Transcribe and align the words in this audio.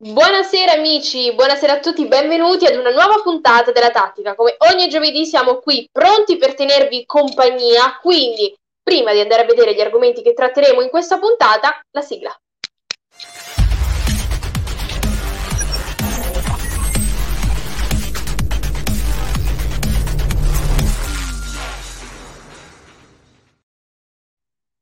Buonasera 0.00 0.74
amici, 0.74 1.34
buonasera 1.34 1.72
a 1.72 1.80
tutti, 1.80 2.06
benvenuti 2.06 2.64
ad 2.64 2.76
una 2.76 2.92
nuova 2.92 3.20
puntata 3.20 3.72
della 3.72 3.90
Tattica. 3.90 4.36
Come 4.36 4.54
ogni 4.72 4.88
giovedì 4.88 5.26
siamo 5.26 5.56
qui 5.56 5.88
pronti 5.90 6.36
per 6.36 6.54
tenervi 6.54 7.04
compagnia, 7.04 7.98
quindi 8.00 8.56
prima 8.80 9.12
di 9.12 9.18
andare 9.18 9.42
a 9.42 9.46
vedere 9.46 9.74
gli 9.74 9.80
argomenti 9.80 10.22
che 10.22 10.34
tratteremo 10.34 10.82
in 10.82 10.88
questa 10.88 11.18
puntata, 11.18 11.80
la 11.90 12.00
sigla. 12.00 12.32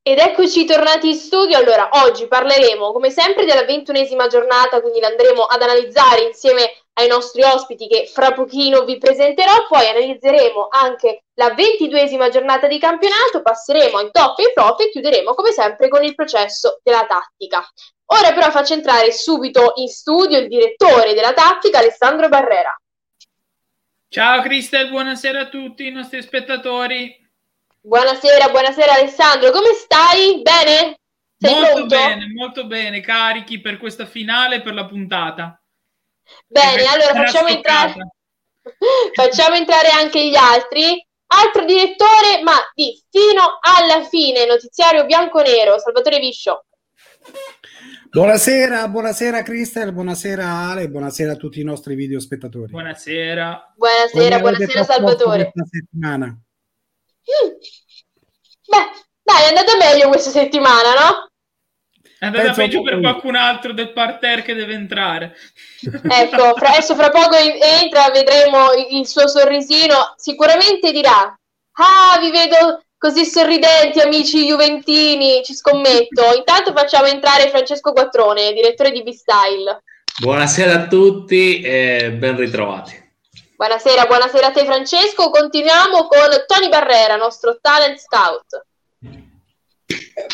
Ed 0.07 0.19
eccoci 0.19 0.63
tornati 0.63 1.09
in 1.09 1.15
studio. 1.15 1.57
Allora, 1.57 1.89
oggi 2.05 2.27
parleremo 2.27 2.93
come 2.93 3.09
sempre 3.09 3.43
della 3.43 3.65
ventunesima 3.65 4.27
giornata, 4.27 4.79
quindi 4.79 5.01
l'andremo 5.01 5.41
ad 5.41 5.61
analizzare 5.61 6.21
insieme 6.21 6.63
ai 6.93 7.09
nostri 7.09 7.43
ospiti 7.43 7.89
che 7.89 8.09
fra 8.09 8.31
pochino 8.31 8.85
vi 8.85 8.97
presenterò. 8.99 9.67
Poi 9.67 9.85
analizzeremo 9.85 10.69
anche 10.69 11.23
la 11.33 11.53
ventiduesima 11.53 12.29
giornata 12.29 12.67
di 12.67 12.79
campionato, 12.79 13.41
passeremo 13.41 13.97
ai 13.97 14.09
top 14.09 14.39
e 14.39 14.43
ai 14.43 14.53
prof 14.53 14.79
e 14.79 14.91
chiuderemo 14.91 15.33
come 15.33 15.51
sempre 15.51 15.89
con 15.89 16.01
il 16.05 16.15
processo 16.15 16.79
della 16.83 17.05
tattica. 17.05 17.61
Ora 18.05 18.31
però 18.31 18.49
faccio 18.49 18.75
entrare 18.75 19.11
subito 19.11 19.73
in 19.75 19.89
studio 19.89 20.37
il 20.37 20.47
direttore 20.47 21.15
della 21.15 21.33
tattica, 21.33 21.79
Alessandro 21.79 22.29
Barrera. 22.29 22.73
Ciao 24.07 24.41
Cristel, 24.41 24.87
buonasera 24.87 25.41
a 25.41 25.49
tutti 25.49 25.85
i 25.85 25.91
nostri 25.91 26.21
spettatori. 26.21 27.26
Buonasera, 27.87 28.49
buonasera 28.49 28.95
Alessandro, 28.95 29.49
come 29.51 29.71
stai? 29.73 30.41
Bene? 30.41 30.99
Sei 31.37 31.53
molto 31.53 31.73
pronto? 31.73 31.95
bene, 31.95 32.25
molto 32.35 32.65
bene, 32.65 32.99
carichi 32.99 33.61
per 33.61 33.77
questa 33.77 34.05
finale, 34.05 34.61
per 34.61 34.73
la 34.73 34.85
puntata. 34.85 35.57
Bene, 36.45 36.83
allora 36.83 37.13
facciamo 37.13 37.47
entrare, 37.47 37.95
facciamo 39.15 39.55
entrare 39.55 39.87
anche 39.87 40.27
gli 40.27 40.35
altri. 40.35 41.01
Altro 41.27 41.63
direttore, 41.63 42.41
ma 42.43 42.55
di 42.73 43.01
fino 43.09 43.57
alla 43.61 44.03
fine, 44.03 44.45
notiziario 44.45 45.05
bianco-nero, 45.05 45.79
Salvatore 45.79 46.19
Viscio. 46.19 46.65
Buonasera, 48.09 48.85
buonasera 48.89 49.43
Cristel, 49.43 49.93
buonasera 49.93 50.45
Ale, 50.45 50.89
buonasera 50.89 51.31
a 51.31 51.35
tutti 51.37 51.61
i 51.61 51.63
nostri 51.63 51.95
video 51.95 52.19
spettatori. 52.19 52.71
Buonasera. 52.71 53.75
Buonasera, 53.77 54.39
buonasera 54.39 54.83
Salvatore. 54.83 55.53
Settimana. 55.53 56.37
Mm. 57.27 57.51
Beh, 58.67 59.05
dai, 59.23 59.43
è 59.43 59.47
andata 59.47 59.75
meglio 59.77 60.07
questa 60.07 60.29
settimana, 60.29 60.93
no? 60.93 61.27
È 62.19 62.25
andata 62.25 62.45
Penso 62.45 62.61
peggio 62.61 62.81
per 62.81 62.99
qualcun 62.99 63.35
altro 63.35 63.73
del 63.73 63.93
parterre 63.93 64.41
che 64.41 64.55
deve 64.55 64.73
entrare. 64.73 65.35
Ecco, 66.09 66.55
fra, 66.57 66.69
adesso 66.69 66.95
fra 66.95 67.09
poco 67.09 67.35
entra, 67.35 68.09
vedremo 68.09 68.71
il 68.89 69.05
suo 69.05 69.27
sorrisino. 69.27 70.13
Sicuramente 70.17 70.91
dirà: 70.91 71.37
Ah, 71.73 72.17
vi 72.19 72.31
vedo 72.31 72.83
così 72.97 73.23
sorridenti, 73.23 73.99
amici 73.99 74.45
juventini. 74.45 75.43
Ci 75.43 75.53
scommetto. 75.53 76.33
Intanto 76.35 76.73
facciamo 76.73 77.05
entrare 77.05 77.49
Francesco 77.49 77.91
Quattrone, 77.91 78.53
direttore 78.53 78.91
di 78.91 79.03
B-Style. 79.03 79.83
Buonasera 80.19 80.73
a 80.73 80.87
tutti 80.87 81.61
e 81.61 82.11
ben 82.11 82.35
ritrovati. 82.35 83.06
Buonasera, 83.57 84.05
buonasera 84.05 84.47
a 84.47 84.51
te 84.51 84.65
Francesco. 84.65 85.31
Continuiamo 85.31 86.05
con 86.05 86.29
Tony 86.45 86.69
Barrera, 86.69 87.15
nostro 87.15 87.57
talent 87.59 87.97
scout. 87.97 88.65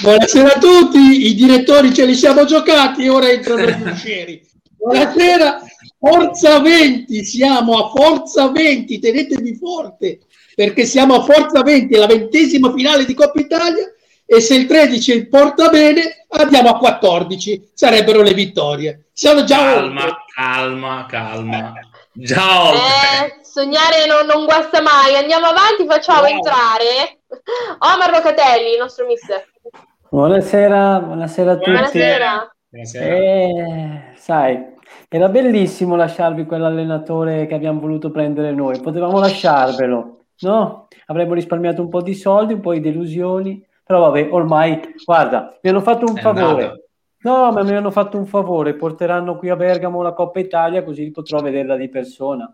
Buonasera 0.02 0.55
a 0.55 0.59
tutti, 0.59 1.27
i 1.27 1.33
direttori 1.33 1.94
ce 1.94 2.03
li 2.03 2.16
siamo 2.16 2.44
giocati, 2.44 3.07
ora 3.07 3.29
entrano 3.29 3.63
gli 3.63 3.88
uscieri. 3.89 4.45
Buonasera, 4.75 5.61
Forza 5.97 6.59
20, 6.59 7.23
siamo 7.23 7.85
a 7.85 7.89
Forza 7.91 8.49
20, 8.49 8.99
tenetevi 8.99 9.55
forte, 9.55 10.19
perché 10.53 10.83
siamo 10.85 11.16
a 11.16 11.23
Forza 11.23 11.61
20, 11.61 11.95
la 11.95 12.07
ventesima 12.07 12.73
finale 12.73 13.05
di 13.05 13.13
Coppa 13.13 13.40
Italia 13.40 13.90
e 14.25 14.41
se 14.41 14.55
il 14.55 14.66
13 14.66 15.28
porta 15.28 15.69
bene 15.69 16.25
andiamo 16.28 16.72
a 16.72 16.78
14, 16.78 17.69
sarebbero 17.73 18.22
le 18.22 18.34
vittorie. 18.34 19.05
Siamo 19.13 19.45
già 19.45 19.59
calma, 19.59 20.03
oltre. 20.03 20.25
calma, 20.35 21.05
calma. 21.07 21.73
Ciao. 22.22 22.74
Eh, 22.74 23.40
sognare 23.41 24.06
non, 24.06 24.28
non, 24.28 24.46
guasta 24.46 24.84
mai. 24.84 25.16
Andiamo 25.16 25.47
avanti, 25.47 25.88
facciamo 25.88 26.22
wow. 26.22 26.29
entrare 26.29 27.22
Omar 27.79 28.12
Locatelli, 28.12 28.74
il 28.74 28.79
nostro 28.79 29.07
mister. 29.07 29.44
Buonasera, 30.09 31.00
buonasera 31.00 31.52
a 31.52 31.56
tutti. 31.56 31.72
Buonasera. 31.72 32.56
buonasera. 32.69 33.16
Eh, 33.16 34.02
sai, 34.16 34.63
era 35.09 35.28
bellissimo 35.28 35.96
lasciarvi 35.96 36.46
quell'allenatore 36.46 37.47
che 37.47 37.56
abbiamo 37.56 37.79
voluto 37.79 38.12
prendere 38.12 38.52
noi. 38.52 38.79
Potevamo 38.79 39.18
lasciarvelo, 39.18 40.18
no? 40.41 40.88
Avremmo 41.07 41.34
risparmiato 41.34 41.81
un 41.81 41.90
po' 41.90 42.03
di 42.03 42.13
soldi, 42.13 42.53
un 42.53 42.62
po' 42.62 42.73
di 42.73 42.79
delusioni. 42.79 43.66
Però 43.84 44.00
vabbè, 44.02 44.28
ormai, 44.29 44.94
guarda, 45.03 45.57
mi 45.59 45.69
hanno 45.72 45.81
fatto 45.81 46.06
un 46.07 46.18
È 46.18 46.22
favore. 46.22 46.63
Andato. 46.63 46.82
No, 47.23 47.51
ma 47.51 47.63
mi 47.63 47.73
hanno 47.73 47.91
fatto 47.91 48.17
un 48.17 48.25
favore, 48.25 48.73
porteranno 48.73 49.38
qui 49.38 49.50
a 49.50 49.56
Bergamo 49.56 50.01
la 50.01 50.13
Coppa 50.13 50.39
Italia 50.39 50.84
così 50.84 51.09
potrò 51.09 51.39
vederla 51.39 51.78
di 51.78 51.89
persona. 51.89 52.53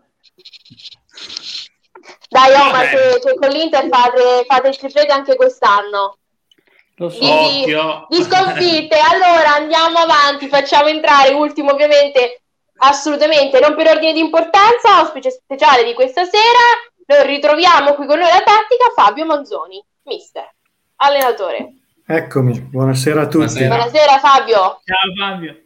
Dai 2.28 2.52
Omar, 2.52 2.88
che, 2.88 3.20
che 3.20 3.34
con 3.34 3.48
l'Inter 3.48 3.88
fate, 3.88 4.44
fate 4.46 4.68
il 4.68 4.76
triplete 4.76 5.12
anche 5.12 5.34
quest'anno. 5.34 6.18
Lo 6.96 7.08
so. 7.08 7.18
Di, 7.18 7.64
di 8.08 8.22
sconfitte. 8.22 8.96
allora 9.10 9.54
andiamo 9.56 9.98
avanti, 9.98 10.46
facciamo 10.46 10.86
entrare 10.86 11.32
ultimo 11.32 11.72
ovviamente, 11.72 12.42
assolutamente 12.76 13.58
non 13.58 13.74
per 13.74 13.88
ordine 13.88 14.12
di 14.12 14.20
importanza, 14.20 15.00
ospite 15.00 15.32
speciale 15.32 15.82
di 15.82 15.94
questa 15.94 16.24
sera. 16.24 17.06
Noi 17.06 17.26
ritroviamo 17.26 17.94
qui 17.94 18.06
con 18.06 18.20
noi 18.20 18.28
la 18.28 18.42
tattica 18.44 18.92
Fabio 18.94 19.26
Manzoni, 19.26 19.84
mister, 20.04 20.48
allenatore. 20.96 21.79
Eccomi, 22.12 22.58
buonasera 22.58 23.20
a 23.20 23.28
tutti. 23.28 23.36
Buonasera, 23.36 23.68
buonasera 23.68 24.18
Fabio. 24.18 24.80
Ciao 24.82 25.14
Fabio. 25.16 25.60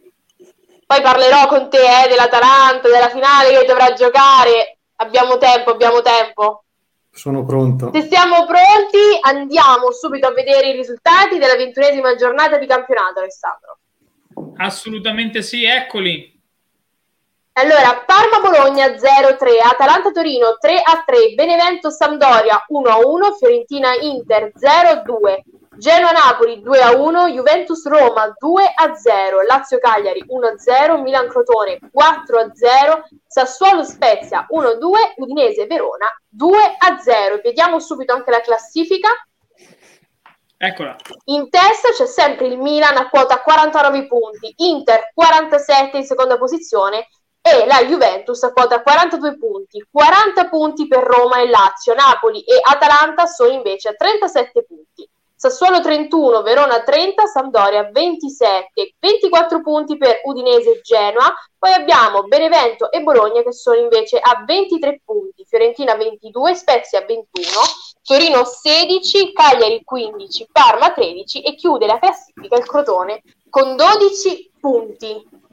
Poi 0.85 1.01
parlerò 1.01 1.47
con 1.47 1.71
te 1.71 1.79
eh, 1.79 2.07
dell'Atalanta, 2.07 2.87
della 2.87 3.09
finale 3.09 3.49
che 3.49 3.65
dovrà 3.65 3.93
giocare. 3.93 4.77
Abbiamo 4.97 5.39
tempo, 5.39 5.71
abbiamo 5.71 6.03
tempo. 6.03 6.65
Sono 7.09 7.43
pronto. 7.43 7.89
Se 7.91 8.03
siamo 8.03 8.45
pronti, 8.45 9.17
andiamo 9.21 9.91
subito 9.91 10.27
a 10.27 10.33
vedere 10.33 10.69
i 10.69 10.75
risultati 10.75 11.39
della 11.39 11.55
ventunesima 11.55 12.13
giornata 12.13 12.59
di 12.59 12.67
campionato, 12.67 13.21
Alessandro. 13.21 13.79
Assolutamente 14.57 15.41
sì, 15.41 15.65
eccoli. 15.65 16.31
Allora, 17.53 18.03
Parma-Bologna 18.05 18.85
0-3, 18.89 19.65
Atalanta-Torino 19.65 20.57
3-3, 20.61 21.33
Benevento-Sampdoria 21.33 22.67
1-1, 22.69 23.35
Fiorentina-Inter 23.39 24.51
0-2, 24.53 25.39
Genoa-Napoli 25.77 26.61
2-1, 26.61 27.31
Juventus-Roma 27.31 28.33
2-0, 28.39 29.45
Lazio-Cagliari 29.47 30.25
1-0, 30.27 31.01
Milan-Crotone 31.01 31.79
4-0, 31.93 33.03
Sassuolo-Spezia 33.27 34.47
1-2, 34.49 35.13
Udinese-Verona 35.17 36.07
2-0. 36.35 37.41
Vediamo 37.41 37.79
subito 37.79 38.13
anche 38.13 38.31
la 38.31 38.41
classifica. 38.41 39.09
Eccola. 40.57 40.95
In 41.25 41.49
testa 41.49 41.89
c'è 41.91 42.05
sempre 42.05 42.47
il 42.47 42.57
Milan 42.57 42.95
a 42.97 43.09
quota 43.09 43.41
49 43.41 44.07
punti, 44.07 44.53
Inter 44.57 45.11
47 45.13 45.97
in 45.97 46.05
seconda 46.05 46.37
posizione 46.37 47.09
e 47.41 47.65
la 47.67 47.83
Juventus 47.85 48.41
a 48.43 48.51
quota 48.51 48.81
42 48.81 49.37
punti, 49.37 49.85
40 49.91 50.47
punti 50.47 50.87
per 50.87 51.03
Roma 51.03 51.41
e 51.41 51.49
Lazio, 51.49 51.93
Napoli 51.93 52.41
e 52.41 52.59
Atalanta 52.59 53.27
sono 53.27 53.51
invece 53.51 53.89
a 53.89 53.93
37 53.93 54.65
punti. 54.65 55.07
Sassuolo 55.45 55.79
31, 55.79 56.41
Verona 56.41 56.81
30, 56.81 57.27
Sampdoria 57.27 57.87
27, 57.91 58.95
24 58.97 59.61
punti 59.61 59.95
per 59.95 60.21
Udinese 60.23 60.71
e 60.71 60.81
Genoa, 60.81 61.31
poi 61.55 61.71
abbiamo 61.71 62.23
Benevento 62.23 62.91
e 62.91 63.03
Bologna 63.03 63.43
che 63.43 63.53
sono 63.53 63.79
invece 63.79 64.17
a 64.17 64.43
23 64.43 65.01
punti, 65.05 65.45
Fiorentina 65.47 65.93
22, 65.93 66.55
Spezia 66.55 67.05
21, 67.05 67.47
Torino 68.01 68.43
16, 68.43 69.33
Cagliari 69.33 69.83
15, 69.83 70.47
Parma 70.51 70.91
13 70.91 71.43
e 71.43 71.53
chiude 71.53 71.85
la 71.85 71.99
classifica 71.99 72.57
il 72.57 72.65
Crotone 72.65 73.21
con 73.47 73.75
12 73.75 74.51
punti. 74.59 75.43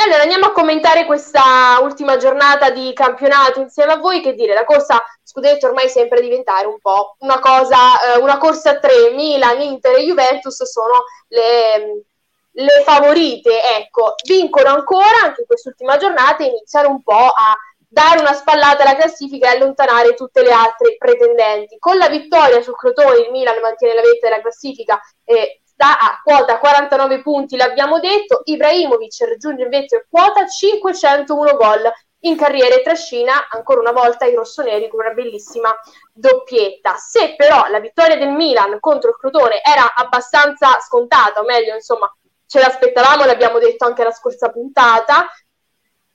E 0.00 0.04
allora 0.04 0.22
andiamo 0.22 0.46
a 0.46 0.52
commentare 0.52 1.04
questa 1.04 1.78
ultima 1.82 2.16
giornata 2.16 2.70
di 2.70 2.92
campionato 2.94 3.60
insieme 3.60 3.92
a 3.92 3.98
voi. 3.98 4.22
Che 4.22 4.34
dire, 4.34 4.54
la 4.54 4.64
corsa 4.64 5.02
scudetto 5.30 5.66
ormai 5.66 5.88
sembra 5.88 6.18
diventare 6.18 6.66
un 6.66 6.80
po' 6.80 7.14
una 7.20 7.38
cosa, 7.38 8.14
eh, 8.14 8.18
una 8.18 8.36
corsa 8.38 8.70
a 8.70 8.78
tre. 8.80 9.10
Milan, 9.12 9.60
Inter 9.60 9.96
e 9.96 10.04
Juventus 10.04 10.64
sono 10.64 11.04
le, 11.28 12.04
le 12.50 12.82
favorite. 12.84 13.50
Ecco, 13.76 14.14
vincono 14.24 14.70
ancora 14.70 15.22
anche 15.24 15.42
in 15.42 15.46
quest'ultima 15.46 15.96
giornata 15.96 16.42
e 16.42 16.48
iniziano 16.48 16.88
un 16.88 17.02
po' 17.02 17.14
a 17.14 17.56
dare 17.78 18.20
una 18.20 18.32
spallata 18.32 18.82
alla 18.82 18.96
classifica 18.96 19.48
e 19.48 19.56
allontanare 19.56 20.14
tutte 20.14 20.42
le 20.42 20.50
altre 20.50 20.96
pretendenti. 20.98 21.78
Con 21.78 21.96
la 21.96 22.08
vittoria 22.08 22.60
sul 22.60 22.76
Crotone 22.76 23.20
il 23.20 23.30
Milan 23.30 23.60
mantiene 23.60 23.94
la 23.94 24.02
vetta 24.02 24.28
della 24.28 24.40
classifica 24.40 25.00
e 25.24 25.60
sta 25.64 25.98
a 25.98 26.20
quota 26.22 26.58
49 26.58 27.22
punti, 27.22 27.56
l'abbiamo 27.56 28.00
detto, 28.00 28.42
Ibrahimovic 28.44 29.20
raggiunge 29.26 29.62
invece 29.62 30.06
quota 30.10 30.46
501 30.46 31.56
gol 31.56 31.90
in 32.20 32.36
carriera 32.36 32.74
e 32.74 32.82
trascina 32.82 33.48
ancora 33.48 33.80
una 33.80 33.92
volta 33.92 34.26
i 34.26 34.34
rossoneri 34.34 34.88
con 34.88 35.00
una 35.00 35.12
bellissima 35.14 35.74
doppietta. 36.12 36.96
Se 36.96 37.34
però 37.36 37.66
la 37.68 37.80
vittoria 37.80 38.16
del 38.16 38.32
Milan 38.32 38.78
contro 38.80 39.10
il 39.10 39.16
Crotone 39.16 39.62
era 39.62 39.94
abbastanza 39.94 40.78
scontata, 40.80 41.40
o 41.40 41.44
meglio, 41.44 41.74
insomma, 41.74 42.12
ce 42.46 42.58
l'aspettavamo, 42.58 43.24
l'abbiamo 43.24 43.58
detto 43.58 43.84
anche 43.84 44.04
la 44.04 44.12
scorsa 44.12 44.50
puntata, 44.50 45.28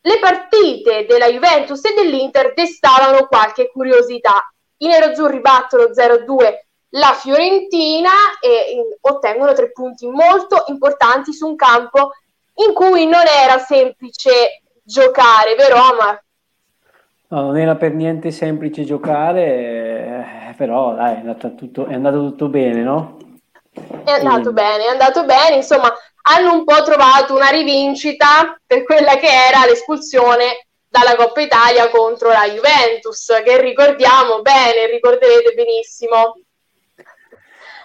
le 0.02 0.19
partite 0.19 1.06
della 1.06 1.28
Juventus 1.28 1.84
e 1.86 1.94
dell'Inter 1.94 2.54
destavano 2.54 3.25
qualche 3.25 3.72
curiosità. 3.72 4.48
I 4.78 4.88
nerazzurri 4.88 5.40
battono 5.40 5.86
0-2 5.86 6.63
la 6.90 7.13
Fiorentina 7.13 8.12
e 8.40 8.98
ottengono 9.02 9.54
tre 9.54 9.72
punti 9.72 10.07
molto 10.07 10.63
importanti 10.68 11.34
su 11.34 11.48
un 11.48 11.56
campo 11.56 12.12
in 12.56 12.74
cui 12.74 13.06
non 13.06 13.25
era 13.25 13.57
semplice 13.57 14.63
giocare, 14.85 15.55
vero 15.55 15.75
Omar? 15.75 16.23
No, 17.27 17.41
non 17.41 17.57
era 17.57 17.75
per 17.75 17.93
niente 17.93 18.29
semplice 18.31 18.83
giocare, 18.83 20.49
eh, 20.49 20.53
però 20.55 20.93
dai, 20.93 21.15
è 21.15 21.17
andato, 21.17 21.55
tutto, 21.55 21.87
è 21.87 21.93
andato 21.95 22.19
tutto 22.19 22.47
bene, 22.47 22.83
no? 22.83 23.17
È 23.71 24.11
andato 24.11 24.49
e... 24.49 24.53
bene, 24.53 24.85
è 24.85 24.89
andato 24.89 25.25
bene, 25.25 25.55
insomma, 25.55 25.91
hanno 26.27 26.53
un 26.53 26.63
po' 26.63 26.83
trovato 26.83 27.33
una 27.33 27.49
rivincita 27.49 28.55
per 28.65 28.83
quella 28.83 29.17
che 29.17 29.27
era 29.27 29.65
l'espulsione 29.65 30.67
dalla 30.87 31.15
Coppa 31.15 31.41
Italia 31.41 31.89
contro 31.89 32.29
la 32.29 32.47
Juventus, 32.47 33.41
che 33.43 33.59
ricordiamo 33.59 34.41
bene, 34.41 34.87
ricorderete 34.87 35.53
benissimo. 35.53 36.37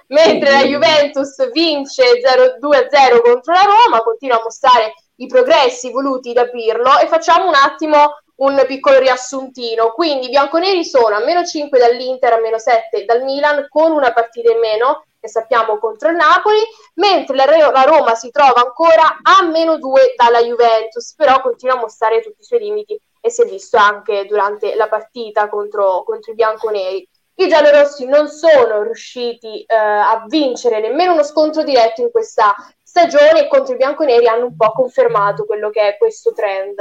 Mentre 0.08 0.50
la 0.50 0.64
Juventus 0.64 1.50
vince 1.52 2.20
0-2-0 2.20 3.20
contro 3.22 3.52
la 3.52 3.62
Roma, 3.64 4.02
continua 4.02 4.36
a 4.36 4.42
mostrare 4.42 4.92
i 5.20 5.26
progressi 5.26 5.90
voluti 5.90 6.32
da 6.32 6.48
Pirlo 6.48 6.98
e 6.98 7.06
facciamo 7.06 7.48
un 7.48 7.54
attimo 7.54 8.18
un 8.40 8.62
piccolo 8.66 8.98
riassuntino. 8.98 9.92
Quindi 9.92 10.26
i 10.26 10.30
bianconeri 10.30 10.84
sono 10.84 11.14
a 11.16 11.24
meno 11.24 11.44
5 11.44 11.78
dall'Inter, 11.78 12.32
a 12.32 12.40
meno 12.40 12.58
7 12.58 13.04
dal 13.04 13.22
Milan, 13.22 13.66
con 13.68 13.92
una 13.92 14.12
partita 14.12 14.50
in 14.50 14.58
meno, 14.58 15.04
che 15.20 15.28
sappiamo 15.28 15.78
contro 15.78 16.08
il 16.08 16.16
Napoli, 16.16 16.60
mentre 16.94 17.36
la, 17.36 17.44
la 17.44 17.82
Roma 17.82 18.14
si 18.14 18.30
trova 18.30 18.62
ancora 18.62 19.18
a 19.22 19.44
meno 19.44 19.76
2 19.76 20.14
dalla 20.16 20.42
Juventus, 20.42 21.14
però 21.14 21.40
continua 21.42 21.76
a 21.76 21.80
mostrare 21.80 22.22
tutti 22.22 22.40
i 22.40 22.44
suoi 22.44 22.60
limiti 22.60 22.98
e 23.20 23.30
si 23.30 23.42
è 23.42 23.44
visto 23.44 23.76
anche 23.76 24.24
durante 24.24 24.74
la 24.74 24.88
partita 24.88 25.48
contro, 25.50 26.02
contro 26.04 26.32
i 26.32 26.36
bianconeri. 26.36 27.06
I 27.34 27.48
giallorossi 27.48 28.06
non 28.06 28.28
sono 28.28 28.82
riusciti 28.82 29.62
eh, 29.62 29.74
a 29.74 30.24
vincere 30.26 30.80
nemmeno 30.80 31.12
uno 31.12 31.22
scontro 31.22 31.62
diretto 31.62 32.02
in 32.02 32.10
questa 32.10 32.54
stagione 32.90 33.46
contro 33.46 33.74
i 33.74 33.76
bianconeri 33.76 34.26
hanno 34.26 34.46
un 34.46 34.56
po' 34.56 34.72
confermato 34.72 35.44
quello 35.44 35.70
che 35.70 35.80
è 35.80 35.96
questo 35.96 36.32
trend. 36.32 36.74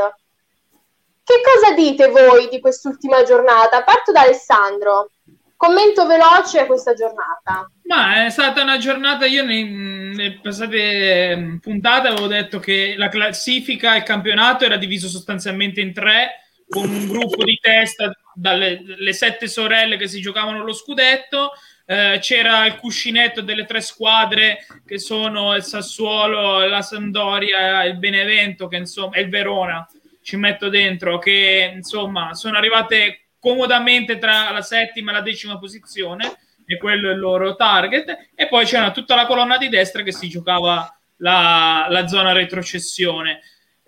Che 1.24 1.42
cosa 1.44 1.76
dite 1.76 2.08
voi 2.08 2.50
di 2.50 2.60
quest'ultima 2.60 3.22
giornata? 3.22 3.84
Parto 3.84 4.12
da 4.12 4.22
Alessandro. 4.22 5.12
Commento 5.56 6.08
veloce 6.08 6.66
questa 6.66 6.94
giornata. 6.94 7.70
Ma 7.84 8.26
è 8.26 8.30
stata 8.32 8.64
una 8.64 8.80
giornata, 8.80 9.28
io 9.28 9.44
nelle 9.44 10.40
passate 10.42 11.36
mm, 11.36 11.58
puntate 11.58 12.08
avevo 12.08 12.26
detto 12.26 12.58
che 12.58 12.96
la 12.98 13.10
classifica, 13.10 13.96
il 13.96 14.04
campionato 14.04 14.66
era 14.66 14.78
diviso 14.78 15.08
sostanzialmente 15.08 15.80
in 15.80 15.94
tre, 15.94 16.46
con 16.68 16.90
un 16.90 17.08
gruppo 17.08 17.44
di 17.44 17.60
testa 17.62 18.12
dalle 18.34 19.14
sette 19.14 19.48
sorelle 19.48 19.98
che 19.98 20.08
si 20.08 20.22
giocavano 20.22 20.64
lo 20.64 20.74
scudetto 20.74 21.52
eh, 21.92 22.20
c'era 22.22 22.68
il 22.68 22.76
cuscinetto 22.76 23.42
delle 23.42 23.66
tre 23.66 23.82
squadre 23.82 24.64
che 24.86 25.00
sono 25.00 25.56
il 25.56 25.64
Sassuolo, 25.64 26.64
la 26.68 26.84
Sampdoria, 26.84 27.84
il 27.84 27.98
Benevento, 27.98 28.68
che 28.68 28.76
insomma, 28.76 29.16
e 29.16 29.22
il 29.22 29.30
Verona, 29.30 29.90
ci 30.22 30.38
metto 30.38 30.70
dentro, 30.70 31.18
che 31.18 31.72
insomma 31.74 32.36
sono 32.36 32.58
arrivate 32.58 33.30
comodamente 33.40 34.20
tra 34.20 34.52
la 34.52 34.62
settima 34.62 35.10
e 35.10 35.14
la 35.16 35.22
decima 35.22 35.58
posizione, 35.58 36.38
e 36.64 36.78
quello 36.78 37.10
è 37.10 37.14
il 37.14 37.20
loro 37.20 37.56
target, 37.56 38.30
e 38.36 38.48
poi 38.48 38.66
c'era 38.66 38.92
tutta 38.92 39.16
la 39.16 39.26
colonna 39.26 39.58
di 39.58 39.68
destra 39.68 40.04
che 40.04 40.12
si 40.12 40.30
giocava 40.30 40.96
la, 41.18 41.88
la 41.90 42.08
zona 42.08 42.34
retrocessione. 42.34 43.42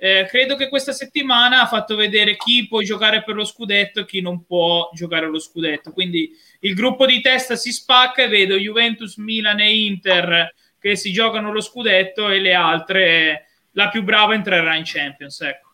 Eh, 0.04 0.26
credo 0.28 0.56
che 0.56 0.68
questa 0.68 0.94
settimana 0.94 1.62
ha 1.62 1.68
fatto 1.68 1.96
vedere 1.96 2.36
chi 2.36 2.68
può 2.68 2.80
giocare 2.80 3.22
per 3.22 3.36
lo 3.36 3.46
scudetto 3.46 4.00
e 4.00 4.06
chi 4.06 4.20
non 4.20 4.44
può 4.48 4.90
giocare 4.94 5.28
lo 5.28 5.38
scudetto. 5.38 5.92
Quindi 5.92 6.36
il 6.62 6.74
gruppo 6.74 7.06
di 7.06 7.22
testa 7.22 7.56
si 7.56 7.72
spacca 7.72 8.24
e 8.24 8.28
vedo 8.28 8.56
Juventus, 8.56 9.18
Milan 9.18 9.60
e 9.60 9.86
Inter 9.86 10.56
che 10.80 10.96
si 10.96 11.12
giocano 11.12 11.54
lo 11.54 11.62
scudetto 11.62 12.30
e 12.30 12.40
le 12.40 12.56
altre, 12.56 13.50
la 13.74 13.90
più 13.90 14.02
brava 14.02 14.34
entrerà 14.34 14.74
in 14.76 14.86
Champions. 14.86 15.40
Ecco. 15.42 15.70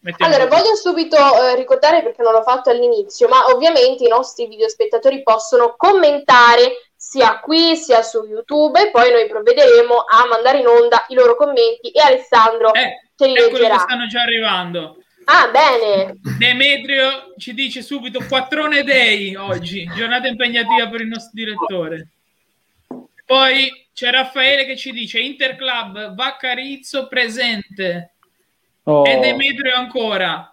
Mettiamo 0.00 0.34
allora, 0.34 0.56
voglio 0.56 0.74
subito 0.74 1.16
eh, 1.16 1.54
ricordare 1.54 2.02
perché 2.02 2.22
non 2.22 2.32
l'ho 2.32 2.42
fatto 2.42 2.70
all'inizio, 2.70 3.28
ma 3.28 3.44
ovviamente 3.54 4.02
i 4.02 4.08
nostri 4.08 4.48
videospettatori 4.48 5.22
possono 5.22 5.74
commentare 5.76 6.90
sia 6.96 7.38
qui 7.38 7.76
sia 7.76 8.02
su 8.02 8.24
YouTube 8.24 8.80
e 8.80 8.90
poi 8.90 9.12
noi 9.12 9.28
provvederemo 9.28 9.94
a 9.94 10.26
mandare 10.26 10.58
in 10.58 10.66
onda 10.66 11.04
i 11.10 11.14
loro 11.14 11.36
commenti 11.36 11.90
e 11.90 12.00
Alessandro 12.00 12.74
eh, 12.74 13.07
ce 13.18 13.26
li 13.26 13.34
leggerà. 13.34 13.74
che 13.74 13.80
stanno 13.80 14.06
già 14.06 14.22
arrivando. 14.22 15.02
Ah, 15.24 15.50
bene. 15.50 16.18
Demetrio 16.38 17.34
ci 17.36 17.52
dice 17.52 17.82
subito 17.82 18.24
quattrone 18.26 18.82
day 18.82 19.34
oggi, 19.34 19.84
giornata 19.94 20.26
impegnativa 20.26 20.88
per 20.88 21.02
il 21.02 21.08
nostro 21.08 21.32
direttore. 21.34 22.08
Poi 23.26 23.88
c'è 23.92 24.10
Raffaele 24.10 24.64
che 24.64 24.76
ci 24.76 24.92
dice 24.92 25.18
Interclub 25.18 26.14
Vaccarizzo 26.14 27.08
presente. 27.08 28.14
Oh. 28.84 29.04
E 29.06 29.18
Demetrio 29.18 29.74
ancora. 29.74 30.50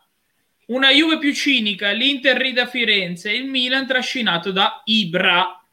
Una 0.68 0.90
Juve 0.90 1.20
più 1.20 1.34
cinica, 1.34 1.92
l'Inter 1.92 2.36
rida 2.36 2.66
Firenze, 2.66 3.32
il 3.32 3.46
Milan 3.46 3.88
trascinato 3.88 4.52
da 4.52 4.82
Ibra. 4.86 5.64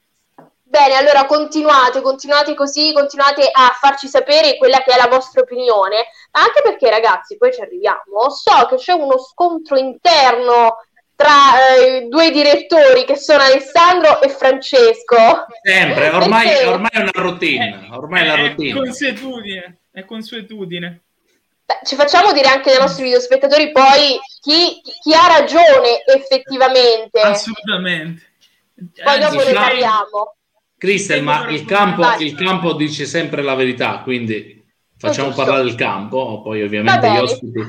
Bene, 0.72 0.94
allora 0.94 1.26
continuate, 1.26 2.00
continuate 2.00 2.54
così, 2.54 2.94
continuate 2.94 3.42
a 3.52 3.76
farci 3.78 4.08
sapere 4.08 4.56
quella 4.56 4.78
che 4.78 4.94
è 4.94 4.96
la 4.96 5.06
vostra 5.06 5.42
opinione, 5.42 6.06
anche 6.30 6.62
perché 6.62 6.88
ragazzi, 6.88 7.36
poi 7.36 7.52
ci 7.52 7.60
arriviamo, 7.60 8.30
so 8.30 8.64
che 8.70 8.76
c'è 8.76 8.92
uno 8.92 9.18
scontro 9.18 9.76
interno 9.76 10.78
tra 11.14 11.76
eh, 11.76 12.06
due 12.08 12.30
direttori 12.30 13.04
che 13.04 13.16
sono 13.16 13.42
Alessandro 13.42 14.22
e 14.22 14.30
Francesco. 14.30 15.44
Sempre, 15.62 16.08
ormai, 16.08 16.48
perché... 16.48 16.64
ormai 16.64 16.90
è 16.90 17.00
una 17.00 17.10
routine, 17.12 17.88
ormai 17.90 18.22
è, 18.22 18.26
la 18.26 18.36
routine. 18.36 18.70
È 18.70 18.82
consuetudine, 18.82 19.78
è 19.92 20.04
consuetudine. 20.06 21.00
Beh, 21.66 21.80
ci 21.84 21.96
facciamo 21.96 22.32
dire 22.32 22.48
anche 22.48 22.70
ai 22.70 22.78
nostri 22.78 23.02
videospettatori 23.02 23.72
poi 23.72 24.18
chi, 24.40 24.80
chi 24.80 25.12
ha 25.12 25.26
ragione 25.26 26.02
effettivamente. 26.06 27.20
Assolutamente. 27.20 28.32
Poi 29.04 29.18
dopo 29.18 29.44
ne 29.44 29.52
parliamo. 29.52 30.36
Cristel, 30.82 31.22
ma 31.22 31.48
il 31.48 31.64
campo, 31.64 32.02
il 32.18 32.34
campo, 32.34 32.72
dice 32.72 33.06
sempre 33.06 33.40
la 33.40 33.54
verità, 33.54 34.00
quindi 34.02 34.60
facciamo 34.98 35.30
parlare 35.30 35.62
del 35.62 35.76
campo, 35.76 36.42
poi 36.42 36.60
ovviamente 36.60 37.08
gli 37.08 37.18
ospiti, 37.18 37.64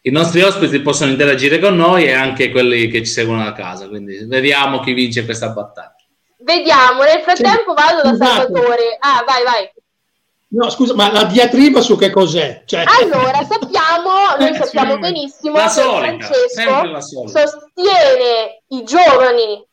i 0.00 0.10
nostri 0.10 0.42
ospiti 0.42 0.80
possono 0.80 1.12
interagire 1.12 1.60
con 1.60 1.76
noi 1.76 2.06
e 2.06 2.12
anche 2.12 2.50
quelli 2.50 2.88
che 2.88 3.04
ci 3.04 3.12
seguono 3.12 3.44
da 3.44 3.52
casa, 3.52 3.86
quindi 3.86 4.24
vediamo 4.26 4.80
chi 4.80 4.94
vince 4.94 5.24
questa 5.24 5.50
battaglia. 5.50 5.94
Vediamo, 6.38 7.04
nel 7.04 7.20
frattempo 7.20 7.72
vado 7.72 8.02
da 8.02 8.16
Salvatore. 8.16 8.96
Ah, 8.98 9.22
vai, 9.24 9.44
vai. 9.44 9.70
No, 10.48 10.70
scusa, 10.70 10.92
ma 10.94 11.12
la 11.12 11.26
diatriba 11.26 11.80
su 11.80 11.96
che 11.96 12.10
cos'è? 12.10 12.64
Cioè... 12.66 12.82
Allora, 13.00 13.44
sappiamo, 13.44 14.10
noi 14.40 14.54
sappiamo 14.56 14.98
benissimo 14.98 15.54
la 15.54 15.66
che 15.66 15.70
solita, 15.70 16.26
Francesco 16.26 17.28
sostiene 17.28 18.64
i 18.70 18.82
giovani. 18.82 19.64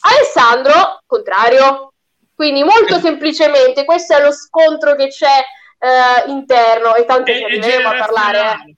Alessandro, 0.00 1.00
contrario, 1.06 1.93
quindi 2.34 2.62
molto 2.64 2.98
semplicemente 2.98 3.84
questo 3.84 4.16
è 4.16 4.22
lo 4.22 4.32
scontro 4.32 4.96
che 4.96 5.08
c'è 5.08 5.40
eh, 5.78 6.30
interno 6.30 6.94
e 6.94 7.04
tanto 7.04 7.32
ci 7.32 7.42
arriveremo 7.42 7.88
a 7.88 7.98
parlare. 7.98 8.38
Eh. 8.38 8.76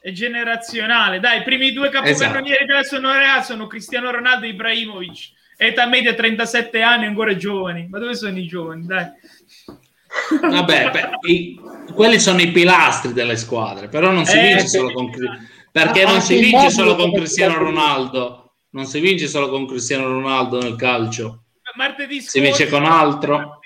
È 0.00 0.12
generazionale, 0.12 1.18
dai, 1.18 1.40
i 1.40 1.42
primi 1.42 1.72
due 1.72 1.88
capocannonieri 1.88 2.64
esatto. 2.64 2.66
della 2.66 2.82
Sonorea 2.84 3.42
sono 3.42 3.66
Cristiano 3.66 4.10
Ronaldo 4.12 4.46
e 4.46 4.50
Ibrahimovic. 4.50 5.34
Età 5.56 5.86
media 5.86 6.14
37 6.14 6.82
anni, 6.82 7.06
ancora 7.06 7.34
giovani. 7.34 7.88
Ma 7.88 7.98
dove 7.98 8.14
sono 8.14 8.38
i 8.38 8.46
giovani? 8.46 8.86
Dai. 8.86 9.06
Vabbè, 10.40 10.90
beh, 10.90 11.10
i, 11.28 11.60
quelli 11.92 12.20
sono 12.20 12.40
i 12.40 12.52
pilastri 12.52 13.12
delle 13.12 13.36
squadre, 13.36 13.88
però 13.88 14.12
non 14.12 14.24
si 14.24 14.38
eh, 14.38 14.42
vince 14.42 14.68
solo 14.68 14.92
con 14.92 15.10
perché 15.72 16.04
non 16.04 16.20
si 16.20 16.38
vince 16.38 16.70
solo 16.70 16.94
con 16.94 17.12
Cristiano 17.12 17.58
Ronaldo. 17.58 18.42
Non 18.70 18.84
si 18.84 19.00
vince 19.00 19.26
solo 19.26 19.48
con 19.48 19.66
Cristiano 19.66 20.06
Ronaldo 20.06 20.60
nel 20.60 20.76
calcio 20.76 21.45
martedì 21.76 22.20
scorso, 22.20 22.30
si 22.30 22.40
vince 22.40 22.68
con 22.68 22.84
altro. 22.84 23.60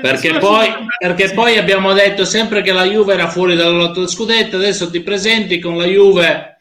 Perché 0.00 0.38
poi, 0.38 0.68
perché 0.98 1.32
poi, 1.32 1.58
abbiamo 1.58 1.92
detto 1.92 2.24
sempre 2.24 2.62
che 2.62 2.72
la 2.72 2.84
Juve 2.84 3.14
era 3.14 3.28
fuori 3.28 3.56
dalla 3.56 3.76
lotta 3.76 4.00
del 4.00 4.08
scudetto, 4.08 4.56
adesso 4.56 4.90
ti 4.90 5.02
presenti 5.02 5.58
con 5.58 5.76
la 5.76 5.84
Juve 5.84 6.60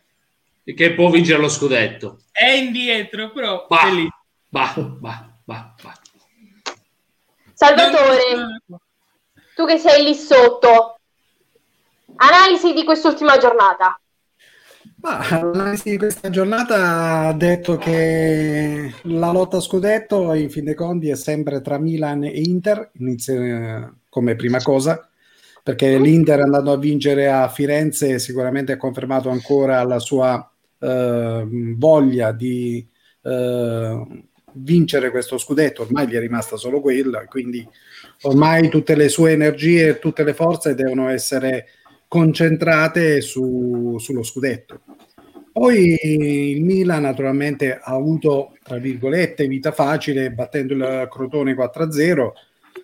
che 0.64 0.94
può 0.94 1.10
vincere 1.10 1.40
lo 1.40 1.50
scudetto. 1.50 2.20
È 2.32 2.50
indietro, 2.50 3.32
però 3.32 3.66
bah, 3.70 3.88
è 3.88 3.92
lì. 3.92 4.10
Bah, 4.50 4.74
bah, 4.76 5.30
bah, 5.44 5.76
bah. 5.82 6.00
Salvatore, 7.54 8.62
tu 9.56 9.66
che 9.66 9.78
sei 9.78 10.04
lì 10.04 10.14
sotto, 10.14 11.00
analisi 12.18 12.74
di 12.74 12.84
quest'ultima 12.84 13.38
giornata. 13.38 14.00
L'analisi 15.06 15.92
di 15.92 15.98
questa 15.98 16.30
giornata 16.30 17.28
ha 17.28 17.34
detto 17.34 17.78
che 17.78 18.94
la 19.04 19.32
lotta 19.32 19.58
a 19.58 19.62
scudetto 19.62 20.34
in 20.34 20.50
fin 20.50 20.66
dei 20.66 20.74
conti 20.74 21.10
è 21.10 21.16
sempre 21.16 21.62
tra 21.62 21.78
Milan 21.78 22.24
e 22.24 22.30
Inter, 22.30 22.92
inizia 23.00 23.34
eh, 23.34 23.90
come 24.10 24.36
prima 24.36 24.62
cosa, 24.62 25.08
perché 25.62 25.98
l'Inter 26.00 26.40
andando 26.42 26.72
a 26.72 26.78
vincere 26.78 27.30
a 27.30 27.48
Firenze 27.50 28.18
sicuramente 28.18 28.74
ha 28.74 28.78
confermato 28.78 29.30
ancora 29.30 29.84
la 29.84 30.00
sua 30.00 30.52
eh, 30.80 31.48
voglia 31.78 32.32
di 32.32 32.88
eh, 33.22 34.08
vincere 34.54 35.12
questo 35.12 35.38
scudetto, 35.38 35.84
ormai 35.84 36.08
gli 36.08 36.14
è 36.14 36.20
rimasta 36.20 36.58
solo 36.58 36.82
quella, 36.82 37.26
quindi 37.26 37.68
ormai 38.24 38.70
tutte 38.70 38.96
le 38.96 39.10
sue 39.10 39.34
energie 39.34 39.90
e 39.90 40.00
tutte 40.00 40.24
le 40.24 40.34
forze 40.34 40.74
devono 40.74 41.10
essere 41.10 41.68
concentrate 42.08 43.22
su, 43.22 43.98
sullo 44.00 44.24
scudetto. 44.24 44.82
Poi 45.58 45.98
il 46.02 46.62
Milan 46.66 47.04
naturalmente 47.04 47.80
ha 47.82 47.94
avuto, 47.94 48.58
tra 48.62 48.78
virgolette, 48.78 49.48
vita 49.48 49.72
facile 49.72 50.30
battendo 50.32 50.74
il 50.74 51.08
Crotone 51.10 51.54
4-0, 51.54 52.32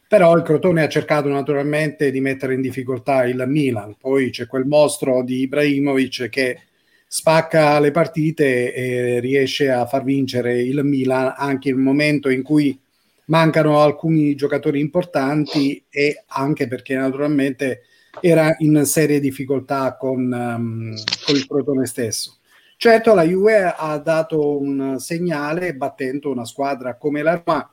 però 0.07 0.37
il 0.37 0.43
Crotone 0.43 0.81
ha 0.81 0.87
cercato 0.87 1.27
naturalmente 1.27 2.11
di 2.11 2.21
mettere 2.21 2.53
in 2.53 2.61
difficoltà 2.61 3.25
il 3.25 3.43
Milan. 3.45 3.97
Poi 3.99 4.29
c'è 4.29 4.47
quel 4.47 4.63
mostro 4.63 5.21
di 5.21 5.41
Ibrahimovic 5.41 6.29
che 6.29 6.59
spacca 7.05 7.77
le 7.81 7.91
partite 7.91 8.73
e 8.73 9.19
riesce 9.19 9.69
a 9.69 9.85
far 9.85 10.05
vincere 10.05 10.61
il 10.61 10.81
Milan 10.85 11.33
anche 11.35 11.71
nel 11.71 11.81
momento 11.81 12.29
in 12.29 12.41
cui 12.41 12.79
mancano 13.25 13.81
alcuni 13.81 14.33
giocatori 14.33 14.79
importanti 14.79 15.83
e 15.89 16.23
anche 16.25 16.69
perché 16.69 16.95
naturalmente 16.95 17.81
era 18.21 18.55
in 18.59 18.85
serie 18.85 19.19
difficoltà 19.19 19.97
con, 19.97 20.19
um, 20.31 20.95
con 21.25 21.35
il 21.35 21.45
Crotone 21.45 21.85
stesso. 21.85 22.37
Certo, 22.83 23.13
la 23.13 23.21
Juve 23.21 23.75
ha 23.77 23.99
dato 23.99 24.59
un 24.59 24.95
segnale 24.97 25.75
battendo 25.75 26.31
una 26.31 26.45
squadra 26.45 26.97
come 26.97 27.21
la 27.21 27.39
Roma 27.45 27.71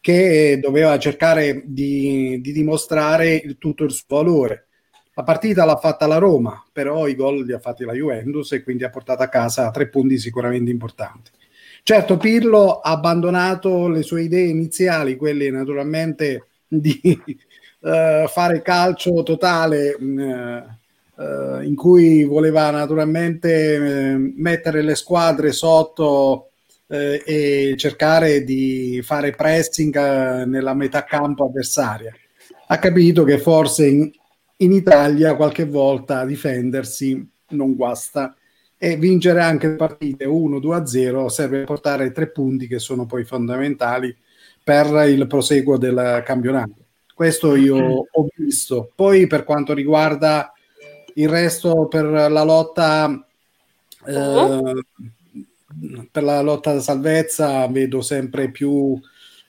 che 0.00 0.60
doveva 0.62 0.96
cercare 0.96 1.62
di, 1.64 2.38
di 2.40 2.52
dimostrare 2.52 3.34
il, 3.34 3.58
tutto 3.58 3.82
il 3.82 3.90
suo 3.90 4.04
valore. 4.10 4.68
La 5.14 5.24
partita 5.24 5.64
l'ha 5.64 5.74
fatta 5.74 6.06
la 6.06 6.18
Roma, 6.18 6.64
però 6.72 7.08
i 7.08 7.16
gol 7.16 7.44
li 7.44 7.52
ha 7.52 7.58
fatti 7.58 7.84
la 7.84 7.94
Juventus 7.94 8.52
e 8.52 8.62
quindi 8.62 8.84
ha 8.84 8.90
portato 8.90 9.24
a 9.24 9.28
casa 9.28 9.72
tre 9.72 9.88
punti 9.88 10.18
sicuramente 10.18 10.70
importanti. 10.70 11.32
Certo, 11.82 12.16
Pirlo 12.16 12.78
ha 12.78 12.92
abbandonato 12.92 13.88
le 13.88 14.02
sue 14.02 14.22
idee 14.22 14.46
iniziali, 14.50 15.16
quelle 15.16 15.50
naturalmente 15.50 16.46
di 16.68 17.00
uh, 17.80 18.28
fare 18.28 18.62
calcio 18.62 19.24
totale, 19.24 19.96
uh, 19.98 20.62
uh, 21.16 21.62
in 21.62 21.74
cui 21.74 22.24
voleva 22.24 22.70
naturalmente 22.70 24.16
mettere 24.36 24.82
le 24.82 24.94
squadre 24.94 25.52
sotto 25.52 26.48
e 26.86 27.74
cercare 27.76 28.44
di 28.44 29.00
fare 29.02 29.32
pressing 29.32 30.44
nella 30.44 30.74
metà 30.74 31.02
campo 31.02 31.46
avversaria. 31.46 32.14
Ha 32.68 32.78
capito 32.78 33.24
che 33.24 33.38
forse 33.38 33.86
in, 33.86 34.10
in 34.58 34.72
Italia 34.72 35.34
qualche 35.34 35.64
volta 35.64 36.24
difendersi 36.24 37.26
non 37.48 37.74
guasta 37.74 38.36
e 38.76 38.96
vincere 38.96 39.40
anche 39.40 39.70
partite 39.76 40.26
1-2-0 40.26 41.26
serve 41.26 41.62
a 41.62 41.64
portare 41.64 42.12
tre 42.12 42.30
punti 42.30 42.66
che 42.66 42.78
sono 42.78 43.06
poi 43.06 43.24
fondamentali 43.24 44.14
per 44.62 45.08
il 45.08 45.26
proseguo 45.26 45.76
del 45.76 46.22
campionato. 46.24 46.74
Questo 47.14 47.54
io 47.54 47.76
ho 48.10 48.26
visto. 48.34 48.90
Poi 48.94 49.26
per 49.26 49.44
quanto 49.44 49.72
riguarda 49.72 50.52
il 51.14 51.28
resto 51.28 51.86
per 51.86 52.04
la 52.04 52.42
lotta 52.42 53.26
eh, 54.06 54.84
per 56.10 56.22
la 56.22 56.40
lotta 56.40 56.70
alla 56.70 56.80
salvezza 56.80 57.66
vedo 57.68 58.00
sempre 58.00 58.50
più 58.50 59.00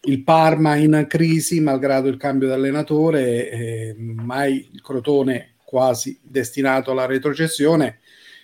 il 0.06 0.24
Parma 0.24 0.76
in 0.76 1.06
crisi 1.08 1.60
malgrado 1.60 2.08
il 2.08 2.18
cambio 2.18 2.48
di 2.48 2.54
allenatore, 2.54 3.50
eh, 3.50 3.96
mai 3.98 4.70
il 4.72 4.82
Crotone 4.82 5.56
quasi 5.64 6.20
destinato 6.22 6.92
alla 6.92 7.06
retrocessione. 7.06 8.00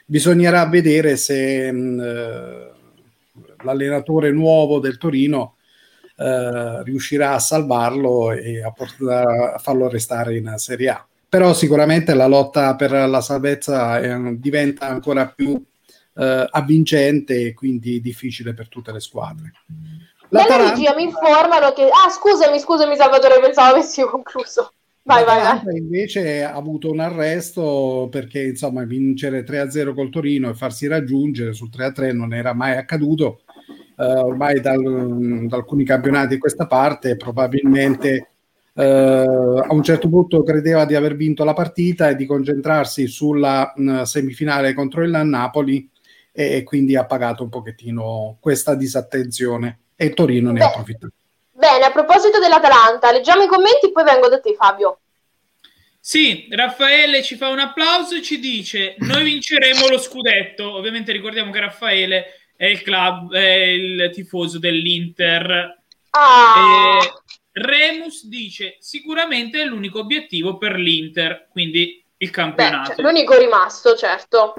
Bisognerà 0.05 0.65
vedere 0.67 1.15
se 1.17 1.71
mh, 1.71 1.99
eh, 1.99 2.71
l'allenatore 3.63 4.31
nuovo 4.31 4.79
del 4.79 4.97
Torino 4.97 5.55
eh, 6.17 6.83
riuscirà 6.83 7.33
a 7.33 7.39
salvarlo 7.39 8.31
e 8.31 8.63
a, 8.63 8.71
portare, 8.71 9.53
a, 9.53 9.57
farlo 9.59 9.87
restare 9.87 10.35
in 10.37 10.53
Serie 10.57 10.89
A. 10.89 11.07
Però 11.31 11.53
sicuramente 11.53 12.13
la 12.13 12.27
lotta 12.27 12.75
per 12.75 12.91
la 12.91 13.21
salvezza 13.21 14.01
eh, 14.01 14.37
diventa 14.37 14.89
ancora 14.89 15.27
più 15.27 15.53
eh, 16.13 16.47
avvincente 16.51 17.45
e 17.45 17.53
quindi 17.53 18.01
difficile 18.01 18.53
per 18.53 18.67
tutte 18.67 18.91
le 18.91 18.99
squadre. 18.99 19.53
Dalla 20.27 20.57
regia 20.57 20.93
mi 20.93 21.03
informano 21.03 21.71
che... 21.71 21.83
Ah, 21.83 22.09
scusami, 22.09 22.59
scusami 22.59 22.97
Salvatore, 22.97 23.39
pensavo 23.39 23.75
avessi 23.77 24.01
concluso. 24.01 24.73
Vai, 25.03 25.23
vai, 25.23 25.41
vai. 25.41 25.77
Invece 25.77 26.43
ha 26.43 26.53
avuto 26.53 26.91
un 26.91 26.99
arresto 26.99 28.09
perché 28.11 28.43
insomma 28.43 28.83
vincere 28.83 29.45
3-0 29.45 29.93
col 29.93 30.09
Torino 30.09 30.49
e 30.49 30.53
farsi 30.53 30.85
raggiungere 30.87 31.53
sul 31.53 31.69
3-3 31.73 32.13
non 32.13 32.33
era 32.33 32.53
mai 32.53 32.75
accaduto. 32.75 33.43
Uh, 33.95 34.25
ormai 34.25 34.59
dal, 34.59 35.47
da 35.47 35.55
alcuni 35.55 35.85
campionati 35.85 36.33
di 36.33 36.39
questa 36.39 36.67
parte 36.67 37.15
probabilmente 37.15 38.30
uh, 38.73 38.81
a 38.81 39.73
un 39.73 39.83
certo 39.83 40.09
punto 40.09 40.43
credeva 40.43 40.85
di 40.85 40.95
aver 40.95 41.15
vinto 41.15 41.43
la 41.43 41.53
partita 41.53 42.09
e 42.09 42.15
di 42.15 42.25
concentrarsi 42.25 43.07
sulla 43.07 43.73
uh, 43.75 44.03
semifinale 44.03 44.73
contro 44.73 45.03
il 45.03 45.11
Napoli 45.11 45.89
e, 46.31 46.57
e 46.57 46.63
quindi 46.63 46.95
ha 46.95 47.05
pagato 47.05 47.43
un 47.43 47.49
pochettino 47.49 48.37
questa 48.39 48.75
disattenzione 48.75 49.79
e 49.95 50.13
Torino 50.13 50.51
ne 50.51 50.59
Beh, 50.59 50.65
ha 50.65 50.69
approfittato. 50.69 51.13
Bene, 51.51 51.85
a 51.85 51.91
proposito 51.91 52.39
dell'Atalanta, 52.39 53.11
leggiamo 53.11 53.43
i 53.43 53.47
commenti, 53.47 53.91
poi 53.91 54.03
vengo 54.03 54.27
da 54.27 54.39
te 54.39 54.55
Fabio. 54.55 54.99
Sì, 55.99 56.47
Raffaele 56.49 57.21
ci 57.21 57.35
fa 57.35 57.49
un 57.49 57.59
applauso 57.59 58.15
e 58.15 58.23
ci 58.23 58.39
dice: 58.39 58.95
Noi 58.97 59.23
vinceremo 59.23 59.87
lo 59.87 59.99
scudetto. 59.99 60.73
Ovviamente 60.73 61.11
ricordiamo 61.11 61.51
che 61.51 61.59
Raffaele 61.59 62.25
è 62.55 62.65
il 62.65 62.81
club, 62.81 63.31
è 63.33 63.57
il 63.57 64.09
tifoso 64.11 64.57
dell'Inter. 64.57 65.83
Ah. 66.09 66.99
E 67.03 67.39
Remus 67.53 68.25
dice: 68.25 68.77
Sicuramente 68.79 69.61
è 69.61 69.65
l'unico 69.65 69.99
obiettivo 69.99 70.57
per 70.57 70.73
l'Inter, 70.75 71.47
quindi 71.51 72.03
il 72.17 72.29
campionato. 72.29 72.89
Beh, 72.89 72.95
cioè, 72.95 73.05
l'unico 73.05 73.37
rimasto, 73.37 73.95
certo. 73.95 74.53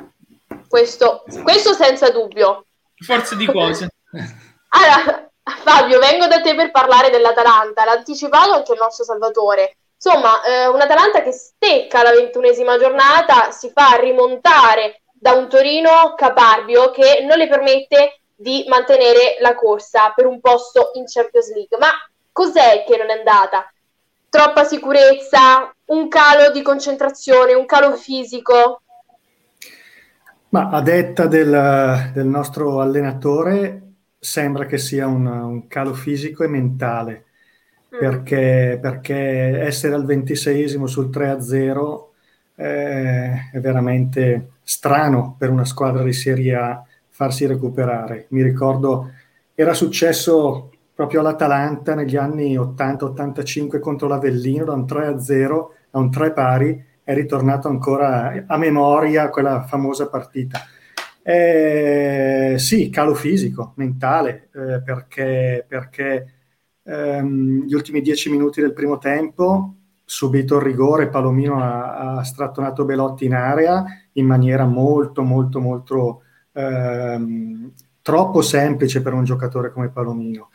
Questo, 0.69 1.25
questo 1.43 1.73
senza 1.73 2.11
dubbio. 2.11 2.67
Forza 2.97 3.35
di 3.35 3.47
cose. 3.47 3.89
allora, 4.71 5.31
Fabio, 5.43 5.99
vengo 5.99 6.27
da 6.27 6.41
te 6.41 6.55
per 6.55 6.71
parlare 6.71 7.11
dell'Atalanta. 7.11 7.85
L'ha 7.85 7.93
anticipato 7.93 8.53
anche 8.53 8.73
il 8.73 8.79
nostro 8.81 9.05
Salvatore. 9.05 9.77
Insomma, 9.95 10.43
eh, 10.43 10.67
un'Atalanta 10.67 11.23
che 11.23 11.33
stecca 11.33 12.03
la 12.03 12.11
ventunesima 12.11 12.77
giornata, 12.77 13.53
si 13.53 13.71
fa 13.73 13.97
rimontare 14.01 15.03
da 15.13 15.33
un 15.33 15.49
Torino 15.49 16.15
caparbio 16.17 16.91
che 16.91 17.25
non 17.25 17.39
le 17.39 17.47
permette 17.47 18.23
di 18.35 18.65
mantenere 18.67 19.37
la 19.39 19.55
corsa 19.55 20.13
per 20.13 20.27
un 20.27 20.41
posto 20.41 20.91
in 20.95 21.05
Champions 21.07 21.55
League. 21.55 21.79
Ma 21.79 21.91
cos'è 22.33 22.85
che 22.87 22.97
non 22.97 23.11
è 23.11 23.19
andata? 23.19 23.71
Troppa 24.29 24.65
sicurezza, 24.65 25.73
un 25.87 26.09
calo 26.09 26.51
di 26.51 26.63
concentrazione, 26.63 27.53
un 27.53 27.67
calo 27.67 27.95
fisico? 27.97 28.81
Ma 30.49 30.69
a 30.69 30.81
detta 30.81 31.27
del, 31.27 32.11
del 32.13 32.27
nostro 32.27 32.81
allenatore, 32.81 33.83
sembra 34.19 34.67
che 34.67 34.79
sia 34.79 35.07
un, 35.07 35.27
un 35.27 35.67
calo 35.69 35.95
fisico 35.95 36.45
e 36.45 36.49
mentale, 36.49 37.25
mm. 37.95 37.99
perché, 37.99 38.79
perché, 38.81 39.61
essere 39.61 39.95
al 39.95 40.05
ventiseiesimo 40.05 40.87
sul 40.87 41.09
3-0 41.09 42.05
eh, 42.57 43.51
è 43.53 43.61
veramente 43.61 44.51
strano 44.63 45.35
per 45.39 45.51
una 45.51 45.65
squadra 45.65 46.03
di 46.03 46.13
Serie 46.13 46.55
A 46.55 46.85
farsi 47.09 47.47
recuperare. 47.47 48.27
Mi 48.31 48.43
ricordo, 48.43 49.11
era 49.55 49.75
successo 49.75 50.72
proprio 51.03 51.19
all'Atalanta 51.19 51.97
negli 51.97 52.15
anni 52.15 52.57
80-85 52.57 53.81
contro 53.81 54.07
l'Avellino, 54.07 54.65
da 54.65 54.73
un 54.73 54.85
3-0 54.85 55.67
a 55.91 55.99
un 55.99 56.11
3 56.13 56.33
pari, 56.33 56.85
è 57.03 57.13
ritornato 57.13 57.67
ancora 57.67 58.45
a 58.47 58.57
memoria 58.57 59.29
quella 59.29 59.63
famosa 59.63 60.09
partita. 60.09 60.61
Eh, 61.21 62.55
sì, 62.57 62.89
calo 62.89 63.15
fisico, 63.15 63.73
mentale, 63.77 64.49
eh, 64.55 64.81
perché, 64.81 65.65
perché 65.67 66.35
ehm, 66.85 67.65
gli 67.65 67.75
ultimi 67.75 68.01
dieci 68.01 68.31
minuti 68.31 68.61
del 68.61 68.73
primo 68.73 68.99
tempo, 68.99 69.75
subito 70.05 70.55
il 70.59 70.63
rigore, 70.63 71.09
Palomino 71.09 71.61
ha, 71.61 72.19
ha 72.19 72.23
strattonato 72.23 72.85
Belotti 72.85 73.25
in 73.25 73.35
area 73.35 73.85
in 74.13 74.27
maniera 74.27 74.67
molto, 74.67 75.23
molto, 75.23 75.59
molto 75.59 76.23
ehm, 76.53 77.73
troppo 78.03 78.41
semplice 78.41 79.03
per 79.03 79.15
un 79.15 79.25
giocatore 79.25 79.73
come 79.73 79.91
Palomino. 79.91 80.51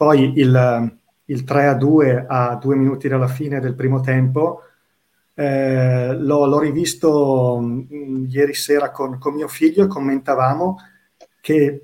Poi 0.00 0.32
il, 0.36 0.96
il 1.26 1.44
3 1.44 1.66
a 1.66 1.74
2 1.74 2.24
a 2.26 2.54
due 2.56 2.74
minuti 2.74 3.06
dalla 3.06 3.28
fine 3.28 3.60
del 3.60 3.74
primo 3.74 4.00
tempo. 4.00 4.62
Eh, 5.34 6.14
l'ho, 6.14 6.46
l'ho, 6.46 6.58
rivisto 6.58 7.58
mh, 7.60 7.86
mm, 7.94 8.24
ieri 8.30 8.54
sera 8.54 8.92
con, 8.92 9.18
con, 9.18 9.34
mio 9.34 9.46
figlio 9.46 9.84
e 9.84 9.88
commentavamo 9.88 10.78
che 11.42 11.82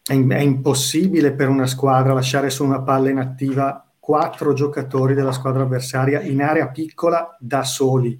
è, 0.00 0.12
è, 0.12 0.38
impossibile 0.38 1.32
per 1.32 1.48
una 1.48 1.66
squadra 1.66 2.14
lasciare 2.14 2.50
su 2.50 2.64
una 2.64 2.82
palla 2.82 3.10
inattiva 3.10 3.84
quattro 3.98 4.52
giocatori 4.52 5.14
della 5.14 5.32
squadra 5.32 5.62
avversaria 5.62 6.20
in 6.20 6.42
area 6.42 6.68
piccola 6.68 7.36
da 7.40 7.64
soli. 7.64 8.16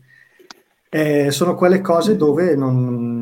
Eh, 0.89 1.31
sono 1.31 1.55
quelle 1.55 1.81
cose 1.81 2.17
dove 2.17 2.57
non, 2.57 3.16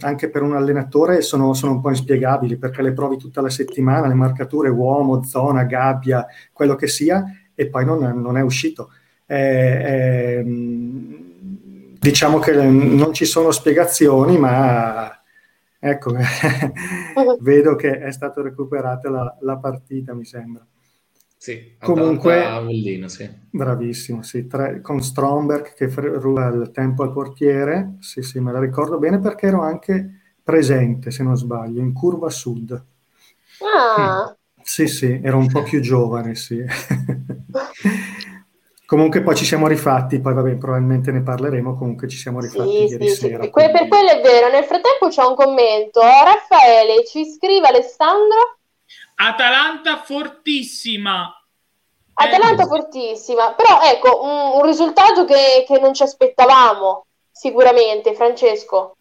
anche 0.00 0.30
per 0.30 0.42
un 0.42 0.54
allenatore 0.54 1.20
sono, 1.22 1.52
sono, 1.54 1.72
un 1.72 1.80
po' 1.80 1.90
inspiegabili 1.90 2.56
perché 2.56 2.82
le 2.82 2.92
provi 2.92 3.16
tutta 3.16 3.40
la 3.40 3.50
settimana, 3.50 4.06
le 4.06 4.14
marcature 4.14 4.68
uomo, 4.68 5.22
zona, 5.22 5.64
gabbia, 5.64 6.26
quello 6.52 6.74
che 6.74 6.86
sia, 6.86 7.24
e 7.54 7.68
poi 7.68 7.84
non, 7.84 7.98
non 8.20 8.36
è 8.36 8.42
uscito. 8.42 8.90
Eh, 9.26 9.36
eh, 9.36 10.44
diciamo 11.98 12.38
che 12.38 12.52
non 12.54 13.12
ci 13.12 13.24
sono 13.24 13.50
spiegazioni, 13.50 14.38
ma 14.38 15.10
ecco, 15.78 16.14
vedo 17.40 17.74
che 17.74 17.98
è 17.98 18.12
stata 18.12 18.42
recuperata 18.42 19.10
la, 19.10 19.36
la 19.40 19.56
partita, 19.56 20.14
mi 20.14 20.24
sembra. 20.24 20.64
Sì, 21.46 21.76
comunque 21.80 22.44
Avellino, 22.44 23.06
sì. 23.06 23.30
bravissimo, 23.50 24.24
sì, 24.24 24.48
tre, 24.48 24.80
con 24.80 25.00
Stromberg 25.00 25.74
che 25.74 25.88
ruba 25.94 26.48
il 26.48 26.72
tempo 26.74 27.04
al 27.04 27.12
portiere, 27.12 27.98
sì, 28.00 28.20
sì, 28.20 28.40
me 28.40 28.50
la 28.50 28.58
ricordo 28.58 28.98
bene 28.98 29.20
perché 29.20 29.46
ero 29.46 29.62
anche 29.62 30.34
presente, 30.42 31.12
se 31.12 31.22
non 31.22 31.36
sbaglio, 31.36 31.80
in 31.80 31.92
curva 31.92 32.30
sud. 32.30 32.84
Ah. 33.76 34.36
Sì, 34.60 34.88
sì, 34.88 35.20
ero 35.22 35.38
un 35.38 35.46
po' 35.46 35.62
più 35.62 35.78
giovane, 35.78 36.34
sì. 36.34 36.64
comunque 38.84 39.22
poi 39.22 39.36
ci 39.36 39.44
siamo 39.44 39.68
rifatti, 39.68 40.18
poi 40.18 40.34
vabbè, 40.34 40.56
probabilmente 40.56 41.12
ne 41.12 41.22
parleremo, 41.22 41.76
comunque 41.76 42.08
ci 42.08 42.16
siamo 42.16 42.40
rifatti 42.40 42.88
sì, 42.88 42.92
ieri 42.92 43.08
sì, 43.08 43.14
sera. 43.14 43.44
Sì. 43.44 43.50
Per 43.50 43.86
quello 43.86 44.10
è 44.10 44.20
vero, 44.20 44.50
nel 44.50 44.64
frattempo 44.64 45.06
c'è 45.10 45.22
un 45.22 45.36
commento, 45.36 46.00
Raffaele 46.00 47.06
ci 47.06 47.24
scrive 47.24 47.68
Alessandro 47.68 48.56
Atalanta 49.16 50.02
fortissima. 50.02 51.35
Atalanta 52.18 52.62
eh. 52.62 52.66
fortissima, 52.66 53.54
però 53.54 53.80
ecco 53.82 54.22
un, 54.22 54.60
un 54.60 54.66
risultato 54.66 55.24
che, 55.24 55.64
che, 55.66 55.78
non 55.78 55.92
ci 55.92 56.02
aspettavamo 56.02 57.06
sicuramente, 57.30 58.14
Francesco. 58.14 58.96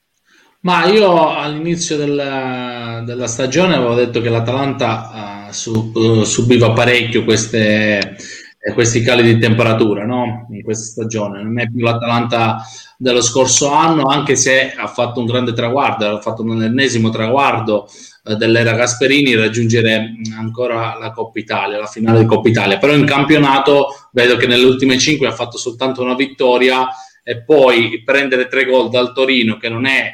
Ma 0.61 0.85
io 0.85 1.29
all'inizio 1.29 1.95
della, 1.95 3.01
della 3.05 3.27
stagione 3.27 3.75
avevo 3.75 3.93
detto 3.93 4.19
che 4.19 4.29
l'Atalanta 4.29 5.47
uh, 5.47 5.51
su, 5.51 5.91
uh, 5.93 6.23
subiva 6.23 6.71
parecchio 6.71 7.23
queste, 7.23 8.17
eh, 8.59 8.73
questi 8.73 9.01
cali 9.01 9.21
di 9.21 9.37
temperatura 9.37 10.05
no? 10.05 10.47
in 10.51 10.63
questa 10.63 10.85
stagione. 10.85 11.41
Non 11.41 11.59
è 11.59 11.69
più 11.69 11.83
l'Atalanta 11.83 12.57
dello 12.97 13.21
scorso 13.21 13.69
anno, 13.71 14.07
anche 14.07 14.35
se 14.35 14.73
ha 14.75 14.87
fatto 14.87 15.19
un 15.19 15.27
grande 15.27 15.53
traguardo, 15.53 16.17
ha 16.17 16.21
fatto 16.21 16.41
un 16.41 16.63
ennesimo 16.63 17.09
traguardo 17.09 17.85
eh, 17.85 18.14
dell'era 18.33 18.73
Gasperini 18.73 19.35
raggiungere 19.35 20.15
ancora 20.35 20.97
la 20.97 21.11
Coppa 21.11 21.39
Italia, 21.39 21.77
la 21.77 21.85
finale 21.85 22.19
di 22.19 22.25
Coppa 22.25 22.49
Italia. 22.49 22.77
Però 22.79 22.93
in 22.93 23.05
campionato 23.05 24.09
vedo 24.11 24.35
che 24.35 24.47
nelle 24.47 24.65
ultime 24.65 24.97
cinque 24.97 25.27
ha 25.27 25.31
fatto 25.31 25.57
soltanto 25.57 26.01
una 26.01 26.15
vittoria 26.15 26.87
e 27.23 27.43
poi 27.43 28.01
prendere 28.03 28.47
tre 28.47 28.65
gol 28.65 28.89
dal 28.89 29.13
Torino, 29.13 29.57
che 29.57 29.69
non 29.69 29.85
è 29.85 30.13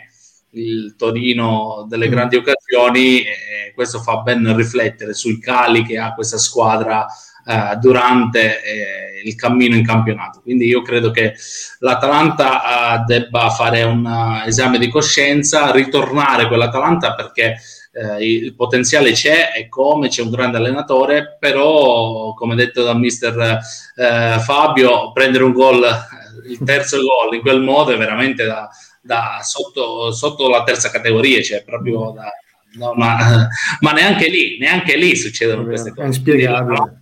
il 0.52 0.96
Torino 0.98 1.86
delle 1.88 2.08
mm. 2.08 2.12
grandi 2.12 2.36
occasioni, 2.36 3.22
eh, 3.22 3.72
questo 3.74 4.00
fa 4.00 4.18
ben 4.18 4.56
riflettere 4.56 5.14
sui 5.14 5.40
cali 5.40 5.84
che 5.84 5.98
ha 5.98 6.14
questa 6.14 6.38
squadra 6.38 7.06
eh, 7.46 7.76
durante 7.78 8.62
eh, 8.62 9.22
il 9.24 9.36
cammino 9.36 9.76
in 9.76 9.86
campionato. 9.86 10.42
Quindi 10.42 10.68
io 10.68 10.82
credo 10.82 11.12
che 11.12 11.34
l'Atalanta 11.80 13.02
eh, 13.02 13.04
debba 13.06 13.50
fare 13.50 13.84
un 13.84 14.06
uh, 14.06 14.48
esame 14.48 14.78
di 14.78 14.90
coscienza, 14.90 15.72
ritornare 15.72 16.48
quell'Atalanta 16.48 17.14
perché 17.14 17.58
eh, 17.92 18.26
il 18.26 18.56
potenziale 18.56 19.12
c'è 19.12 19.52
e 19.56 19.68
come 19.68 20.08
c'è 20.08 20.22
un 20.22 20.30
grande 20.30 20.58
allenatore, 20.58 21.38
però 21.40 22.34
come 22.34 22.56
detto 22.56 22.84
da 22.84 22.96
mister 22.96 23.60
eh, 23.96 24.40
Fabio, 24.40 25.12
prendere 25.12 25.44
un 25.44 25.52
gol, 25.52 25.86
il 26.48 26.60
terzo 26.64 26.98
gol 26.98 27.36
in 27.36 27.42
quel 27.42 27.62
modo 27.62 27.92
è 27.92 27.98
veramente 27.98 28.46
da, 28.46 28.70
da 29.02 29.40
sotto, 29.42 30.12
sotto, 30.12 30.50
la 30.50 30.64
terza 30.64 30.90
categoria, 30.90 31.42
cioè 31.42 31.64
proprio 31.64 32.12
da, 32.12 32.32
No, 32.74 32.94
ma, 32.96 33.50
ma, 33.82 33.92
neanche 33.92 34.30
lì, 34.30 34.58
neanche 34.58 34.96
lì 34.96 35.16
succedono 35.16 35.66
queste 35.66 35.90
cose. 35.90 36.04
È 36.04 36.06
inspiegabile. 36.06 37.00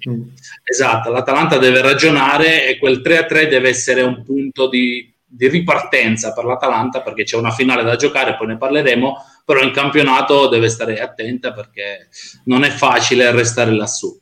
Esatto, 0.63 1.11
l'Atalanta 1.11 1.57
deve 1.57 1.81
ragionare 1.81 2.67
e 2.67 2.79
quel 2.79 3.01
3-3 3.05 3.47
deve 3.47 3.69
essere 3.69 4.01
un 4.01 4.23
punto 4.23 4.67
di, 4.67 5.13
di 5.23 5.47
ripartenza 5.47 6.33
per 6.33 6.45
l'Atalanta 6.45 7.01
perché 7.01 7.23
c'è 7.23 7.37
una 7.37 7.51
finale 7.51 7.83
da 7.83 7.95
giocare, 7.95 8.35
poi 8.35 8.47
ne 8.47 8.57
parleremo, 8.57 9.15
però 9.49 9.63
in 9.63 9.71
campionato 9.71 10.47
deve 10.47 10.69
stare 10.69 10.99
attenta 10.99 11.53
perché 11.53 12.09
non 12.43 12.63
è 12.63 12.69
facile 12.69 13.31
restare 13.31 13.71
lassù. 13.71 14.15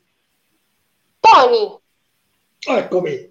Tony. 1.19 1.77
Eccomi. 2.65 3.29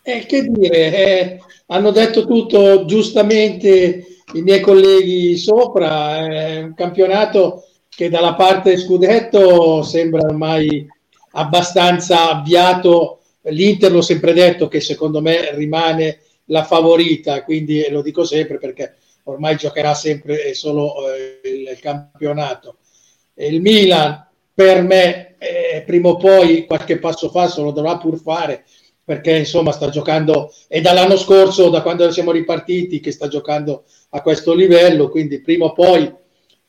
Eh, 0.00 0.24
che 0.24 0.42
dire, 0.44 0.94
eh, 0.94 1.40
hanno 1.66 1.90
detto 1.90 2.24
tutto 2.24 2.86
giustamente 2.86 4.06
i 4.32 4.40
miei 4.40 4.60
colleghi 4.60 5.36
sopra, 5.36 6.16
è 6.16 6.62
un 6.62 6.72
campionato 6.72 7.66
che 7.90 8.08
dalla 8.08 8.32
parte 8.32 8.78
scudetto 8.78 9.82
sembra 9.82 10.26
ormai 10.26 10.88
abbastanza 11.32 12.30
avviato. 12.30 13.20
L'Inter 13.42 13.92
l'ho 13.92 14.00
sempre 14.00 14.32
detto 14.32 14.66
che 14.66 14.80
secondo 14.80 15.20
me 15.20 15.54
rimane 15.54 16.20
la 16.46 16.64
favorita, 16.64 17.44
quindi 17.44 17.86
lo 17.90 18.00
dico 18.00 18.24
sempre 18.24 18.56
perché 18.56 18.94
ormai 19.26 19.56
giocherà 19.56 19.94
sempre 19.94 20.54
solo 20.54 20.94
eh, 21.10 21.40
il, 21.44 21.78
campionato. 21.80 22.78
Il 23.34 23.60
Milan 23.60 24.26
per 24.52 24.82
me 24.82 25.36
eh, 25.38 25.82
prima 25.84 26.08
o 26.10 26.16
poi 26.16 26.64
qualche 26.64 26.98
passo 26.98 27.28
falso 27.28 27.62
lo 27.62 27.70
dovrà 27.70 27.98
pur 27.98 28.18
fare 28.18 28.64
perché 29.04 29.36
insomma 29.36 29.70
sta 29.70 29.88
giocando 29.90 30.52
è 30.66 30.80
dall'anno 30.80 31.16
scorso 31.16 31.68
da 31.68 31.82
quando 31.82 32.10
siamo 32.10 32.32
ripartiti 32.32 32.98
che 32.98 33.12
sta 33.12 33.28
giocando 33.28 33.84
a 34.10 34.22
questo 34.22 34.54
livello 34.54 35.10
quindi 35.10 35.40
prima 35.40 35.66
o 35.66 35.72
poi 35.72 36.10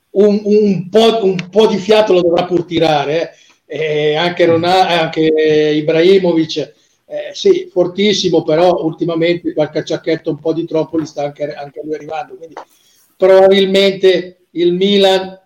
un, 0.09 0.41
un, 0.43 0.89
po', 0.89 1.23
un 1.23 1.49
po', 1.49 1.67
di 1.67 1.77
fiato 1.77 2.13
lo 2.13 2.21
dovrà 2.21 2.45
pur 2.45 2.65
tirare 2.65 3.35
eh. 3.65 4.15
anche, 4.15 4.45
Ronald, 4.45 4.89
anche 4.89 5.21
Ibrahimovic 5.21 6.73
eh, 7.09 7.33
sì, 7.33 7.69
fortissimo, 7.71 8.43
però 8.43 8.83
ultimamente 8.83 9.53
qualche 9.53 9.79
acciacchetto 9.79 10.29
un 10.29 10.39
po' 10.39 10.51
di 10.51 10.65
troppo 10.65 10.99
gli 10.99 11.05
sta 11.05 11.23
anche, 11.23 11.53
anche 11.53 11.81
lui 11.83 11.95
arrivando. 11.95 12.35
Quindi 12.35 12.55
probabilmente 13.15 14.47
il 14.51 14.73
Milan 14.73 15.39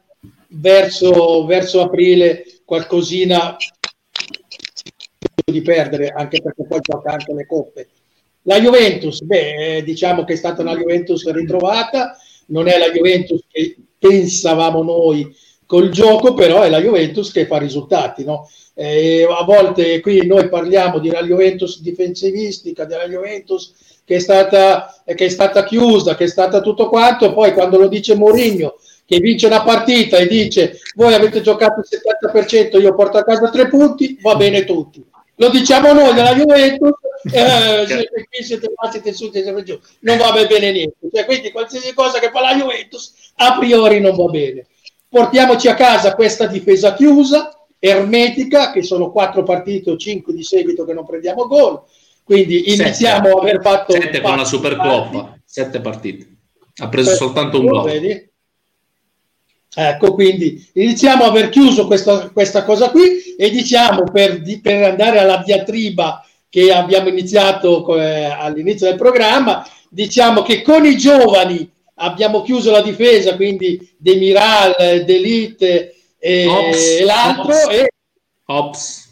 verso, 0.48 1.46
verso 1.46 1.82
aprile 1.82 2.44
qualcosina 2.66 3.56
di 5.46 5.62
perdere, 5.62 6.08
anche 6.08 6.42
perché 6.42 6.66
poi 6.66 6.80
gioca 6.82 7.12
anche 7.12 7.34
le 7.34 7.46
coppe. 7.46 7.90
La 8.44 8.60
Juventus, 8.60 9.22
beh, 9.22 9.78
eh, 9.78 9.84
diciamo 9.84 10.24
che 10.24 10.34
è 10.34 10.38
stata 10.38 10.64
una 10.64 10.76
Juventus 10.76 11.30
ritrovata, 11.30 12.18
non 12.48 12.68
è 12.68 12.80
la 12.80 12.90
Juventus 12.90 13.44
che 13.48 13.78
pensavamo 14.00 14.82
noi 14.82 15.32
col 15.72 15.88
gioco, 15.88 16.34
però 16.34 16.64
è 16.64 16.70
la 16.70 16.82
Juventus 16.82 17.32
che 17.32 17.46
fa 17.46 17.58
risultati, 17.58 18.26
no? 18.26 18.50
Eh, 18.74 19.26
a 19.26 19.46
volte 19.46 20.02
qui 20.02 20.28
noi 20.28 20.50
parliamo 20.50 21.00
di 21.00 21.08
una 21.08 21.24
Juventus 21.24 21.80
difensivistica, 21.80 22.84
della 22.84 23.08
Juventus 23.08 23.74
che 24.04 24.16
è, 24.18 24.20
stata, 24.20 25.02
che 25.06 25.26
è 25.26 25.30
stata 25.30 25.64
chiusa, 25.64 26.18
che 26.18 26.26
è 26.26 26.28
stata 26.28 26.60
tutto 26.60 26.90
quanto, 26.90 27.32
poi 27.32 27.54
quando 27.54 27.78
lo 27.78 27.88
dice 27.88 28.16
Mourinho 28.16 28.80
che 29.06 29.20
vince 29.20 29.48
una 29.48 29.64
partita 29.64 30.18
e 30.18 30.28
dice 30.28 30.78
voi 30.96 31.14
avete 31.14 31.40
giocato 31.40 31.80
il 31.80 31.88
70%, 32.34 32.78
io 32.78 32.94
porto 32.94 33.18
a 33.18 33.24
casa 33.24 33.50
tre 33.50 33.70
punti, 33.70 34.18
va 34.22 34.36
bene 34.36 34.66
tutti. 34.66 35.02
Lo 35.36 35.50
diciamo 35.50 35.94
noi 35.94 36.14
della 36.14 36.36
Juventus, 36.36 36.92
eh, 37.32 38.10
qui 38.30 38.44
siete 38.44 38.68
siete 38.92 39.14
su, 39.14 39.32
siete 39.32 39.64
giù, 39.64 39.80
non 40.02 40.18
va 40.18 40.34
bene 40.34 40.70
niente. 40.74 40.98
Cioè, 41.14 41.24
quindi 41.24 41.50
qualsiasi 41.50 41.94
cosa 41.94 42.20
che 42.20 42.30
fa 42.30 42.42
la 42.42 42.58
Juventus 42.58 43.14
a 43.38 43.58
priori 43.58 44.02
non 44.02 44.18
va 44.18 44.26
bene. 44.26 44.66
Portiamoci 45.12 45.68
a 45.68 45.74
casa 45.74 46.16
questa 46.16 46.46
difesa 46.46 46.94
chiusa, 46.94 47.52
ermetica, 47.78 48.72
che 48.72 48.82
sono 48.82 49.12
quattro 49.12 49.44
partite 49.44 49.92
o 49.92 49.98
cinque 49.98 50.32
di 50.32 50.42
seguito 50.42 50.86
che 50.86 50.94
non 50.94 51.06
prendiamo 51.06 51.48
gol. 51.48 51.82
Quindi 52.24 52.72
iniziamo 52.72 53.26
sette. 53.26 53.38
a 53.38 53.42
aver 53.42 53.62
fatto... 53.62 53.92
Sette 53.92 54.22
con 54.22 54.38
la 54.38 54.46
Supercoppa, 54.46 55.38
sette 55.44 55.82
partite. 55.82 56.28
Ha 56.78 56.88
preso 56.88 57.10
per 57.10 57.18
soltanto 57.18 57.60
un 57.60 57.66
gol. 57.66 57.84
Vedi? 57.84 58.30
Ecco, 59.76 60.14
quindi 60.14 60.66
iniziamo 60.76 61.26
a 61.26 61.28
aver 61.28 61.50
chiuso 61.50 61.88
questa, 61.88 62.30
questa 62.30 62.64
cosa 62.64 62.90
qui 62.90 63.36
e 63.38 63.50
diciamo 63.50 64.04
per, 64.04 64.42
per, 64.62 64.84
andare 64.84 65.20
alla 65.20 65.44
diatriba 65.46 66.26
che 66.48 66.72
abbiamo 66.72 67.10
iniziato 67.10 67.98
eh, 67.98 68.24
all'inizio 68.24 68.88
del 68.88 68.98
programma, 68.98 69.68
diciamo 69.90 70.42
che 70.42 70.62
con 70.62 70.86
i 70.86 70.96
giovani 70.96 71.70
abbiamo 71.96 72.42
chiuso 72.42 72.72
la 72.72 72.82
difesa, 72.82 73.36
quindi 73.36 73.96
Demiral, 73.98 75.04
Delite, 75.06 75.96
e 76.18 76.46
Ops, 76.48 77.02
l'altro 77.02 77.54
Ops. 77.54 77.68
e 77.70 77.92
Ops. 78.46 79.10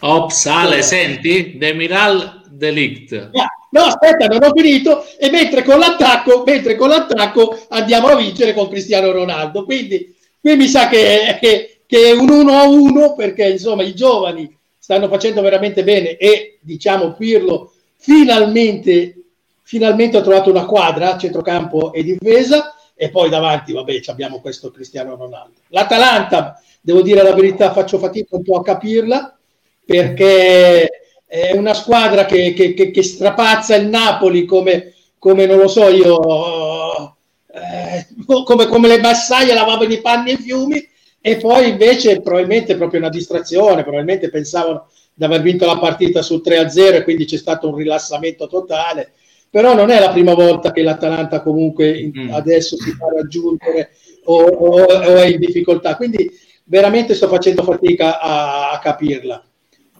Ops, 0.00 0.46
Ale, 0.46 0.82
senti? 0.82 1.56
Demiral 1.56 2.42
Delict. 2.50 3.30
No, 3.70 3.82
aspetta, 3.82 4.26
non 4.26 4.42
ho 4.42 4.52
finito. 4.54 5.04
E 5.18 5.30
mentre 5.30 5.62
con 5.62 5.78
l'attacco, 5.78 6.44
mentre 6.46 6.76
con 6.76 6.88
l'attacco 6.88 7.66
andiamo 7.68 8.08
a 8.08 8.16
vincere 8.16 8.54
con 8.54 8.68
Cristiano 8.68 9.10
Ronaldo. 9.10 9.64
Quindi 9.64 10.14
qui 10.40 10.56
mi 10.56 10.68
sa 10.68 10.88
che, 10.88 11.36
che, 11.40 11.80
che 11.86 12.08
è 12.08 12.12
un 12.12 12.30
1 12.30 12.52
a 12.52 12.68
1 12.68 13.14
perché 13.14 13.48
insomma 13.48 13.82
i 13.82 13.94
giovani 13.94 14.54
stanno 14.78 15.08
facendo 15.08 15.40
veramente 15.42 15.82
bene 15.82 16.16
e 16.16 16.58
diciamo 16.60 17.14
Pirlo 17.14 17.72
finalmente, 17.96 19.24
finalmente 19.66 20.16
ha 20.16 20.22
trovato 20.22 20.48
una 20.48 20.64
quadra, 20.64 21.18
centrocampo 21.18 21.92
e 21.92 22.04
difesa 22.04 22.76
e 22.94 23.10
poi 23.10 23.28
davanti, 23.28 23.72
vabbè, 23.72 24.00
abbiamo 24.06 24.40
questo 24.40 24.70
Cristiano 24.70 25.16
Ronaldo. 25.16 25.56
L'Atalanta, 25.70 26.62
devo 26.80 27.02
dire 27.02 27.20
la 27.24 27.34
verità, 27.34 27.72
faccio 27.72 27.98
fatica 27.98 28.36
un 28.36 28.44
po' 28.44 28.58
a 28.58 28.62
capirla 28.62 29.36
perché 29.84 30.88
è 31.26 31.50
una 31.52 31.74
squadra 31.74 32.26
che, 32.26 32.52
che, 32.52 32.74
che, 32.74 32.92
che 32.92 33.02
strapazza 33.02 33.74
il 33.74 33.88
Napoli 33.88 34.44
come, 34.44 34.94
come, 35.18 35.46
non 35.46 35.58
lo 35.58 35.66
so 35.66 35.88
io, 35.88 37.16
eh, 37.52 38.06
come, 38.44 38.66
come 38.66 38.86
le 38.86 39.00
massaie 39.00 39.52
lavavano 39.52 39.92
i 39.92 40.00
panni 40.00 40.30
e 40.30 40.34
i 40.34 40.38
fiumi 40.38 40.88
e 41.20 41.38
poi 41.38 41.70
invece 41.70 42.20
probabilmente 42.20 42.76
proprio 42.76 43.00
una 43.00 43.08
distrazione, 43.08 43.82
probabilmente 43.82 44.30
pensavano 44.30 44.86
di 45.12 45.24
aver 45.24 45.42
vinto 45.42 45.66
la 45.66 45.78
partita 45.78 46.22
sul 46.22 46.40
3-0 46.44 46.94
e 46.94 47.02
quindi 47.02 47.24
c'è 47.24 47.36
stato 47.36 47.68
un 47.68 47.74
rilassamento 47.74 48.46
totale, 48.46 49.14
però 49.56 49.72
non 49.72 49.88
è 49.88 49.98
la 49.98 50.10
prima 50.10 50.34
volta 50.34 50.70
che 50.70 50.82
l'Atalanta 50.82 51.40
comunque 51.40 52.12
mm. 52.14 52.30
adesso 52.30 52.76
si 52.76 52.90
fa 52.90 53.06
raggiungere 53.06 53.92
o, 54.24 54.42
o, 54.42 54.82
o, 54.82 55.16
è 55.16 55.28
in 55.28 55.38
difficoltà, 55.38 55.96
quindi 55.96 56.30
veramente 56.64 57.14
sto 57.14 57.26
facendo 57.26 57.62
fatica 57.62 58.20
a, 58.20 58.72
a 58.72 58.78
capirla. 58.80 59.42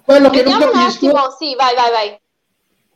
Quello 0.05 0.29
che 0.29 0.43
Vediamo 0.43 0.67
non 0.67 0.75
capisco... 0.75 1.07
Un 1.07 1.11
attimo, 1.13 1.37
sì, 1.39 1.55
vai, 1.57 1.75
vai, 1.75 1.91
vai. 1.91 2.21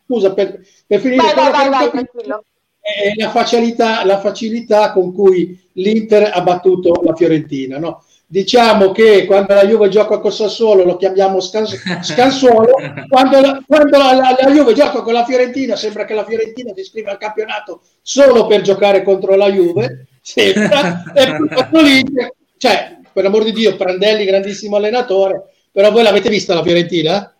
Scusa, 0.05 0.35
per, 0.35 0.61
per 0.87 1.01
finire... 1.01 1.23
Vai, 1.23 1.35
vai, 1.35 1.51
vai, 1.51 1.69
vai, 1.71 1.91
tranquillo. 1.93 2.45
È 2.79 3.13
la 3.17 3.31
facilità, 3.31 4.05
la 4.05 4.21
facilità 4.21 4.93
con 4.93 5.15
cui 5.15 5.59
l'Inter 5.73 6.31
ha 6.31 6.43
battuto 6.43 7.01
la 7.03 7.15
Fiorentina, 7.15 7.79
no? 7.79 8.05
Diciamo 8.33 8.93
che 8.93 9.25
quando 9.25 9.55
la 9.55 9.67
Juve 9.67 9.89
gioca 9.89 10.19
con 10.19 10.31
Sassuolo 10.31 10.85
lo 10.85 10.97
chiamiamo 10.97 11.41
scans- 11.41 11.83
scansuolo, 12.01 12.77
quando, 13.09 13.41
la, 13.41 13.61
quando 13.67 13.99
la, 13.99 14.15
la, 14.15 14.37
la, 14.39 14.51
Juve 14.53 14.73
gioca 14.73 15.03
con 15.03 15.13
la 15.13 15.25
Fiorentina 15.25 15.75
sembra 15.75 16.05
che 16.05 16.15
la 16.15 16.25
Fiorentina 16.25 16.73
si 16.73 16.81
iscriva 16.81 17.11
al 17.11 17.19
campionato 17.19 17.83
solo 18.01 18.47
per 18.47 18.61
giocare 18.61 19.03
contro 19.03 19.35
la 19.35 19.51
Juve, 19.51 20.07
sembra, 20.23 21.03
e 21.13 22.33
cioè, 22.57 22.99
per 23.13 23.25
amor 23.25 23.43
di 23.43 23.53
Dio, 23.53 23.75
Prandelli 23.75 24.25
grandissimo 24.25 24.77
allenatore, 24.77 25.51
però 25.73 25.91
voi 25.91 26.05
l'avete 26.05 26.29
vista 26.29 26.55
la 26.55 26.63
Fiorentina? 26.63 27.35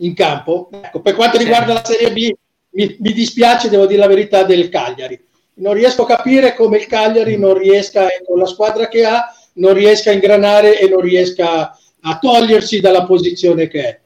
In 0.00 0.14
campo? 0.14 0.70
Ecco, 0.70 1.00
per 1.00 1.16
quanto 1.16 1.36
riguarda 1.36 1.72
la 1.72 1.84
Serie 1.84 2.12
B, 2.12 2.30
mi, 2.70 2.96
mi 3.00 3.12
dispiace, 3.12 3.68
devo 3.68 3.86
dire 3.86 3.98
la 3.98 4.06
verità, 4.06 4.44
del 4.44 4.68
Cagliari. 4.68 5.20
Non 5.54 5.72
riesco 5.72 6.02
a 6.02 6.16
capire 6.16 6.54
come 6.54 6.78
il 6.78 6.86
Cagliari 6.86 7.36
non 7.36 7.54
riesca, 7.54 8.06
con 8.24 8.38
la 8.38 8.46
squadra 8.46 8.86
che 8.86 9.04
ha, 9.04 9.32
non 9.58 9.74
riesca 9.74 10.10
a 10.10 10.14
ingranare 10.14 10.78
e 10.78 10.88
non 10.88 11.00
riesca 11.00 11.76
a 12.00 12.18
togliersi 12.18 12.80
dalla 12.80 13.04
posizione 13.04 13.68
che 13.68 13.82
è. 13.82 14.00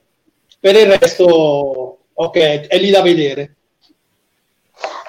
Per 0.59 0.75
il 0.77 0.87
resto, 0.87 1.99
ok, 2.13 2.39
è 2.67 2.79
lì 2.79 2.91
da 2.91 3.03
vedere. 3.03 3.57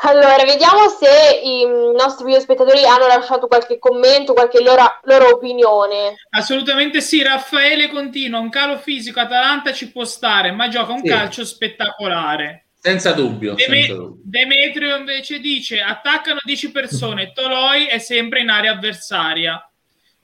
Allora, 0.06 0.44
vediamo 0.44 0.90
se 0.90 1.40
i 1.44 1.66
nostri 1.96 2.26
video 2.26 2.42
spettatori 2.42 2.84
hanno 2.84 3.08
lasciato 3.08 3.48
qualche 3.48 3.80
commento, 3.80 4.34
qualche 4.34 4.62
loro, 4.62 5.00
loro, 5.04 5.36
opinione. 5.36 6.16
Assolutamente 6.32 7.00
sì, 7.00 7.24
Raffaele 7.24 7.90
continua, 7.90 8.40
un 8.40 8.50
calo 8.50 8.78
fisico 8.78 9.22
Atalanta 9.22 9.72
ci 9.72 9.92
può 9.92 10.04
stare, 10.04 10.52
ma 10.52 10.68
gioca 10.68 10.92
un 10.92 11.00
sì. 11.00 11.08
calcio 11.08 11.46
spettacolare. 11.46 12.66
Senza 12.78 13.14
dubbio, 13.14 13.54
Deme- 13.54 13.78
senza 13.78 13.94
dubbio. 13.94 14.22
Demetrio 14.26 14.98
invece 14.98 15.40
dice, 15.40 15.80
attaccano 15.80 16.40
10 16.44 16.72
persone, 16.72 17.32
Toloi 17.32 17.86
è 17.86 17.98
sempre 17.98 18.42
in 18.42 18.50
area 18.50 18.74
avversaria. 18.74 19.66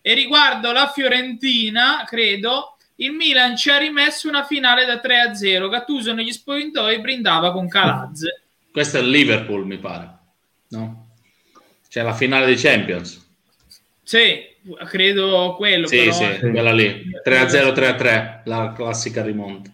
E 0.01 0.13
riguardo 0.13 0.71
la 0.71 0.91
Fiorentina, 0.93 2.03
credo, 2.07 2.77
il 2.95 3.11
Milan 3.11 3.55
ci 3.55 3.69
ha 3.69 3.77
rimesso 3.77 4.27
una 4.27 4.43
finale 4.43 4.85
da 4.85 4.99
3 4.99 5.19
a 5.19 5.33
0. 5.33 5.69
Gattuso 5.69 6.13
negli 6.13 6.31
spogliatoi 6.31 6.99
brindava 6.99 7.51
con 7.51 7.67
Calazze. 7.67 8.41
Questo 8.71 8.97
è 8.97 9.01
il 9.01 9.09
Liverpool, 9.09 9.65
mi 9.65 9.77
pare. 9.77 10.17
No? 10.69 11.07
C'è 11.89 12.01
la 12.01 12.13
finale 12.13 12.45
dei 12.45 12.57
Champions. 12.57 13.27
Sì, 14.03 14.41
credo 14.87 15.55
quello. 15.57 15.87
Sì, 15.87 15.97
però... 15.97 16.11
sì, 16.11 16.39
quella 16.39 16.73
lì. 16.73 17.03
3 17.23 17.39
a 17.39 17.47
0, 17.47 17.71
3 17.71 17.87
a 17.87 17.95
3, 17.95 18.41
la 18.45 18.73
classica 18.75 19.23
rimonta. 19.23 19.71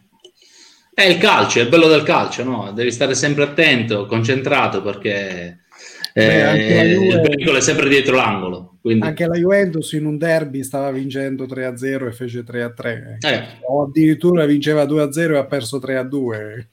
È 0.94 1.04
il 1.04 1.18
calcio, 1.18 1.60
è 1.60 1.64
il 1.64 1.70
bello 1.70 1.88
del 1.88 2.04
calcio, 2.04 2.44
no? 2.44 2.72
Devi 2.72 2.92
stare 2.92 3.16
sempre 3.16 3.44
attento, 3.44 4.06
concentrato 4.06 4.82
perché 4.82 5.66
eh, 6.14 6.94
Juve... 6.94 7.06
il 7.08 7.22
pericolo 7.22 7.58
è 7.58 7.62
sempre 7.62 7.90
dietro 7.90 8.16
l'angolo. 8.16 8.75
Quindi... 8.86 9.08
Anche 9.08 9.26
la 9.26 9.36
Juventus 9.36 9.94
in 9.94 10.06
un 10.06 10.16
derby 10.20 10.64
stava 10.64 10.92
vincendo 10.92 11.46
3-0 11.46 12.06
e 12.06 12.12
fece 12.12 12.44
3-3. 12.44 13.18
Eh. 13.20 13.44
O 13.68 13.86
addirittura 13.86 14.46
vinceva 14.46 14.84
2-0 14.84 15.32
e 15.32 15.38
ha 15.38 15.46
perso 15.46 15.80
3-2. 15.80 16.68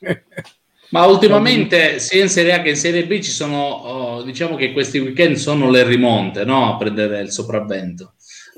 Ma 0.90 1.07
ultimamente 1.07 1.98
sia 2.01 2.20
in 2.20 2.29
Serie 2.29 2.53
A 2.53 2.61
che 2.61 2.68
in 2.68 2.77
Serie 2.77 3.07
B 3.07 3.18
ci 3.20 3.31
sono, 3.31 3.57
oh, 3.57 4.22
diciamo 4.25 4.57
che 4.57 4.75
questi 4.75 4.98
weekend 4.98 5.37
sono 5.37 5.70
le 5.70 5.85
rimonte 5.85 6.44
no? 6.44 6.75
a 6.75 6.77
prendere 6.77 7.22
il 7.22 7.31
sopravvento. 7.31 8.12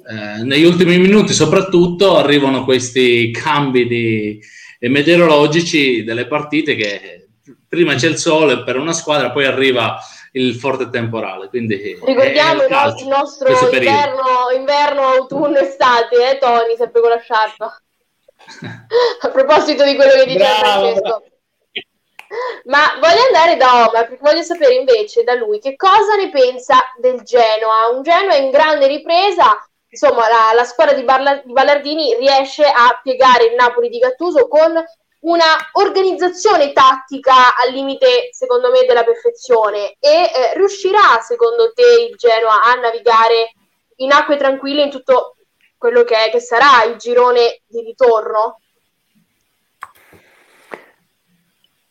Eh, 0.04 0.42
negli 0.42 0.64
ultimi 0.64 0.98
minuti 0.98 1.32
soprattutto 1.32 2.16
arrivano 2.16 2.64
questi 2.64 3.30
cambi 3.30 3.86
di, 3.86 4.40
meteorologici 4.80 6.02
delle 6.02 6.26
partite 6.26 6.74
che 6.74 7.28
prima 7.68 7.94
c'è 7.94 8.08
il 8.08 8.16
sole 8.16 8.64
per 8.64 8.78
una 8.78 8.92
squadra, 8.92 9.30
poi 9.30 9.44
arriva 9.44 9.96
il 10.34 10.54
forte 10.54 10.90
temporale. 10.90 11.48
Quindi 11.48 11.98
Ricordiamo 12.04 12.62
il, 12.62 12.68
calcio, 12.68 13.04
il 13.04 13.08
nostro 13.08 13.48
inverno, 13.48 14.50
inverno, 14.54 15.02
autunno, 15.02 15.58
estate, 15.58 16.30
eh, 16.30 16.38
Tony, 16.38 16.76
sempre 16.76 17.00
con 17.00 17.10
la 17.10 17.18
sciarpa. 17.18 17.78
a 19.20 19.28
proposito 19.28 19.84
di 19.84 19.94
quello 19.94 20.12
che 20.12 20.26
diceva 20.26 20.54
Francesco. 20.54 21.24
Ma 22.64 22.98
voglio 23.00 23.22
andare 23.26 23.56
da 23.56 23.86
Omar 23.86 24.08
perché 24.08 24.18
voglio 24.20 24.42
sapere 24.42 24.74
invece 24.74 25.22
da 25.22 25.34
lui 25.34 25.60
che 25.60 25.76
cosa 25.76 26.16
ne 26.16 26.30
pensa 26.30 26.78
del 26.98 27.22
Genoa. 27.22 27.90
Un 27.94 28.02
Genoa 28.02 28.34
in 28.34 28.50
grande 28.50 28.88
ripresa, 28.88 29.64
insomma, 29.88 30.28
la, 30.28 30.52
la 30.54 30.64
squadra 30.64 30.94
di, 30.94 31.04
Barla, 31.04 31.42
di 31.44 31.52
Ballardini 31.52 32.16
riesce 32.16 32.64
a 32.64 32.98
piegare 33.02 33.44
il 33.44 33.54
Napoli 33.54 33.88
di 33.88 33.98
Gattuso 33.98 34.48
con 34.48 34.72
una 35.24 35.44
organizzazione 35.72 36.72
tattica 36.72 37.56
al 37.56 37.72
limite, 37.72 38.28
secondo 38.32 38.70
me, 38.70 38.84
della 38.86 39.04
perfezione 39.04 39.96
e 39.98 40.08
eh, 40.08 40.54
riuscirà, 40.54 41.20
secondo 41.20 41.72
te, 41.72 42.08
il 42.08 42.16
Genoa 42.16 42.62
a 42.62 42.74
navigare 42.74 43.52
in 43.96 44.12
acque 44.12 44.36
tranquille 44.36 44.82
in 44.82 44.90
tutto 44.90 45.36
quello 45.78 46.02
che, 46.02 46.26
è, 46.26 46.30
che 46.30 46.40
sarà 46.40 46.84
il 46.84 46.96
girone 46.96 47.60
di 47.66 47.80
ritorno? 47.80 48.58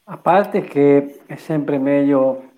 A 0.06 0.18
parte 0.18 0.62
che 0.62 1.22
è 1.26 1.36
sempre 1.36 1.78
meglio 1.78 2.52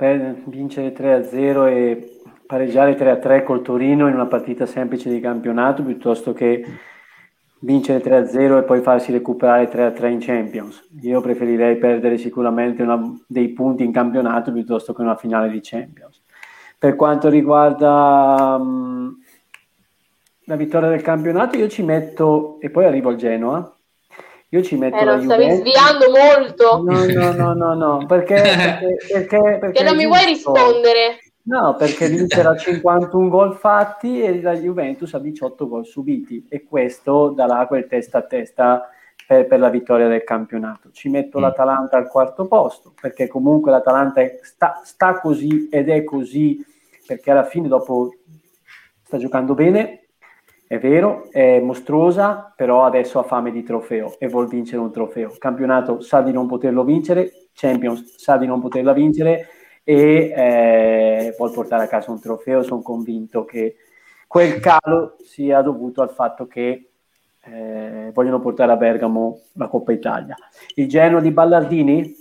vincere 0.45 0.91
3-0 0.91 1.67
e 1.67 2.21
pareggiare 2.45 2.97
3-3 2.97 3.43
col 3.43 3.61
Torino 3.61 4.07
in 4.07 4.15
una 4.15 4.25
partita 4.25 4.65
semplice 4.65 5.09
di 5.09 5.19
campionato 5.19 5.83
piuttosto 5.83 6.33
che 6.33 6.65
vincere 7.65 7.99
3-0 7.99 8.59
e 8.59 8.63
poi 8.63 8.81
farsi 8.81 9.11
recuperare 9.11 9.69
3-3 9.69 10.11
in 10.11 10.19
Champions. 10.19 10.87
Io 11.01 11.19
preferirei 11.19 11.77
perdere 11.77 12.17
sicuramente 12.17 12.83
una, 12.83 13.01
dei 13.27 13.49
punti 13.49 13.83
in 13.83 13.91
campionato 13.91 14.53
piuttosto 14.53 14.93
che 14.93 15.01
una 15.01 15.15
finale 15.15 15.49
di 15.49 15.59
Champions. 15.61 16.21
Per 16.77 16.95
quanto 16.95 17.27
riguarda 17.27 18.57
um, 18.59 19.17
la 20.45 20.55
vittoria 20.55 20.89
del 20.89 21.01
campionato, 21.01 21.57
io 21.57 21.67
ci 21.67 21.81
metto, 21.81 22.57
e 22.59 22.69
poi 22.69 22.85
arrivo 22.85 23.09
al 23.09 23.15
Genoa, 23.15 23.75
io 24.49 24.61
ci 24.61 24.77
metto 24.77 24.97
eh, 24.97 25.03
la 25.03 25.19
stavi 25.19 25.49
sviando 25.49 26.11
molto. 26.11 26.83
No, 26.83 27.05
no, 27.05 27.31
no, 27.33 27.53
no, 27.53 27.73
no, 27.73 28.05
perché, 28.05 28.35
perché, 28.45 28.97
perché, 29.11 29.57
perché 29.59 29.83
non 29.83 29.95
mi 29.95 30.05
vuoi 30.05 30.25
rispondere. 30.25 31.17
No, 31.47 31.75
perché 31.75 32.07
l'Inter 32.07 32.47
ha 32.47 32.57
51 32.57 33.29
gol 33.29 33.55
fatti 33.55 34.19
e 34.19 34.41
la 34.41 34.53
Juventus 34.53 35.13
ha 35.13 35.19
18 35.19 35.67
gol 35.67 35.85
subiti 35.85 36.43
e 36.49 36.63
questo 36.63 37.29
darà 37.29 37.67
quel 37.67 37.85
testa 37.85 38.19
a 38.19 38.21
testa 38.23 38.89
per, 39.27 39.45
per 39.45 39.59
la 39.59 39.69
vittoria 39.69 40.07
del 40.07 40.23
campionato. 40.23 40.89
Ci 40.91 41.07
metto 41.09 41.37
mm. 41.37 41.41
l'Atalanta 41.41 41.97
al 41.97 42.07
quarto 42.07 42.47
posto 42.47 42.93
perché 42.99 43.27
comunque 43.27 43.69
l'Atalanta 43.69 44.21
sta, 44.41 44.81
sta 44.83 45.19
così 45.19 45.69
ed 45.69 45.89
è 45.89 46.03
così 46.03 46.65
perché 47.05 47.29
alla 47.29 47.43
fine 47.43 47.67
dopo 47.67 48.15
sta 49.03 49.19
giocando 49.19 49.53
bene, 49.53 50.07
è 50.65 50.79
vero, 50.79 51.29
è 51.29 51.59
mostruosa, 51.59 52.51
però 52.55 52.85
adesso 52.85 53.19
ha 53.19 53.23
fame 53.23 53.51
di 53.51 53.61
trofeo 53.61 54.15
e 54.17 54.27
vuol 54.27 54.47
vincere 54.47 54.81
un 54.81 54.91
trofeo. 54.91 55.35
campionato 55.37 56.01
sa 56.01 56.21
di 56.21 56.31
non 56.31 56.47
poterlo 56.47 56.83
vincere, 56.83 57.49
Champions 57.53 58.15
sa 58.17 58.37
di 58.37 58.47
non 58.47 58.59
poterla 58.59 58.93
vincere 58.93 59.49
e 59.87 60.33
eh, 60.35 61.35
vuol 61.37 61.53
portare 61.53 61.83
a 61.83 61.87
casa 61.87 62.11
un 62.11 62.19
trofeo. 62.19 62.63
Sono 62.63 62.81
convinto 62.81 63.45
che 63.45 63.77
quel 64.27 64.59
calo 64.59 65.15
sia 65.23 65.61
dovuto 65.61 66.01
al 66.01 66.09
fatto 66.09 66.47
che 66.47 66.89
eh, 67.43 68.09
vogliono 68.11 68.41
portare 68.41 68.71
a 68.71 68.75
Bergamo 68.75 69.39
la 69.53 69.67
Coppa 69.67 69.93
Italia. 69.93 70.35
Il 70.73 70.89
Genoa 70.89 71.21
di 71.21 71.31
Ballardini? 71.31 72.15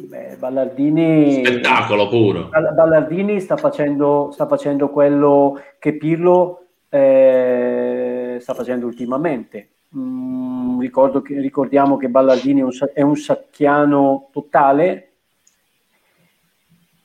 Beh, 0.00 0.36
Ballardini 0.38 1.44
spettacolo 1.44 2.08
puro. 2.08 2.50
Ballardini 2.50 3.40
sta 3.40 3.56
facendo, 3.56 4.30
sta 4.32 4.46
facendo 4.46 4.90
quello 4.90 5.60
che 5.78 5.94
Pirlo 5.96 6.66
eh, 6.88 8.38
sta 8.40 8.54
facendo 8.54 8.86
ultimamente. 8.86 9.70
Mm, 9.96 10.80
che, 10.80 11.40
ricordiamo 11.40 11.96
che 11.96 12.08
Ballardini 12.08 12.60
è 12.60 12.64
un, 12.64 12.72
è 12.92 13.02
un 13.02 13.16
sacchiano 13.16 14.28
totale 14.30 15.05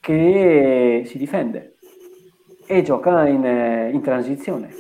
che 0.02 1.04
si 1.06 1.18
difende 1.18 1.76
e 2.66 2.82
gioca 2.82 3.28
in, 3.28 3.90
in 3.94 4.02
transizione. 4.02 4.74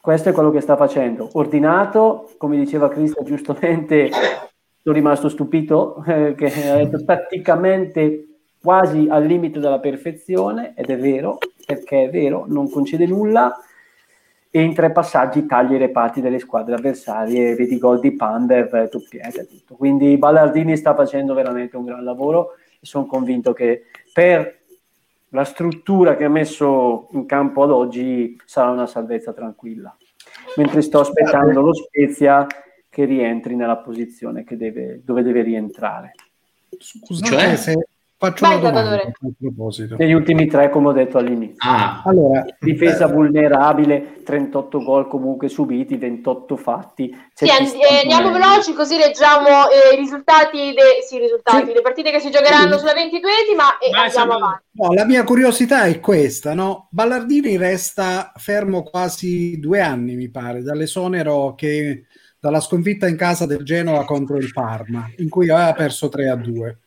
Questo 0.00 0.28
è 0.28 0.32
quello 0.32 0.50
che 0.50 0.60
sta 0.60 0.76
facendo. 0.76 1.30
Ordinato, 1.32 2.32
come 2.36 2.58
diceva 2.58 2.90
Cristo 2.90 3.22
giustamente, 3.22 4.10
sono 4.10 4.94
rimasto 4.94 5.30
stupito, 5.30 6.02
eh, 6.06 6.34
che 6.34 6.68
ha 6.68 6.76
detto 6.76 7.02
praticamente 7.04 8.26
quasi 8.60 9.06
al 9.08 9.24
limite 9.24 9.60
della 9.60 9.78
perfezione, 9.78 10.74
ed 10.76 10.90
è 10.90 10.98
vero, 10.98 11.38
perché 11.64 12.04
è 12.04 12.10
vero, 12.10 12.44
non 12.46 12.68
concede 12.68 13.06
nulla, 13.06 13.54
e 14.50 14.60
in 14.60 14.74
tre 14.74 14.92
passaggi 14.92 15.46
taglia 15.46 15.76
i 15.76 15.78
reparti 15.78 16.20
delle 16.20 16.38
squadre 16.38 16.74
avversarie, 16.74 17.54
vedi 17.54 17.78
gol 17.78 18.00
di 18.00 18.12
Pandev, 18.12 18.88
doppietta, 18.88 19.42
tutto. 19.44 19.74
Quindi 19.74 20.16
Ballardini 20.16 20.76
sta 20.76 20.94
facendo 20.94 21.34
veramente 21.34 21.76
un 21.76 21.84
gran 21.84 22.04
lavoro 22.04 22.50
e 22.80 22.86
sono 22.86 23.06
convinto 23.06 23.52
che 23.52 23.84
per 24.12 24.63
la 25.34 25.44
struttura 25.44 26.16
che 26.16 26.24
ha 26.24 26.28
messo 26.28 27.08
in 27.12 27.26
campo 27.26 27.64
ad 27.64 27.70
oggi 27.70 28.40
sarà 28.44 28.70
una 28.70 28.86
salvezza 28.86 29.32
tranquilla. 29.32 29.94
Mentre 30.56 30.80
sto 30.80 31.00
aspettando 31.00 31.60
lo 31.60 31.74
Spezia 31.74 32.46
che 32.88 33.04
rientri 33.04 33.56
nella 33.56 33.78
posizione 33.78 34.44
deve, 34.56 35.02
dove 35.04 35.22
deve 35.22 35.42
rientrare. 35.42 36.12
Scusate 36.78 37.30
cioè? 37.30 37.56
se 37.56 37.88
faccio 38.24 38.46
Vai, 38.46 38.58
una 38.58 38.70
domanda 38.70 39.02
a 39.02 39.12
proposito. 39.38 39.96
Negli 39.96 40.12
ultimi 40.12 40.46
tre, 40.46 40.70
come 40.70 40.88
ho 40.88 40.92
detto 40.92 41.18
all'inizio. 41.18 41.56
Ah. 41.58 42.02
Allora, 42.04 42.44
Difesa 42.58 43.08
eh, 43.08 43.12
vulnerabile, 43.12 44.22
38 44.24 44.78
gol 44.82 45.08
comunque 45.08 45.48
subiti, 45.48 45.96
28 45.96 46.56
fatti. 46.56 47.16
Sì, 47.32 47.46
eh, 47.46 48.00
andiamo 48.02 48.32
veloci 48.32 48.72
così 48.72 48.96
leggiamo 48.96 49.48
eh, 49.68 49.94
i 49.94 49.96
risultati, 49.96 50.72
de- 50.72 51.04
sì, 51.06 51.18
risultati 51.18 51.66
sì. 51.66 51.72
le 51.72 51.82
partite 51.82 52.10
che 52.10 52.20
si 52.20 52.30
giocheranno 52.30 52.72
sì. 52.74 52.78
sulla 52.78 52.92
22esima 52.92 53.78
e 53.80 53.90
Vai, 53.90 54.06
andiamo 54.06 54.32
avanti. 54.34 54.62
No, 54.72 54.92
la 54.92 55.04
mia 55.04 55.24
curiosità 55.24 55.84
è 55.84 56.00
questa, 56.00 56.54
no? 56.54 56.88
Ballardini 56.90 57.56
resta 57.56 58.32
fermo 58.36 58.82
quasi 58.82 59.58
due 59.58 59.80
anni, 59.80 60.16
mi 60.16 60.30
pare, 60.30 60.62
dall'esonero 60.62 61.54
che 61.54 62.06
dalla 62.44 62.60
sconfitta 62.60 63.08
in 63.08 63.16
casa 63.16 63.46
del 63.46 63.62
Genoa 63.62 64.04
contro 64.04 64.36
il 64.36 64.52
Parma, 64.52 65.10
in 65.16 65.30
cui 65.30 65.48
aveva 65.48 65.72
perso 65.72 66.10
3 66.10 66.28
a 66.28 66.36
2. 66.36 66.78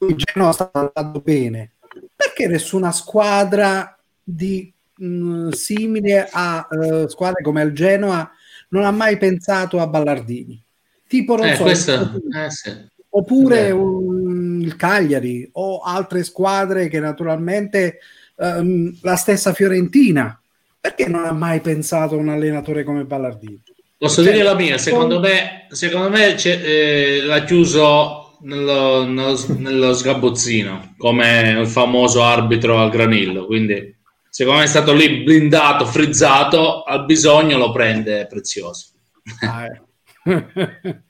Il 0.00 0.14
Genoa 0.16 0.52
sta 0.52 0.70
andando 0.72 1.20
bene. 1.20 1.72
Perché 2.14 2.46
nessuna 2.46 2.92
squadra 2.92 3.96
di, 4.22 4.72
mh, 4.96 5.06
mm, 5.06 5.48
simile 5.50 6.28
a 6.30 6.66
uh, 6.70 7.08
squadre 7.08 7.42
come 7.42 7.62
il 7.62 7.72
Genoa 7.72 8.30
non 8.70 8.84
ha 8.84 8.90
mai 8.90 9.16
pensato 9.16 9.80
a 9.80 9.86
Ballardini? 9.86 10.62
Tipo, 11.06 11.36
non 11.36 11.46
eh, 11.46 11.56
so, 11.56 11.62
questo, 11.62 12.22
eh, 12.36 12.50
sì. 12.50 12.70
oppure 13.10 13.70
un, 13.70 14.60
il 14.60 14.76
Cagliari 14.76 15.48
o 15.52 15.80
altre 15.80 16.22
squadre 16.22 16.88
che 16.88 17.00
naturalmente 17.00 17.98
um, 18.36 18.94
la 19.02 19.16
stessa 19.16 19.52
Fiorentina. 19.52 20.38
Perché 20.80 21.08
non 21.08 21.24
ha 21.24 21.32
mai 21.32 21.60
pensato 21.60 22.14
a 22.14 22.18
un 22.18 22.28
allenatore 22.28 22.84
come 22.84 23.04
Ballardini? 23.04 23.60
Posso 23.98 24.22
cioè, 24.22 24.32
dire 24.32 24.44
la 24.44 24.54
mia? 24.54 24.78
Secondo 24.78 25.18
me, 25.18 25.66
secondo 25.70 26.08
me 26.08 26.36
eh, 26.36 27.20
l'ha 27.22 27.42
chiuso 27.42 28.17
nello, 28.40 29.04
nello, 29.04 29.36
nello, 29.58 29.92
sgabozzino 29.92 30.94
come 30.96 31.56
il 31.60 31.66
famoso 31.66 32.22
arbitro 32.22 32.78
al 32.78 32.90
granillo. 32.90 33.46
Quindi, 33.46 33.96
secondo 34.28 34.60
me 34.60 34.64
è 34.64 34.68
stato 34.68 34.92
lì 34.92 35.22
blindato, 35.22 35.86
frizzato. 35.86 36.82
Al 36.82 37.04
bisogno 37.04 37.58
lo 37.58 37.72
prende 37.72 38.26
prezioso. 38.26 38.92
Ah, 39.40 39.66
eh. 39.66 39.82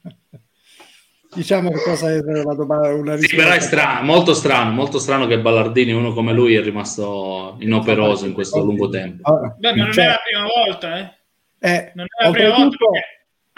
diciamo 1.35 1.71
che 1.71 1.83
cosa 1.83 2.11
è 2.11 2.21
la 2.21 2.55
domanda 2.55 2.95
una 2.95 3.15
risposta. 3.15 3.27
Sì, 3.27 3.37
però 3.37 3.51
è 3.51 3.61
strano, 3.61 4.05
molto 4.05 4.35
strano, 4.35 4.71
molto 4.71 4.99
strano 4.99 5.27
che 5.27 5.41
Ballardini, 5.41 5.93
uno 5.93 6.13
come 6.13 6.33
lui, 6.33 6.55
è 6.55 6.63
rimasto 6.63 7.57
inoperoso 7.61 8.27
in 8.27 8.33
questo 8.33 8.63
lungo 8.63 8.89
tempo. 8.89 9.55
Beh, 9.59 9.75
ma 9.75 9.85
non 9.85 9.93
cioè, 9.93 10.05
è 10.05 10.09
la 10.09 10.21
prima 10.25 10.47
volta, 10.47 10.99
eh? 10.99 11.17
Eh, 11.61 11.93
non 11.95 12.07
è 12.07 12.25
la 12.25 12.31
prima 12.31 12.57
volta 12.57 12.87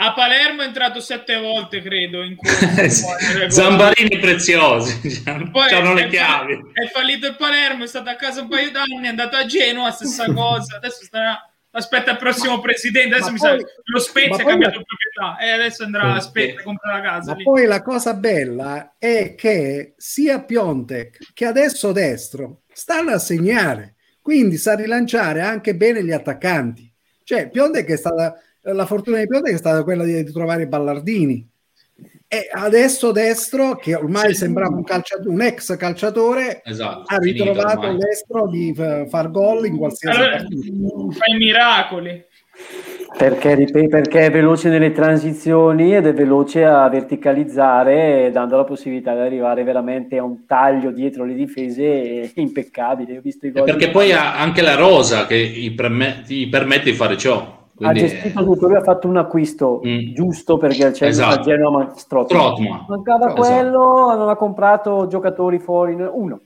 a 0.03 0.15
Palermo 0.15 0.63
è 0.63 0.65
entrato 0.65 0.99
sette 0.99 1.39
volte, 1.39 1.83
credo. 1.83 2.23
In 2.23 2.37
Zambarini 3.49 4.19
preziosi, 4.19 5.23
poi 5.53 5.73
hanno 5.75 5.93
le 5.93 6.09
chiavi. 6.09 6.55
È 6.73 6.87
fallito 6.87 7.27
il 7.27 7.37
Palermo, 7.37 7.85
è 7.85 7.87
stato 7.87 8.09
a 8.09 8.15
casa 8.15 8.41
un 8.41 8.49
paio 8.49 8.71
d'anni, 8.71 9.05
è 9.05 9.09
andato 9.09 9.37
a 9.37 9.45
Genova, 9.45 9.91
stessa 9.91 10.25
cosa. 10.33 10.77
Adesso 10.77 11.05
starà 11.05 11.47
aspetta 11.73 12.13
il 12.13 12.17
prossimo 12.17 12.61
presidente. 12.61 13.15
Adesso 13.15 13.27
ma 13.27 13.33
mi 13.33 13.39
poi, 13.39 13.61
sa 13.61 13.67
lo 13.85 13.99
Spezia 13.99 14.43
ha 14.43 14.47
cambiato 14.47 14.79
la... 14.79 14.85
proprietà 14.85 15.45
e 15.45 15.51
adesso 15.51 15.85
andrà 15.85 16.15
a 16.15 16.21
Spezia 16.21 16.61
a 16.61 16.63
comprare 16.63 17.03
la 17.03 17.09
casa. 17.09 17.31
Ma 17.33 17.37
lì. 17.37 17.45
poi 17.45 17.67
la 17.67 17.83
cosa 17.83 18.15
bella 18.15 18.95
è 18.99 19.35
che 19.35 19.93
sia 19.99 20.43
Piontek 20.43 21.33
che 21.35 21.45
adesso 21.45 21.93
Destro 21.93 22.63
stanno 22.73 23.11
a 23.11 23.19
segnare, 23.19 23.97
quindi 24.23 24.57
sa 24.57 24.75
rilanciare 24.75 25.43
anche 25.43 25.77
bene 25.77 26.03
gli 26.03 26.13
attaccanti. 26.13 26.91
Cioè, 27.23 27.51
Piontek 27.51 27.87
è 27.87 27.97
stata 27.97 28.35
la 28.63 28.87
fortuna 28.87 29.19
di 29.19 29.27
Piontek 29.27 29.55
è 29.55 29.59
stata 29.59 29.83
quella 29.83 30.05
di, 30.05 30.23
di 30.23 30.33
trovare 30.33 30.67
Ballardini. 30.67 31.49
E 32.33 32.49
adesso 32.53 33.11
destro, 33.11 33.75
che 33.75 33.97
ormai 33.97 34.29
sì. 34.29 34.43
sembrava 34.43 34.77
un, 34.77 34.85
calciatore, 34.85 35.29
un, 35.29 35.43
ex 35.43 35.77
calciatore, 35.77 36.63
esatto, 36.65 37.03
ha 37.13 37.19
ritrovato 37.19 37.93
destro 37.95 38.49
di 38.49 38.73
far 38.73 39.31
gol 39.33 39.67
in 39.67 39.77
qualsiasi 39.77 40.17
allora, 40.17 40.37
partita. 40.37 40.73
Fai 41.11 41.37
miracoli. 41.37 42.25
Perché, 43.19 43.67
perché, 43.89 44.27
è 44.27 44.31
veloce 44.31 44.69
nelle 44.69 44.93
transizioni 44.93 45.97
ed 45.97 46.07
è 46.07 46.15
veloce 46.15 46.65
a 46.65 46.89
verticalizzare, 46.89 48.31
dando 48.33 48.57
la 48.57 48.65
possibilità 48.65 49.13
di 49.13 49.21
arrivare 49.21 49.65
veramente 49.65 50.17
a 50.17 50.23
un 50.23 50.47
taglio 50.47 50.93
dietro 50.93 51.25
le 51.25 51.35
difese 51.35 52.31
impeccabile. 52.37 53.19
Ho 53.19 53.21
visto 53.21 53.49
i 53.49 53.51
gol 53.51 53.65
perché 53.65 53.91
poi 53.91 54.13
ha 54.13 54.39
anche 54.39 54.63
la 54.63 54.77
rosa 54.77 55.27
che 55.27 55.37
gli, 55.37 55.75
permette, 55.75 56.33
gli 56.33 56.49
permette 56.49 56.91
di 56.91 56.97
fare 56.97 57.17
ciò. 57.17 57.59
Quindi... 57.81 57.99
Ha 57.99 58.09
gestito 58.09 58.45
tutto, 58.45 58.67
lui 58.67 58.77
ha 58.77 58.83
fatto 58.83 59.09
un 59.09 59.17
acquisto 59.17 59.81
mm. 59.83 60.13
giusto 60.13 60.59
perché 60.59 60.91
c'è 60.91 61.07
esatto. 61.07 61.41
Genoa 61.41 61.93
Strotman. 61.95 62.85
Mancava 62.87 63.29
esatto. 63.29 63.41
quello, 63.41 64.15
non 64.15 64.29
ha 64.29 64.37
comprato 64.37 65.07
giocatori 65.07 65.59
fuori, 65.59 65.95
uno. 65.95 66.11
Uno, 66.13 66.41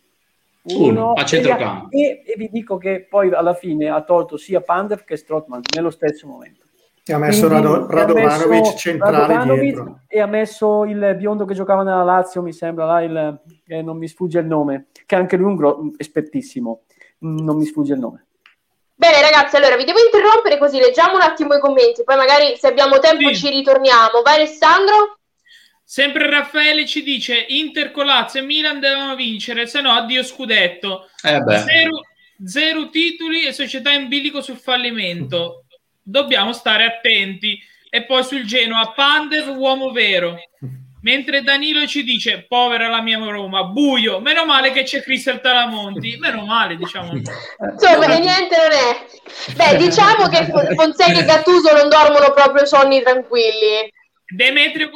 uno 0.87 1.13
a 1.13 1.25
centrocampo. 1.25 1.91
E, 1.91 2.23
e, 2.25 2.35
vi 2.39 2.49
dico 2.53 2.79
che 2.79 3.05
poi 3.11 3.35
alla 3.35 3.53
fine 3.53 3.89
ha 3.89 4.01
tolto 4.03 4.37
sia 4.37 4.61
Pandev 4.61 5.03
che 5.03 5.17
Strotman 5.17 5.61
nello 5.75 5.91
stesso 5.91 6.29
momento. 6.29 6.63
E 7.05 7.13
ha 7.13 7.19
messo 7.19 7.49
Rado, 7.49 7.87
Radovanovic 7.89 8.75
centrale 8.77 9.27
Radovanovic 9.27 10.05
e 10.07 10.21
ha 10.21 10.27
messo 10.27 10.85
il 10.85 11.17
biondo 11.19 11.45
che 11.45 11.53
giocava 11.53 11.83
nella 11.83 12.05
Lazio, 12.05 12.43
mi 12.43 12.53
sembra, 12.53 12.87
là 12.87 13.03
il, 13.03 13.41
eh, 13.67 13.83
non 13.83 13.99
mi 13.99 14.07
sfugge 14.07 14.39
il 14.39 14.47
nome, 14.47 14.87
che 15.05 15.17
anche 15.17 15.37
lui 15.37 15.47
è 15.47 15.51
un 15.51 15.57
gro- 15.57 15.91
espertissimo, 15.99 16.83
non 17.19 17.57
mi 17.57 17.65
sfugge 17.65 17.93
il 17.93 17.99
nome. 17.99 18.24
Bene 18.97 19.21
ragazzi, 19.21 19.57
allora 19.57 19.77
vi 19.77 19.85
devo 19.85 19.99
interrompere 19.99 20.57
così 20.57 20.79
leggiamo 20.79 21.17
un 21.17 21.23
attimo 21.23 21.55
i 21.55 21.61
commenti, 21.61 22.05
poi 22.05 22.17
magari 22.17 22.57
se 22.57 22.69
abbiamo 22.69 23.01
tempo 23.01 23.29
sì. 23.29 23.47
ci 23.47 23.51
ritorniamo. 23.51 24.23
Vai 24.23 24.37
Alessandro? 24.37 25.19
Sempre 25.83 26.31
Raffaele 26.31 26.87
ci 26.87 27.03
dice 27.03 27.45
Inter 27.49 27.91
con 27.91 28.07
Lazio 28.07 28.41
e 28.41 28.45
Milan 28.45 28.81
devono 28.81 29.15
vincere, 29.17 29.67
se 29.67 29.81
no 29.81 29.91
addio 29.91 30.23
scudetto. 30.23 31.09
Eh 31.23 31.43
zero, 31.59 32.01
zero, 32.45 32.89
titoli 32.89 33.47
e 33.47 33.53
società 33.53 33.91
in 33.91 34.09
bilico 34.09 34.41
sul 34.41 34.57
fallimento. 34.57 35.65
Dobbiamo 36.03 36.53
stare 36.53 36.85
attenti. 36.85 37.59
E 37.91 38.05
poi 38.05 38.25
sul 38.25 38.45
Genoa, 38.45 38.93
Pandev, 38.93 39.57
uomo 39.57 39.93
vero. 39.93 40.37
Mentre 41.05 41.43
Danilo 41.43 41.87
ci 41.87 42.03
dice, 42.03 42.47
povera 42.49 42.89
la 42.89 43.03
mia 43.03 43.19
Roma, 43.19 43.65
buio, 43.65 44.21
meno 44.21 44.47
male 44.47 44.73
che 44.73 44.85
c'è 44.85 45.03
Cristian 45.03 45.39
Talamonti, 45.39 46.17
meno 46.19 46.47
male 46.47 46.77
diciamo. 46.77 47.13
Insomma, 47.13 48.07
che 48.07 48.21
niente 48.21 48.57
non 48.57 48.73
è. 48.73 49.07
Beh, 49.55 49.77
diciamo 49.77 50.29
che 50.29 50.47
Fonseca 50.75 51.21
e 51.21 51.25
Gattuso 51.27 51.75
non 51.75 51.91
dormono 51.91 52.33
proprio 52.33 52.65
sonni 52.65 53.03
tranquilli. 53.03 53.93
Demetrio 54.27 54.91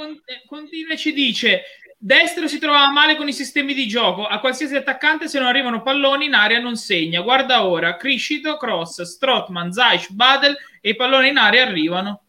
continua 0.46 0.94
e 0.94 0.96
ci 0.96 1.12
dice, 1.12 1.62
Destro 1.98 2.48
si 2.48 2.58
trovava 2.58 2.90
male 2.90 3.14
con 3.14 3.28
i 3.28 3.32
sistemi 3.34 3.74
di 3.74 3.86
gioco, 3.86 4.24
a 4.24 4.40
qualsiasi 4.40 4.76
attaccante 4.76 5.28
se 5.28 5.38
non 5.38 5.48
arrivano 5.48 5.82
palloni 5.82 6.24
in 6.24 6.32
aria 6.32 6.58
non 6.58 6.76
segna. 6.76 7.20
Guarda 7.20 7.66
ora, 7.66 7.96
Criscito, 7.96 8.56
Cross, 8.56 9.02
Strotman, 9.02 9.72
Zaysh, 9.72 10.08
Badel 10.08 10.56
e 10.80 10.88
i 10.88 10.96
palloni 10.96 11.28
in 11.28 11.36
aria 11.36 11.64
arrivano. 11.64 12.22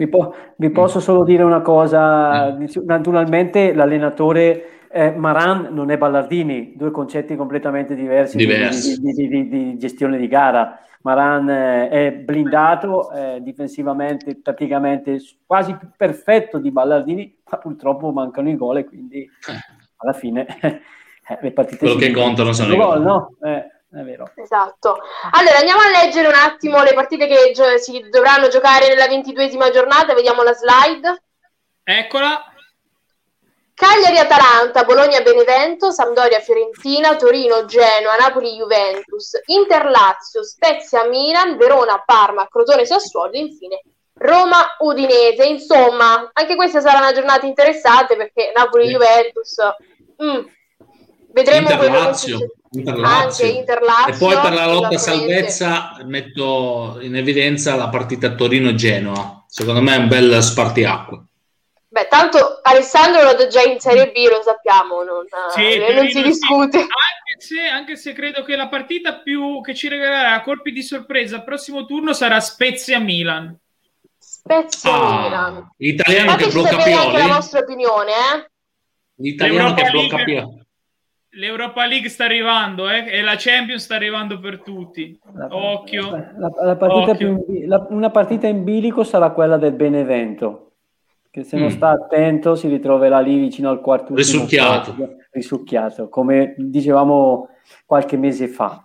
Vi, 0.00 0.08
po- 0.08 0.34
vi, 0.56 0.70
posso 0.70 0.98
solo 0.98 1.24
dire 1.24 1.42
una 1.42 1.60
cosa, 1.60 2.56
naturalmente 2.86 3.74
l'allenatore 3.74 4.86
eh, 4.90 5.10
Maran 5.10 5.68
non 5.72 5.90
è 5.90 5.98
Ballardini, 5.98 6.72
due 6.74 6.90
concetti 6.90 7.36
completamente 7.36 7.94
diversi, 7.94 8.38
diversi. 8.38 8.98
Di, 8.98 9.12
di, 9.12 9.28
di, 9.28 9.48
di, 9.48 9.76
gestione 9.76 10.16
di 10.16 10.26
gara. 10.26 10.80
Maran 11.02 11.50
eh, 11.50 11.88
è 11.90 12.12
blindato 12.12 13.12
eh, 13.12 13.40
difensivamente, 13.42 14.40
praticamente 14.42 15.18
quasi 15.44 15.76
perfetto 15.94 16.56
di 16.56 16.70
Ballardini, 16.70 17.36
ma 17.50 17.58
purtroppo 17.58 18.10
mancano 18.10 18.48
i 18.48 18.56
gol 18.56 18.78
e 18.78 18.84
quindi 18.86 19.28
alla 19.96 20.14
fine 20.14 20.46
eh, 20.62 21.38
le 21.42 21.52
partite... 21.52 21.76
Quello 21.76 21.96
che 21.96 22.10
contano 22.10 22.54
sono 22.54 22.72
i 22.72 22.76
gol. 22.78 23.02
No? 23.02 23.34
È 23.92 24.02
vero. 24.02 24.30
Esatto. 24.36 24.98
Allora 25.32 25.58
andiamo 25.58 25.80
a 25.80 26.04
leggere 26.04 26.28
un 26.28 26.34
attimo 26.34 26.82
le 26.82 26.94
partite 26.94 27.26
che 27.26 27.50
gio- 27.52 27.76
si 27.78 28.06
dovranno 28.08 28.46
giocare 28.46 28.86
nella 28.86 29.08
ventiduesima 29.08 29.70
giornata, 29.70 30.14
vediamo 30.14 30.42
la 30.42 30.52
slide. 30.52 31.22
Eccola. 31.82 32.44
Cagliari-Atalanta, 33.74 34.84
Bologna-Benevento, 34.84 35.90
Sampdoria-Fiorentina, 35.90 37.16
Torino-Genoa, 37.16 38.14
Napoli-Juventus, 38.16 39.40
Inter-Lazio, 39.46 40.44
Spezia-Milan, 40.44 41.56
Verona-Parma, 41.56 42.46
Crotone-Sassuolo 42.46 43.32
e 43.32 43.38
infine 43.38 43.82
Roma-Udinese. 44.12 45.46
Insomma, 45.46 46.30
anche 46.32 46.54
questa 46.54 46.80
sarà 46.80 46.98
una 46.98 47.12
giornata 47.12 47.46
interessante 47.46 48.16
perché 48.16 48.52
Napoli-Juventus... 48.54 49.56
Mm, 50.22 50.46
vedremo 51.32 51.70
Inter-Lazio. 52.72 53.46
Inter-Lazio. 53.46 53.46
Anche 53.46 53.58
Inter-Lazio. 53.58 54.14
E 54.14 54.16
poi 54.18 54.40
per 54.40 54.52
la 54.52 54.66
lotta 54.66 54.98
salvezza 54.98 55.96
metto 56.04 56.98
in 57.00 57.16
evidenza 57.16 57.74
la 57.74 57.88
partita 57.88 58.34
Torino-Genoa. 58.34 59.44
Secondo 59.48 59.80
me 59.80 59.94
è 59.94 59.98
un 59.98 60.08
bel 60.08 60.42
spartiacque. 60.42 61.24
Beh, 61.88 62.06
tanto 62.08 62.60
Alessandro 62.62 63.32
lo 63.32 63.48
già 63.48 63.62
in 63.62 63.80
Serie 63.80 64.12
B, 64.12 64.24
lo 64.28 64.40
sappiamo, 64.44 65.02
non, 65.02 65.24
sì, 65.52 65.72
eh, 65.72 65.92
non 65.92 66.08
si 66.08 66.22
discute. 66.22 66.78
Anche 66.78 67.40
se, 67.40 67.60
anche 67.66 67.96
se, 67.96 68.12
credo 68.12 68.44
che 68.44 68.54
la 68.54 68.68
partita 68.68 69.18
più 69.18 69.60
che 69.60 69.74
ci 69.74 69.88
regalerà 69.88 70.40
colpi 70.42 70.70
di 70.70 70.84
sorpresa 70.84 71.34
al 71.34 71.44
prossimo 71.44 71.86
turno 71.86 72.12
sarà 72.12 72.38
Spezia-Milan. 72.38 73.58
Spezia-Milan. 74.16 75.56
Ah, 75.56 75.72
l'italiano 75.78 76.36
che 76.36 76.46
blocca 76.46 76.76
Pioli. 76.76 76.92
anche 76.92 77.18
la 77.18 77.34
vostra 77.34 77.58
opinione, 77.58 78.12
eh? 78.12 78.50
L'italiano 79.16 79.74
che 79.74 79.90
blocca 79.90 80.22
Pioli. 80.22 80.68
L'Europa 81.34 81.86
League 81.86 82.08
sta 82.08 82.24
arrivando 82.24 82.88
eh? 82.88 83.06
e 83.08 83.22
la 83.22 83.36
Champions 83.36 83.84
sta 83.84 83.94
arrivando 83.94 84.40
per 84.40 84.62
tutti. 84.62 85.18
Occhio. 85.48 86.10
La, 86.10 86.50
la 86.62 86.76
partita 86.76 87.12
Occhio. 87.12 87.44
Più, 87.44 87.66
la, 87.66 87.86
una 87.90 88.10
partita 88.10 88.48
in 88.48 88.64
bilico 88.64 89.04
sarà 89.04 89.30
quella 89.30 89.56
del 89.56 89.74
Benevento 89.74 90.70
che 91.30 91.44
se 91.44 91.56
non 91.56 91.68
mm. 91.68 91.76
sta 91.76 91.90
attento 91.90 92.56
si 92.56 92.66
ritroverà 92.66 93.20
lì 93.20 93.38
vicino 93.38 93.70
al 93.70 93.80
quarto 93.80 94.14
risucchiato. 94.14 94.96
risucchiato, 95.30 96.08
come 96.08 96.54
dicevamo 96.56 97.50
qualche 97.86 98.16
mese 98.16 98.48
fa. 98.48 98.84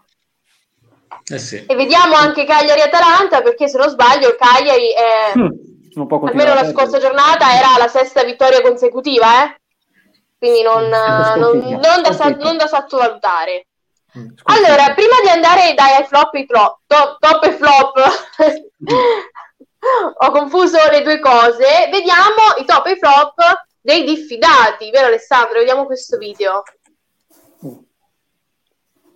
Eh 1.28 1.40
sì. 1.40 1.66
E 1.66 1.76
vediamo 1.76 2.14
anche 2.14 2.46
Cagliari-Atalanta 2.46 3.42
perché 3.42 3.68
se 3.68 3.80
non 3.80 3.90
sbaglio 3.90 4.28
il 4.28 4.36
Cagliari 4.38 4.90
è... 4.94 5.40
Mm, 5.40 6.28
almeno 6.28 6.54
la 6.54 6.66
scorsa 6.66 7.00
giornata 7.00 7.58
era 7.58 7.78
la 7.80 7.88
sesta 7.88 8.24
vittoria 8.24 8.62
consecutiva, 8.62 9.44
eh? 9.44 9.60
Quindi 10.46 10.62
non, 10.62 10.86
mm, 10.86 11.40
non, 11.40 11.58
non, 11.58 12.02
da, 12.04 12.12
non 12.38 12.58
da 12.58 12.68
sottovalutare. 12.68 13.66
Mm, 14.18 14.28
allora, 14.44 14.94
prima 14.94 15.20
di 15.24 15.30
andare 15.30 15.74
dai 15.74 16.06
flop 16.06 16.36
e 16.36 16.46
flop, 16.46 16.82
top, 16.86 17.18
top 17.20 17.44
e 17.46 17.52
flop, 17.54 17.98
ho 20.20 20.32
confuso 20.32 20.78
le 20.92 21.02
due 21.02 21.20
cose. 21.20 21.90
Vediamo 21.92 22.54
i 22.60 22.66
top 22.66 22.86
e 22.86 22.98
flop 22.98 23.34
dei 23.82 24.04
diffidati, 24.04 24.92
vero 24.92 25.08
Alessandro? 25.08 25.58
Vediamo 25.58 25.88
questo 25.88 26.18
video. 26.18 26.62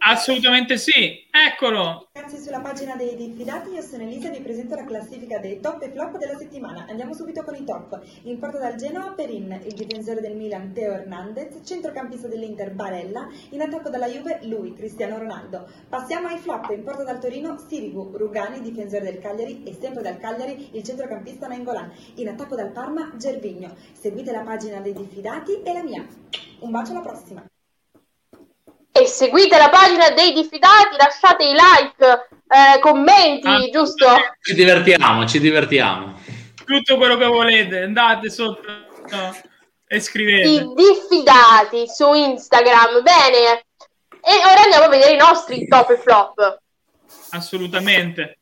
Assolutamente 0.01 0.77
sì, 0.77 1.27
eccolo. 1.29 2.07
Ragazzi, 2.13 2.37
sulla 2.37 2.61
pagina 2.61 2.95
dei 2.95 3.15
diffidati 3.15 3.71
io 3.71 3.81
sono 3.81 4.03
Elisa 4.03 4.29
e 4.29 4.37
vi 4.37 4.41
presento 4.41 4.75
la 4.75 4.85
classifica 4.85 5.39
dei 5.39 5.59
top 5.59 5.81
e 5.81 5.91
flop 5.91 6.17
della 6.17 6.37
settimana. 6.37 6.85
Andiamo 6.87 7.13
subito 7.13 7.43
con 7.43 7.53
i 7.53 7.65
top. 7.65 7.99
In 8.23 8.39
porta 8.39 8.59
dal 8.59 8.75
Genoa 8.75 9.11
Perin, 9.11 9.59
il 9.65 9.73
difensore 9.73 10.21
del 10.21 10.37
Milan 10.37 10.71
Teo 10.71 10.93
Hernandez, 10.93 11.59
centrocampista 11.65 12.27
dell'Inter 12.27 12.71
Barella, 12.71 13.27
in 13.49 13.61
attacco 13.61 13.89
dalla 13.89 14.07
Juve 14.07 14.39
lui, 14.43 14.73
Cristiano 14.73 15.17
Ronaldo. 15.17 15.67
Passiamo 15.89 16.27
ai 16.27 16.39
flop. 16.39 16.69
In 16.69 16.83
porta 16.83 17.03
dal 17.03 17.19
Torino 17.19 17.57
Sirigu, 17.67 18.11
Rugani, 18.15 18.61
difensore 18.61 19.03
del 19.03 19.19
Cagliari 19.19 19.63
e 19.63 19.77
sempre 19.79 20.01
dal 20.01 20.17
Cagliari 20.17 20.69
il 20.71 20.83
centrocampista 20.83 21.47
Nangolan. 21.47 21.91
In 22.15 22.29
attacco 22.29 22.55
dal 22.55 22.71
Parma 22.71 23.11
Gervigno. 23.17 23.75
Seguite 23.91 24.31
la 24.31 24.41
pagina 24.41 24.79
dei 24.79 24.93
diffidati 24.93 25.61
e 25.61 25.73
la 25.73 25.83
mia. 25.83 26.07
Un 26.59 26.71
bacio 26.71 26.91
alla 26.91 27.01
prossima 27.01 27.43
e 28.91 29.05
seguite 29.05 29.57
la 29.57 29.69
pagina 29.69 30.09
dei 30.09 30.33
diffidati, 30.33 30.97
lasciate 30.97 31.43
i 31.45 31.53
like, 31.53 32.27
eh, 32.47 32.79
commenti, 32.79 33.47
ah, 33.47 33.69
giusto? 33.71 34.07
Ci 34.41 34.53
divertiamo, 34.53 35.25
ci 35.25 35.39
divertiamo. 35.39 36.19
Tutto 36.65 36.97
quello 36.97 37.17
che 37.17 37.25
volete, 37.25 37.83
andate 37.83 38.29
sotto 38.29 38.67
e 39.87 39.99
scrivete. 39.99 40.47
I 40.47 40.73
diffidati 40.75 41.87
su 41.87 42.13
Instagram, 42.13 43.01
bene. 43.01 43.65
E 44.21 44.35
ora 44.45 44.61
andiamo 44.63 44.85
a 44.85 44.89
vedere 44.89 45.13
i 45.13 45.17
nostri 45.17 45.67
top 45.67 45.89
e 45.91 45.97
flop. 45.97 46.59
Assolutamente. 47.31 48.39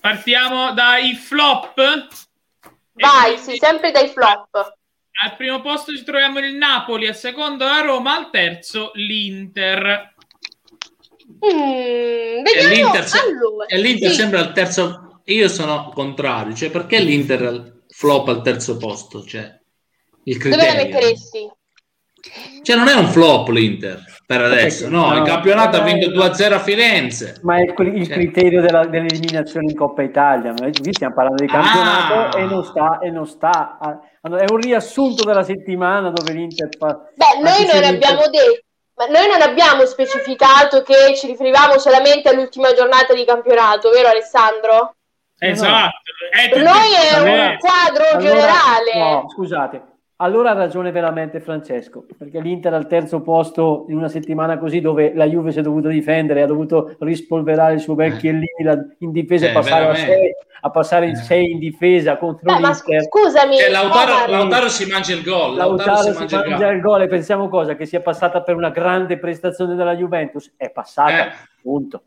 Partiamo 0.00 0.72
dai 0.72 1.14
flop. 1.14 2.08
Vai, 2.92 3.34
e... 3.34 3.38
sì, 3.38 3.56
sempre 3.56 3.92
dai 3.92 4.08
flop. 4.08 4.74
Al 5.24 5.36
primo 5.36 5.60
posto 5.62 5.96
ci 5.96 6.04
troviamo 6.04 6.40
il 6.40 6.54
Napoli, 6.54 7.06
al 7.06 7.16
secondo 7.16 7.64
la 7.64 7.80
Roma, 7.80 8.16
al 8.16 8.30
terzo 8.30 8.90
l'Inter. 8.94 10.14
Mm, 11.44 12.42
vediamo, 12.42 12.72
e 12.72 12.74
l'Inter, 12.74 13.08
se- 13.08 13.18
allora, 13.18 13.66
e 13.66 13.78
l'Inter 13.78 14.10
sì. 14.10 14.16
sembra 14.16 14.40
al 14.40 14.52
terzo. 14.52 15.20
Io 15.24 15.48
sono 15.48 15.90
contrario, 15.94 16.54
cioè 16.54 16.70
perché 16.70 17.00
l'Inter 17.00 17.82
flop 17.88 18.28
al 18.28 18.42
terzo 18.42 18.76
posto? 18.76 19.24
Cioè, 19.24 19.58
il 20.24 20.36
criterio. 20.36 20.66
Dove 20.66 20.76
la 20.76 20.84
metteresti? 20.84 21.50
Cioè, 22.62 22.76
non 22.76 22.88
è 22.88 22.94
un 22.94 23.06
flop 23.08 23.48
l'Inter 23.48 24.02
per 24.26 24.42
adesso, 24.42 24.88
no, 24.88 25.10
no 25.10 25.18
il 25.18 25.22
campionato 25.22 25.76
ha 25.76 25.82
vinto 25.82 26.10
2-0 26.10 26.52
a 26.52 26.58
Firenze. 26.58 27.38
Ma 27.42 27.58
è 27.58 27.60
il 27.60 27.74
cioè. 27.76 28.14
criterio 28.16 28.60
della, 28.60 28.84
dell'eliminazione 28.84 29.70
in 29.70 29.76
Coppa 29.76 30.02
Italia. 30.02 30.52
Noi 30.52 30.72
stiamo 30.90 31.14
parlando 31.14 31.44
di 31.44 31.48
campionato 31.48 32.36
ah. 32.36 32.40
e 32.40 32.44
non 32.44 32.64
sta, 32.64 32.98
e 32.98 33.10
non 33.10 33.26
sta 33.26 33.78
a, 33.80 34.00
è 34.20 34.44
un 34.50 34.56
riassunto 34.56 35.22
della 35.22 35.44
settimana 35.44 36.10
dove 36.10 36.32
l'Inter 36.32 36.68
fa... 36.76 36.98
Beh, 37.14 37.40
noi 37.40 37.66
non 37.72 37.84
abbiamo 37.84 38.22
detto, 38.28 38.64
ma 38.96 39.06
noi 39.06 39.28
non 39.28 39.42
abbiamo 39.42 39.86
specificato 39.86 40.82
che 40.82 41.14
ci 41.16 41.28
riferivamo 41.28 41.78
solamente 41.78 42.28
all'ultima 42.28 42.72
giornata 42.72 43.14
di 43.14 43.24
campionato, 43.24 43.90
vero 43.90 44.08
Alessandro? 44.08 44.96
Esatto. 45.38 45.98
Per 46.50 46.62
noi 46.62 46.92
è 46.92 47.18
un 47.18 47.58
quadro 47.58 48.08
allora, 48.08 48.18
generale. 48.18 48.98
No, 48.98 49.26
scusate, 49.28 49.82
allora 50.16 50.50
ha 50.50 50.54
ragione 50.54 50.92
veramente 50.92 51.40
Francesco, 51.40 52.06
perché 52.16 52.40
l'Inter 52.40 52.72
al 52.72 52.86
terzo 52.86 53.20
posto 53.20 53.84
in 53.88 53.96
una 53.96 54.08
settimana 54.08 54.58
così 54.58 54.80
dove 54.80 55.12
la 55.14 55.26
Juve 55.26 55.52
si 55.52 55.58
è 55.58 55.62
dovuta 55.62 55.88
difendere, 55.88 56.42
ha 56.42 56.46
dovuto 56.46 56.96
rispolverare 57.00 57.74
il 57.74 57.80
suo 57.80 57.94
Becchiellini 57.94 58.46
in 58.98 59.12
difesa 59.12 59.46
e 59.46 59.50
eh, 59.50 59.52
passare 59.52 59.88
a 59.88 59.94
6 59.94 60.34
a 60.58 60.70
passare 60.70 61.06
in 61.06 61.16
6 61.16 61.50
in 61.50 61.58
difesa 61.58 62.16
contro 62.16 62.50
eh, 62.50 62.54
l'Inter. 62.54 63.02
scusami, 63.02 63.56
cioè, 63.58 63.70
Lautaro, 63.70 64.30
Lautaro, 64.30 64.68
si 64.68 64.86
mangia 64.86 65.14
il 65.14 65.22
gol. 65.22 65.54
Lautaro, 65.54 65.92
Lautaro 65.92 66.12
si, 66.12 66.18
mangia, 66.18 66.48
mangia 66.48 66.68
il 66.70 66.80
gol 66.80 67.02
e 67.02 67.06
pensiamo 67.08 67.48
cosa? 67.48 67.76
Che 67.76 67.86
sia 67.86 68.00
passata 68.00 68.42
per 68.42 68.56
una 68.56 68.70
grande 68.70 69.18
prestazione 69.18 69.74
della 69.74 69.94
Juventus? 69.94 70.54
È 70.56 70.70
passata, 70.70 71.28
eh. 71.28 71.32
punto. 71.60 72.02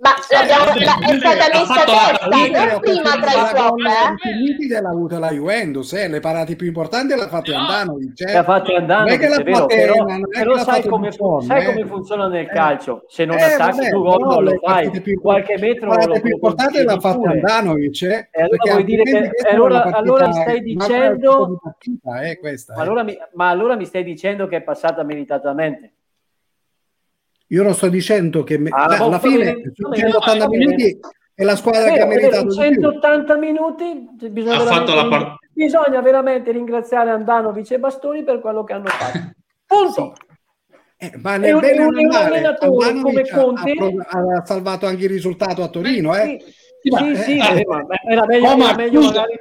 Ma 0.00 0.14
è 0.14 0.20
stata 0.22 1.48
messa 1.52 1.82
a 1.82 2.18
testa, 2.18 2.66
non 2.66 2.80
prima 2.80 3.18
tra 3.18 3.32
i 3.32 3.46
flop, 3.46 3.80
eh? 3.80 4.80
l'ha 4.80 4.88
avuta 4.90 5.18
la 5.18 5.30
Juventus, 5.30 5.92
eh? 5.92 6.06
le 6.06 6.20
parate 6.20 6.54
più 6.54 6.68
importanti 6.68 7.16
le 7.16 7.22
ha 7.22 7.28
fatte 7.28 7.50
no. 7.50 7.58
Andanovic. 7.58 8.20
Eh? 8.20 8.26
Le 8.26 8.36
ha 8.36 8.44
fatte 8.44 8.74
Andanovic, 8.76 9.20
è 9.20 9.42
vero, 9.42 9.66
però, 9.66 10.04
però 10.30 10.58
sai, 10.58 10.86
come, 10.86 11.10
sai 11.10 11.64
come, 11.64 11.84
funziona 11.84 12.28
nel 12.28 12.44
eh. 12.44 12.46
calcio, 12.46 13.06
se 13.08 13.24
non 13.24 13.38
eh, 13.38 13.42
attacchi 13.42 13.88
tu 13.88 14.00
gol 14.00 14.20
non 14.22 14.44
lo 14.44 14.60
fai, 14.62 14.88
più, 15.00 15.20
qualche 15.20 15.58
metro 15.58 15.88
parate 15.88 16.20
più 16.20 16.30
importanti 16.30 16.84
l'ha 16.84 17.00
fatta 17.00 17.30
Andanovic, 17.30 18.02
eh? 18.02 18.28
E 18.30 18.42
allora 18.42 18.70
vuoi 18.70 18.84
dire 18.84 19.02
che 19.02 19.32
allora, 19.50 19.82
allora 19.82 20.30
stai 20.30 20.62
dicendo 20.62 21.58
partita, 21.60 22.20
eh, 22.20 22.38
questa, 22.38 22.74
ma, 22.76 22.82
allora 22.82 23.02
mi, 23.02 23.18
ma 23.32 23.48
allora 23.48 23.74
mi 23.74 23.84
stai 23.84 24.04
dicendo 24.04 24.46
che 24.46 24.58
è 24.58 24.62
passata 24.62 25.02
meritatamente 25.02 25.94
io 27.48 27.62
non 27.62 27.74
sto 27.74 27.88
dicendo 27.88 28.42
che 28.44 28.58
me... 28.58 28.70
ah, 28.70 28.84
alla 28.84 29.18
fine 29.18 29.72
180 29.74 30.48
minuti 30.48 30.98
è 31.34 31.44
la 31.44 31.56
squadra 31.56 31.84
vero, 31.84 31.94
che 31.94 32.00
ha 32.00 32.06
meritato 32.06 32.50
180 32.50 33.36
minuti 33.36 34.08
bisogna, 34.30 34.64
veramente, 34.64 35.08
part... 35.08 35.36
bisogna 35.52 36.00
veramente 36.00 36.52
ringraziare 36.52 37.10
Andanovic 37.10 37.70
e 37.70 37.78
Bastoni 37.78 38.24
per 38.24 38.40
quello 38.40 38.64
che 38.64 38.72
hanno 38.72 38.86
fatto. 38.86 39.18
Punto. 39.66 40.12
Sì. 40.16 40.26
Eh, 41.00 41.12
ma 41.22 41.36
nel 41.36 41.54
un, 41.54 41.60
bene 41.60 41.84
un, 41.84 41.96
un 41.96 42.12
allenatore 42.12 43.00
come 43.00 43.22
Conte 43.28 43.70
ha, 43.70 44.18
ha, 44.18 44.44
salvato 44.44 44.86
anche 44.86 45.04
il 45.04 45.10
risultato 45.10 45.62
a 45.62 45.68
Torino. 45.68 46.12
Eh. 46.16 46.42
Sì, 46.80 46.90
sì, 46.90 47.10
eh, 47.10 47.16
sì, 47.16 47.36
eh, 47.38 47.64
ma 47.66 47.84
era 48.08 48.26
meglio, 48.26 48.48
oh, 48.48 48.58
era 48.58 48.74
meglio 48.74 49.00
magari 49.02 49.38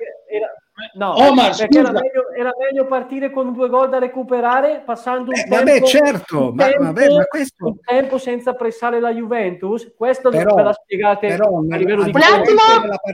No, 0.94 1.14
Omar, 1.16 1.56
perché 1.58 1.80
era 1.80 1.92
meglio, 1.92 2.32
era 2.38 2.52
meglio 2.56 2.86
partire 2.86 3.32
con 3.32 3.52
due 3.52 3.68
gol 3.68 3.90
da 3.90 3.98
recuperare, 3.98 4.84
passando 4.86 5.32
un 5.32 5.36
Eh, 5.38 5.42
tempo, 5.48 5.56
vabbè, 5.56 5.82
certo, 5.82 6.50
un 6.50 6.56
ma- 6.56 6.64
tempo, 6.66 6.84
vabbè, 6.84 7.14
ma 7.16 7.26
questo- 7.26 7.66
un 7.66 7.80
tempo 7.84 8.18
senza 8.20 8.54
pressare 8.54 9.00
la 9.00 9.12
Juventus. 9.12 9.92
Questo 9.98 10.30
Però- 10.30 10.54
ve 10.54 10.62
la 10.64 10.74
spiegate 10.74 11.28
però 11.30 11.58
a 11.68 11.76
livello 11.78 12.04
di 12.04 12.12
Un 12.14 12.22
attimo, 12.22 12.62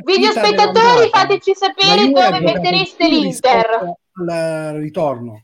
video 0.04 0.32
spettatori, 0.32 1.10
fateci 1.10 1.54
sapere 1.56 2.10
dove 2.12 2.40
mettereste 2.42 3.08
l'Inter. 3.08 3.94
Al 4.28 4.74
ritorno. 4.76 5.44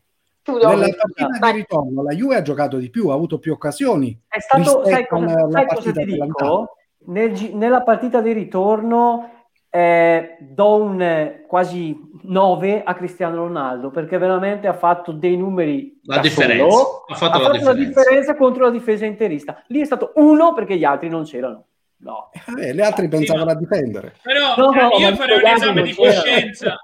Nella 0.49 0.87
partita 0.97 1.51
di 1.51 1.57
ritorno 1.57 2.01
la 2.03 2.11
Juve 2.13 2.35
ha 2.35 2.41
giocato 2.41 2.77
di 2.77 2.89
più, 2.89 3.09
ha 3.09 3.13
avuto 3.13 3.37
più 3.39 3.53
occasioni. 3.53 4.19
È 4.27 4.39
stato, 4.39 4.83
sai 4.83 5.07
cosa, 5.07 5.47
sai 5.49 5.65
cosa 5.67 5.91
ti 5.91 6.03
dico? 6.05 6.75
Nel 7.05 7.51
nella 7.53 7.81
partita 7.81 8.19
di 8.19 8.33
ritorno 8.33 9.38
eh, 9.71 10.37
do 10.39 10.75
un 10.81 11.01
eh, 11.01 11.45
quasi 11.47 11.95
9 12.23 12.83
a 12.83 12.93
Cristiano 12.95 13.35
Ronaldo 13.35 13.91
perché 13.91 14.17
veramente 14.17 14.67
ha 14.67 14.73
fatto 14.73 15.11
dei 15.11 15.37
numeri 15.37 15.99
La 16.03 16.15
da 16.15 16.21
differenza. 16.21 16.69
solo. 16.69 17.03
Ha 17.07 17.15
fatto 17.15 17.37
ha 17.37 17.39
la 17.39 17.43
fatto 17.45 17.65
la 17.65 17.73
differenza. 17.73 17.99
differenza 18.01 18.35
contro 18.35 18.63
la 18.65 18.71
difesa 18.71 19.05
interista. 19.05 19.63
Lì 19.67 19.79
è 19.81 19.85
stato 19.85 20.11
uno 20.15 20.53
perché 20.53 20.75
gli 20.77 20.83
altri 20.83 21.09
non 21.09 21.23
c'erano. 21.23 21.65
No. 22.01 22.29
Eh, 22.57 22.73
gli 22.73 22.79
altri 22.81 23.09
pensavano 23.09 23.51
a 23.51 23.55
difendere. 23.55 24.15
Però 24.23 24.55
No, 24.55 24.71
no, 24.71 24.91
eh, 24.93 25.01
io 25.01 25.15
farei 25.15 25.37
un 25.37 25.45
esame 25.47 25.81
di 25.83 25.93
c'era. 25.93 26.13
coscienza. 26.21 26.79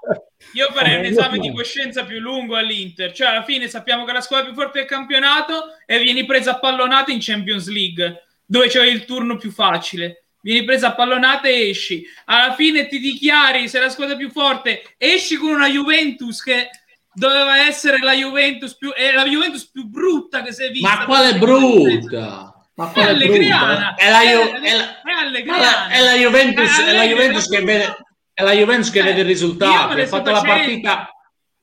Io 0.52 0.66
farei 0.72 0.98
un 0.98 1.04
Eh, 1.04 1.08
esame 1.08 1.38
di 1.38 1.48
no. 1.48 1.54
coscienza 1.54 2.04
più 2.04 2.18
lungo 2.20 2.54
all'Inter. 2.54 3.12
Cioè, 3.12 3.28
alla 3.28 3.42
fine 3.42 3.66
sappiamo 3.66 4.04
che 4.04 4.10
è 4.10 4.14
la 4.14 4.20
squadra 4.20 4.46
più 4.46 4.54
forte 4.54 4.80
del 4.80 4.88
campionato 4.88 5.54
e 5.86 5.98
vieni 6.00 6.26
presa 6.26 6.52
a 6.52 6.58
pallonate 6.58 7.12
in 7.12 7.18
Champions 7.20 7.68
League, 7.70 8.24
dove 8.44 8.66
c'è 8.68 8.84
il 8.86 9.06
turno 9.06 9.36
più 9.36 9.50
facile. 9.50 10.25
Vieni 10.46 10.64
presa 10.64 10.88
a 10.88 10.94
pallonate 10.94 11.48
e 11.48 11.70
esci. 11.70 12.04
Alla 12.26 12.54
fine 12.54 12.86
ti 12.86 13.00
dichiari, 13.00 13.68
sei 13.68 13.80
la 13.80 13.88
squadra 13.88 14.14
più 14.14 14.30
forte, 14.30 14.94
esci 14.96 15.34
con 15.38 15.50
una 15.50 15.68
Juventus 15.68 16.40
che 16.40 16.70
doveva 17.12 17.66
essere 17.66 17.98
la 17.98 18.12
Juventus 18.12 18.76
più, 18.76 18.92
è 18.92 19.10
la 19.12 19.24
Juventus 19.24 19.68
più 19.68 19.86
brutta 19.88 20.42
che 20.42 20.52
si 20.52 20.62
è 20.62 20.70
vista. 20.70 20.98
Ma 20.98 21.04
quale 21.04 21.34
brutta? 21.34 22.54
Ma 22.76 22.88
È 22.88 22.92
quale 22.92 23.10
allegriana. 23.10 23.94
È 23.96 24.08
la, 24.08 24.20
Ju- 24.20 24.52
È- 24.52 24.60
è 24.60 24.76
la- 24.76 25.00
è 25.02 25.12
allegriana. 25.26 25.88
è 25.88 26.00
la 26.04 26.14
Juventus, 26.14 26.78
È 26.80 26.92
la 26.92 27.02
Juventus 27.04 27.48
che 27.48 27.56
brutta. 27.62 27.72
vede, 27.72 27.96
è 28.32 28.42
la 28.44 28.52
Juventus 28.52 28.90
che 28.90 28.98
Eh, 29.00 29.02
vede 29.02 29.14
i 29.14 29.16
io 29.18 29.24
me 29.24 29.28
risultati. 29.32 29.94
le 29.96 30.02
Ha 30.02 30.06
fatto 30.06 30.30
la 30.30 30.42
partita. 30.42 31.10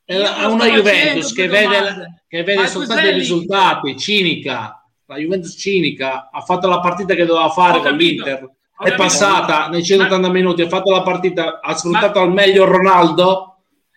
Lo 0.07 0.51
una 0.51 0.65
Juventus 0.65 1.31
che 1.33 1.47
vede, 1.47 2.23
che 2.27 2.43
vede 2.43 2.67
soltanto 2.67 3.07
i 3.07 3.13
risultati, 3.13 3.97
cinica. 3.97 4.83
La 5.05 5.15
Juventus 5.15 5.55
cinica 5.57 6.27
ha 6.29 6.41
fatto 6.41 6.67
la 6.67 6.81
partita 6.81 7.13
che 7.15 7.23
doveva 7.25 7.47
fare 7.49 7.79
con 7.79 7.95
l'Inter. 7.95 8.49
È 8.83 8.95
passata 8.95 9.67
nei 9.67 9.83
180 9.83 10.29
minuti, 10.29 10.61
ha 10.61 10.67
fatto 10.67 10.91
la 10.91 11.01
partita, 11.01 11.59
ha 11.61 11.73
sfruttato 11.75 12.19
Ma- 12.19 12.25
al 12.25 12.31
meglio 12.33 12.65
Ronaldo. 12.65 13.47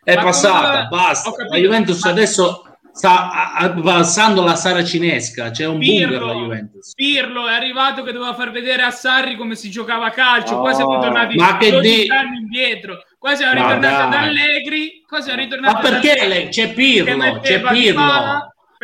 È 0.02 0.14
Ma 0.14 0.22
passata, 0.22 0.86
come- 0.86 0.88
basta. 0.88 1.30
La 1.48 1.56
Juventus 1.56 2.02
ma- 2.04 2.10
adesso 2.10 2.62
sta 2.92 3.52
avanzando 3.54 4.42
la 4.44 4.54
saracinesca, 4.54 5.50
c'è 5.50 5.66
un 5.66 5.78
bunker 5.78 6.10
la 6.12 6.18
Pirlo, 6.18 6.32
Juventus. 6.34 6.92
Pirlo 6.94 7.46
è 7.48 7.52
arrivato 7.52 8.02
che 8.04 8.12
doveva 8.12 8.32
far 8.34 8.50
vedere 8.52 8.82
a 8.82 8.90
Sarri 8.90 9.36
come 9.36 9.54
si 9.56 9.68
giocava 9.68 10.06
a 10.06 10.10
calcio. 10.10 10.54
No. 10.54 10.60
Qua 10.60 10.72
siamo 10.72 10.98
tornati 11.00 11.34
Ma 11.36 11.56
che 11.58 11.70
12 11.72 12.02
di- 12.02 12.08
anni 12.10 12.36
indietro. 12.38 12.98
Qua 13.18 13.34
siamo 13.34 13.60
Ma 13.60 13.74
ritornati 13.74 14.10
dai. 14.10 14.28
Allegri. 14.28 15.04
Qua 15.06 15.20
siamo 15.20 15.38
ritornati 15.40 15.74
Ma 15.74 15.80
perché 15.80 16.12
Allegri, 16.12 16.44
le- 16.44 16.48
c'è 16.50 16.72
Pirlo? 16.72 17.40
C'è 17.40 17.60
Pirlo. 17.60 18.02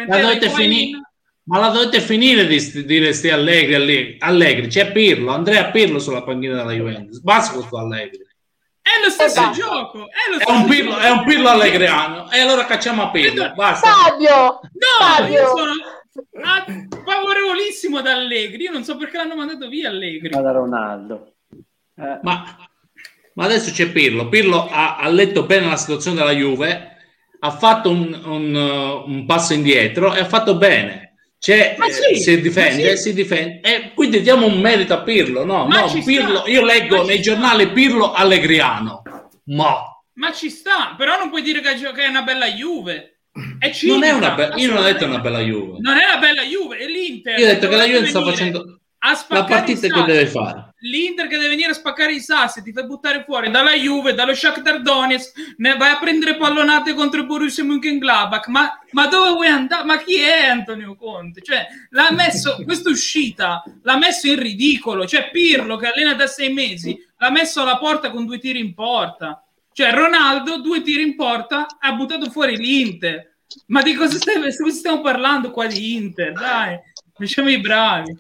La 0.06 0.18
dovete 0.20 0.48
finire. 0.50 1.00
Ma 1.44 1.58
la 1.58 1.68
dovete 1.70 2.00
finire 2.00 2.46
di 2.46 2.84
dire 2.84 3.12
sti 3.12 3.30
Allegri, 3.30 3.74
Allegri, 3.74 4.16
Allegri, 4.20 4.66
c'è 4.68 4.92
Pirlo, 4.92 5.32
Andrea 5.32 5.70
Pirlo 5.70 5.98
sulla 5.98 6.22
panchina 6.22 6.54
della 6.54 6.72
Juventus. 6.72 7.20
Basta 7.20 7.54
con 7.54 7.64
sto 7.64 7.78
Allegri. 7.78 8.20
È 8.80 8.90
lo 9.04 9.10
stesso 9.10 9.40
Esatto. 9.40 9.52
gioco. 9.56 9.98
È, 10.08 10.30
lo 10.30 10.36
È 10.38 10.42
stesso 10.42 10.58
un 10.58 10.66
Pirlo, 10.68 10.90
gioco. 10.92 11.02
è 11.02 11.10
un 11.10 11.24
Pirlo 11.24 11.48
allegriano. 11.48 12.30
E 12.30 12.38
allora 12.40 12.64
cacciamo 12.64 13.02
a 13.02 13.10
Pirlo. 13.10 13.52
Basta. 13.54 13.88
Fabio, 13.90 14.34
No, 14.34 14.60
Fabio. 15.06 15.32
io 15.40 15.46
sono 15.48 15.72
favorevolissimo 17.04 17.98
ad 17.98 18.06
Allegri. 18.06 18.62
Io 18.64 18.70
non 18.72 18.84
so 18.84 18.96
perché 18.96 19.16
l'hanno 19.16 19.34
mandato 19.36 19.68
via 19.68 19.88
Allegri. 19.88 20.28
da 20.30 20.50
Ronaldo. 20.52 21.34
Eh, 21.96 22.18
Ma, 22.22 22.56
ma 23.34 23.44
adesso 23.44 23.70
c'è 23.72 23.90
Pirlo. 23.90 24.28
Pirlo 24.28 24.68
ha, 24.70 24.96
ha 24.96 25.08
letto 25.08 25.44
bene 25.44 25.66
la 25.66 25.76
situazione 25.76 26.16
della 26.18 26.32
Juve, 26.32 26.96
ha 27.40 27.50
fatto 27.50 27.90
un, 27.90 28.20
un, 28.24 28.54
un 29.06 29.26
passo 29.26 29.54
indietro 29.54 30.14
e 30.14 30.20
ha 30.20 30.24
fatto 30.26 30.56
bene. 30.56 31.11
C'è, 31.42 31.74
Ma 31.76 31.86
eh, 31.86 31.92
sì, 31.92 32.20
si 32.20 32.40
difende, 32.40 32.84
ma 32.84 32.90
sì. 32.90 33.02
si 33.02 33.14
difende. 33.14 33.60
E 33.62 33.90
quindi 33.94 34.20
diamo 34.20 34.46
un 34.46 34.60
merito 34.60 34.94
a 34.94 35.02
Pirlo. 35.02 35.44
No, 35.44 35.66
no, 35.66 35.92
Pirlo, 36.04 36.44
io 36.46 36.64
leggo 36.64 37.02
nei 37.02 37.20
giornali 37.20 37.68
Pirlo 37.72 38.12
allegriano. 38.12 39.02
Ma 39.46 39.82
Ma 40.12 40.32
ci 40.32 40.48
sta, 40.50 40.94
però 40.96 41.18
non 41.18 41.30
puoi 41.30 41.42
dire 41.42 41.60
che 41.60 41.72
è 41.72 42.06
una 42.06 42.22
bella 42.22 42.46
Juve. 42.46 43.22
È 43.58 43.64
non 43.66 43.72
cinica, 43.72 44.06
è 44.06 44.10
una 44.12 44.30
be- 44.34 44.52
io 44.54 44.68
non 44.68 44.76
ho 44.76 44.82
detto 44.84 45.04
una 45.04 45.18
bella 45.18 45.40
Juve. 45.40 45.78
Non 45.80 45.96
è 45.96 46.04
una 46.04 46.18
bella 46.18 46.42
Juve, 46.42 46.76
è 46.76 46.86
l'Inter. 46.86 47.36
Io 47.36 47.44
ho 47.44 47.48
detto 47.48 47.66
che 47.66 47.76
la 47.76 47.86
Juve 47.86 48.06
sta 48.06 48.18
venire 48.20 48.36
facendo 48.36 48.80
a 49.04 49.10
la 49.10 49.14
spaccare 49.16 49.48
partita 49.48 49.86
i 49.86 49.90
che 49.90 50.02
deve 50.04 50.26
fare. 50.26 50.74
L'Inter 50.78 51.26
che 51.26 51.36
deve 51.36 51.48
venire 51.48 51.70
a 51.70 51.74
spaccare 51.74 52.12
i 52.12 52.20
sassi, 52.20 52.62
ti 52.62 52.72
fai 52.72 52.86
buttare 52.86 53.24
fuori 53.24 53.50
dalla 53.50 53.72
Juve, 53.72 54.14
dallo 54.14 54.34
Shakhtar 54.34 54.80
Donetsk, 54.80 55.54
ne 55.56 55.76
vai 55.76 55.90
a 55.90 55.98
prendere 55.98 56.36
pallonate 56.36 56.94
contro 56.94 57.20
il 57.20 57.26
Borussia 57.26 57.64
Mönchengladbach. 57.64 58.46
Ma, 58.48 58.78
ma 58.92 59.06
dove 59.06 59.30
vuoi 59.30 59.48
andare? 59.48 59.84
Ma 59.84 59.98
chi 59.98 60.16
è 60.16 60.46
Antonio 60.46 60.94
Conte? 60.94 61.42
Cioè, 61.42 61.66
l'ha 61.90 62.12
messo, 62.12 62.56
questa 62.64 62.90
uscita 62.90 63.62
l'ha 63.82 63.96
messo 63.96 64.28
in 64.28 64.38
ridicolo. 64.38 65.06
Cioè, 65.06 65.30
Pirlo 65.30 65.76
che 65.76 65.88
allena 65.88 66.14
da 66.14 66.28
sei 66.28 66.52
mesi, 66.52 66.96
l'ha 67.18 67.30
messo 67.30 67.62
alla 67.62 67.78
porta 67.78 68.10
con 68.10 68.24
due 68.24 68.38
tiri 68.38 68.60
in 68.60 68.72
porta. 68.72 69.44
Cioè, 69.72 69.92
Ronaldo, 69.92 70.60
due 70.60 70.80
tiri 70.82 71.02
in 71.02 71.16
porta, 71.16 71.66
ha 71.78 71.92
buttato 71.92 72.30
fuori 72.30 72.56
l'Inter. 72.56 73.30
Ma 73.66 73.82
di 73.82 73.94
cosa 73.94 74.16
stiamo, 74.16 74.48
stiamo 74.50 75.00
parlando 75.00 75.50
qua 75.50 75.66
di 75.66 75.94
Inter? 75.94 76.32
Dai, 76.32 76.78
facciamo 77.12 77.50
i 77.50 77.58
bravi. 77.58 78.16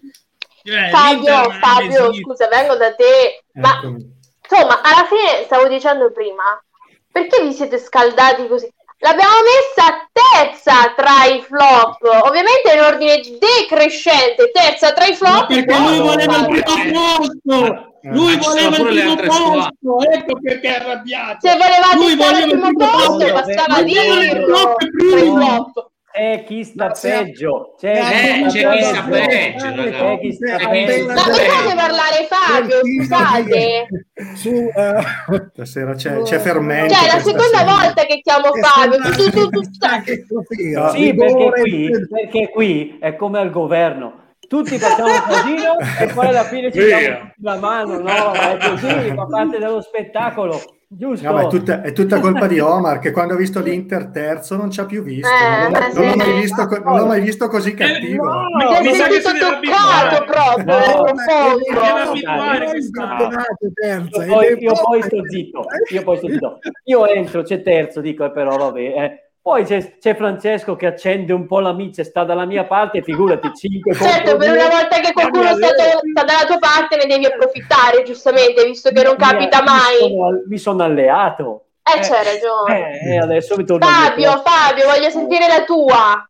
Cioè, 0.64 0.90
Fabio, 0.90 1.50
Fabio, 1.60 2.14
scusa, 2.14 2.48
vengo 2.48 2.76
da 2.76 2.94
te. 2.94 3.42
Ma 3.54 3.78
Eccomi. 3.78 4.20
insomma, 4.48 4.80
alla 4.82 5.06
fine 5.06 5.44
stavo 5.44 5.68
dicendo 5.68 6.10
prima, 6.12 6.62
perché 7.10 7.42
vi 7.42 7.52
siete 7.52 7.78
scaldati 7.78 8.46
così? 8.48 8.70
L'abbiamo 8.98 9.34
messa 9.42 10.08
terza 10.12 10.92
tra 10.94 11.24
i 11.24 11.42
flop, 11.42 11.98
ovviamente 12.24 12.72
in 12.72 12.80
ordine 12.80 13.20
decrescente, 13.38 14.52
terza 14.52 14.92
tra 14.92 15.06
i 15.06 15.10
Ma 15.10 15.16
flop. 15.16 15.46
perché 15.48 15.76
no, 15.76 15.88
lui 15.88 15.98
voleva 15.98 16.36
il 16.36 16.46
primo 16.46 16.92
posto! 16.92 17.90
Lui 18.02 18.36
Ma 18.36 18.42
ci 18.42 18.48
sono 18.48 18.70
voleva 18.76 19.12
il 19.12 19.16
primo 19.16 19.16
posto! 19.16 20.10
Ecco 20.12 20.38
perché 20.40 20.68
è 20.68 20.80
arrabbiato! 20.80 21.48
Se 21.48 21.56
Lui 21.94 22.14
voleva 22.14 22.38
il 22.38 22.50
primo 22.50 22.72
posto, 22.76 23.16
posto. 23.16 23.32
bastava 23.32 23.66
Ma 23.74 23.82
dirlo 23.82 24.74
primo. 24.76 25.91
C'è 26.12 26.44
chi 26.44 26.62
sta 26.62 26.92
se- 26.94 27.08
peggio. 27.10 27.74
C'è 27.78 27.90
Eh, 27.92 28.46
chi 28.48 28.58
c'è 28.58 28.70
chi 28.70 28.82
sta 28.82 29.02
peggio. 29.02 29.26
peggio, 29.26 29.90
C'è 29.90 30.18
chi 30.20 30.32
sta 30.32 30.56
peggio. 30.68 31.04
Ma 31.06 31.16
fate 31.16 31.74
parlare 31.74 32.28
Fabio, 32.28 32.80
scusate. 32.84 33.86
Su, 34.34 34.50
eh, 34.50 35.02
Stasera 35.54 35.94
c'è, 35.94 36.20
c'è 36.22 36.38
fermento. 36.38 36.92
Cioè, 36.94 37.08
è 37.08 37.12
la 37.14 37.20
seconda 37.20 37.58
sera. 37.58 37.64
volta 37.64 38.04
che 38.04 38.20
chiamo 38.20 38.50
Fabio. 38.52 38.98
Tu, 39.00 39.30
tu, 39.30 39.48
tu, 39.48 39.60
tu, 39.60 40.44
così, 40.44 40.70
No, 40.72 40.90
Sì, 40.90 41.14
perché 41.14 41.50
qui, 41.62 41.90
perché 42.10 42.48
qui 42.50 42.98
è 43.00 43.16
come 43.16 43.38
al 43.38 43.50
governo. 43.50 44.20
Tutti 44.46 44.76
facciamo 44.78 45.06
un 45.08 45.22
casino 45.26 45.76
e 45.98 46.06
poi 46.12 46.26
alla 46.26 46.44
fine 46.44 46.70
ci 46.70 46.84
diamo 46.84 47.30
la 47.40 47.56
mano. 47.56 47.98
No, 48.00 48.32
è 48.32 48.58
così, 48.60 48.86
fa 49.14 49.26
parte 49.30 49.58
dello 49.58 49.80
spettacolo. 49.80 50.60
Giusto? 50.94 51.26
No, 51.26 51.32
ma 51.32 51.42
è, 51.42 51.46
tutta, 51.48 51.80
è 51.80 51.92
tutta 51.92 52.20
colpa 52.20 52.46
di 52.46 52.60
Omar 52.60 52.98
che 52.98 53.12
quando 53.12 53.32
ha 53.32 53.36
visto 53.38 53.60
l'Inter 53.62 54.08
terzo 54.08 54.56
non 54.56 54.70
ci 54.70 54.80
ha 54.80 54.84
più 54.84 55.02
visto. 55.02 55.26
Eh, 55.26 55.62
non, 55.62 55.70
l'ho- 55.72 55.90
sì. 55.90 55.98
non 55.98 56.06
l'ho 56.08 56.16
mai 56.16 56.40
visto, 56.40 56.66
co- 56.66 56.78
non 56.82 56.96
l'ho 56.98 57.06
mai 57.06 57.20
visto 57.22 57.48
così 57.48 57.72
cattivo. 57.74 58.24
no. 58.26 58.44
Mi- 58.58 58.76
Ti 58.76 58.88
mi 58.88 58.94
sa 58.94 59.04
sei 59.06 59.20
che 59.22 59.32
deve 59.32 59.38
toccato 59.38 60.24
proprio 60.24 60.64
No, 60.64 61.04
abituare 62.10 62.58
Dai, 62.58 62.70
questa- 62.70 63.16
terza, 63.72 64.24
Io 64.26 64.72
poi, 64.82 65.02
sto 65.02 65.22
zitto, 65.28 65.64
io 65.90 66.02
poi 66.02 66.16
sto 66.18 66.28
zitto. 66.28 66.58
Io 66.84 67.06
entro, 67.06 67.42
c'è 67.42 67.62
terzo, 67.62 68.00
dico, 68.02 68.24
eh, 68.26 68.30
però 68.32 68.56
vabbè. 68.56 68.80
eh. 68.80 69.31
Poi 69.42 69.64
c'è, 69.64 69.98
c'è 69.98 70.14
Francesco 70.14 70.76
che 70.76 70.86
accende 70.86 71.32
un 71.32 71.48
po' 71.48 71.58
la 71.58 71.72
miccia 71.72 72.02
e 72.02 72.04
sta 72.04 72.22
dalla 72.22 72.44
mia 72.44 72.64
parte, 72.64 73.02
figurati, 73.02 73.50
5 73.52 73.92
Certo, 73.98 74.36
per 74.36 74.52
una 74.52 74.68
volta 74.68 75.00
che 75.00 75.12
qualcuno 75.12 75.54
sta, 75.56 75.66
sta 75.68 76.22
dalla 76.24 76.44
tua 76.46 76.58
parte 76.58 76.96
ne 76.96 77.06
devi 77.06 77.24
approfittare, 77.26 78.04
giustamente, 78.04 78.64
visto 78.64 78.90
che 78.92 79.02
non 79.02 79.16
capita 79.16 79.58
Mi 79.58 79.64
mai. 79.66 79.98
sono, 79.98 80.42
mi 80.46 80.58
sono 80.58 80.82
alleato. 80.84 81.64
Eh, 81.82 81.98
c'hai 81.98 82.24
ragione. 82.24 83.00
Eh, 83.00 83.18
adesso 83.18 83.56
mi 83.56 83.64
torno 83.64 83.84
Fabio, 83.84 84.40
Fabio, 84.44 84.86
voglio 84.86 85.10
sentire 85.10 85.48
la 85.48 85.64
tua. 85.64 86.24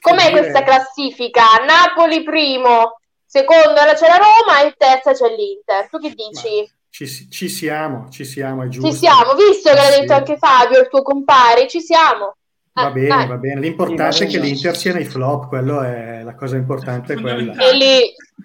Com'è 0.00 0.30
questa 0.32 0.64
classifica? 0.64 1.42
Napoli 1.64 2.24
primo, 2.24 2.98
secondo 3.24 3.74
c'è 3.94 4.08
la 4.08 4.16
Roma 4.16 4.62
e 4.66 4.74
terza 4.76 5.12
c'è 5.12 5.28
l'Inter. 5.28 5.88
Tu 5.88 5.98
che 6.00 6.08
dici? 6.16 6.68
Ci, 6.90 7.06
si- 7.06 7.30
ci 7.30 7.48
siamo, 7.48 8.08
ci 8.10 8.24
siamo, 8.24 8.64
è 8.64 8.66
giusto. 8.68 8.90
Ci 8.90 8.96
siamo, 8.96 9.34
visto 9.34 9.68
che 9.70 9.76
l'ha 9.76 9.82
Sì. 9.82 10.00
detto 10.00 10.12
anche 10.14 10.36
Fabio, 10.36 10.80
il 10.80 10.88
tuo 10.88 11.02
compare, 11.02 11.68
ci 11.68 11.80
siamo. 11.80 12.34
Va 12.72 12.88
Eh, 12.88 12.92
bene, 12.92 13.08
dai. 13.08 13.26
va 13.26 13.36
bene. 13.36 13.60
L'importante 13.60 14.12
Sì, 14.12 14.22
è 14.22 14.26
va 14.26 14.32
che 14.32 14.38
bene. 14.38 14.50
l'Inter 14.52 14.76
sia 14.76 14.92
nei 14.94 15.04
flop, 15.04 15.48
quello 15.48 15.80
è 15.82 16.22
la 16.22 16.34
cosa 16.34 16.56
importante. 16.56 17.14
È 17.14 17.20
quella. 17.20 17.52
E 17.54 17.74
lì 17.76 17.98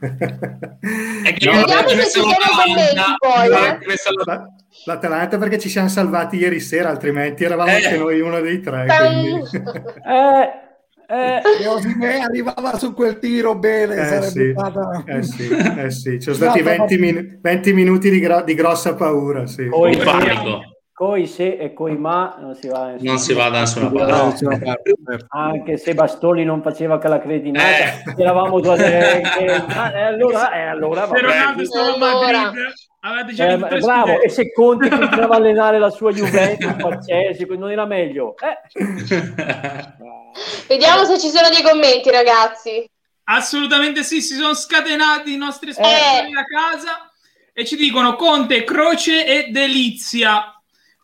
È 1.24 1.34
che 1.34 1.46
No, 1.46 1.52
io 1.54 1.60
vediamo 1.60 1.86
ho 1.86 1.88
se 1.90 1.96
messo 1.96 2.10
ci 2.10 2.20
sono 2.20 2.30
l'Atalanta, 2.30 3.16
commenti 3.18 3.18
poi, 3.20 3.48
io 3.48 4.34
eh. 4.34 4.54
L'Atalanta 4.88 5.38
perché 5.38 5.58
ci 5.60 5.70
siamo 5.70 5.88
salvati 5.88 6.38
ieri 6.38 6.60
sera, 6.60 6.90
altrimenti 6.90 7.44
eravamo 7.44 7.70
Eh. 7.70 7.76
anche 7.76 7.98
noi 7.98 8.20
uno 8.20 8.40
dei 8.42 8.60
tre. 8.62 8.86
Eh, 11.08 11.08
eh, 11.08 11.42
E 11.62 11.68
Osimhen 11.68 12.22
arrivava 12.24 12.78
su 12.80 12.94
quel 12.96 13.20
tiro 13.20 13.56
bene, 13.56 14.18
Eh 14.18 14.22
sì, 14.24 14.54
stata... 14.56 15.04
eh 15.06 15.22
sì, 15.24 15.48
eh 15.50 15.92
sì. 15.92 16.12
Ci 16.14 16.22
sono 16.22 16.36
stati 16.36 16.60
No, 16.60 16.66
20, 16.66 16.98
min- 16.98 17.38
20 17.42 17.74
minuti 17.74 18.10
di, 18.10 18.20
gro- 18.20 18.42
di 18.42 18.56
grossa 18.56 18.96
paura. 18.96 19.46
Sì. 19.46 19.68
Coi- 19.68 19.92
Il 19.92 20.04
panico. 20.04 20.62
Coi 20.98 21.28
se 21.28 21.58
e 21.58 21.74
coi 21.74 21.98
ma 21.98 22.38
non 22.40 22.56
si 22.56 22.70
va 22.70 22.94
Non 23.00 23.18
si 23.18 23.34
va 23.34 23.50
da 23.50 23.60
nessuna 23.60 23.90
parte. 23.90 24.14
No. 25.04 25.18
Anche 25.28 25.76
se 25.78 25.94
Bastoni 25.94 26.46
non 26.46 26.62
faceva 26.62 26.98
che 27.00 27.10
la 27.10 27.20
cretinata, 27.20 27.68
Eh. 27.68 28.04
eravamo 28.18 28.62
già 28.62 28.76
eh, 28.76 29.20
che- 29.38 29.46
ah, 29.52 29.92
e 29.94 30.02
allora, 30.04 30.52
eh, 30.54 30.62
allora 30.68 31.06
Se. 31.06 31.20
Ronaldo 31.20 31.66
stava 31.66 31.88
a 31.88 31.94
Allora. 31.96 32.42
Madrid, 32.44 32.64
avete 33.02 33.34
già 33.34 33.48
Eh, 33.50 33.58
bravo, 33.58 33.82
scudetti. 33.82 34.26
e 34.26 34.30
se 34.30 34.54
Conte 34.54 34.88
continuava 34.98 35.34
a 35.34 35.38
allenare 35.38 35.80
la 35.80 35.90
sua 35.90 36.14
Juventus, 36.14 37.08
non 37.58 37.72
era 37.72 37.86
meglio. 37.86 38.34
Eh. 38.38 38.58
Vediamo 40.70 41.04
se 41.04 41.20
ci 41.20 41.28
sono 41.28 41.50
dei 41.50 41.62
commenti, 41.62 42.10
ragazzi. 42.10 42.90
Assolutamente 43.26 44.02
sì, 44.04 44.22
si 44.22 44.36
sono 44.36 44.54
scatenati 44.54 45.34
i 45.34 45.38
nostri 45.38 45.74
spettatori 45.74 46.30
Eh. 46.30 46.32
da 46.32 46.44
casa 46.44 47.12
e 47.52 47.66
ci 47.66 47.76
dicono 47.76 48.16
Conte, 48.16 48.64
Croce 48.64 49.26
e 49.26 49.50
Delizia. 49.52 50.50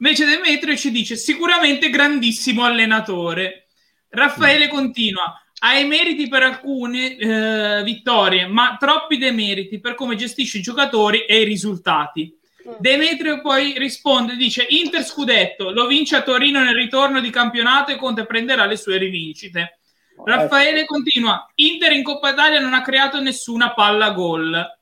Invece 0.01 0.25
Demetrio 0.25 0.75
ci 0.75 0.89
dice 0.89 1.15
sicuramente 1.15 1.91
grandissimo 1.91 2.63
allenatore. 2.63 3.67
Raffaele 4.09 4.67
continua, 4.67 5.39
ha 5.59 5.77
i 5.77 5.85
meriti 5.85 6.27
per 6.27 6.41
alcune 6.41 7.15
eh, 7.15 7.83
vittorie, 7.83 8.47
ma 8.47 8.77
troppi 8.79 9.17
demeriti 9.17 9.79
per 9.79 9.93
come 9.93 10.15
gestisce 10.15 10.57
i 10.57 10.61
giocatori 10.61 11.25
e 11.25 11.41
i 11.41 11.43
risultati. 11.43 12.35
Demetrio 12.79 13.41
poi 13.41 13.77
risponde, 13.77 14.35
dice 14.35 14.65
Inter 14.69 15.03
scudetto, 15.03 15.69
lo 15.69 15.85
vince 15.85 16.15
a 16.15 16.23
Torino 16.23 16.63
nel 16.63 16.75
ritorno 16.75 17.19
di 17.19 17.29
campionato 17.29 17.91
e 17.91 17.97
Conte 17.97 18.25
prenderà 18.25 18.65
le 18.65 18.77
sue 18.77 18.97
rivincite. 18.97 19.81
Raffaele 20.25 20.85
continua, 20.85 21.47
Inter 21.55 21.91
in 21.91 22.03
Coppa 22.03 22.31
Italia 22.31 22.59
non 22.59 22.73
ha 22.73 22.81
creato 22.81 23.21
nessuna 23.21 23.73
palla 23.73 24.09
gol. 24.11 24.79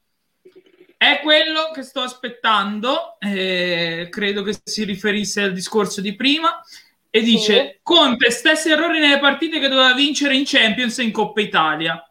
È 1.01 1.21
quello 1.23 1.71
che 1.73 1.81
sto 1.83 2.01
aspettando, 2.01 3.15
eh, 3.19 4.07
credo 4.11 4.43
che 4.43 4.53
si 4.61 4.83
riferisse 4.83 5.41
al 5.41 5.53
discorso 5.53 6.01
di 6.01 6.13
prima, 6.13 6.61
e 7.09 7.21
dice 7.21 7.53
Sì. 7.53 7.79
Conte 7.81 8.29
stessi 8.31 8.69
errori 8.69 8.99
nelle 8.99 9.17
partite 9.17 9.61
che 9.61 9.69
doveva 9.69 9.93
vincere 9.93 10.35
in 10.35 10.43
Champions 10.45 10.99
e 10.99 11.03
in 11.03 11.11
Coppa 11.13 11.39
Italia. 11.39 12.03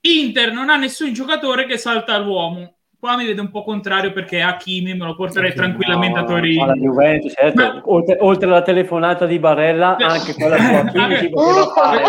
Inter 0.00 0.52
non 0.52 0.70
ha 0.70 0.76
nessun 0.76 1.12
giocatore 1.12 1.66
che 1.66 1.76
salta 1.76 2.16
l'uomo. 2.16 2.76
Qua 2.98 3.14
mi 3.16 3.26
vedo 3.26 3.42
un 3.42 3.50
po' 3.50 3.62
contrario 3.62 4.10
perché 4.10 4.40
Hakimi 4.40 4.94
me 4.94 5.04
lo 5.04 5.14
porterei 5.14 5.52
tranquillamente 5.52 6.18
a 6.18 6.24
Torino. 6.24 6.62
Alla 6.62 6.74
Juventus, 6.76 7.34
certo. 7.36 7.62
Ma- 7.62 7.82
oltre, 7.84 8.16
oltre 8.20 8.46
alla 8.46 8.62
telefonata 8.62 9.26
di 9.26 9.38
Barella, 9.38 9.96
anche 9.96 10.32
quella 10.32 10.56
su 10.56 10.64
Hakimi 10.72 11.16
si 11.18 11.28
poteva 11.28 11.66
fare. 11.74 12.02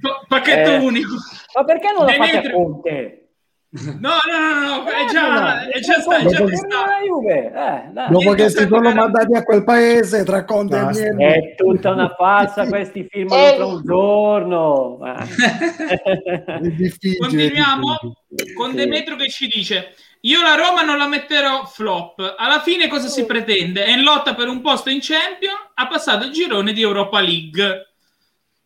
no? 0.00 0.24
Pacchetto 0.28 0.70
Eh. 0.70 0.76
unico. 0.76 1.14
Ma 1.54 1.64
perché 1.64 1.92
non 1.92 2.06
la 2.06 2.12
fate 2.12 2.38
a 2.46 2.50
Conte? 2.52 3.27
No, 3.70 3.90
no, 4.00 4.38
no, 4.38 4.82
no, 4.82 4.84
è 4.86 5.10
già, 5.12 5.68
è 5.68 5.78
già, 5.80 6.00
sta, 6.00 6.16
è 6.16 6.24
già 6.24 6.42
testato. 6.42 6.86
la 6.86 7.00
Juve, 7.06 7.46
eh, 7.48 7.90
dai. 7.92 8.08
Dopo 8.08 8.32
che 8.32 8.48
si 8.48 8.66
sono 8.66 8.94
mandati 8.94 9.34
a 9.34 9.42
quel 9.42 9.62
paese 9.62 10.24
tra 10.24 10.44
Conte 10.46 10.78
e. 10.78 10.84
Mieli. 10.84 11.22
È 11.24 11.54
tutta 11.54 11.90
una 11.90 12.08
farsa, 12.16 12.64
questi 12.68 13.06
Eh. 13.10 13.26
tra 13.56 13.66
un 13.66 13.82
giorno. 13.84 14.98
È 15.04 16.58
difficile. 16.60 17.18
Continuiamo 17.18 17.98
con 18.54 18.70
Sì. 18.70 18.76
Demetrio 18.76 19.16
che 19.16 19.28
ci 19.28 19.46
dice 19.48 19.94
io 20.22 20.42
la 20.42 20.54
Roma 20.54 20.82
non 20.82 20.98
la 20.98 21.06
metterò 21.06 21.64
flop 21.64 22.34
alla 22.36 22.60
fine 22.60 22.88
cosa 22.88 23.06
si 23.08 23.24
pretende? 23.24 23.84
è 23.84 23.92
in 23.92 24.02
lotta 24.02 24.34
per 24.34 24.48
un 24.48 24.60
posto 24.60 24.90
in 24.90 24.98
Champion 25.00 25.54
ha 25.74 25.86
passato 25.86 26.26
il 26.26 26.32
girone 26.32 26.72
di 26.72 26.82
Europa 26.82 27.20
League 27.20 27.86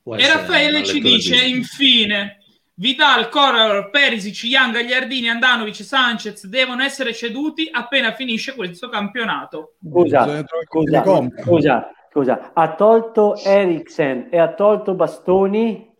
Può 0.03 0.17
e 0.17 0.27
Raffaele 0.27 0.83
ci 0.83 1.01
dice 1.01 1.37
infine 1.45 2.42
Vidal, 2.75 3.29
Corral, 3.29 3.91
Perisic, 3.91 4.45
Young, 4.45 4.73
Gagliardini, 4.73 5.29
Andanovic, 5.29 5.85
Sanchez 5.85 6.47
devono 6.47 6.83
essere 6.83 7.13
ceduti 7.13 7.69
appena 7.71 8.13
finisce 8.13 8.55
questo 8.55 8.89
campionato. 8.89 9.75
Scusa, 9.87 10.45
scusa, 10.65 11.05
scusa, 11.43 11.91
scusa, 12.11 12.51
ha 12.55 12.75
tolto 12.75 13.37
Eriksen 13.37 14.29
e 14.31 14.39
ha 14.39 14.55
tolto 14.55 14.95
Bastoni, 14.95 15.95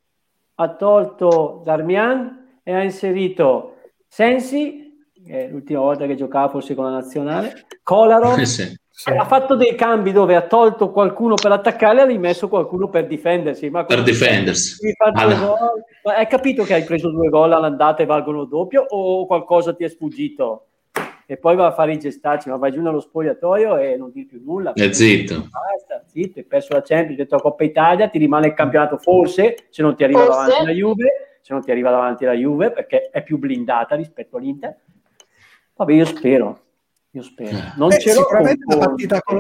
ha 0.55 0.75
tolto 0.75 1.63
Darmian 1.65 2.61
e 2.63 2.75
ha 2.75 2.83
inserito 2.83 3.77
Sensi, 4.09 4.99
che 5.25 5.47
è 5.47 5.49
l'ultima 5.51 5.81
volta 5.81 6.07
che 6.07 6.15
giocava 6.15 6.49
forse 6.49 6.75
con 6.75 6.85
la 6.85 6.91
nazionale, 6.91 7.67
Kolarov, 7.83 8.39
Eh 8.39 8.47
sì. 8.47 8.81
Sì. 9.03 9.11
ha 9.11 9.25
fatto 9.25 9.57
dei 9.57 9.75
cambi 9.75 10.13
dove 10.13 10.37
ha 10.37 10.43
tolto 10.43 10.91
qualcuno 10.93 11.35
per 11.35 11.51
attaccare 11.51 11.99
e 11.99 12.01
ha 12.03 12.05
rimesso 12.05 12.49
qualcuno 12.49 12.89
per 12.89 13.07
difendersi. 13.09 13.69
Ma 13.69 13.85
Per 13.85 14.03
difendersi. 14.03 14.77
hai 16.05 16.27
capito 16.29 16.63
che 16.63 16.75
hai 16.75 16.85
preso 16.85 17.11
due 17.11 17.29
gol 17.29 17.53
all'andata 17.53 18.03
e 18.03 18.07
valgono 18.07 18.45
doppio 18.45 18.85
o 18.89 19.27
qualcosa 19.27 19.75
ti 19.75 19.83
è 19.85 19.89
sfuggito? 19.89 20.67
E 21.27 21.37
poi 21.37 21.57
va 21.57 21.67
a 21.67 21.73
fare 21.73 21.93
i 21.93 21.99
gestacci, 21.99 22.49
ma 22.51 22.57
vai 22.57 22.73
giù 22.73 22.83
nello 22.83 23.01
spogliatoio 23.01 23.77
e 23.79 23.97
non 23.97 24.11
dir 24.13 24.27
più 24.27 24.41
nulla. 24.45 24.73
E 24.75 24.93
zitto. 24.93 25.49
Basta, 25.51 26.03
zitto, 26.07 26.39
hai 26.41 26.45
perso 26.45 26.75
la 26.75 26.83
Champions, 26.83 27.11
hai 27.11 27.17
detto 27.25 27.37
la 27.37 27.41
Coppa 27.43 27.65
Italia, 27.65 28.09
ti 28.09 28.19
rimane 28.19 28.49
il 28.49 28.55
campionato 28.55 28.99
forse, 28.99 29.67
se 29.71 29.83
non 29.83 29.97
ti 29.97 30.05
arriva 30.05 30.25
Forse. 30.25 30.39
davanti 30.51 30.65
la 30.67 30.73
Juve, 30.73 31.39
se 31.41 31.53
non 31.55 31.63
ti 31.63 31.71
arriva 31.71 31.91
davanti 31.91 32.25
la 32.25 32.33
Juve, 32.35 32.71
perché 32.71 33.09
è 33.11 33.23
più 33.23 33.39
blindata 33.39 33.95
rispetto 33.95 34.37
all'Inter. 34.37 34.77
Vabbè, 35.75 35.93
io 35.93 36.05
spero, 36.05 36.59
io 37.13 37.23
spero. 37.23 37.57
Non 37.77 37.89
Beh, 37.89 37.99
ce 38.01 38.15
l'ho 38.15 38.21
sicuramente 38.21 38.65
la 38.69 38.79
partita, 38.79 39.21
con, 39.21 39.39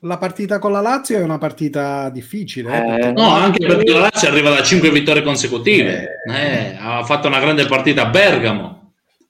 la 0.00 0.16
partita 0.18 0.58
con 0.58 0.72
la 0.72 0.80
Lazio 0.80 1.18
è 1.18 1.22
una 1.22 1.38
partita 1.38 2.08
difficile. 2.10 2.72
eh, 2.72 2.78
Eh, 2.78 2.98
perché- 2.98 3.12
No, 3.12 3.30
anche 3.30 3.66
perché 3.66 3.92
la 3.92 3.98
Lazio 4.00 4.28
arriva 4.28 4.50
da 4.50 4.62
5 4.62 4.90
vittorie 4.90 5.22
consecutive. 5.22 6.08
Eh, 6.30 6.76
ha 6.80 7.02
fatto 7.04 7.28
una 7.28 7.38
grande 7.40 7.66
partita 7.66 8.02
a 8.06 8.10
Bergamo. 8.10 8.78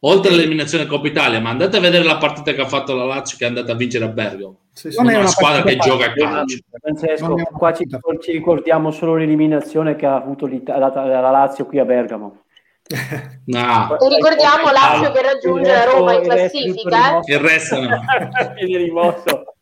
Oltre 0.05 0.33
all'eliminazione 0.33 0.87
Coppa 0.87 1.09
Italia, 1.09 1.41
ma 1.41 1.51
andate 1.51 1.77
a 1.77 1.81
vedere 1.81 2.05
la 2.05 2.17
partita 2.17 2.53
che 2.55 2.61
ha 2.63 2.67
fatto 2.67 2.95
la 2.95 3.05
Lazio 3.05 3.37
che 3.37 3.45
è 3.45 3.49
andata 3.49 3.73
a 3.73 3.75
vincere 3.75 4.07
a 4.07 4.09
Bergamo. 4.09 4.61
Sì, 4.73 4.91
sì. 4.91 4.97
Non 4.97 5.09
è 5.09 5.13
una 5.13 5.21
una 5.21 5.29
squadra 5.29 5.63
che 5.63 5.77
gioca 5.77 6.07
a 6.07 6.13
calcio. 6.15 6.59
Francesco, 6.81 7.35
qua 7.53 7.75
ci, 7.75 7.87
ci 8.21 8.33
ricordiamo 8.33 8.93
solo 8.93 9.17
l'eliminazione 9.17 9.97
che 9.97 10.07
ha 10.07 10.15
avuto 10.15 10.47
la, 10.47 10.79
la 10.79 11.31
Lazio 11.31 11.67
qui 11.67 11.79
a 11.81 11.85
Bergamo. 11.85 12.45
No, 13.47 13.99
E 13.99 14.09
ricordiamo 14.09 14.70
Lazio 14.72 15.12
che 15.12 15.22
raggiunge 15.22 15.70
la 15.72 15.84
Roma 15.84 16.14
in 16.14 16.28
resto- 16.28 16.59
il 16.59 16.64
resto 16.74 16.88
classifica, 16.88 17.20
eh? 17.20 17.32
il 17.32 17.38
resto 17.38 17.80
no. 17.80 18.05
Viene 18.55 18.76
rimosso. 18.84 19.55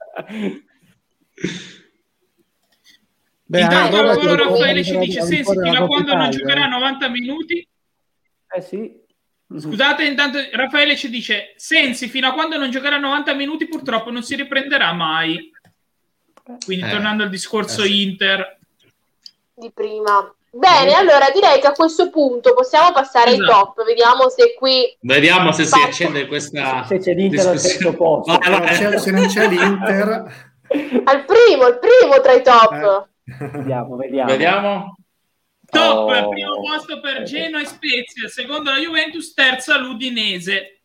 Beh, 3.45 3.61
intanto 3.61 3.97
allora 3.97 4.13
allora 4.13 4.45
Raffaele 4.45 4.85
ci 4.85 4.99
dice 4.99 5.23
Sensi 5.23 5.45
fino 5.45 5.85
a 5.85 5.87
quando 5.87 6.15
non 6.15 6.31
giocherà 6.31 6.65
eh. 6.67 6.69
90 6.69 7.09
minuti 7.09 7.69
Eh 8.55 8.61
sì. 8.61 9.07
Scusate, 9.57 10.05
intanto 10.05 10.39
Raffaele 10.53 10.95
ci 10.95 11.09
dice: 11.09 11.55
Sensi, 11.57 12.09
fino 12.09 12.29
a 12.29 12.33
quando 12.33 12.59
non 12.59 12.71
giocherà 12.71 12.99
90 12.99 13.33
minuti, 13.33 13.67
purtroppo 13.67 14.11
non 14.11 14.23
si 14.23 14.37
riprenderà 14.37 14.93
mai. 14.93 15.51
Quindi, 16.67 16.85
Eh, 16.85 16.91
tornando 16.91 17.23
al 17.23 17.31
discorso 17.31 17.83
eh 17.83 17.87
sì. 17.87 18.03
Inter, 18.03 18.59
di 19.55 19.71
prima. 19.73 20.35
Bene, 20.59 20.93
allora 20.95 21.31
direi 21.33 21.61
che 21.61 21.69
a 21.69 21.73
questo 21.73 22.11
punto 22.11 22.53
possiamo 22.55 22.91
passare 22.93 23.31
ai 23.31 23.41
Esatto. 23.41 23.73
top. 23.77 23.85
Vediamo 23.85 24.29
se 24.29 24.55
qui 24.55 24.97
Vediamo 25.03 25.53
se 25.53 25.65
si 25.65 25.81
accende 25.81 26.27
questa 26.27 26.85
Se 26.85 26.99
c'è 26.99 27.13
l'Inter 27.15 27.47
al 27.47 27.61
terzo 27.63 27.93
posto. 27.95 28.33
Vai, 28.33 28.43
Se 28.43 28.51
non 28.51 28.61
vai. 28.61 28.77
c'è- 28.77 28.99
se 28.99 29.11
non 29.13 29.27
c'è 29.27 29.47
l'Inter, 29.49 30.09
al 31.05 31.25
primo, 31.25 31.67
il 31.69 31.79
primo 31.79 32.21
tra 32.23 32.33
i 32.33 32.43
top. 32.43 33.07
Eh. 33.31 33.47
Vediamo, 33.53 33.97
vediamo. 33.97 34.31
Vediamo. 34.31 34.97
top, 35.71 36.09
Oh. 36.11 36.29
primo 36.31 36.61
posto 36.61 36.99
per 37.01 37.23
Genoa 37.23 37.61
e 37.61 37.67
Spezia, 37.67 38.27
secondo 38.29 38.71
la 38.71 38.79
Juventus, 38.79 39.33
terza 39.35 39.77
l'Udinese. 39.79 40.81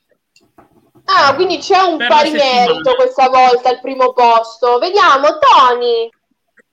Ah, 1.06 1.34
quindi 1.36 1.58
c'è 1.58 1.80
un 1.82 1.98
Per 1.98 2.08
pari 2.08 2.32
merito 2.32 2.96
questa 2.96 3.28
volta 3.30 3.70
al 3.70 3.80
primo 3.82 4.14
posto. 4.14 4.78
Vediamo, 4.80 5.28
Tony, 5.40 6.10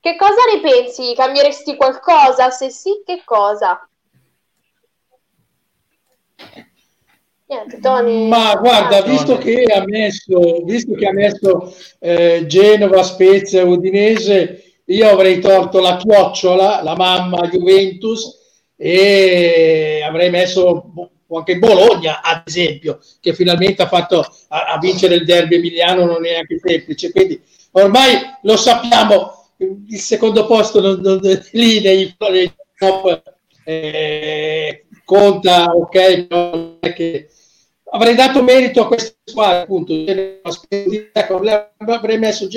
che 0.01 0.16
cosa 0.16 0.42
ne 0.53 0.61
pensi? 0.61 1.14
Cambieresti 1.14 1.76
qualcosa? 1.76 2.51
Se 2.51 2.70
sì, 2.70 3.03
che 3.05 3.22
cosa? 3.24 3.86
Niente, 7.46 7.80
Tony. 7.80 8.28
Ma 8.28 8.55
guarda, 8.55 8.98
Ah, 8.98 9.03
visto 9.03 9.36
che 9.36 9.64
ha 9.64 9.82
messo, 9.84 10.62
visto 10.64 10.94
che 10.94 11.07
ha 11.07 11.12
messo 11.12 11.74
eh, 11.98 12.44
Genova, 12.46 13.03
Spezia, 13.03 13.64
Udinese, 13.64 14.82
io 14.84 15.09
avrei 15.09 15.40
tolto 15.40 15.80
la 15.80 15.96
chiocciola, 15.96 16.82
la 16.82 16.94
mamma 16.94 17.48
Juventus 17.48 18.38
e 18.76 20.01
avrei 20.07 20.30
messo 20.30 21.11
anche 21.32 21.59
Bologna, 21.59 22.22
ad 22.22 22.42
esempio, 22.44 22.98
che 23.20 23.34
finalmente 23.34 23.82
ha 23.82 23.88
fatto 23.88 24.20
a, 24.48 24.66
a 24.66 24.78
vincere 24.78 25.16
il 25.16 25.24
derby 25.24 25.57
emiliano 25.57 26.05
non 26.05 26.24
è 26.24 26.30
neanche 26.30 26.59
semplice. 26.62 27.11
Quindi 27.11 27.40
ormai 27.72 28.14
lo 28.42 28.57
sappiamo, 28.57 29.39
il 29.61 29.98
secondo 29.98 30.46
posto 30.46 30.80
non, 30.80 31.00
non, 31.00 31.20
lì 31.52 31.80
nei, 31.80 32.14
top 32.76 33.22
eh, 33.64 34.86
conta, 35.04 35.74
ok, 35.74 36.92
che 36.94 37.28
avrei 37.90 38.14
dato 38.14 38.42
merito 38.42 38.82
a 38.82 38.86
questa 38.86 39.14
squadra, 39.24 39.61
appunto, 39.62 39.92
avrei 41.12 42.18
messo 42.18 42.48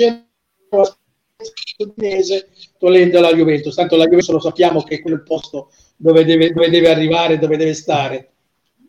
udinese 1.76 2.48
togliendo 2.78 3.20
la 3.20 3.34
Juventus, 3.34 3.74
tanto 3.74 3.96
la 3.96 4.04
Juventus 4.04 4.30
lo 4.30 4.40
sappiamo 4.40 4.82
che 4.82 4.96
è 4.96 5.02
quel 5.02 5.22
posto 5.22 5.70
dove 5.96 6.24
deve, 6.24 6.52
dove 6.52 6.70
deve 6.70 6.90
arrivare, 6.90 7.38
dove 7.38 7.56
deve 7.56 7.74
stare. 7.74 8.30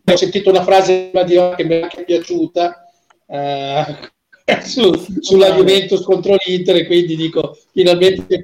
Ho 0.05 0.15
sentito 0.15 0.51
una 0.51 0.63
frase 0.63 1.11
di 1.25 1.33
che 1.55 1.63
mi 1.63 1.75
è 1.75 1.81
anche 1.81 2.03
piaciuta 2.03 2.85
eh, 3.27 4.13
su, 4.61 4.93
sulla 5.19 5.51
Juventus 5.51 6.03
contro 6.03 6.35
l'Inter 6.45 6.75
e 6.75 6.85
quindi 6.85 7.15
dico 7.15 7.57
finalmente 7.71 8.43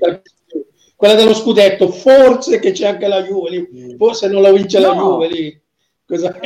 quella 0.96 1.16
dello 1.16 1.34
scudetto, 1.34 1.90
forse 1.90 2.60
che 2.60 2.72
c'è 2.72 2.88
anche 2.88 3.08
la 3.08 3.24
Juve 3.24 3.96
forse 3.98 4.28
non 4.28 4.42
la 4.42 4.52
vince 4.52 4.80
no. 4.80 4.88
la 4.88 4.96
Juve 4.96 5.28
lì. 5.28 5.62
Cosa 6.06 6.38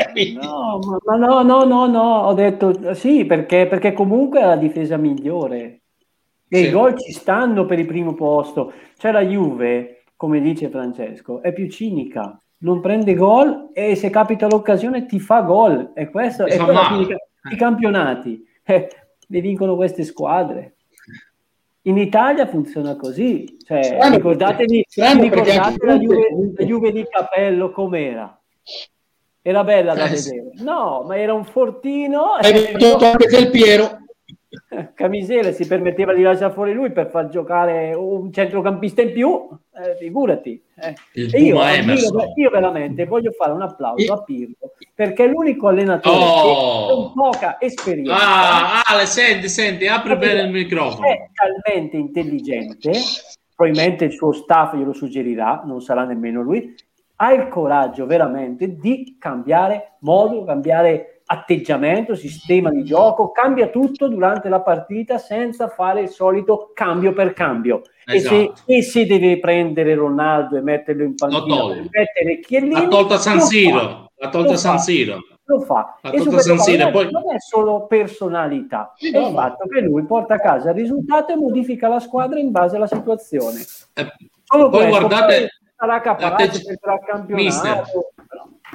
no, 0.41 0.79
ma, 1.05 1.15
no, 1.15 1.41
no, 1.41 1.63
no, 1.63 1.87
no, 1.87 2.19
ho 2.27 2.33
detto 2.33 2.93
sì, 2.93 3.25
perché, 3.25 3.65
perché 3.65 3.93
comunque 3.93 4.39
è 4.39 4.45
la 4.45 4.55
difesa 4.57 4.95
migliore. 4.95 5.81
E 6.47 6.57
sì. 6.57 6.65
i 6.67 6.69
gol 6.69 6.97
ci 6.99 7.11
stanno 7.11 7.65
per 7.65 7.79
il 7.79 7.87
primo 7.87 8.13
posto. 8.13 8.71
Cioè 8.95 9.11
la 9.11 9.25
Juve, 9.25 10.03
come 10.15 10.39
dice 10.39 10.69
Francesco, 10.69 11.41
è 11.41 11.51
più 11.51 11.67
cinica. 11.67 12.39
Non 12.59 12.79
prende 12.79 13.15
gol 13.15 13.71
e 13.73 13.95
se 13.95 14.11
capita 14.11 14.47
l'occasione 14.47 15.07
ti 15.07 15.19
fa 15.19 15.41
gol. 15.41 15.91
E 15.95 16.11
questo 16.11 16.45
è 16.45 16.57
quello 16.57 16.79
i 17.51 17.55
campionati. 17.57 18.41
Eh, 18.63 18.87
li 19.27 19.41
vincono 19.41 19.75
queste 19.75 20.03
squadre. 20.03 20.75
In 21.83 21.97
Italia 21.97 22.47
funziona 22.47 22.95
così. 22.95 23.57
Cioè, 23.63 23.83
strano 23.83 24.15
ricordatevi, 24.15 24.85
strano 24.87 25.21
ricordate 25.21 25.85
la 25.85 25.97
Juve, 25.97 26.53
la 26.57 26.65
Juve 26.65 26.91
di 26.91 27.05
Capello 27.09 27.71
com'era? 27.71 28.39
Era 29.41 29.63
bella 29.63 29.93
da 29.93 30.05
eh, 30.05 30.09
vedere. 30.09 30.51
No, 30.55 31.03
ma 31.05 31.17
era 31.17 31.33
un 31.33 31.45
fortino. 31.45 32.33
Hai 32.33 32.51
detto 32.51 32.97
anche 33.05 33.27
del 33.27 33.51
Piero. 33.51 34.04
Camisele 34.93 35.53
si 35.53 35.67
permetteva 35.67 36.13
di 36.13 36.21
lasciare 36.21 36.53
fuori 36.53 36.73
lui 36.73 36.91
per 36.91 37.09
far 37.09 37.29
giocare 37.29 37.93
un 37.93 38.31
centrocampista 38.31 39.01
in 39.01 39.13
più, 39.13 39.47
eh, 39.73 39.95
figurati. 39.97 40.61
Eh. 40.75 40.93
Io, 41.13 41.61
io, 41.61 42.33
io, 42.35 42.49
veramente 42.49 43.05
voglio 43.05 43.31
fare 43.31 43.51
un 43.51 43.61
applauso 43.61 44.13
a 44.13 44.23
Pirlo 44.23 44.73
perché 44.95 45.25
è 45.25 45.27
l'unico 45.27 45.67
allenatore 45.67 46.17
oh. 46.17 46.87
con 46.87 47.13
poca 47.13 47.59
esperienza. 47.59 48.15
Ah, 48.15 48.81
Ale, 48.85 49.05
senti, 49.05 49.49
senti, 49.49 49.87
apri 49.87 50.15
bene 50.15 50.41
il 50.41 50.51
microfono. 50.51 51.05
È 51.05 51.29
talmente 51.33 51.97
intelligente, 51.97 52.91
probabilmente 53.53 54.05
il 54.05 54.13
suo 54.13 54.31
staff 54.31 54.75
glielo 54.75 54.93
suggerirà, 54.93 55.63
non 55.65 55.81
sarà 55.81 56.05
nemmeno 56.05 56.41
lui. 56.41 56.73
Ha 57.17 57.33
il 57.33 57.49
coraggio 57.49 58.05
veramente 58.05 58.75
di 58.75 59.17
cambiare 59.19 59.97
modo, 59.99 60.45
cambiare 60.45 61.14
atteggiamento, 61.27 62.15
sistema 62.15 62.69
di 62.69 62.83
gioco, 62.83 63.31
cambia 63.31 63.67
tutto 63.67 64.07
durante 64.07 64.49
la 64.49 64.61
partita 64.61 65.17
senza 65.17 65.67
fare 65.67 66.01
il 66.01 66.09
solito 66.09 66.71
cambio 66.73 67.13
per 67.13 67.33
cambio. 67.33 67.81
Esatto. 68.05 68.35
E, 68.35 68.51
se, 68.53 68.73
e, 68.73 68.81
se, 68.83 69.05
deve 69.05 69.39
prendere 69.39 69.95
Ronaldo 69.95 70.57
e 70.57 70.61
metterlo 70.61 71.03
in 71.03 71.15
panchina, 71.15 71.87
mettere 71.89 72.39
Chiellini, 72.39 72.73
l'ha 72.73 72.87
tolta 72.87 73.17
San 73.17 73.41
Siro, 73.41 74.11
l'ha 74.15 74.29
tolta 74.29 74.55
San 74.55 74.79
Siro. 74.79 75.19
Lo 75.47 75.59
fa. 75.61 75.99
e 76.01 76.19
su 76.19 76.31
San 76.37 76.57
Siro, 76.59 76.89
poi... 76.89 77.11
non 77.11 77.31
è 77.31 77.39
solo 77.39 77.85
personalità, 77.85 78.93
sì, 78.95 79.11
è 79.11 79.19
no, 79.19 79.27
il 79.27 79.33
fatto 79.33 79.67
che 79.67 79.79
lui 79.81 80.03
porta 80.05 80.35
a 80.35 80.39
casa 80.39 80.69
il 80.71 80.75
risultato 80.75 81.33
e 81.33 81.35
modifica 81.35 81.87
la 81.87 81.99
squadra 81.99 82.39
in 82.39 82.51
base 82.51 82.75
alla 82.75 82.87
situazione. 82.87 83.59
Eh, 83.93 84.11
solo 84.43 84.69
poi 84.69 84.87
questo, 84.87 85.07
guardate, 85.07 85.49
sarà 85.75 86.01
capace, 86.01 86.61
sarà 86.79 86.99
campionato. 86.99 87.43
Mister, 87.43 87.83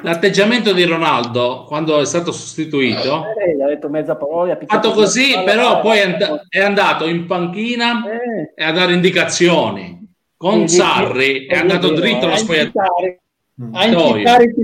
L'atteggiamento 0.03 0.73
di 0.73 0.85
Ronaldo 0.85 1.65
quando 1.67 2.01
è 2.01 2.07
stato 2.07 2.33
sostituito 2.33 3.25
eh, 3.37 3.63
ha 3.63 3.67
detto 3.67 3.89
mezza 3.89 4.17
parola, 4.17 4.55
ha 4.55 4.59
fatto 4.67 4.93
così, 4.93 5.35
però 5.45 5.81
poi 5.81 5.99
è, 5.99 6.03
and- 6.03 6.47
è, 6.49 6.61
andato 6.61 7.07
in 7.07 7.27
panchina 7.27 8.03
eh. 8.05 8.53
e 8.55 8.65
a 8.65 8.73
dare 8.73 8.93
indicazioni. 8.93 9.99
Con 10.37 10.67
sì, 10.69 10.77
Sarri 10.77 11.47
è 11.47 11.57
andato 11.57 11.93
dritto 11.93 12.27
allo 12.27 12.37
spogliatoio. 12.37 13.19
A 13.73 13.85
incitare 13.85 14.45
il 14.45 14.55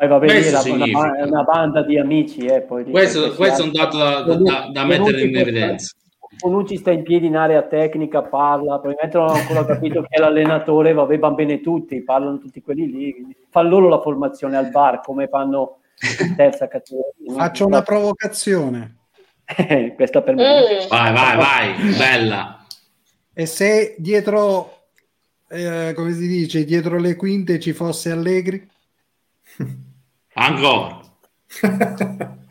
poi 0.00 0.08
va 0.08 0.18
bene, 0.18 0.40
è 0.40 0.70
una, 0.70 1.26
una, 1.26 1.42
banda 1.42 1.82
di 1.82 1.98
amici. 1.98 2.46
Eh, 2.46 2.62
poi 2.62 2.84
questo, 2.84 3.34
questo 3.34 3.62
è 3.62 3.64
un 3.66 3.72
dato 3.72 3.98
da, 3.98 4.22
da, 4.22 4.70
da 4.72 4.84
mettere 4.86 5.20
in 5.20 5.36
evidenza. 5.36 5.94
Bonucci 6.40 6.76
sta 6.76 6.90
in 6.90 7.02
piedi 7.02 7.26
in 7.26 7.36
area 7.36 7.62
tecnica, 7.62 8.22
parla, 8.22 8.78
probabilmente 8.78 9.18
non 9.18 9.28
ho 9.28 9.32
ancora 9.32 9.64
capito 9.64 10.02
che 10.02 10.08
è 10.16 10.18
l'allenatore, 10.18 10.92
vabbè, 10.92 11.18
van 11.18 11.34
bene 11.34 11.60
tutti, 11.60 12.02
parlano 12.02 12.38
tutti 12.38 12.62
quelli 12.62 12.90
lì, 12.90 13.36
fa 13.50 13.60
loro 13.62 13.88
la 13.88 14.00
formazione 14.00 14.56
al 14.56 14.70
bar 14.70 15.00
come 15.02 15.28
fanno 15.28 15.80
in 16.20 16.34
terza 16.36 16.66
categoria. 16.68 17.34
Faccio 17.34 17.66
una 17.66 17.82
provocazione. 17.82 18.96
Questa 19.94 20.22
per 20.22 20.34
me. 20.34 20.84
Mm. 20.84 20.88
Vai, 20.88 21.12
vai, 21.12 21.36
vai, 21.36 21.96
bella. 21.96 22.64
E 23.34 23.46
se 23.46 23.96
dietro, 23.98 24.84
eh, 25.48 25.92
come 25.94 26.12
si 26.12 26.26
dice, 26.26 26.64
dietro 26.64 26.98
le 26.98 27.16
quinte 27.16 27.58
ci 27.58 27.72
fosse 27.72 28.10
Allegri? 28.10 28.66
Ancora. 30.34 31.00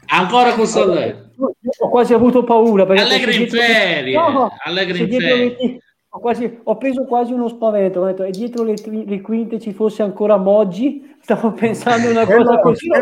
Ancora 0.08 0.54
con 0.54 0.68
Allegri 0.76 1.29
ho 1.40 1.90
quasi 1.90 2.14
avuto 2.14 2.44
paura. 2.44 2.86
Perché 2.86 3.02
Allegri 3.02 3.42
in 3.44 3.50
ferie. 3.50 4.14
No, 4.14 4.56
Allegri 4.64 5.00
in 5.00 5.10
ferie. 5.10 5.82
Ho, 6.12 6.20
quasi, 6.20 6.60
ho, 6.64 6.78
preso 6.78 7.06
quasi 7.06 7.34
uno 7.34 7.48
spavento. 7.48 8.02
Ho 8.02 8.06
detto, 8.06 8.24
e 8.24 8.32
dietro 8.32 8.64
le, 8.64 8.74
le 8.84 9.22
quinte 9.22 9.60
ci 9.60 9.74
fosse 9.74 10.02
ancora 10.02 10.38
Moggi? 10.38 11.16
Stavo 11.22 11.52
pensando 11.52 12.10
una 12.10 12.26
cosa 12.26 12.60
così. 12.60 12.88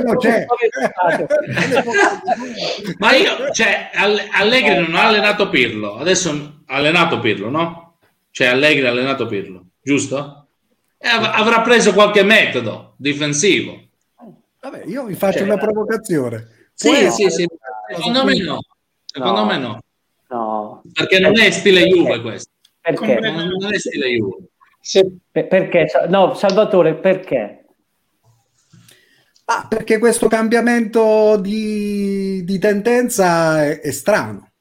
Ma 2.98 3.16
io, 3.16 3.50
cioè, 3.52 3.92
Allegri 3.94 4.76
non 4.76 4.96
ha 4.96 5.08
allenato 5.08 5.48
Pirlo. 5.50 5.96
Adesso 5.96 6.64
ha 6.66 6.76
allenato 6.76 7.20
Pirlo, 7.20 7.50
no? 7.50 7.98
Cioè, 8.32 8.48
Allegri 8.48 8.86
ha 8.86 8.90
allenato 8.90 9.26
Pirlo, 9.28 9.68
giusto? 9.82 10.48
E 10.98 11.08
av- 11.08 11.32
avrà 11.34 11.62
preso 11.62 11.94
qualche 11.94 12.24
metodo 12.24 12.96
difensivo. 12.98 13.86
Vabbè, 14.60 14.84
io 14.86 15.06
vi 15.06 15.14
faccio 15.14 15.38
cioè, 15.38 15.48
una 15.48 15.58
provocazione. 15.58 16.48
Sì, 16.74 17.10
sì, 17.10 17.30
sì, 17.30 17.48
Secondo 17.96 18.24
me 18.24 18.38
no. 18.38 18.60
Secondo 19.06 19.40
no. 19.40 19.46
me 19.46 19.58
no. 19.58 19.80
no. 20.30 20.82
Perché 20.94 21.20
non 21.20 21.40
è 21.40 21.50
stile 21.52 21.86
Juve 21.88 22.22
questo. 22.22 22.52
Perché? 22.82 23.20
Non 23.20 23.74
è 23.74 23.80
stile 23.80 24.08
Juve. 24.10 24.50
Se... 24.80 25.18
Perché? 25.32 25.88
No, 26.08 26.34
Salvatore, 26.34 26.96
perché? 26.96 27.66
Ah, 29.46 29.66
perché 29.68 29.98
questo 29.98 30.28
cambiamento 30.28 31.38
di, 31.38 32.44
di 32.44 32.60
tendenza 32.60 33.64
è, 33.64 33.80
è 33.80 33.92
strano. 33.92 34.52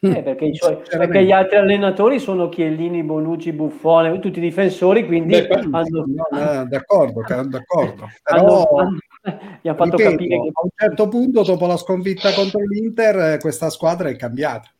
Eh, 0.00 0.22
perché, 0.22 0.52
cioè, 0.54 0.82
perché, 0.82 1.24
gli 1.24 1.32
altri 1.32 1.56
allenatori 1.56 2.18
sono 2.18 2.50
Chiellini, 2.50 3.02
Bonucci, 3.02 3.52
Buffone, 3.52 4.18
tutti 4.18 4.38
i 4.38 4.42
difensori, 4.42 5.06
quindi 5.06 5.40
Beh, 5.40 5.48
hanno... 5.70 6.04
eh, 6.32 6.66
d'accordo, 6.66 7.22
d'accordo. 7.46 8.08
Però, 8.22 8.68
hanno, 8.76 8.98
mi 9.24 9.70
ha 9.70 9.74
fatto 9.74 9.96
ripeto, 9.96 10.10
capire 10.10 10.28
che 10.28 10.50
a 10.52 10.62
un 10.62 10.70
certo 10.76 11.08
punto, 11.08 11.42
dopo 11.42 11.66
la 11.66 11.76
sconfitta 11.76 12.32
contro 12.34 12.60
l'Inter, 12.60 13.18
eh, 13.34 13.38
questa 13.38 13.70
squadra 13.70 14.08
è 14.08 14.16
cambiata. 14.16 14.70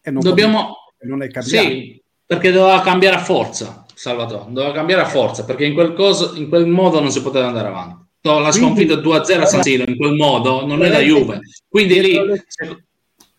E 0.00 0.10
non, 0.10 0.22
Dobbiamo... 0.22 0.76
non 1.00 1.22
è 1.22 1.28
cambiata. 1.28 1.68
Sì, 1.68 2.02
perché 2.24 2.50
doveva 2.50 2.80
cambiare 2.80 3.16
a 3.16 3.20
forza, 3.20 3.84
Salvatore. 3.94 4.52
Doveva 4.52 4.72
cambiare 4.72 5.02
a 5.02 5.06
forza, 5.06 5.44
perché 5.44 5.66
in 5.66 5.74
quel, 5.74 5.92
coso, 5.92 6.34
in 6.36 6.48
quel 6.48 6.66
modo 6.66 7.00
non 7.00 7.10
si 7.10 7.20
poteva 7.20 7.48
andare 7.48 7.68
avanti. 7.68 7.98
La 8.22 8.52
sconfitta 8.52 8.94
2-0 8.94 9.40
a 9.40 9.46
San 9.46 9.62
Siro 9.62 9.84
in 9.90 9.96
quel 9.96 10.14
modo 10.14 10.66
non 10.66 10.84
è 10.84 10.88
la 10.88 11.00
Juve. 11.00 11.40
Quindi 11.68 12.00
lì, 12.00 12.20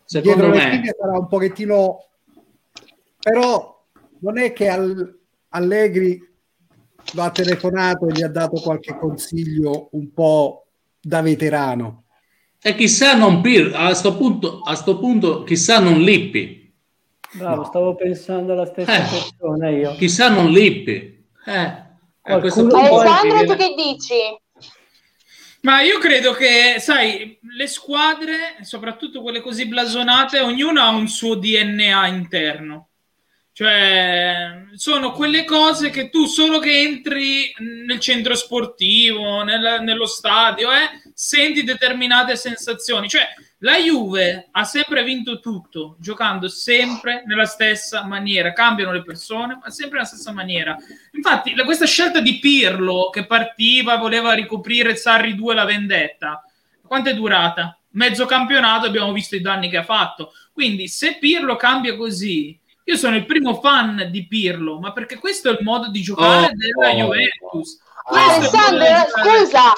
secondo 0.06 0.48
me... 0.48 0.82
Sarà 0.98 1.18
un 1.18 1.28
pochettino... 1.28 2.06
Però 3.20 3.84
non 4.20 4.40
è 4.40 4.52
che 4.54 4.68
Allegri 5.50 6.31
lo 7.14 7.22
ha 7.22 7.32
telefonato 7.32 8.08
e 8.08 8.14
gli 8.14 8.22
ha 8.22 8.30
dato 8.30 8.60
qualche 8.62 8.98
consiglio 8.98 9.90
un 9.92 10.14
po' 10.14 10.68
da 11.00 11.22
veterano. 11.22 12.06
E 12.62 12.76
chissà 12.76 13.16
non 13.16 13.42
Pir, 13.42 13.72
a 13.76 13.94
sto 13.94 14.16
punto, 14.16 14.62
a 14.62 14.76
sto 14.76 15.00
punto 15.00 15.44
chissà 15.44 15.80
non 15.80 16.00
Lippi. 16.02 16.74
Bravo, 17.34 17.56
no. 17.62 17.64
stavo 17.64 17.96
pensando 17.96 18.54
alla 18.54 18.66
stessa 18.66 18.94
eh, 18.94 19.10
persona 19.10 19.70
io. 19.70 19.96
Chissà 19.96 20.30
non 20.30 20.52
Lippi. 20.52 21.26
Eh, 21.46 21.90
Alessandro, 22.22 23.46
tu 23.46 23.56
che 23.56 23.74
dici? 23.76 24.14
Ma 25.62 25.82
io 25.82 26.00
credo 26.00 26.34
che, 26.34 26.76
sai, 26.80 27.40
le 27.56 27.68
squadre, 27.68 28.58
soprattutto 28.62 29.22
quelle 29.22 29.42
così 29.42 29.68
blasonate, 29.68 30.40
ognuna 30.40 30.86
ha 30.86 30.90
un 30.90 31.08
suo 31.08 31.36
DNA 31.36 32.08
interno. 32.08 32.90
Cioè, 33.54 34.64
sono 34.76 35.12
quelle 35.12 35.44
cose 35.44 35.90
che 35.90 36.10
tu 36.10 36.26
solo 36.26 36.60
che 36.60 36.80
entri 36.80 37.54
nel 37.86 38.00
centro 38.00 38.34
sportivo, 38.34 39.44
nel, 39.44 39.80
nello 39.82 40.06
stadio, 40.06 40.72
eh, 40.72 41.12
senti 41.14 41.64
determinate 41.64 42.38
sensazioni. 42.38 43.10
Cioè, 43.10 43.28
La 43.60 43.78
Juve 43.78 44.48
ha 44.52 44.64
sempre 44.64 45.04
vinto 45.04 45.40
tutto, 45.40 45.98
giocando 46.00 46.48
sempre 46.48 47.24
nella 47.26 47.46
stessa 47.46 48.06
maniera. 48.06 48.54
Cambiano 48.54 48.94
le 48.94 49.04
persone, 49.04 49.60
ma 49.62 49.70
sempre 49.70 49.98
nella 49.98 50.08
stessa 50.08 50.32
maniera. 50.32 50.78
Infatti, 51.12 51.54
questa 51.66 51.86
scelta 51.86 52.22
di 52.22 52.40
Pirlo 52.40 53.10
che 53.10 53.26
partiva, 53.26 53.98
voleva 53.98 54.32
ricoprire 54.32 54.96
Sarri 54.96 55.36
2 55.36 55.54
la 55.54 55.66
vendetta, 55.66 56.42
quanto 56.88 57.10
è 57.10 57.14
durata? 57.14 57.78
Mezzo 57.92 58.26
campionato 58.26 58.86
abbiamo 58.86 59.12
visto 59.12 59.36
i 59.36 59.42
danni 59.42 59.70
che 59.70 59.78
ha 59.78 59.84
fatto. 59.84 60.32
Quindi, 60.54 60.88
se 60.88 61.18
Pirlo 61.20 61.58
cambia 61.58 61.98
così, 61.98 62.58
io 62.86 62.98
sono 62.98 63.16
il 63.16 63.26
primo 63.26 63.60
fan 63.60 64.08
di 64.12 64.28
Pirlo, 64.28 64.80
ma 64.80 64.92
perché 64.94 65.18
questo 65.18 65.50
è 65.50 65.52
il 65.54 65.60
modo 65.62 65.90
di 65.90 66.02
giocare 66.02 66.48
Oh, 66.48 66.52
della 66.56 66.90
oh. 66.94 66.98
Juventus. 67.08 67.80
Ah, 68.04 68.12
Questo 68.14 68.56
è 68.56 68.60
Alessandro, 68.60 68.86
giocare- 68.86 69.38
scusa. 69.46 69.74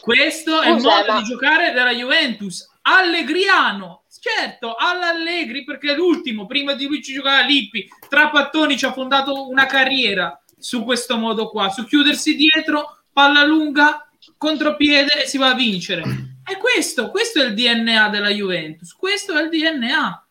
questo 0.00 0.60
è 0.62 0.68
il 0.70 0.74
Scusa, 0.80 0.96
modo 0.96 1.12
ma- 1.12 1.18
di 1.18 1.24
giocare 1.24 1.72
della 1.72 1.92
Juventus. 1.92 2.70
Allegriano, 2.82 4.04
certo, 4.20 4.74
all'Allegri 4.76 5.64
perché 5.64 5.92
è 5.92 5.94
l'ultimo, 5.96 6.46
prima 6.46 6.72
di 6.74 6.86
lui 6.86 7.02
ci 7.02 7.12
giocava 7.12 7.42
Lippi, 7.42 7.86
Trapattoni 8.08 8.76
ci 8.78 8.86
ha 8.86 8.92
fondato 8.92 9.48
una 9.48 9.66
carriera 9.66 10.40
su 10.58 10.84
questo 10.84 11.16
modo 11.18 11.48
qua, 11.50 11.68
su 11.68 11.84
chiudersi 11.84 12.34
dietro, 12.34 12.98
palla 13.12 13.44
lunga, 13.44 14.08
contropiede 14.38 15.22
e 15.24 15.26
si 15.26 15.36
va 15.38 15.48
a 15.50 15.54
vincere. 15.54 16.02
È 16.42 16.56
questo, 16.56 17.10
questo 17.10 17.40
è 17.42 17.44
il 17.46 17.54
DNA 17.54 18.08
della 18.08 18.30
Juventus, 18.30 18.92
questo 18.94 19.34
è 19.36 19.42
il 19.42 19.48
DNA. 19.50 20.25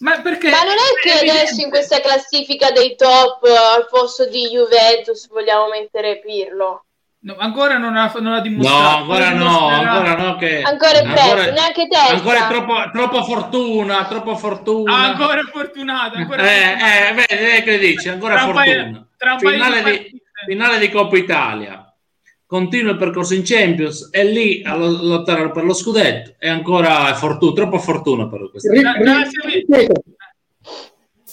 Ma 0.00 0.20
perché? 0.20 0.50
Ma 0.50 0.62
non 0.64 0.74
è 0.74 1.00
che 1.02 1.30
adesso 1.30 1.60
in 1.60 1.70
questa 1.70 2.00
classifica 2.00 2.70
dei 2.72 2.96
top 2.96 3.44
eh, 3.44 3.50
al 3.56 3.86
posto 3.88 4.26
di 4.28 4.48
Juventus 4.48 5.28
vogliamo 5.28 5.68
mettere 5.68 6.18
Pirlo? 6.18 6.84
No, 7.20 7.36
ancora 7.38 7.78
non 7.78 7.96
ha, 7.96 8.12
non 8.18 8.32
ha 8.32 8.36
No, 8.36 8.42
dimostrato. 8.42 8.96
ancora 9.12 9.28
Poi 9.30 9.38
no, 9.38 9.66
ancora 9.68 10.16
no. 10.16 10.36
Che 10.36 10.60
Ancora 10.62 10.98
è 10.98 11.02
presto, 11.04 11.50
neanche 11.52 11.86
testa. 11.88 12.12
Ancora 12.12 12.44
è 12.44 12.48
troppo, 12.50 12.74
troppo 12.92 13.24
fortuna, 13.24 14.04
troppo 14.06 14.36
fortuna. 14.36 14.92
Ah, 14.94 15.04
ancora 15.04 15.40
fortunato, 15.50 16.16
ancora 16.16 16.42
eh, 16.42 16.60
fortunato. 16.76 17.30
eh, 17.30 17.36
vedi, 17.36 17.62
che 17.62 17.78
dici? 17.78 18.08
Ancora 18.10 18.34
Tra 18.34 18.52
paio- 18.52 18.74
fortuna. 18.74 19.06
tra 19.16 19.32
un 19.32 19.38
paio 19.38 19.56
di 19.56 19.62
finale, 19.62 19.82
di, 20.02 20.22
finale 20.46 20.78
di 20.78 20.90
Coppa 20.90 21.16
Italia. 21.16 21.83
Continua 22.54 22.92
il 22.92 22.98
percorso 22.98 23.34
in 23.34 23.42
Champions, 23.42 24.10
è 24.12 24.22
lì 24.22 24.62
a 24.64 24.76
lo- 24.76 25.02
lottare 25.02 25.50
per 25.50 25.64
lo 25.64 25.72
scudetto. 25.72 26.34
E 26.38 26.48
ancora 26.48 27.10
è 27.10 27.14
fortuna, 27.14 27.52
troppo 27.52 27.78
fortuna 27.78 28.28
per 28.28 28.48
questo. 28.48 28.70
Ripeto, 28.70 30.02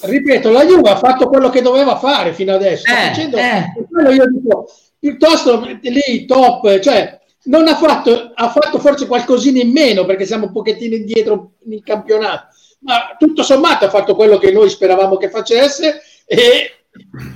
ripeto, 0.01 0.51
la 0.51 0.65
Juve 0.65 0.89
ha 0.89 0.97
fatto 0.97 1.27
quello 1.27 1.51
che 1.51 1.61
doveva 1.61 1.95
fare 1.97 2.33
fino 2.33 2.55
adesso. 2.55 2.91
Eh, 2.91 3.09
facendo- 3.09 3.37
eh. 3.37 3.71
io 4.15 4.25
dico, 4.31 4.67
piuttosto 4.97 5.63
lì 5.79 6.25
top, 6.25 6.79
cioè 6.79 7.19
non 7.43 7.67
ha 7.67 7.75
fatto, 7.75 8.31
ha 8.33 8.49
fatto 8.49 8.79
forse 8.79 9.05
qualcosina 9.05 9.61
in 9.61 9.69
meno 9.69 10.05
perché 10.05 10.25
siamo 10.25 10.47
un 10.47 10.51
pochettino 10.51 10.95
indietro 10.95 11.51
nel 11.65 11.83
campionato, 11.83 12.47
ma 12.79 13.15
tutto 13.19 13.43
sommato 13.43 13.85
ha 13.85 13.89
fatto 13.89 14.15
quello 14.15 14.39
che 14.39 14.51
noi 14.51 14.71
speravamo 14.71 15.17
che 15.17 15.29
facesse 15.29 16.01
e 16.25 16.80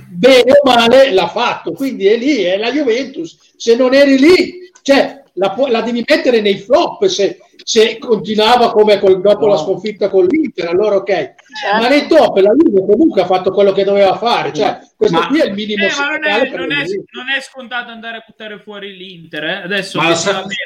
bene 0.08 0.52
o 0.52 0.68
male 0.68 1.12
l'ha 1.12 1.28
fatto. 1.28 1.72
Quindi 1.72 2.06
è 2.06 2.16
lì, 2.16 2.42
è 2.42 2.56
la 2.56 2.70
Juventus. 2.70 3.36
Se 3.56 3.74
non 3.76 3.94
eri 3.94 4.18
lì, 4.18 4.70
cioè 4.82 5.22
la, 5.34 5.50
pu- 5.50 5.66
la 5.66 5.82
devi 5.82 6.04
mettere 6.06 6.40
nei 6.40 6.58
flop 6.58 7.06
se, 7.06 7.38
se 7.62 7.98
continuava 7.98 8.70
come 8.70 8.98
col- 8.98 9.20
dopo 9.20 9.46
No. 9.46 9.52
la 9.52 9.58
sconfitta 9.58 10.08
con 10.08 10.24
l'Inter, 10.26 10.68
allora 10.68 10.96
ok. 10.96 11.06
Certo. 11.06 11.36
Ma 11.80 11.88
nei 11.88 12.06
top 12.06 12.36
la 12.38 12.52
Juve 12.52 12.86
comunque 12.86 13.22
ha 13.22 13.26
fatto 13.26 13.50
quello 13.50 13.72
che 13.72 13.84
doveva 13.84 14.16
fare, 14.16 14.52
cioè 14.52 14.78
questo 14.96 15.18
Ma- 15.18 15.26
qui 15.26 15.40
è 15.40 15.46
il 15.46 15.52
minimo 15.54 15.84
Eh, 15.84 15.90
ma 15.98 16.06
non 16.10 16.24
è, 16.24 16.50
non, 16.50 16.72
è, 16.72 16.84
non 17.10 17.28
è 17.36 17.40
scontato 17.40 17.90
andare 17.90 18.18
a 18.18 18.24
buttare 18.26 18.58
fuori 18.60 18.96
l'Inter. 18.96 19.44
eh. 19.44 19.62
Adesso 19.64 19.98
Ma 19.98 20.04
lo 20.04 20.10
obiettivamente, 20.10 20.56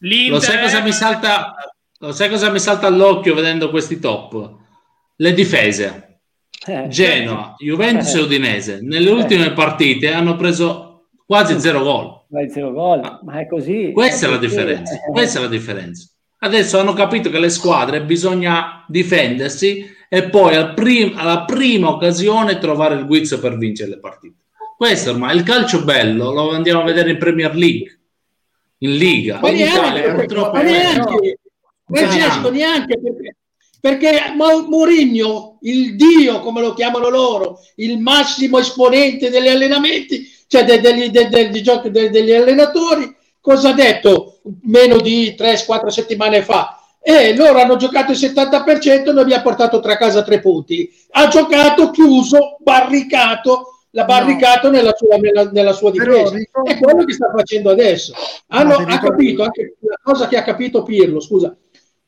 l'Inter 0.00 0.32
Lo 0.32 0.40
sai 0.40 0.60
cosa 0.60 0.78
è- 0.78 0.82
mi 0.82 0.92
salta? 0.92 1.54
Lo 2.00 2.12
sai 2.12 2.28
cosa 2.28 2.50
mi 2.50 2.60
salta 2.60 2.86
all'occhio 2.86 3.34
vedendo 3.34 3.70
questi 3.70 3.98
top? 3.98 4.50
Le 5.16 5.32
difese. 5.34 6.07
Eh, 6.66 6.88
Genoa, 6.88 7.54
Juventus 7.58 8.14
e 8.14 8.18
Eh. 8.18 8.22
Udinese. 8.22 8.78
Nelle 8.82 9.10
ultime 9.10 9.52
partite 9.52 10.12
hanno 10.12 10.36
preso 10.36 11.08
quasi 11.24 11.58
zero 11.60 11.82
gol. 11.82 12.16
zero 12.50 12.72
gol, 12.72 13.20
ma 13.24 13.40
è 13.40 13.46
così. 13.46 13.90
Questa 13.92 14.26
è 14.26 14.30
la 14.30 14.36
così. 14.38 14.48
differenza. 14.48 14.94
Eh, 14.94 15.10
Questa 15.12 15.38
è 15.38 15.42
la 15.42 15.48
differenza. 15.48 16.08
Adesso 16.40 16.78
hanno 16.78 16.92
capito 16.92 17.30
che 17.30 17.38
le 17.38 17.48
squadre 17.48 18.02
bisogna 18.02 18.84
difendersi 18.88 19.84
e 20.08 20.28
poi 20.30 20.54
al 20.54 20.74
prim- 20.74 21.14
alla 21.16 21.44
prima 21.44 21.88
occasione 21.90 22.58
trovare 22.58 22.94
il 22.94 23.06
guizzo 23.06 23.40
per 23.40 23.56
vincere 23.56 23.90
le 23.90 23.98
partite. 23.98 24.36
Questo 24.76 25.10
ormai 25.10 25.36
il 25.36 25.42
calcio 25.42 25.82
bello 25.84 26.32
lo 26.32 26.50
andiamo 26.52 26.80
a 26.80 26.84
vedere 26.84 27.10
in 27.10 27.18
Premier 27.18 27.54
League, 27.54 27.98
in 28.78 28.96
Liga. 28.96 29.40
Ma 29.40 29.48
In 29.48 29.56
Italia 29.56 29.90
neanche, 30.00 30.12
purtroppo 30.14 30.56
ma 30.56 30.62
neanche, 30.62 31.38
Francesco, 31.90 32.50
neanche 32.50 33.00
perché, 33.00 33.36
perché 33.80 34.32
Mourinho, 34.36 35.58
il 35.62 35.96
dio 35.96 36.40
come 36.40 36.60
lo 36.60 36.74
chiamano 36.74 37.08
loro, 37.08 37.60
il 37.76 37.98
massimo 37.98 38.58
esponente 38.58 39.30
degli 39.30 39.48
allenamenti, 39.48 40.26
cioè 40.46 40.64
de- 40.64 40.80
degli, 40.80 41.10
de- 41.10 41.28
de- 41.28 42.10
degli 42.10 42.32
allenatori, 42.32 43.14
cosa 43.40 43.70
ha 43.70 43.74
detto 43.74 44.38
meno 44.62 45.00
di 45.00 45.34
3-4 45.36 45.88
settimane 45.88 46.42
fa? 46.42 46.74
E 47.00 47.34
loro 47.36 47.60
hanno 47.60 47.76
giocato 47.76 48.10
il 48.12 48.18
70% 48.18 49.10
e 49.10 49.12
noi 49.12 49.22
abbiamo 49.22 49.42
portato 49.42 49.80
tra 49.80 49.96
casa 49.96 50.22
tre 50.22 50.40
punti. 50.40 50.90
Ha 51.12 51.28
giocato 51.28 51.90
chiuso, 51.90 52.56
barricato, 52.60 53.78
l'ha 53.90 54.04
barricato 54.04 54.70
nella, 54.70 54.92
sua, 54.94 55.16
nella, 55.16 55.48
nella 55.50 55.72
sua 55.72 55.90
difesa. 55.90 56.10
ricordo- 56.36 56.70
È 56.70 56.78
quello 56.78 57.04
che 57.04 57.12
sta 57.14 57.32
facendo 57.34 57.70
adesso. 57.70 58.12
Hanno, 58.48 58.74
ha 58.74 58.98
capito 58.98 59.42
anche 59.44 59.76
la 59.80 59.98
cosa 60.02 60.28
che 60.28 60.36
ha 60.36 60.42
capito 60.42 60.82
Pirlo, 60.82 61.20
scusa, 61.20 61.56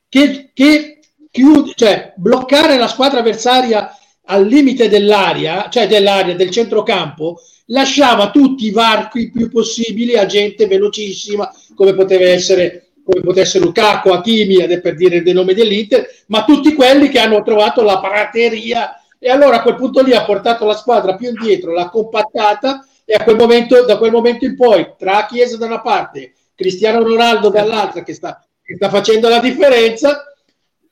che, 0.07 0.51
che 0.53 0.99
chiud- 1.31 1.73
cioè, 1.73 2.13
bloccare 2.15 2.77
la 2.77 2.87
squadra 2.87 3.19
avversaria 3.19 3.95
al 4.25 4.45
limite 4.45 4.89
dell'area, 4.89 5.69
cioè 5.69 5.87
dell'area 5.87 6.35
del 6.35 6.51
centrocampo, 6.51 7.41
lasciava 7.67 8.29
tutti 8.29 8.65
i 8.65 8.71
varchi 8.71 9.31
più 9.31 9.49
possibili 9.49 10.15
a 10.17 10.25
gente 10.25 10.67
velocissima, 10.67 11.51
come 11.73 11.95
poteva 11.95 12.25
essere 12.25 12.85
come 13.03 13.21
poteva 13.21 13.41
essere 13.41 13.63
Lukaku, 13.63 14.09
Hakimi, 14.09 14.57
ed 14.57 14.79
per 14.79 14.95
dire 14.95 15.17
il 15.17 15.33
nome 15.33 15.55
dell'Inter, 15.55 16.07
ma 16.27 16.43
tutti 16.43 16.75
quelli 16.75 17.09
che 17.09 17.19
hanno 17.19 17.41
trovato 17.41 17.81
la 17.81 17.99
prateria. 17.99 18.95
E 19.17 19.29
allora 19.29 19.57
a 19.57 19.61
quel 19.61 19.75
punto 19.75 20.01
lì 20.01 20.13
ha 20.13 20.23
portato 20.23 20.65
la 20.65 20.75
squadra 20.75 21.15
più 21.15 21.29
indietro, 21.29 21.73
l'ha 21.73 21.89
compattata 21.89 22.85
e 23.03 23.13
a 23.13 23.23
quel 23.23 23.35
momento, 23.35 23.83
da 23.85 23.97
quel 23.97 24.11
momento 24.11 24.45
in 24.45 24.55
poi, 24.55 24.93
tra 24.97 25.25
Chiesa 25.25 25.57
da 25.57 25.65
una 25.65 25.81
parte, 25.81 26.33
Cristiano 26.55 27.03
Ronaldo 27.03 27.49
dall'altra 27.49 28.03
che 28.03 28.13
sta, 28.13 28.43
che 28.63 28.75
sta 28.75 28.89
facendo 28.89 29.27
la 29.27 29.39
differenza, 29.39 30.30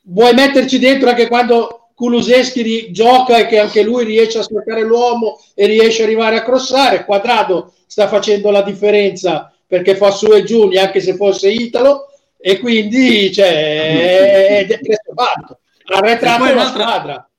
vuoi 0.04 0.34
metterci 0.34 0.80
dentro 0.80 1.10
anche 1.10 1.28
quando 1.28 1.92
Kuluseschi 1.94 2.92
gioca 2.92 3.38
e 3.38 3.46
che 3.46 3.60
anche 3.60 3.84
lui 3.84 4.06
riesce 4.06 4.40
a 4.40 4.44
sfruttare 4.44 4.84
l'uomo 4.84 5.40
e 5.54 5.66
riesce 5.66 6.02
ad 6.02 6.08
arrivare 6.08 6.38
a 6.38 6.44
crossare, 6.44 7.04
Quadrado 7.04 7.74
sta 7.86 8.08
facendo 8.08 8.52
la 8.52 8.62
differenza 8.62 9.54
perché 9.68 9.96
fa 9.96 10.10
su 10.12 10.32
e 10.32 10.44
giù 10.44 10.68
neanche 10.68 11.02
se 11.02 11.16
fosse 11.16 11.50
Italo 11.50 12.08
e 12.38 12.60
quindi 12.60 13.32
cioè, 13.34 14.66
è, 14.66 14.80
fatto 15.14 15.60
arretrato 15.94 16.46
la 16.46 16.52
un'altra- 16.52 16.84
squadra 16.84 17.30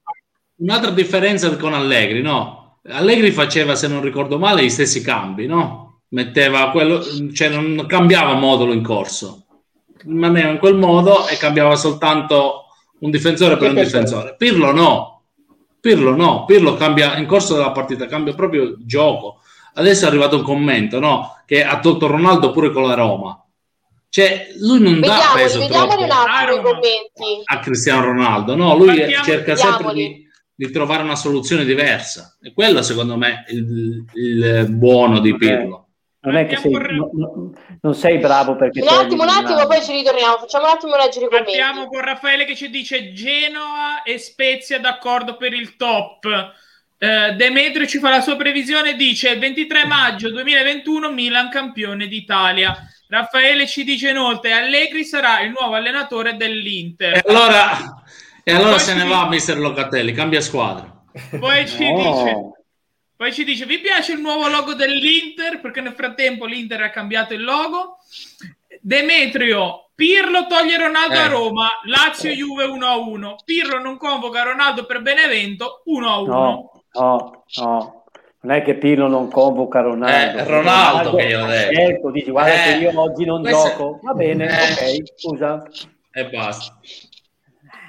Un'altra 0.61 0.91
differenza 0.91 1.57
con 1.57 1.73
Allegri, 1.73 2.21
no? 2.21 2.81
Allegri 2.89 3.31
faceva, 3.31 3.75
se 3.75 3.89
non 3.89 4.03
ricordo 4.03 4.39
male, 4.39 4.63
gli 4.63 4.69
stessi 4.69 5.01
cambi, 5.01 5.47
no? 5.47 6.01
Metteva 6.09 6.71
quello, 6.71 7.03
cioè 7.33 7.49
non 7.49 7.87
cambiava 7.87 8.35
modulo 8.35 8.75
in 8.75 8.83
corso, 8.83 9.47
rimaneva 10.05 10.51
in 10.51 10.59
quel 10.59 10.75
modo 10.77 11.27
e 11.29 11.37
cambiava 11.37 11.77
soltanto 11.77 12.65
un 13.01 13.11
difensore 13.11 13.57
per 13.57 13.69
un 13.71 13.75
Difensore. 13.77 14.03
difensore. 14.05 14.37
Pirlo 14.37 14.73
no, 14.73 15.23
Pirlo 15.81 16.15
no, 16.15 16.45
Pirlo 16.45 16.75
cambia 16.75 17.17
in 17.17 17.27
corso 17.27 17.55
della 17.55 17.71
partita, 17.73 18.07
cambia 18.07 18.35
proprio 18.35 18.63
il 18.65 18.77
gioco. 18.85 19.41
Adesso 19.75 20.05
è 20.05 20.09
arrivato 20.09 20.37
un 20.37 20.43
commento, 20.43 20.99
no? 21.01 21.37
Che 21.47 21.65
ha 21.65 21.79
tolto 21.81 22.07
Ronaldo 22.07 22.51
pure 22.51 22.71
con 22.73 22.87
la 22.87 22.95
Roma. 22.95 23.43
Cioè, 24.09 24.49
lui 24.59 24.81
non 24.81 24.99
dà 25.01 25.13
Vediamoli, 25.15 25.43
peso 25.43 25.59
vediamoli 25.61 25.89
troppo 25.89 26.03
un 26.03 26.11
attimo 26.11 26.35
i 26.35 26.59
Arma. 26.59 26.63
commenti. 26.63 27.43
a 27.45 27.59
Cristiano 27.61 28.05
Ronaldo, 28.05 28.57
no? 28.57 28.77
Lui 28.77 28.87
Partiamo- 28.89 29.25
cerca 29.25 29.55
sempre 29.57 29.87
Vediamoli. 29.87 30.27
di, 30.57 30.67
di 30.67 30.73
trovare 30.73 31.03
una 31.05 31.15
soluzione 31.15 31.65
diversa. 31.65 32.37
E 32.43 32.53
quello, 32.53 32.83
secondo 32.83 33.17
me, 33.17 33.45
è 33.47 33.53
il, 33.53 34.05
il 34.15 34.67
buono 34.71 35.21
di 35.21 35.35
Pirlo. 35.37 35.90
Non 36.23 36.37
è 36.37 36.47
che 36.47 36.57
sei, 36.57 36.71
Partiamo 36.71 37.11
no- 37.15 37.27
no- 37.33 37.53
non 37.81 37.95
sei 37.95 38.19
bravo 38.19 38.55
perché 38.55 38.83
Un 38.83 38.89
attimo, 38.89 39.23
un 39.23 39.29
attimo, 39.31 39.67
poi 39.67 39.83
ci 39.83 39.93
ritorniamo. 39.93 40.37
Facciamo 40.39 40.67
un 40.67 40.71
attimo 40.73 40.97
leggere 40.97 41.25
i 41.25 41.29
commenti. 41.29 41.51
Partiamo 41.57 41.87
con 41.87 42.01
Raffaele 42.03 42.45
che 42.45 42.55
ci 42.57 42.69
dice 42.69 43.13
Genoa 43.15 44.03
e 44.05 44.19
Spezia 44.19 44.79
d'accordo 44.79 45.37
per 45.37 45.55
il 45.55 45.77
top. 45.77 46.27
Eh, 46.99 47.33
Demetrio 47.33 47.87
ci 47.87 47.99
fa 47.99 48.11
la 48.11 48.21
sua 48.21 48.37
previsione, 48.37 48.97
dice 48.97 49.31
il 49.31 49.39
23 49.39 49.87
maggio 49.87 50.31
2021 50.31 51.11
Milan 51.11 51.49
campione 51.49 52.07
d'Italia. 52.07 52.77
Raffaele 53.09 53.67
ci 53.67 53.83
dice 53.83 54.11
inoltre 54.11 54.53
Allegri 54.53 55.05
sarà 55.05 55.41
il 55.41 55.55
nuovo 55.59 55.75
allenatore 55.75 56.31
E 56.33 56.35
dell'Inter. 56.35 57.23
allora, 57.27 58.03
e 58.45 58.53
allora 58.53 58.71
Poi 58.73 58.79
se 58.79 58.91
ci 58.93 58.97
ne 58.99 59.05
dice- 59.05 59.15
va, 59.17 59.27
mister 59.27 59.59
Locatelli, 59.59 60.13
cambia 60.13 60.43
squadra. 60.43 61.03
Poi 61.39 61.67
ci 61.67 61.91
No. 61.91 61.97
dice 61.97 62.60
Poi 63.21 63.35
ci 63.35 63.45
dice: 63.45 63.67
Vi 63.67 63.81
piace 63.81 64.15
il 64.15 64.21
nuovo 64.23 64.49
logo 64.49 64.73
dell'Inter? 64.73 65.61
Perché 65.61 65.83
nel 65.83 65.93
frattempo 65.93 66.47
l'Inter 66.47 66.81
ha 66.81 66.89
cambiato 66.89 67.35
il 67.35 67.45
logo. 67.45 67.99
Demetrio, 68.81 69.91
Pirlo 69.95 70.47
toglie 70.47 70.79
Ronaldo 70.79 71.13
eh. 71.17 71.19
a 71.19 71.27
Roma, 71.27 71.69
Lazio 71.85 72.31
Juve 72.31 72.65
1-1. 72.65 73.35
Pirlo 73.45 73.79
non 73.79 73.99
convoca 73.99 74.43
Ronaldo 74.43 74.87
per 74.87 75.03
Benevento 75.03 75.83
1-1. 75.87 76.01
No, 76.01 76.71
no, 76.95 77.45
no. 77.61 78.05
Non 78.41 78.57
è 78.57 78.63
che 78.63 78.77
Pirlo 78.77 79.07
non 79.07 79.31
convoca 79.31 79.83
Ronaldo. 79.83 80.39
Eh, 80.39 80.45
Ronaldo, 80.45 81.11
Ronaldo 81.11 81.17
che 81.17 81.25
io 81.25 81.43
ho 81.43 81.47
detto. 81.47 81.79
Ecco, 81.79 82.11
dici, 82.13 82.31
guarda 82.31 82.55
eh, 82.55 82.73
che 82.73 82.79
io 82.79 83.01
oggi 83.03 83.25
non 83.27 83.43
gioco. 83.43 84.01
Va 84.03 84.15
bene, 84.15 84.47
eh, 84.47 84.95
ok, 84.97 85.13
scusa. 85.15 85.63
E 86.11 86.27
basta. 86.31 86.81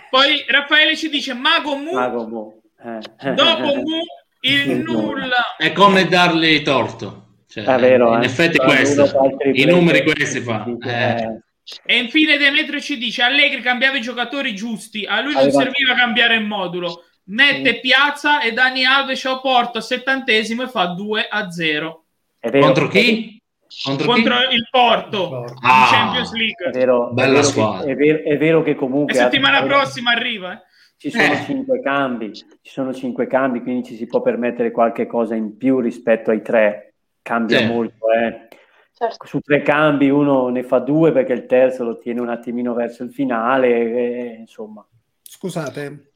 Poi 0.09 0.43
Raffaele 0.45 0.97
ci 0.97 1.07
dice 1.07 1.33
Mago 1.33 1.77
Mu. 1.77 1.93
Mago 1.93 2.27
Mu. 2.27 2.61
Eh. 2.83 3.33
Dopo 3.33 3.75
Mu 3.75 4.19
il 4.41 4.77
nulla. 4.79 5.55
È 5.57 5.71
come 5.71 6.07
dargli 6.07 6.61
torto. 6.61 7.21
Cioè, 7.47 7.65
è 7.65 7.79
vero, 7.79 8.15
in 8.15 8.21
eh. 8.21 8.25
effetti 8.25 8.57
questo, 8.57 9.09
i 9.53 9.65
numeri 9.65 10.03
questi 10.03 10.39
fa. 10.39 10.65
Eh. 10.81 11.41
E 11.85 11.97
infine 11.97 12.37
Demetrio 12.37 12.79
ci 12.79 12.97
dice 12.97 13.23
Allegri 13.23 13.61
cambiava 13.61 13.97
i 13.97 14.01
giocatori 14.01 14.55
giusti, 14.55 15.05
a 15.05 15.21
lui 15.21 15.33
non 15.33 15.43
Aveva... 15.43 15.63
serviva 15.63 15.93
cambiare 15.95 16.35
il 16.35 16.45
modulo, 16.45 17.03
mette 17.25 17.79
piazza 17.79 18.41
e 18.41 18.53
Dani 18.53 18.85
Alves 18.85 19.23
a 19.25 19.39
porta 19.39 19.77
al 19.77 19.83
settantesimo 19.83 20.63
e 20.63 20.67
fa 20.67 20.87
2 20.87 21.27
a 21.29 21.51
0. 21.51 22.05
Contro 22.39 22.87
chi? 22.87 23.39
Contro, 23.83 24.05
Contro 24.05 24.35
chi? 24.47 24.55
il 24.55 24.67
Porto 24.69 25.43
ah, 25.61 25.79
in 25.79 25.85
Champions 25.91 26.31
League. 26.33 26.65
È 26.67 26.71
vero, 26.71 27.11
Bella 27.11 27.27
è 27.27 27.31
vero 27.33 27.43
squadra. 27.43 27.85
Che, 27.85 27.91
è, 27.91 27.95
vero, 27.95 28.23
è, 28.23 28.37
vero, 28.37 28.63
che 28.63 28.75
comunque... 28.75 29.13
La 29.13 29.23
settimana 29.23 29.63
prossima 29.63 30.11
arriva. 30.11 30.53
Eh. 30.53 30.61
Ci 31.01 31.09
sono 31.09 31.33
eh. 31.33 31.43
cinque 31.45 31.81
cambi, 31.81 32.31
ci 32.31 32.45
sono 32.61 32.93
cinque 32.93 33.25
cambi, 33.25 33.63
quindi 33.63 33.87
ci 33.87 33.95
si 33.95 34.05
può 34.05 34.21
permettere 34.21 34.69
qualche 34.69 35.07
cosa 35.07 35.33
in 35.33 35.57
più 35.57 35.79
rispetto 35.79 36.29
ai 36.29 36.43
tre. 36.43 36.93
Cambia 37.23 37.57
sì. 37.57 37.65
molto, 37.65 38.11
eh. 38.11 38.47
Certo. 38.93 39.25
Su 39.25 39.39
tre 39.39 39.63
cambi 39.63 40.11
uno 40.11 40.49
ne 40.49 40.61
fa 40.61 40.77
due 40.77 41.11
perché 41.11 41.33
il 41.33 41.47
terzo 41.47 41.83
lo 41.83 41.97
tiene 41.97 42.21
un 42.21 42.29
attimino 42.29 42.75
verso 42.75 43.01
il 43.01 43.09
finale, 43.09 43.67
e, 43.67 44.35
insomma. 44.41 44.85
Scusate, 45.23 46.11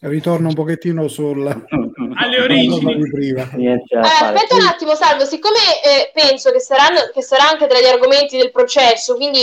ritorno 0.00 0.48
un 0.48 0.54
pochettino 0.54 1.06
sul 1.06 1.46
alle 1.46 2.40
origini 2.40 3.08
prima. 3.08 3.48
Eh, 3.52 3.84
aspetta 4.00 4.56
un 4.56 4.66
attimo 4.66 4.96
Salvo 4.96 5.24
siccome 5.24 5.58
eh, 5.84 6.10
penso 6.12 6.50
che, 6.50 6.58
saranno, 6.58 7.08
che 7.14 7.22
sarà 7.22 7.50
anche 7.50 7.68
tra 7.68 7.78
gli 7.78 7.84
argomenti 7.84 8.36
del 8.36 8.50
processo 8.50 9.14
quindi 9.14 9.42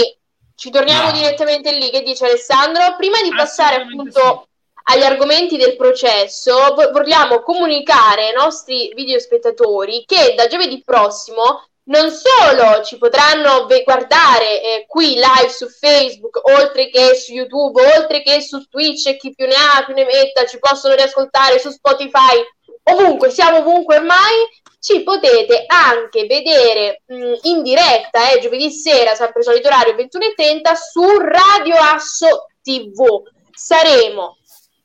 ci 0.56 0.70
torniamo 0.70 1.08
no. 1.08 1.12
direttamente 1.12 1.72
lì 1.74 1.89
che 1.89 2.04
dice 2.04 2.26
Alessandro 2.26 2.95
prima 2.97 3.22
di 3.22 3.34
passare 3.36 3.82
appunto 3.82 4.20
sì. 4.22 4.93
agli 4.95 5.04
argomenti 5.04 5.58
del 5.58 5.76
processo 5.76 6.76
vogliamo 6.91 7.41
comunicare 7.41 8.28
ai 8.28 8.34
nostri 8.34 8.91
videospettatori 8.93 10.04
che 10.06 10.34
da 10.36 10.47
giovedì 10.47 10.82
prossimo 10.84 11.64
non 11.86 12.12
solo 12.12 12.82
ci 12.84 12.97
potranno 12.97 13.68
guardare 13.84 14.62
eh, 14.62 14.86
qui 14.88 15.16
live 15.16 15.49
su 15.49 15.68
Facebook, 15.68 16.39
oltre 16.43 16.89
che 16.89 17.16
su 17.16 17.34
YouTube, 17.34 17.82
oltre 17.97 18.22
che 18.22 18.41
su 18.41 18.66
Twitch, 18.70 19.08
e 19.08 19.18
chi 19.18 19.34
più 19.34 19.45
ne 19.45 19.56
ha 19.56 19.84
più 19.84 19.93
ne 19.93 20.06
metta, 20.06 20.45
ci 20.45 20.60
possono 20.60 20.95
riascoltare 20.95 21.60
su 21.60 21.70
Spotify, 21.72 22.41
ovunque, 22.84 23.30
siamo 23.32 23.58
ovunque 23.58 23.97
ormai, 23.97 24.47
ci 24.84 25.02
potete 25.02 25.64
anche 25.66 26.26
vedere 26.26 27.04
mh, 27.06 27.36
in 27.44 27.64
diretta, 27.64 28.32
eh, 28.32 28.40
giovedì 28.40 28.70
sera, 28.70 29.16
sempre 29.16 29.42
solito 29.42 29.70
orario 29.70 29.94
21.30, 29.94 30.74
su 30.74 31.20
Radio 31.20 31.76
Asso 31.78 32.48
TV. 32.62 33.22
Saremo 33.50 34.40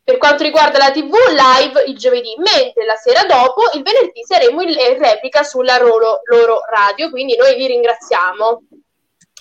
per 0.04 0.18
quanto 0.18 0.44
riguarda 0.44 0.78
la 0.78 0.92
TV 0.92 1.12
live 1.30 1.82
il 1.88 1.98
giovedì, 1.98 2.32
mentre 2.38 2.84
la 2.84 2.94
sera 2.94 3.24
dopo, 3.24 3.62
il 3.74 3.82
venerdì, 3.82 4.22
saremo 4.24 4.62
in 4.62 4.98
replica 4.98 5.42
sulla 5.42 5.78
loro, 5.78 6.20
loro 6.26 6.60
radio, 6.70 7.10
quindi 7.10 7.36
noi 7.36 7.56
vi 7.56 7.66
ringraziamo. 7.66 8.62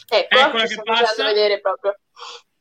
Ecco, 0.09 0.37
Eccola 0.39 0.63
che 0.63 0.81
passa. 0.83 1.23
vedere 1.23 1.61
proprio 1.61 1.95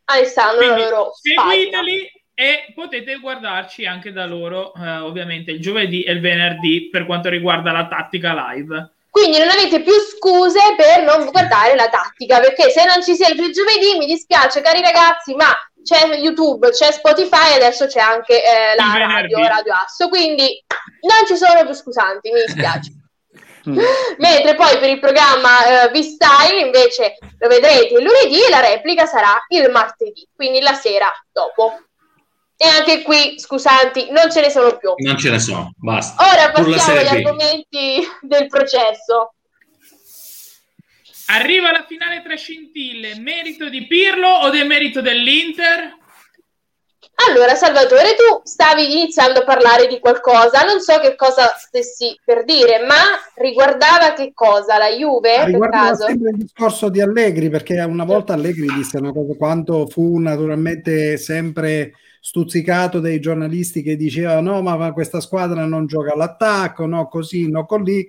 Alessandro 0.04 0.74
quindi, 0.74 1.10
seguiteli 1.12 2.10
e 2.38 2.70
potete 2.74 3.16
guardarci 3.16 3.86
anche 3.86 4.12
da 4.12 4.26
loro, 4.26 4.74
eh, 4.74 4.98
ovviamente 4.98 5.52
il 5.52 5.60
giovedì 5.60 6.02
e 6.02 6.12
il 6.12 6.20
venerdì 6.20 6.90
per 6.90 7.06
quanto 7.06 7.30
riguarda 7.30 7.72
la 7.72 7.88
tattica 7.88 8.52
live. 8.52 8.90
Quindi 9.08 9.38
non 9.38 9.48
avete 9.48 9.80
più 9.80 9.94
scuse 9.94 10.60
per 10.76 11.02
non 11.02 11.30
guardare 11.30 11.74
la 11.74 11.88
tattica, 11.88 12.38
perché 12.38 12.68
se 12.68 12.84
non 12.84 13.02
ci 13.02 13.14
siete 13.14 13.42
il 13.42 13.52
giovedì, 13.52 13.96
mi 13.96 14.04
dispiace 14.04 14.60
cari 14.60 14.82
ragazzi, 14.82 15.34
ma 15.34 15.46
c'è 15.82 16.04
YouTube, 16.16 16.68
c'è 16.72 16.92
Spotify 16.92 17.52
e 17.52 17.54
adesso 17.54 17.86
c'è 17.86 18.00
anche 18.00 18.44
eh, 18.44 18.76
la 18.76 18.98
radio, 18.98 19.38
Radio 19.38 19.72
Asso, 19.72 20.10
quindi 20.10 20.62
non 21.00 21.26
ci 21.26 21.36
sono 21.36 21.64
più 21.64 21.72
scusanti, 21.72 22.30
mi 22.30 22.42
dispiace. 22.44 22.90
Mm. 23.66 23.80
Mentre 24.18 24.54
poi 24.54 24.78
per 24.78 24.90
il 24.90 25.00
programma 25.00 25.88
eh, 25.88 25.88
V-Style 25.88 26.60
invece 26.60 27.16
lo 27.36 27.48
vedrete 27.48 27.94
il 27.94 28.04
lunedì 28.04 28.40
e 28.40 28.48
la 28.48 28.60
replica 28.60 29.06
sarà 29.06 29.44
il 29.48 29.68
martedì, 29.72 30.24
quindi 30.36 30.60
la 30.60 30.74
sera 30.74 31.12
dopo. 31.32 31.85
E 32.58 32.66
anche 32.66 33.02
qui, 33.02 33.38
scusanti, 33.38 34.08
non 34.10 34.30
ce 34.30 34.40
ne 34.40 34.50
sono 34.50 34.76
più. 34.78 34.94
Non 34.96 35.18
ce 35.18 35.30
ne 35.30 35.38
sono, 35.38 35.72
basta. 35.76 36.24
Ora 36.24 36.50
passiamo 36.52 37.00
agli 37.00 37.06
argomenti 37.06 38.00
del 38.22 38.46
processo. 38.46 39.34
Arriva 41.26 41.72
la 41.72 41.84
finale 41.86 42.22
tra 42.22 42.36
scintille, 42.36 43.18
merito 43.18 43.68
di 43.68 43.86
Pirlo 43.86 44.28
o 44.28 44.50
del 44.50 44.66
merito 44.66 45.02
dell'Inter? 45.02 45.96
Allora, 47.28 47.54
Salvatore, 47.54 48.14
tu 48.14 48.40
stavi 48.44 48.92
iniziando 48.92 49.40
a 49.40 49.44
parlare 49.44 49.86
di 49.86 49.98
qualcosa, 49.98 50.62
non 50.62 50.80
so 50.80 50.98
che 51.00 51.16
cosa 51.16 51.52
stessi 51.58 52.18
per 52.24 52.44
dire, 52.44 52.84
ma 52.86 53.00
riguardava 53.34 54.12
che 54.12 54.32
cosa? 54.34 54.78
La 54.78 54.90
Juve? 54.90 55.46
Riguardava 55.46 55.94
sempre 55.94 56.30
il 56.30 56.36
discorso 56.36 56.90
di 56.90 57.00
Allegri, 57.00 57.48
perché 57.48 57.80
una 57.80 58.04
volta 58.04 58.34
Allegri 58.34 58.66
disse 58.74 58.98
una 58.98 59.12
cosa, 59.12 59.34
quanto 59.36 59.86
fu 59.86 60.18
naturalmente 60.18 61.16
sempre 61.16 61.92
stuzzicato 62.26 62.98
dai 62.98 63.20
giornalisti 63.20 63.82
che 63.82 63.94
dicevano 63.94 64.60
no, 64.60 64.76
ma 64.76 64.92
questa 64.92 65.20
squadra 65.20 65.64
non 65.64 65.86
gioca 65.86 66.12
all'attacco, 66.12 66.84
no 66.84 67.06
così, 67.06 67.48
no 67.48 67.64
così 67.66 68.04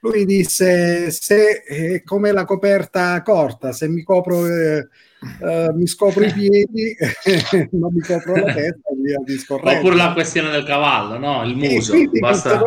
lui 0.00 0.24
disse 0.24 1.10
se 1.10 1.62
è 1.62 2.02
come 2.02 2.32
la 2.32 2.44
coperta 2.44 3.20
corta 3.22 3.72
se 3.72 3.86
mi 3.86 4.02
copro 4.02 4.46
eh, 4.46 4.88
eh, 5.42 5.72
mi 5.74 5.86
scopro 5.86 6.24
i 6.24 6.32
piedi 6.32 6.96
non 7.72 7.92
mi 7.92 8.00
copro 8.00 8.34
la 8.34 8.52
testa 8.54 8.90
via 8.96 9.18
discorrendo 9.24 9.78
oppure 9.78 9.96
la 9.96 10.12
questione 10.14 10.50
del 10.50 10.64
cavallo 10.64 11.18
no? 11.18 11.44
il 11.44 11.54
muso 11.54 11.92
e 11.92 12.08
basta... 12.18 12.58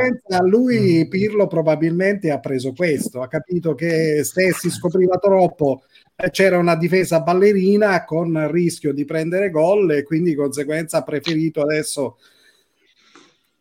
lui 0.43 1.07
Pirlo 1.07 1.47
probabilmente 1.47 2.29
ha 2.29 2.39
preso 2.39 2.71
questo 2.71 3.21
ha 3.21 3.27
capito 3.27 3.73
che 3.73 4.23
se 4.23 4.53
si 4.53 4.69
scopriva 4.69 5.17
troppo 5.17 5.81
eh, 5.85 5.92
c'era 6.31 6.57
una 6.57 6.75
difesa 6.75 7.21
ballerina 7.21 8.05
con 8.05 8.51
rischio 8.51 8.93
di 8.93 9.05
prendere 9.05 9.49
gol 9.49 9.91
e 9.91 10.03
quindi 10.03 10.31
di 10.31 10.35
conseguenza 10.35 10.97
ha 10.97 11.03
preferito 11.03 11.61
adesso 11.61 12.17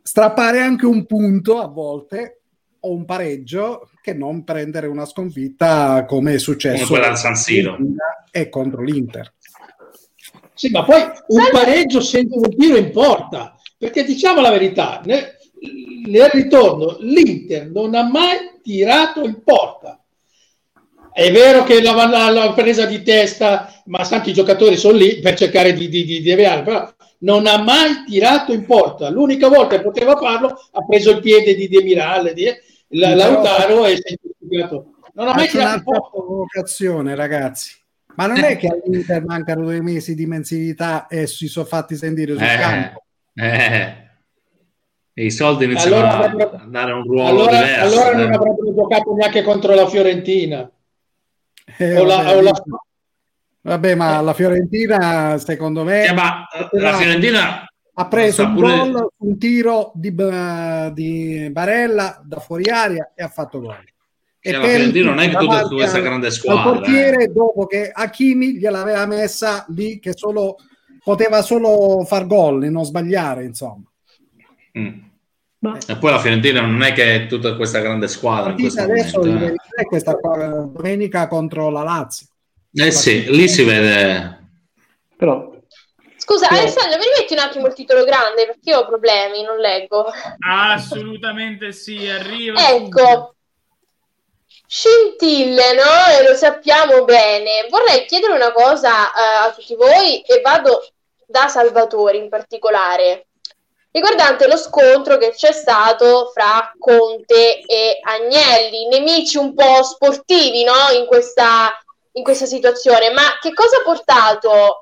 strappare 0.02 0.60
anche 0.60 0.86
un 0.86 1.06
punto 1.06 1.58
a 1.58 1.66
volte 1.66 2.40
o 2.80 2.92
un 2.92 3.04
pareggio 3.04 3.88
che 4.02 4.12
non 4.12 4.44
prendere 4.44 4.86
una 4.88 5.06
sconfitta 5.06 6.04
come 6.04 6.34
è 6.34 6.38
successo 6.38 6.86
come 6.86 7.00
quella 7.00 7.14
San 7.14 7.36
Siro 7.36 7.78
e 8.30 8.48
contro 8.48 8.82
l'Inter. 8.82 9.32
Sì, 10.54 10.70
ma 10.70 10.84
poi 10.84 11.02
un 11.28 11.48
pareggio 11.50 12.00
senza 12.00 12.36
un 12.36 12.54
tiro 12.56 12.76
in 12.76 12.90
porta, 12.90 13.56
perché 13.78 14.04
diciamo 14.04 14.40
la 14.40 14.50
verità, 14.50 15.00
nel, 15.04 15.36
nel 16.06 16.28
ritorno 16.30 16.96
l'Inter 17.00 17.70
non 17.70 17.94
ha 17.94 18.08
mai 18.08 18.58
tirato 18.62 19.24
in 19.24 19.42
porta. 19.42 20.01
È 21.12 21.30
vero 21.30 21.62
che 21.64 21.82
la, 21.82 21.92
la, 22.06 22.30
la, 22.30 22.52
presa 22.52 22.86
di 22.86 23.02
testa, 23.02 23.72
ma 23.86 24.06
tanti 24.06 24.32
giocatori 24.32 24.76
sono 24.76 24.96
lì 24.96 25.20
per 25.20 25.34
cercare 25.34 25.72
di, 25.74 25.88
di, 25.88 26.04
di 26.04 26.22
deviare, 26.22 26.62
però 26.62 26.92
non 27.18 27.46
ha 27.46 27.62
mai 27.62 28.04
tirato 28.06 28.52
in 28.52 28.64
porta. 28.64 29.10
L'unica 29.10 29.48
volta 29.48 29.76
che 29.76 29.82
poteva 29.82 30.16
farlo 30.16 30.48
ha 30.48 30.84
preso 30.86 31.10
il 31.10 31.20
piede 31.20 31.54
di 31.54 31.68
Demirale, 31.68 32.32
di, 32.32 32.46
la, 32.88 33.14
Lautaro 33.14 33.84
è 33.84 33.94
sempre 33.96 34.30
non 35.14 35.28
ha 35.28 35.34
mai 35.34 35.48
tirato 35.48 36.10
provocazione 36.10 37.14
ragazzi 37.14 37.74
ma 38.14 38.26
non 38.26 38.38
è 38.38 38.56
che 38.56 38.68
all'Inter 38.68 39.24
mancano 39.24 39.64
due 39.64 39.80
mesi 39.80 40.14
di 40.14 40.26
mensilità 40.26 41.06
e 41.06 41.26
si 41.26 41.48
sono 41.48 41.66
fatti 41.66 41.96
sentire 41.96 42.32
sul 42.32 42.42
eh, 42.42 42.56
campo 42.58 43.04
eh. 43.34 44.00
E 45.14 45.24
i 45.26 45.30
soldi 45.30 45.64
iniziano 45.64 45.96
allora, 45.96 46.56
a 46.56 46.66
dare 46.66 46.92
un 46.92 47.02
ruolo 47.02 47.28
allora, 47.28 47.62
diverso 47.62 48.00
allora 48.00 48.10
eh. 48.10 48.16
non 48.16 48.32
avrebbero 48.32 48.74
giocato 48.74 49.14
neanche 49.14 49.42
contro 49.42 49.74
la 49.74 49.86
Fiorentina 49.86 50.70
eh, 51.78 51.98
o 51.98 52.04
la, 52.04 52.36
o 52.36 52.40
la... 52.40 52.52
Vabbè, 53.64 53.94
ma 53.94 54.20
la 54.20 54.34
Fiorentina, 54.34 55.38
secondo 55.38 55.84
me, 55.84 56.06
eh, 56.06 56.12
ma 56.12 56.46
la 56.72 56.94
Fiorentina 56.94 57.64
ha 57.94 58.08
preso 58.08 58.44
un 58.44 58.54
pure... 58.54 58.76
gol, 58.76 59.08
un 59.18 59.38
tiro 59.38 59.92
di, 59.94 60.14
di, 60.92 61.48
Barella 61.50 62.20
da 62.24 62.40
fuori 62.40 62.68
aria 62.70 63.12
e 63.14 63.22
ha 63.22 63.28
fatto 63.28 63.60
gol. 63.60 63.84
E 64.40 64.50
cioè, 64.50 64.60
la 64.60 64.66
Fiorentina 64.66 65.10
non 65.10 65.18
è 65.20 65.28
che 65.28 65.36
tutta 65.36 65.68
questa 65.68 66.00
grande 66.00 66.30
squadra. 66.32 66.62
Il 66.62 66.78
portiere, 66.78 67.24
eh. 67.24 67.28
dopo 67.28 67.66
che 67.66 67.90
Hakimi 67.92 68.56
gliel'aveva 68.56 69.06
messa 69.06 69.64
lì, 69.68 70.00
che 70.00 70.12
solo 70.16 70.56
poteva 71.04 71.42
solo 71.42 72.04
far 72.04 72.26
gol 72.26 72.64
e 72.64 72.70
non 72.70 72.84
sbagliare, 72.84 73.44
insomma. 73.44 73.84
Mm. 74.76 74.98
Ma... 75.62 75.78
E 75.86 75.96
poi 75.96 76.10
la 76.10 76.18
Fiorentina 76.18 76.60
non 76.60 76.82
è 76.82 76.92
che 76.92 77.14
è 77.14 77.26
tutta 77.26 77.54
questa 77.54 77.78
grande 77.78 78.08
squadra. 78.08 78.52
adesso 78.52 79.18
momento, 79.20 79.62
eh. 79.76 79.82
è 79.82 79.84
questa 79.84 80.18
domenica 80.20 81.28
contro 81.28 81.70
la 81.70 81.82
Lazio. 81.82 82.26
Eh 82.72 82.90
sì, 82.90 83.30
lì 83.30 83.48
si 83.48 83.62
vede. 83.64 84.40
Però 85.16 85.52
Scusa, 86.22 86.48
Alessandro, 86.48 86.98
mi 86.98 87.04
rimetti 87.12 87.32
un 87.32 87.40
attimo 87.40 87.66
il 87.66 87.74
titolo 87.74 88.04
grande 88.04 88.46
perché 88.46 88.70
io 88.70 88.78
ho 88.78 88.86
problemi, 88.86 89.42
non 89.42 89.58
leggo. 89.58 90.06
Assolutamente 90.48 91.72
sì, 91.72 92.08
arriva. 92.08 92.70
Ecco, 92.70 93.34
scintille, 94.66 95.74
no? 95.74 96.16
E 96.16 96.28
lo 96.28 96.34
sappiamo 96.34 97.04
bene. 97.04 97.66
Vorrei 97.68 98.06
chiedere 98.06 98.34
una 98.34 98.52
cosa 98.52 98.90
uh, 98.90 99.46
a 99.46 99.52
tutti 99.52 99.74
voi 99.74 100.20
e 100.20 100.40
vado 100.40 100.86
da 101.26 101.48
Salvatore 101.48 102.18
in 102.18 102.28
particolare, 102.28 103.26
riguardante 103.92 104.48
lo 104.48 104.56
scontro 104.56 105.18
che 105.18 105.30
c'è 105.30 105.52
stato 105.52 106.30
fra 106.34 106.72
Conte 106.78 107.60
e 107.60 107.98
Agnelli, 108.02 108.88
nemici 108.88 109.36
un 109.36 109.54
po' 109.54 109.82
sportivi, 109.82 110.64
no? 110.64 110.96
In 110.96 111.06
questa, 111.06 111.70
in 112.12 112.24
questa 112.24 112.46
situazione. 112.46 113.10
Ma 113.10 113.38
che 113.40 113.52
cosa 113.52 113.76
ha 113.76 113.82
portato 113.82 114.80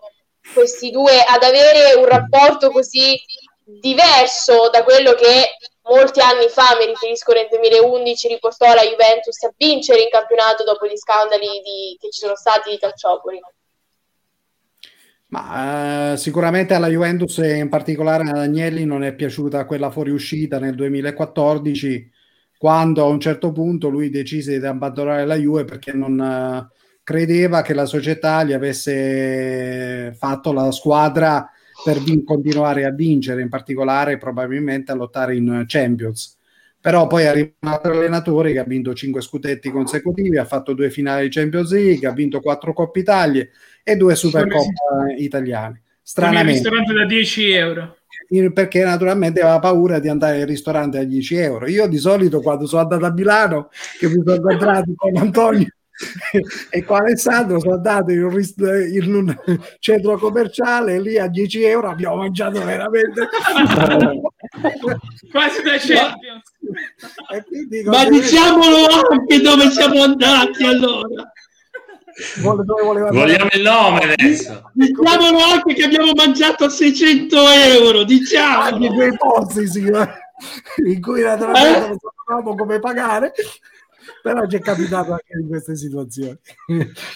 questi 0.55 0.91
due 0.91 1.23
ad 1.23 1.43
avere 1.43 1.95
un 1.95 2.07
rapporto 2.07 2.71
così 2.71 3.21
diverso 3.65 4.69
da 4.71 4.83
quello 4.83 5.13
che 5.13 5.57
molti 5.83 6.21
anni 6.21 6.49
fa, 6.49 6.77
mi 6.79 6.87
riferisco 6.87 7.33
nel 7.33 7.49
2011, 7.49 8.29
riportò 8.29 8.73
la 8.75 8.83
Juventus 8.83 9.43
a 9.43 9.53
vincere 9.57 10.03
in 10.03 10.09
campionato 10.11 10.63
dopo 10.63 10.87
gli 10.87 10.97
scandali 10.97 11.61
di, 11.63 11.97
che 12.01 12.11
ci 12.11 12.21
sono 12.21 12.37
stati 12.37 12.71
di 12.71 12.79
Calciopoli. 12.79 13.41
Ma 15.31 16.13
eh, 16.13 16.17
sicuramente 16.17 16.75
alla 16.75 16.89
Juventus 16.89 17.39
e 17.39 17.57
in 17.57 17.69
particolare 17.69 18.29
ad 18.29 18.37
Agnelli 18.37 18.85
non 18.85 19.05
è 19.05 19.15
piaciuta 19.15 19.65
quella 19.65 19.91
fuoriuscita 19.91 20.59
nel 20.59 20.75
2014 20.75 22.11
quando 22.59 23.03
a 23.03 23.07
un 23.07 23.21
certo 23.21 23.53
punto 23.53 23.89
lui 23.89 24.11
decise 24.11 24.59
di 24.59 24.67
abbandonare 24.67 25.25
la 25.25 25.37
Juve 25.37 25.65
perché 25.65 25.93
non, 25.93 26.21
eh, 26.21 26.69
credeva 27.03 27.63
che 27.63 27.75
la 27.75 27.87
società 27.87 28.45
gli 28.45 28.53
avesse 28.53 30.15
fatto 30.17 30.53
la 30.53 30.71
squadra 30.71 31.51
per 31.83 31.99
vin- 31.99 32.25
continuare 32.25 32.85
a 32.85 32.91
vincere, 32.91 33.43
in 33.43 33.49
particolare 33.49 34.17
probabilmente 34.17 34.93
a 34.93 34.95
lottare 34.95 35.35
in 35.35 35.65
Champions. 35.67 36.37
Però 36.81 37.07
poi 37.07 37.25
è 37.25 37.27
arrivato 37.27 37.57
un 37.61 37.69
altro 37.69 37.93
allenatore 37.93 38.53
che 38.53 38.59
ha 38.59 38.65
vinto 38.65 38.95
5 38.95 39.21
scudetti 39.21 39.71
consecutivi, 39.71 40.39
ha 40.39 40.47
fatto 40.47 40.73
due 40.73 40.91
finali 40.91 41.25
di 41.25 41.35
Champions 41.35 41.73
League, 41.73 42.09
ha 42.09 42.13
vinto 42.13 42.41
4 42.41 42.73
Coppe 42.73 43.01
Italie 43.01 43.51
e 43.83 43.97
due 43.97 44.15
Supercoppa 44.15 45.13
italiane. 45.19 45.83
Stranamente. 46.03 46.51
Un 46.51 46.55
ristorante 46.55 46.93
da 46.95 47.05
10 47.05 47.51
euro 47.51 47.95
perché 48.53 48.85
naturalmente 48.85 49.41
aveva 49.41 49.59
paura 49.59 49.99
di 49.99 50.09
andare 50.09 50.43
al 50.43 50.47
ristorante 50.47 50.99
a 50.99 51.05
10 51.05 51.35
euro. 51.37 51.69
Io 51.69 51.89
di 51.89 51.99
solito 51.99 52.41
quando 52.41 52.67
sono 52.67 52.83
andato 52.83 53.05
a 53.05 53.13
Milano, 53.13 53.71
che 53.99 54.07
mi 54.09 54.23
sono 54.25 54.37
incontrato 54.37 54.93
con 54.95 55.17
Antonio 55.17 55.67
e 56.71 56.85
con 56.85 57.01
Alessandro 57.01 57.59
sono 57.61 57.75
andato 57.75 58.13
in 58.13 58.23
un, 58.25 58.35
rist- 58.35 58.61
in 58.61 59.15
un, 59.15 59.37
centro 59.79 60.17
commerciale 60.17 61.01
lì 61.01 61.19
a 61.19 61.29
10 61.29 61.63
euro 61.65 61.89
abbiamo 61.91 62.17
mangiato 62.17 62.65
veramente 62.65 63.29
quasi 65.31 65.63
da 65.63 65.77
Champions 65.77 66.50
ma 67.85 68.09
diciamolo 68.09 68.87
anche 69.11 69.41
dove 69.41 69.71
siamo 69.71 70.03
andati 70.03 70.65
allora 70.65 71.33
Vogliamo 72.41 73.49
il 73.53 73.63
nome 73.63 74.13
adesso. 74.13 74.71
Diciamolo 74.75 75.39
anche 75.39 75.75
che 75.75 75.85
abbiamo 75.85 76.13
mangiato 76.15 76.65
a 76.65 76.69
600 76.69 77.37
euro, 77.49 78.05
diciamo. 78.05 78.63
Anche 78.63 78.89
quei 78.89 79.17
posti 79.17 79.67
sì, 79.69 79.91
in 80.85 81.01
cui 81.01 81.23
naturalmente 81.23 81.85
eh? 81.85 81.89
non 81.89 81.99
sapevamo 81.99 82.55
come 82.57 82.79
pagare 82.79 83.33
però 84.23 84.47
ci 84.47 84.57
è 84.57 84.61
capitato 84.61 85.13
anche 85.13 85.39
in 85.41 85.49
queste 85.49 85.77
situazioni. 85.77 86.39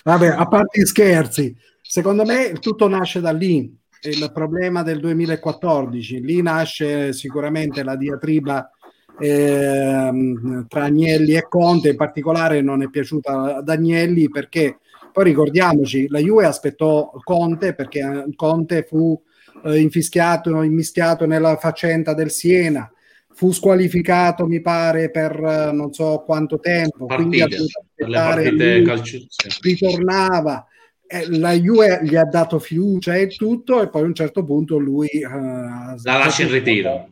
Vabbè, 0.05 0.29
a 0.29 0.47
parte 0.47 0.81
gli 0.81 0.85
scherzi, 0.85 1.55
secondo 1.81 2.25
me 2.25 2.53
tutto 2.61 2.89
nasce 2.89 3.21
da 3.21 3.33
lì. 3.33 3.83
Il 4.03 4.31
problema 4.35 4.83
del 4.83 5.01
2014, 5.01 6.21
lì 6.21 6.43
nasce 6.43 7.15
sicuramente 7.15 7.83
la 7.83 7.97
diatriba 7.97 8.71
eh, 9.19 10.65
tra 10.69 10.85
Agnelli 10.85 11.35
e 11.35 11.47
Conte, 11.49 11.91
in 11.91 11.97
particolare 11.97 12.61
non 12.61 12.83
è 12.83 12.89
piaciuta 12.89 13.57
ad 13.57 13.69
Agnelli 13.69 14.29
perché 14.29 14.79
poi 15.15 15.25
ricordiamoci, 15.25 16.09
la 16.09 16.19
Juve 16.19 16.45
aspettò 16.45 17.13
Conte 17.23 17.75
perché 17.75 18.25
Conte 18.35 18.83
fu 18.83 19.21
eh, 19.65 19.79
infischiato, 19.79 20.61
immischiato 20.63 21.25
nella 21.25 21.57
faccenda 21.57 22.15
del 22.15 22.33
Siena, 22.33 22.91
fu 23.33 23.53
squalificato, 23.53 24.47
mi 24.47 24.61
pare, 24.61 25.11
per 25.11 25.33
eh, 25.33 25.73
non 25.73 25.93
so 25.93 26.25
quanto 26.27 26.59
tempo. 26.59 27.07
Partite, 27.07 27.59
partite 27.97 28.83
calcio, 28.83 29.19
ritornava. 29.61 30.67
Eh, 31.07 31.39
la 31.39 31.53
Juve 31.53 32.01
gli 32.03 32.17
ha 32.17 32.25
dato 32.25 32.59
fiducia 32.59 33.15
e 33.15 33.29
tutto, 33.29 33.83
e 33.83 33.89
poi 33.89 34.03
a 34.03 34.07
un 34.07 34.15
certo 34.15 34.43
punto 34.43 34.79
lui 34.79 35.09
uh, 35.23 35.95
la 36.03 36.19
lascia 36.19 36.43
in 36.43 36.51
ritiro 36.51 37.11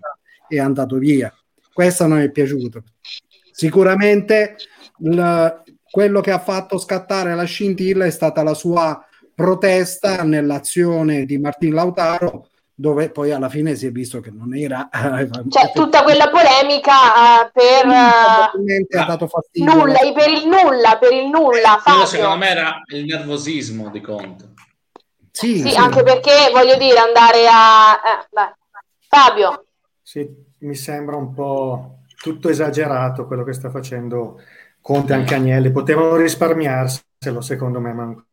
e 0.48 0.56
è 0.56 0.58
andato 0.58 0.98
via. 0.98 1.32
Questo 1.72 2.06
non 2.06 2.18
è 2.18 2.30
piaciuto. 2.30 2.82
Sicuramente 3.50 4.56
l- 4.98 5.48
quello 5.90 6.20
che 6.20 6.30
ha 6.30 6.38
fatto 6.38 6.78
scattare 6.78 7.34
la 7.34 7.44
scintilla 7.44 8.04
è 8.04 8.10
stata 8.10 8.42
la 8.42 8.54
sua 8.54 9.04
protesta 9.34 10.22
nell'azione 10.22 11.24
di 11.24 11.38
Martin 11.38 11.74
Lautaro 11.74 12.48
dove 12.74 13.10
poi 13.10 13.30
alla 13.30 13.48
fine 13.48 13.74
si 13.76 13.86
è 13.86 13.90
visto 13.90 14.20
che 14.20 14.30
non 14.30 14.54
era 14.56 14.88
cioè 15.48 15.70
tutta 15.72 16.02
quella 16.02 16.30
polemica 16.30 16.92
uh, 16.92 17.50
per 17.52 17.86
uh, 17.86 18.98
ha 18.98 19.04
dato 19.04 19.28
fastidio. 19.28 19.72
Nulla, 19.72 19.98
per 20.14 20.30
il 20.30 20.46
nulla 20.46 20.98
per 20.98 21.12
il 21.12 21.28
nulla 21.28 21.80
Fabio. 21.82 22.06
secondo 22.06 22.38
me 22.38 22.48
era 22.48 22.82
il 22.86 23.04
nervosismo 23.04 23.90
di 23.90 24.00
Conte. 24.00 24.50
Sì, 25.30 25.60
sì, 25.60 25.70
sì, 25.70 25.76
anche 25.76 26.02
perché 26.02 26.50
voglio 26.50 26.76
dire 26.76 26.98
andare 26.98 27.46
a 27.48 27.92
eh, 27.94 28.54
Fabio. 29.06 29.66
Sì, 30.02 30.28
mi 30.62 30.74
sembra 30.74 31.16
un 31.16 31.32
po' 31.32 31.98
tutto 32.16 32.48
esagerato 32.48 33.26
quello 33.26 33.44
che 33.44 33.52
sta 33.52 33.70
facendo 33.70 34.40
Conte 34.80 35.12
anche 35.12 35.34
Agnelli 35.34 35.70
potevano 35.70 36.16
risparmiarselo 36.16 37.40
secondo 37.40 37.80
me 37.80 37.92
ma 37.92 38.26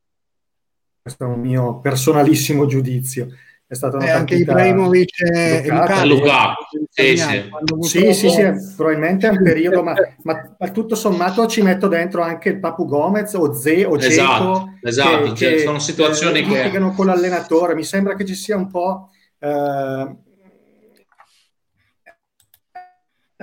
questo 1.01 1.23
è 1.23 1.27
un 1.27 1.39
mio 1.39 1.79
personalissimo 1.79 2.65
giudizio 2.65 3.29
è 3.71 3.75
stata 3.75 3.97
una 3.97 4.07
eh, 4.07 4.09
anche 4.09 4.33
Ibrahimovic 4.33 5.29
e 5.31 5.67
Lukaku. 5.67 6.07
Lukaku. 6.07 6.85
Sì, 6.89 7.17
sì. 7.17 8.13
Sì, 8.13 8.29
sì, 8.31 8.73
probabilmente 8.75 9.27
è 9.27 9.29
un 9.29 9.43
periodo, 9.43 9.83
ma, 9.83 9.93
ma, 10.23 10.55
ma, 10.57 10.69
tutto 10.71 10.95
sommato 10.95 11.45
ci 11.45 11.61
metto 11.61 11.87
dentro 11.87 12.23
anche 12.23 12.49
il 12.49 12.59
Papu 12.59 12.87
Gomez 12.87 13.35
o 13.35 13.53
Ze 13.53 13.85
o 13.85 13.95
esatto, 13.97 14.73
esatto. 14.81 15.33
Che, 15.33 15.35
cioè, 15.35 15.49
che, 15.51 15.59
sono 15.59 15.77
situazioni 15.77 16.39
eh, 16.39 16.71
che 16.71 16.79
con 16.95 17.05
l'allenatore. 17.05 17.75
Mi 17.75 17.83
sembra 17.83 18.15
che 18.15 18.25
ci 18.25 18.33
sia 18.33 18.57
un 18.57 18.71
po' 18.71 19.11
eh, 19.37 20.15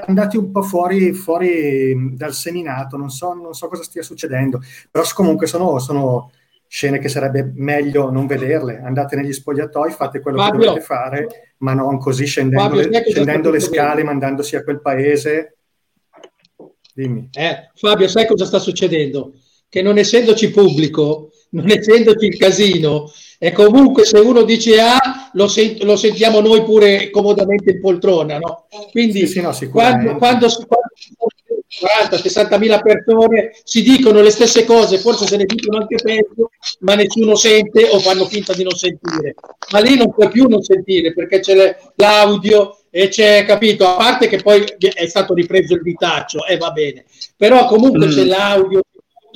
andati 0.04 0.36
un 0.36 0.50
po' 0.50 0.62
fuori, 0.62 1.12
fuori 1.12 2.14
dal 2.14 2.34
seminato, 2.34 2.96
non 2.96 3.08
so, 3.08 3.32
non 3.32 3.54
so, 3.54 3.68
cosa 3.68 3.82
stia 3.82 4.02
succedendo, 4.02 4.60
però 4.90 5.04
comunque 5.14 5.46
sono, 5.46 5.78
sono 5.78 6.30
scene 6.68 6.98
che 6.98 7.08
sarebbe 7.08 7.50
meglio 7.54 8.10
non 8.10 8.26
vederle. 8.26 8.80
Andate 8.82 9.16
negli 9.16 9.32
spogliatoi, 9.32 9.92
fate 9.92 10.20
quello 10.20 10.38
Fabio. 10.38 10.58
che 10.58 10.66
dovete 10.66 10.84
fare, 10.84 11.26
ma 11.58 11.72
non 11.72 11.98
così 11.98 12.26
scendendo, 12.26 12.76
Fabio, 12.76 12.88
le, 12.88 13.04
scendendo 13.08 13.50
le 13.50 13.60
scale, 13.60 14.04
mandandosi 14.04 14.56
a 14.56 14.62
quel 14.62 14.80
paese. 14.80 15.56
Dimmi. 16.92 17.30
Eh, 17.32 17.70
Fabio, 17.74 18.08
sai 18.08 18.26
cosa 18.26 18.44
sta 18.44 18.58
succedendo? 18.58 19.34
Che 19.68 19.82
non 19.82 19.98
essendoci 19.98 20.50
pubblico, 20.50 21.30
non 21.50 21.70
essendoci 21.70 22.26
il 22.26 22.36
casino, 22.36 23.10
e 23.38 23.52
comunque 23.52 24.04
se 24.04 24.18
uno 24.18 24.42
dice 24.42 24.80
A, 24.80 25.30
lo, 25.34 25.46
sent- 25.46 25.82
lo 25.82 25.96
sentiamo 25.96 26.40
noi 26.40 26.62
pure 26.62 27.10
comodamente 27.10 27.72
in 27.72 27.80
poltrona, 27.80 28.38
no? 28.38 28.66
Quindi 28.90 29.26
sì, 29.26 29.26
sì, 29.26 29.40
no, 29.40 29.54
quando, 29.70 30.16
quando, 30.16 30.48
quando 30.66 30.86
40-60 31.68 32.58
mila 32.58 32.80
persone 32.80 33.50
si 33.62 33.82
dicono 33.82 34.22
le 34.22 34.30
stesse 34.30 34.64
cose, 34.64 34.98
forse 34.98 35.26
se 35.26 35.36
ne 35.36 35.44
dicono 35.44 35.78
anche 35.78 35.96
peggio, 35.96 36.50
ma 36.80 36.94
nessuno 36.94 37.34
sente 37.34 37.88
o 37.90 37.98
fanno 37.98 38.24
finta 38.24 38.54
di 38.54 38.62
non 38.62 38.72
sentire. 38.72 39.34
Ma 39.72 39.80
lì 39.80 39.96
non 39.96 40.12
puoi 40.12 40.30
più 40.30 40.48
non 40.48 40.62
sentire 40.62 41.12
perché 41.12 41.40
c'è 41.40 41.76
l'audio 41.96 42.78
e 42.88 43.08
c'è, 43.08 43.44
capito, 43.44 43.86
a 43.86 43.96
parte 43.96 44.28
che 44.28 44.38
poi 44.38 44.64
è 44.78 45.06
stato 45.06 45.34
ripreso 45.34 45.74
il 45.74 45.82
vitaccio 45.82 46.46
e 46.46 46.54
eh, 46.54 46.56
va 46.56 46.70
bene, 46.70 47.04
però 47.36 47.66
comunque 47.66 48.06
mm. 48.06 48.10
c'è 48.10 48.24
l'audio, 48.24 48.80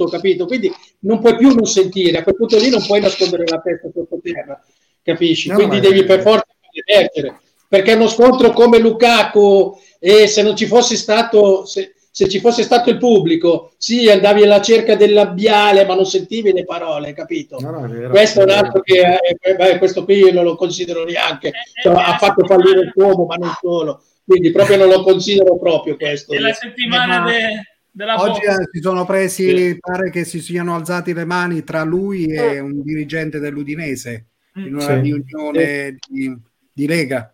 tutto, 0.01 0.07
capito? 0.07 0.47
Quindi 0.47 0.73
non 1.01 1.21
puoi 1.21 1.37
più 1.37 1.55
non 1.55 1.67
sentire, 1.67 2.19
a 2.19 2.23
quel 2.23 2.37
punto 2.37 2.59
lì 2.59 2.69
non 2.69 2.85
puoi 2.85 3.01
nascondere 3.01 3.45
la 3.47 3.61
testa 3.61 3.89
sotto 3.93 4.19
terra, 4.23 4.63
capisci? 5.03 5.49
No, 5.49 5.55
Quindi 5.57 5.81
devi 5.81 6.05
per 6.05 6.21
forza 6.21 6.47
emergere, 6.87 7.41
perché 7.69 7.93
uno 7.93 8.09
scontro 8.09 8.53
come 8.53 8.79
Lukaku 8.79 9.79
e 9.99 10.27
se 10.27 10.43
non 10.43 10.57
ci 10.57 10.67
fosse 10.67 10.97
stato... 10.97 11.65
Se, 11.65 11.95
se 12.13 12.29
ci 12.29 12.41
fosse 12.41 12.65
stato 12.65 12.91
il 12.91 12.99
pubblico, 12.99 13.73
sì, 13.79 14.11
andavi 14.11 14.43
alla 14.43 14.61
cerca 14.61 14.97
del 14.97 15.13
labiale, 15.13 15.87
ma 15.87 15.95
non 15.95 16.05
sentivi 16.05 16.53
le 16.53 16.65
parole, 16.65 17.13
capito? 17.13 17.59
No, 17.61 17.71
no, 17.71 17.89
vero, 17.89 18.11
questo 18.11 18.41
è 18.41 18.43
un 18.43 18.51
altro 18.51 18.81
che 18.81 19.01
eh, 19.41 19.55
beh, 19.55 19.79
questo 19.79 20.05
qui 20.05 20.17
io 20.17 20.33
non 20.33 20.43
lo 20.43 20.57
considero 20.57 21.05
neanche, 21.05 21.53
cioè, 21.81 21.95
ha 21.95 22.19
fatto 22.19 22.45
fallire 22.45 22.81
il 22.81 22.93
uomo, 22.97 23.27
ma 23.27 23.37
non 23.37 23.53
solo. 23.61 24.03
Quindi 24.25 24.51
proprio 24.51 24.77
non 24.77 24.89
lo 24.89 25.03
considero 25.03 25.57
proprio 25.57 25.97
questo. 25.97 26.35
È 26.35 26.39
la 26.39 26.53
settimana, 26.53 27.25
de, 27.25 27.70
Oggi 27.93 28.47
box. 28.47 28.71
si 28.71 28.81
sono 28.81 29.05
presi, 29.05 29.57
sì. 29.57 29.79
pare 29.81 30.11
che 30.11 30.25
si 30.25 30.41
siano 30.41 30.75
alzati 30.75 31.13
le 31.13 31.25
mani 31.25 31.65
tra 31.65 31.83
lui 31.83 32.27
e 32.27 32.63
mm. 32.63 32.65
un 32.65 32.83
dirigente 32.83 33.39
dell'Udinese 33.41 34.27
mm. 34.59 34.67
in 34.67 34.75
una 34.75 34.87
sì. 34.87 35.01
riunione 35.01 35.97
sì. 35.99 36.13
di, 36.13 36.39
di, 36.73 36.87
Lega. 36.87 37.33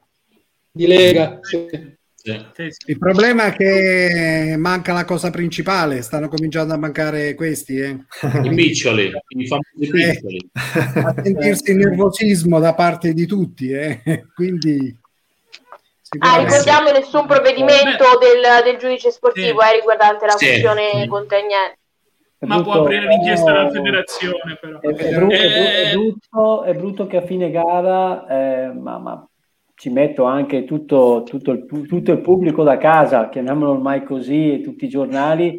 Di 0.71 0.87
Lega, 0.87 1.39
sì. 1.43 1.95
Il 2.87 2.99
problema 2.99 3.47
è 3.47 3.53
che 3.53 4.57
manca 4.59 4.93
la 4.93 5.05
cosa 5.05 5.31
principale, 5.31 6.03
stanno 6.03 6.29
cominciando 6.29 6.75
a 6.75 6.79
mancare 6.79 7.35
questi. 7.35 7.79
Eh. 7.79 7.99
I 8.43 8.55
piccioli, 8.55 9.13
i 9.29 9.47
famosi 9.47 9.91
piccioli. 9.91 10.51
Eh, 10.53 11.01
a 11.01 11.15
sentirsi 11.23 11.71
il 11.71 11.77
nervosismo 11.77 12.59
da 12.59 12.75
parte 12.75 13.13
di 13.13 13.27
tutti, 13.27 13.71
eh. 13.71 14.25
quindi... 14.35 15.05
Ah, 16.21 16.39
ricordiamo 16.39 16.91
nessun 16.91 17.27
provvedimento 17.27 18.05
del, 18.21 18.63
del 18.65 18.77
giudice 18.77 19.11
sportivo 19.11 19.61
sì. 19.61 19.69
eh, 19.69 19.77
riguardante 19.77 20.27
la 20.27 20.37
sì. 20.37 20.47
questione 20.47 20.91
sì. 21.03 21.07
Contagnente. 21.07 21.79
Ma 22.39 22.63
può 22.63 22.75
aprire 22.75 23.07
l'inchiesta 23.09 23.53
dalla 23.53 23.71
federazione, 23.71 24.59
però. 24.61 24.79
È, 24.79 24.89
è, 24.89 25.15
brutto, 25.15 25.35
è, 25.35 25.93
brutto, 25.93 26.63
è, 26.65 26.75
brutto, 26.75 27.07
che 27.07 27.17
a 27.17 27.23
fine 27.23 27.51
gara, 27.51 28.27
eh, 28.29 28.73
ma, 28.73 28.99
ma 28.99 29.29
ci 29.75 29.91
metto 29.91 30.25
anche 30.25 30.65
tutto, 30.65 31.25
tutto, 31.27 31.51
il, 31.51 31.67
tutto, 31.67 32.13
il, 32.13 32.21
pubblico 32.21 32.63
da 32.63 32.77
casa, 32.77 33.29
chiamiamolo 33.29 33.73
ormai 33.73 34.05
così, 34.05 34.53
e 34.53 34.61
tutti 34.61 34.85
i 34.85 34.89
giornali 34.89 35.59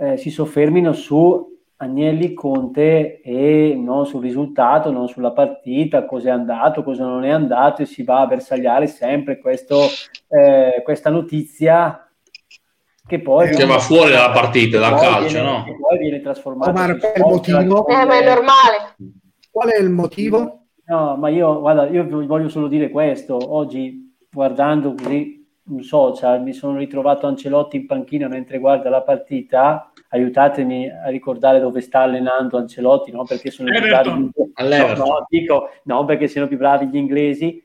eh, 0.00 0.16
si 0.16 0.30
soffermino 0.30 0.92
su 0.92 1.53
Agnelli 1.84 2.32
Conte 2.32 3.20
e 3.20 3.78
non 3.78 4.06
sul 4.06 4.22
risultato, 4.22 4.90
non 4.90 5.06
sulla 5.06 5.32
partita, 5.32 6.06
cosa 6.06 6.28
è 6.28 6.32
andato, 6.32 6.82
cosa 6.82 7.04
non 7.04 7.24
è 7.24 7.30
andato 7.30 7.82
e 7.82 7.86
si 7.86 8.02
va 8.02 8.20
a 8.20 8.26
bersagliare 8.26 8.86
sempre 8.86 9.38
questo, 9.38 9.80
eh, 10.28 10.80
questa 10.82 11.10
notizia 11.10 12.08
che 13.06 13.20
poi 13.20 13.50
che 13.50 13.66
va 13.66 13.78
fuori 13.78 14.12
dalla 14.12 14.30
partita, 14.30 14.78
dal 14.78 14.98
calcio, 14.98 15.34
viene, 15.34 15.46
no? 15.46 15.64
poi 15.78 15.98
viene 15.98 16.20
trasformato. 16.22 16.72
Ma 16.72 16.86
il 16.86 16.98
motivo? 17.18 17.86
Eh, 17.86 18.04
ma 18.06 18.18
è 18.18 18.24
normale. 18.24 18.96
Qual 19.50 19.68
è 19.68 19.78
il 19.78 19.90
motivo? 19.90 20.60
No, 20.86 21.16
ma 21.16 21.28
io, 21.28 21.60
guarda, 21.60 21.86
io 21.88 22.06
voglio 22.26 22.48
solo 22.48 22.66
dire 22.66 22.88
questo. 22.88 23.36
Oggi, 23.54 24.16
guardando 24.30 24.94
così 24.94 25.43
social, 25.80 26.42
mi 26.42 26.52
sono 26.52 26.76
ritrovato 26.76 27.26
Ancelotti 27.26 27.76
in 27.76 27.86
panchina 27.86 28.28
mentre 28.28 28.58
guarda 28.58 28.90
la 28.90 29.02
partita. 29.02 29.90
Aiutatemi 30.10 30.88
a 30.88 31.08
ricordare 31.08 31.58
dove 31.58 31.80
sta 31.80 32.00
allenando 32.00 32.58
Ancelotti, 32.58 33.10
no? 33.10 33.24
Perché 33.24 33.50
sono 33.50 33.70
più 33.70 33.80
bravi 33.80 34.10
gli. 34.10 34.30
No, 34.96 35.26
dico, 35.28 35.70
no, 35.84 36.04
perché 36.04 36.28
sono 36.28 36.46
più 36.46 36.58
bravi 36.58 36.86
gli 36.88 36.96
inglesi. 36.96 37.62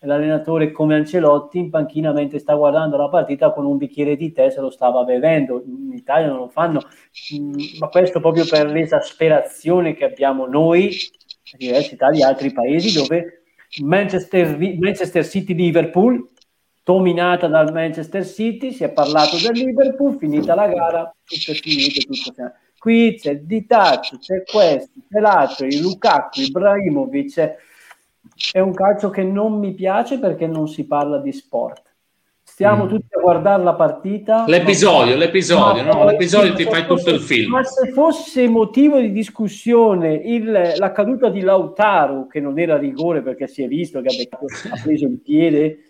L'allenatore 0.00 0.72
come 0.72 0.94
Ancelotti 0.94 1.58
in 1.58 1.70
panchina 1.70 2.12
mentre 2.12 2.38
sta 2.38 2.54
guardando 2.54 2.96
la 2.96 3.08
partita 3.08 3.50
con 3.52 3.64
un 3.64 3.78
bicchiere 3.78 4.14
di 4.14 4.32
tè 4.32 4.50
se 4.50 4.60
lo 4.60 4.70
stava 4.70 5.04
bevendo. 5.04 5.62
In 5.64 5.92
Italia 5.94 6.28
non 6.28 6.38
lo 6.38 6.48
fanno, 6.48 6.80
mm, 7.34 7.78
ma 7.78 7.88
questo 7.88 8.20
proprio 8.20 8.44
per 8.44 8.66
l'esasperazione 8.66 9.94
che 9.94 10.04
abbiamo 10.04 10.46
noi 10.46 10.90
diversità 11.56 12.10
di 12.10 12.22
altri 12.22 12.52
paesi 12.52 12.98
dove 12.98 13.42
Manchester, 13.82 14.58
Manchester 14.58 15.24
City-Liverpool 15.24 16.28
dominata 16.86 17.48
dal 17.48 17.72
Manchester 17.72 18.24
City, 18.24 18.70
si 18.70 18.84
è 18.84 18.90
parlato 18.90 19.36
del 19.38 19.54
Liverpool, 19.54 20.16
finita 20.18 20.54
la 20.54 20.68
gara, 20.68 21.12
tutto 21.24 21.50
è 21.50 21.54
finito, 21.54 22.00
tutto 22.06 22.40
è 22.40 22.52
Qui 22.78 23.18
c'è 23.18 23.38
Ditaccio, 23.38 24.18
c'è 24.18 24.44
questo, 24.44 25.00
c'è 25.10 25.18
l'altro, 25.18 25.66
il 25.66 25.80
Lukaku, 25.80 26.42
Ibrahimovic, 26.42 27.56
è 28.52 28.60
un 28.60 28.72
calcio 28.72 29.10
che 29.10 29.24
non 29.24 29.58
mi 29.58 29.74
piace 29.74 30.20
perché 30.20 30.46
non 30.46 30.68
si 30.68 30.86
parla 30.86 31.18
di 31.18 31.32
sport 31.32 31.82
stiamo 32.56 32.84
mm. 32.86 32.88
tutti 32.88 33.06
a 33.10 33.20
guardare 33.20 33.62
la 33.62 33.74
partita. 33.74 34.44
L'episodio, 34.46 35.12
ma... 35.12 35.18
l'episodio, 35.18 35.82
ma 35.82 35.92
no? 35.92 36.04
L'episodio 36.06 36.54
ti 36.54 36.64
fai 36.64 36.86
tutto 36.86 37.10
il 37.10 37.20
film. 37.20 37.50
Ma 37.50 37.62
se 37.62 37.90
fosse 37.90 38.48
motivo 38.48 38.98
di 38.98 39.12
discussione 39.12 40.14
il, 40.14 40.72
la 40.76 40.92
caduta 40.92 41.28
di 41.28 41.40
Lautaro, 41.42 42.26
che 42.26 42.40
non 42.40 42.58
era 42.58 42.78
rigore 42.78 43.20
perché 43.20 43.46
si 43.46 43.62
è 43.62 43.68
visto 43.68 44.00
che 44.00 44.08
ha, 44.08 44.16
beccato, 44.16 44.46
ha 44.70 44.80
preso 44.82 45.04
il 45.04 45.20
piede, 45.20 45.85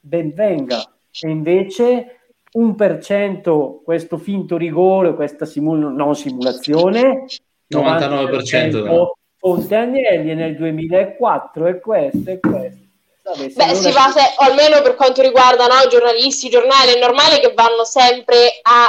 ben 0.00 0.32
venga. 0.34 0.82
E 1.20 1.28
invece 1.28 2.20
un 2.52 2.74
per 2.74 3.00
cento 3.02 3.80
questo 3.84 4.18
finto 4.18 4.56
rigore, 4.56 5.14
questa 5.14 5.44
simul- 5.44 5.92
non 5.94 6.16
simulazione, 6.16 7.26
99%, 7.68 7.68
99% 7.68 9.06
Ponte 9.38 9.74
Agnelli 9.74 10.34
nel 10.34 10.54
2004 10.56 11.66
e 11.66 11.80
questo 11.80 12.30
e 12.30 12.40
questo 12.40 12.88
Vabbè, 13.22 13.48
Beh, 13.48 13.74
si 13.74 13.92
va, 13.92 14.10
se, 14.10 14.34
o 14.38 14.44
almeno 14.44 14.82
per 14.82 14.94
quanto 14.96 15.22
riguarda 15.22 15.66
no, 15.66 15.86
giornalisti, 15.88 16.48
giornali, 16.48 16.94
è 16.94 16.98
normale 16.98 17.38
che 17.38 17.52
vanno 17.54 17.84
sempre 17.84 18.58
a 18.62 18.88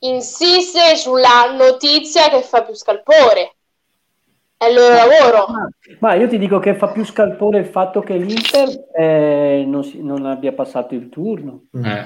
insistere 0.00 0.96
sulla 0.96 1.52
notizia 1.54 2.28
che 2.28 2.42
fa 2.42 2.62
più 2.62 2.74
scalpore. 2.74 3.56
È 4.58 4.66
il 4.66 4.74
loro 4.74 4.92
lavoro. 4.92 5.46
Ma 6.00 6.14
io 6.14 6.26
ti 6.26 6.36
dico 6.36 6.58
che 6.58 6.74
fa 6.74 6.88
più 6.88 7.04
scalpore 7.04 7.60
il 7.60 7.66
fatto 7.66 8.00
che 8.00 8.16
l'Inter 8.16 8.88
eh, 8.92 9.62
non, 9.64 9.84
si, 9.84 10.02
non, 10.02 10.26
abbia 10.26 10.52
passato 10.52 10.96
il 10.96 11.08
turno. 11.08 11.66
Eh. 11.72 12.04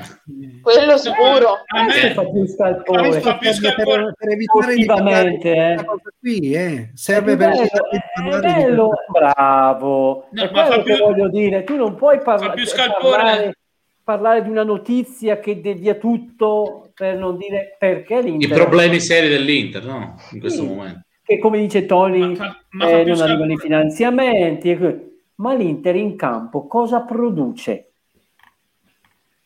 Quello 0.61 0.98
sicuro. 0.98 1.62
A 1.66 1.84
me 1.84 2.12
fa 2.12 2.26
più 2.26 2.46
scalpore. 2.46 3.20
Fa 3.22 3.38
più 3.38 3.53
scalpore. 3.55 4.03
Per, 4.03 4.14
per 4.18 4.28
evitare 4.28 5.38
di 5.38 5.48
eh. 5.48 5.84
qui, 6.20 6.53
eh. 6.53 6.90
Serve 6.92 7.38
per 7.38 7.53
bello, 7.53 8.40
bello. 8.40 8.90
bravo. 9.11 10.26
No, 10.32 10.42
è 10.42 10.50
quello 10.50 10.82
che 10.82 10.94
più... 10.94 11.05
voglio 11.07 11.30
dire. 11.30 11.64
Tu 11.64 11.76
non 11.76 11.94
puoi 11.94 12.20
parla- 12.20 12.53
parlare, 13.00 13.57
parlare 14.05 14.42
di 14.42 14.50
una 14.50 14.64
notizia 14.64 15.38
che 15.38 15.62
devia 15.62 15.94
tutto 15.94 16.90
per 16.92 17.16
non 17.16 17.38
dire 17.38 17.76
perché 17.78 18.20
l'Inter. 18.20 18.50
I 18.50 18.53
problemi 18.53 19.00
seri 19.00 19.30
dell'Inter, 19.30 19.84
no? 19.86 20.16
In 20.32 20.40
questo 20.40 20.61
sì. 20.61 20.68
momento 20.68 21.07
che 21.23 21.39
come 21.39 21.59
dice 21.59 21.87
Tony 21.87 22.37
ma, 22.37 22.57
ma 22.70 22.89
eh, 22.89 23.05
non 23.05 23.20
arrivano 23.20 23.53
i 23.53 23.59
finanziamenti, 23.59 25.11
ma 25.37 25.55
l'Inter 25.55 25.97
in 25.97 26.16
campo 26.16 26.66
cosa 26.66 27.03
produce 27.03 27.93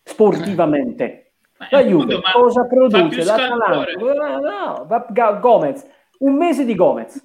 sportivamente? 0.03 1.33
La 1.71 1.83
Juve 1.83 2.21
cosa 2.33 2.67
produce? 2.67 3.25
L'Atalanta, 3.25 3.93
no, 3.99 4.87
no, 4.87 5.41
Gomez, 5.41 5.87
un 6.19 6.35
mese 6.35 6.65
di 6.65 6.75
Gomez. 6.75 7.23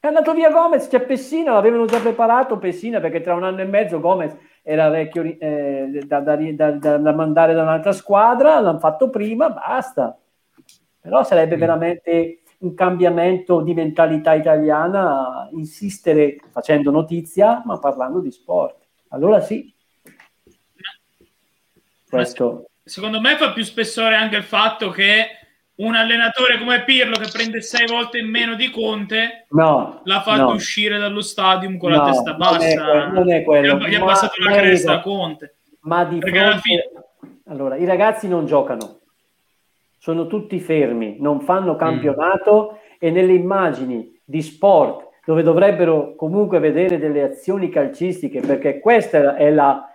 È 0.00 0.06
andato 0.06 0.34
via 0.34 0.50
Gomez, 0.50 0.88
c'è 0.88 1.00
Pessina, 1.00 1.52
l'avevano 1.52 1.86
già 1.86 1.98
preparato 1.98 2.58
Pessina 2.58 3.00
perché 3.00 3.20
tra 3.20 3.34
un 3.34 3.44
anno 3.44 3.60
e 3.60 3.64
mezzo 3.64 4.00
Gomez 4.00 4.36
era 4.62 4.88
vecchio 4.88 5.22
eh, 5.22 6.00
da, 6.06 6.20
da, 6.20 6.36
da, 6.36 6.96
da, 6.98 7.12
mandare 7.12 7.54
da 7.54 7.62
un'altra 7.62 7.92
squadra, 7.92 8.60
l'hanno 8.60 8.78
fatto 8.78 9.10
prima, 9.10 9.50
basta. 9.50 10.18
Però 11.00 11.22
sarebbe 11.22 11.56
mm. 11.56 11.60
veramente 11.60 12.38
un 12.64 12.74
cambiamento 12.74 13.60
di 13.60 13.74
mentalità 13.74 14.32
italiana, 14.32 15.48
insistere 15.52 16.38
facendo 16.50 16.90
notizia, 16.90 17.62
ma 17.64 17.78
parlando 17.78 18.20
di 18.20 18.30
sport. 18.30 18.76
Allora 19.08 19.40
sì. 19.40 19.72
Questo. 22.08 22.70
Secondo 22.82 23.20
me 23.20 23.36
fa 23.36 23.52
più 23.52 23.62
spessore 23.62 24.14
anche 24.14 24.36
il 24.36 24.42
fatto 24.42 24.90
che 24.90 25.26
un 25.76 25.94
allenatore 25.94 26.58
come 26.58 26.84
Pirlo 26.84 27.16
che 27.16 27.28
prende 27.30 27.60
sei 27.60 27.86
volte 27.86 28.18
in 28.18 28.28
meno 28.28 28.54
di 28.54 28.70
Conte 28.70 29.46
no, 29.50 30.02
l'ha 30.04 30.20
fatto 30.22 30.42
no. 30.42 30.52
uscire 30.52 30.98
dallo 30.98 31.20
stadium 31.20 31.76
con 31.76 31.90
no, 31.90 31.96
la 31.96 32.04
testa 32.04 32.34
bassa. 32.34 33.06
Non 33.08 33.30
è, 33.30 33.42
quello. 33.42 33.76
Gli 33.86 33.94
ha 33.94 34.04
passato 34.04 34.42
la 34.42 34.52
cresta 34.52 34.92
a 34.94 35.00
Conte. 35.00 35.56
Ma 35.80 36.04
di 36.04 36.20
fronte... 36.20 36.58
Fine... 36.60 36.82
Allora, 37.48 37.76
i 37.76 37.84
ragazzi 37.84 38.26
non 38.26 38.46
giocano 38.46 39.00
sono 40.04 40.26
tutti 40.26 40.60
fermi, 40.60 41.16
non 41.18 41.40
fanno 41.40 41.72
mm. 41.72 41.78
campionato 41.78 42.72
mm. 42.72 42.96
e 42.98 43.10
nelle 43.10 43.32
immagini 43.32 44.20
di 44.22 44.42
sport 44.42 45.08
dove 45.24 45.42
dovrebbero 45.42 46.14
comunque 46.14 46.58
vedere 46.58 46.98
delle 46.98 47.22
azioni 47.22 47.70
calcistiche, 47.70 48.40
perché 48.40 48.80
questa 48.80 49.34
è 49.34 49.48
la, 49.48 49.88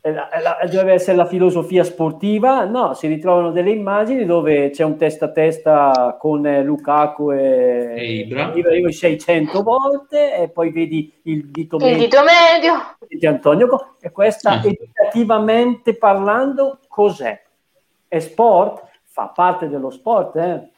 è 0.00 0.10
la, 0.10 0.28
è 0.30 0.40
la, 0.40 0.58
deve 0.68 0.94
essere 0.94 1.16
la 1.16 1.26
filosofia 1.26 1.84
sportiva, 1.84 2.64
no, 2.64 2.92
si 2.94 3.06
ritrovano 3.06 3.52
delle 3.52 3.70
immagini 3.70 4.24
dove 4.24 4.70
c'è 4.70 4.82
un 4.82 4.96
testa 4.96 5.26
a 5.26 5.30
testa 5.30 6.16
con 6.18 6.42
Lukaku 6.64 7.30
e, 7.30 7.94
e 7.96 8.12
Ibra. 8.14 8.52
600 8.90 9.62
volte 9.62 10.38
e 10.38 10.48
poi 10.48 10.72
vedi 10.72 11.08
il 11.22 11.46
dito 11.46 11.76
il 11.76 11.84
medio, 11.84 11.98
dito 12.00 12.20
medio. 12.24 12.96
di 13.06 13.26
Antonio 13.28 13.94
e 14.00 14.10
questa 14.10 14.56
mm. 14.56 14.64
educativamente 14.64 15.94
parlando 15.94 16.80
cos'è? 16.88 17.40
È 18.08 18.18
sport? 18.18 18.88
Fa 19.10 19.26
parte 19.28 19.68
dello 19.68 19.90
sport. 19.90 20.36
Eh? 20.36 20.68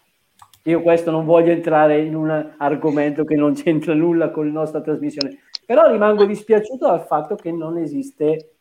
Io 0.65 0.81
questo 0.81 1.11
non 1.11 1.25
voglio 1.25 1.51
entrare 1.51 2.01
in 2.01 2.15
un 2.15 2.55
argomento 2.59 3.25
che 3.25 3.35
non 3.35 3.55
c'entra 3.55 3.95
nulla 3.95 4.31
con 4.31 4.47
la 4.47 4.53
nostra 4.53 4.81
trasmissione, 4.81 5.43
però 5.67 5.91
rimango 5.91 6.25
dispiaciuto 6.25 6.87
dal 6.87 7.05
fatto 7.05 7.35
che 7.35 7.51
non 7.51 7.79
esiste, 7.79 8.55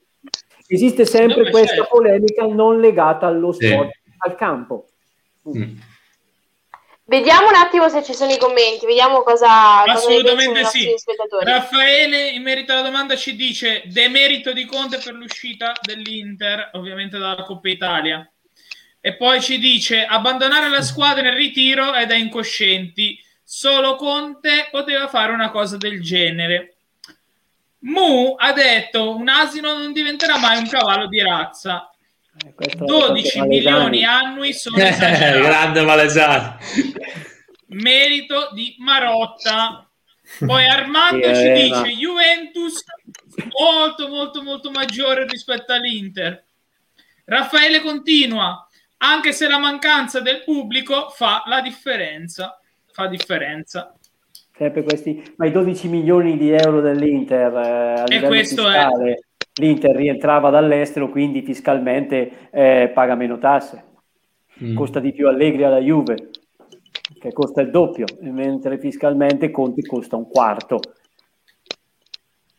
esiste 0.67 1.05
sempre 1.05 1.49
questa 1.51 1.83
polemica 1.83 2.45
non 2.45 2.79
legata 2.79 3.27
allo 3.27 3.51
sport, 3.51 3.91
sì. 3.91 4.11
al 4.17 4.35
campo. 4.35 4.87
Mm. 5.47 5.77
Vediamo 7.03 7.49
un 7.49 7.55
attimo 7.55 7.89
se 7.89 8.03
ci 8.03 8.13
sono 8.13 8.31
i 8.31 8.37
commenti, 8.37 8.85
vediamo 8.85 9.21
cosa. 9.21 9.83
Assolutamente 9.83 10.61
cosa 10.61 10.69
sì. 10.69 10.87
Raffaele, 11.43 12.29
in 12.29 12.41
merito 12.41 12.71
alla 12.71 12.83
domanda, 12.83 13.17
ci 13.17 13.35
dice: 13.35 13.83
demerito 13.87 14.53
di 14.53 14.65
Conte 14.65 14.97
per 14.97 15.13
l'uscita 15.13 15.73
dell'Inter, 15.81 16.69
ovviamente 16.73 17.17
dalla 17.17 17.43
Coppa 17.43 17.67
Italia. 17.67 18.30
E 19.03 19.15
poi 19.15 19.41
ci 19.41 19.57
dice 19.57 20.05
abbandonare 20.05 20.69
la 20.69 20.83
squadra 20.83 21.23
nel 21.23 21.33
ritiro 21.33 21.91
è 21.93 22.13
incoscienti. 22.15 23.19
Solo 23.43 23.95
Conte 23.95 24.67
poteva 24.69 25.07
fare 25.07 25.33
una 25.33 25.49
cosa 25.49 25.75
del 25.75 26.01
genere. 26.01 26.75
Mu 27.79 28.35
ha 28.37 28.53
detto 28.53 29.15
un 29.15 29.27
asino 29.27 29.75
non 29.75 29.91
diventerà 29.91 30.37
mai 30.37 30.57
un 30.59 30.69
cavallo 30.69 31.07
di 31.07 31.19
razza. 31.21 31.89
12 32.75 33.39
Eh, 33.39 33.45
milioni 33.45 34.05
annui 34.05 34.53
sono 34.53 34.77
Eh, 34.77 34.87
esagerati. 34.87 35.41
grande 35.41 35.81
Valesano. 35.83 36.57
merito 37.69 38.49
di 38.53 38.75
Marotta. 38.79 39.89
Poi 40.45 40.65
Armando 40.69 41.33
Sì, 41.33 41.41
ci 41.41 41.47
eh, 41.47 41.53
dice 41.63 41.69
ma- 41.75 41.87
Juventus 41.87 42.83
molto 43.59 44.07
molto 44.07 44.43
molto 44.43 44.71
maggiore 44.71 45.25
rispetto 45.27 45.73
all'Inter. 45.73 46.45
Raffaele 47.25 47.81
continua, 47.81 48.65
anche 49.03 49.31
se 49.31 49.47
la 49.47 49.57
mancanza 49.57 50.19
del 50.19 50.43
pubblico 50.43 51.09
fa 51.09 51.43
la 51.45 51.61
differenza. 51.61 52.59
Fa 52.91 53.07
differenza. 53.07 53.95
Sempre 54.55 54.83
questi, 54.83 55.33
ma 55.37 55.45
i 55.45 55.51
12 55.51 55.87
milioni 55.87 56.37
di 56.37 56.51
euro 56.51 56.81
dell'Inter 56.81 57.53
eh, 57.53 57.99
a 58.01 58.03
livello 58.03 58.27
questo 58.27 58.69
è. 58.69 58.73
fiscale, 58.73 59.23
l'Inter 59.55 59.95
rientrava 59.95 60.49
dall'estero, 60.49 61.09
quindi 61.09 61.41
fiscalmente 61.41 62.49
eh, 62.51 62.91
paga 62.93 63.15
meno 63.15 63.37
tasse. 63.39 63.85
Mm. 64.63 64.75
Costa 64.75 64.99
di 64.99 65.13
più 65.13 65.27
Allegri 65.27 65.63
alla 65.63 65.79
Juve, 65.79 66.29
che 67.19 67.33
costa 67.33 67.61
il 67.61 67.71
doppio, 67.71 68.05
mentre 68.19 68.77
fiscalmente 68.77 69.49
Conti 69.49 69.81
costa 69.81 70.15
un 70.15 70.27
quarto 70.27 70.79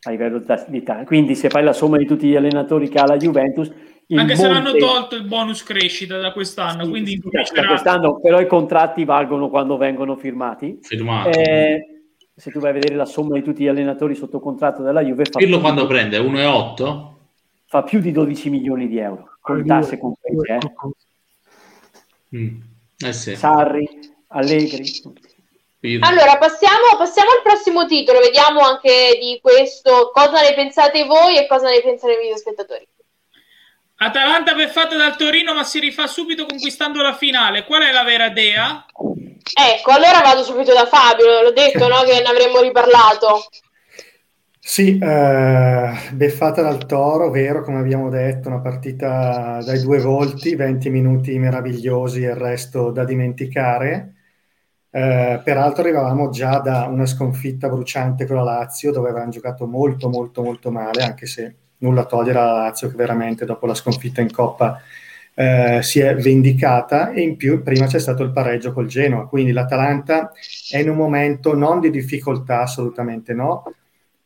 a 0.03 0.09
livello 0.11 0.39
di 0.67 0.83
tasse. 0.83 1.05
Quindi 1.05 1.35
se 1.35 1.49
fai 1.49 1.63
la 1.63 1.73
somma 1.73 1.97
di 1.97 2.05
tutti 2.05 2.27
gli 2.27 2.35
allenatori 2.35 2.89
che 2.89 2.99
ha 2.99 3.05
la 3.05 3.17
Juventus, 3.17 3.71
il 4.07 4.19
Anche 4.19 4.35
se 4.35 4.47
l'hanno 4.47 4.71
monte- 4.71 4.79
tolto 4.79 5.15
il 5.15 5.23
bonus 5.23 5.63
crescita 5.63 6.19
da 6.19 6.31
quest'anno, 6.33 6.83
Sì, 6.83 6.89
quindi 6.89 7.11
sì, 7.11 7.53
da 7.53 7.65
quest'anno, 7.67 8.19
però 8.19 8.39
i 8.41 8.47
contratti 8.47 9.05
valgono 9.05 9.49
quando 9.49 9.77
vengono 9.77 10.15
firmati. 10.17 10.79
Eh, 11.29 11.87
se 12.35 12.51
tu 12.51 12.59
vai 12.59 12.71
a 12.71 12.73
vedere 12.73 12.95
la 12.95 13.05
somma 13.05 13.35
di 13.35 13.43
tutti 13.43 13.63
gli 13.63 13.67
allenatori 13.67 14.15
sotto 14.15 14.39
contratto 14.39 14.81
della 14.83 15.01
Juve, 15.01 15.25
fa, 15.25 15.39
Pirlo 15.39 15.59
quando 15.59 15.87
prende 15.87 16.17
1,8? 16.17 17.11
fa 17.65 17.83
più 17.83 17.99
di 18.01 18.11
12 18.11 18.49
milioni 18.49 18.87
di 18.87 18.97
euro, 18.99 19.37
con 19.39 19.65
tasse 19.65 19.97
comprese. 19.97 20.53
Eh. 20.53 22.37
Mm. 22.37 22.57
Eh 23.05 23.13
sì. 23.13 23.35
Sarri, 23.35 23.87
Allegri. 24.27 24.83
Allora, 25.99 26.37
passiamo, 26.37 26.95
passiamo 26.97 27.31
al 27.31 27.41
prossimo 27.43 27.85
titolo, 27.85 28.19
vediamo 28.19 28.61
anche 28.61 29.17
di 29.19 29.37
questo 29.41 30.11
cosa 30.13 30.39
ne 30.39 30.53
pensate 30.53 31.03
voi 31.03 31.37
e 31.37 31.45
cosa 31.45 31.69
ne 31.69 31.81
pensano 31.81 32.13
i 32.13 32.19
videospettatori. 32.19 32.87
Atalanta 33.97 34.53
beffata 34.53 34.95
dal 34.95 35.17
Torino, 35.17 35.53
ma 35.53 35.63
si 35.65 35.79
rifà 35.79 36.07
subito 36.07 36.45
conquistando 36.45 37.01
la 37.01 37.13
finale. 37.13 37.65
Qual 37.65 37.81
è 37.81 37.91
la 37.91 38.03
vera 38.03 38.29
dea? 38.29 38.85
Ecco, 39.53 39.91
allora 39.91 40.21
vado 40.21 40.43
subito 40.43 40.73
da 40.73 40.85
Fabio, 40.85 41.41
l'ho 41.41 41.51
detto 41.51 41.87
no, 41.87 42.01
che 42.03 42.21
ne 42.21 42.29
avremmo 42.29 42.61
riparlato. 42.61 43.43
Sì, 44.57 44.97
eh, 44.97 45.91
beffata 46.11 46.61
dal 46.61 46.85
Toro, 46.85 47.29
vero, 47.29 47.61
come 47.61 47.79
abbiamo 47.79 48.09
detto, 48.09 48.47
una 48.47 48.61
partita 48.61 49.59
dai 49.61 49.81
due 49.81 49.99
volti, 49.99 50.55
20 50.55 50.89
minuti 50.89 51.37
meravigliosi 51.37 52.23
e 52.23 52.29
il 52.29 52.35
resto 52.35 52.89
da 52.89 53.03
dimenticare. 53.03 54.22
Eh, 54.95 55.41
peraltro 55.43 55.81
arrivavamo 55.81 56.29
già 56.29 56.59
da 56.59 56.85
una 56.85 57.07
sconfitta 57.07 57.67
bruciante 57.67 58.27
con 58.27 58.35
la 58.35 58.43
Lazio, 58.43 58.91
dove 58.91 59.09
avevano 59.09 59.31
giocato 59.31 59.65
molto, 59.65 60.07
molto, 60.07 60.43
molto 60.43 60.69
male, 60.71 61.01
anche 61.03 61.25
se 61.25 61.55
nulla 61.79 62.05
togliere 62.05 62.37
alla 62.39 62.53
Lazio, 62.53 62.89
che 62.89 62.95
veramente 62.95 63.43
dopo 63.45 63.65
la 63.65 63.73
sconfitta 63.73 64.21
in 64.21 64.31
Coppa 64.31 64.79
eh, 65.33 65.79
si 65.81 65.99
è 65.99 66.15
vendicata 66.15 67.11
e 67.11 67.21
in 67.21 67.37
più 67.37 67.63
prima 67.63 67.87
c'è 67.87 67.99
stato 67.99 68.21
il 68.23 68.31
pareggio 68.31 68.71
col 68.71 68.85
Genoa, 68.85 69.27
quindi 69.27 69.51
l'Atalanta 69.51 70.31
è 70.69 70.77
in 70.77 70.89
un 70.89 70.95
momento 70.95 71.55
non 71.55 71.79
di 71.79 71.89
difficoltà, 71.89 72.61
assolutamente 72.61 73.33
no, 73.33 73.63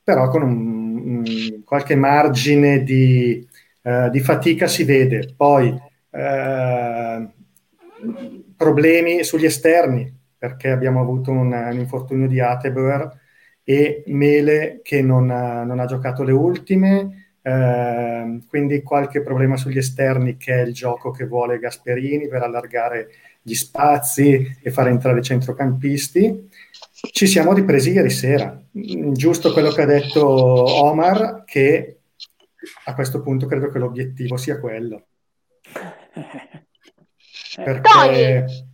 però 0.03 0.27
con 0.29 0.41
un, 0.41 0.97
un- 0.97 1.63
qualche 1.63 1.95
margine 1.95 2.83
di, 2.83 3.45
eh, 3.83 4.09
di 4.09 4.19
fatica 4.19 4.67
si 4.67 4.83
vede. 4.83 5.33
Poi 5.35 5.73
eh, 6.11 7.27
problemi 8.55 9.23
sugli 9.23 9.45
esterni, 9.45 10.11
perché 10.37 10.69
abbiamo 10.69 11.01
avuto 11.01 11.31
un, 11.31 11.51
un 11.51 11.77
infortunio 11.79 12.27
di 12.27 12.39
Atebor 12.39 13.11
e 13.63 14.03
Mele 14.07 14.79
che 14.83 15.01
non 15.01 15.29
ha, 15.29 15.63
non 15.63 15.79
ha 15.79 15.85
giocato 15.85 16.23
le 16.23 16.31
ultime, 16.31 17.35
eh, 17.41 18.39
quindi 18.47 18.83
qualche 18.83 19.21
problema 19.21 19.57
sugli 19.57 19.77
esterni 19.77 20.37
che 20.37 20.53
è 20.53 20.61
il 20.61 20.73
gioco 20.73 21.11
che 21.11 21.25
vuole 21.25 21.59
Gasperini 21.59 22.27
per 22.27 22.43
allargare 22.43 23.09
gli 23.41 23.55
spazi 23.55 24.57
e 24.61 24.71
fare 24.71 24.89
entrare 24.89 25.19
i 25.19 25.23
centrocampisti. 25.23 26.49
Ci 26.91 27.27
siamo 27.27 27.53
ripresi 27.53 27.91
ieri 27.91 28.09
sera, 28.09 28.61
giusto 28.71 29.53
quello 29.53 29.71
che 29.71 29.81
ha 29.81 29.85
detto 29.85 30.25
Omar, 30.25 31.43
che 31.45 31.99
a 32.85 32.93
questo 32.93 33.21
punto 33.21 33.45
credo 33.45 33.69
che 33.69 33.79
l'obiettivo 33.79 34.35
sia 34.35 34.59
quello. 34.59 35.05
Perché. 37.55 38.66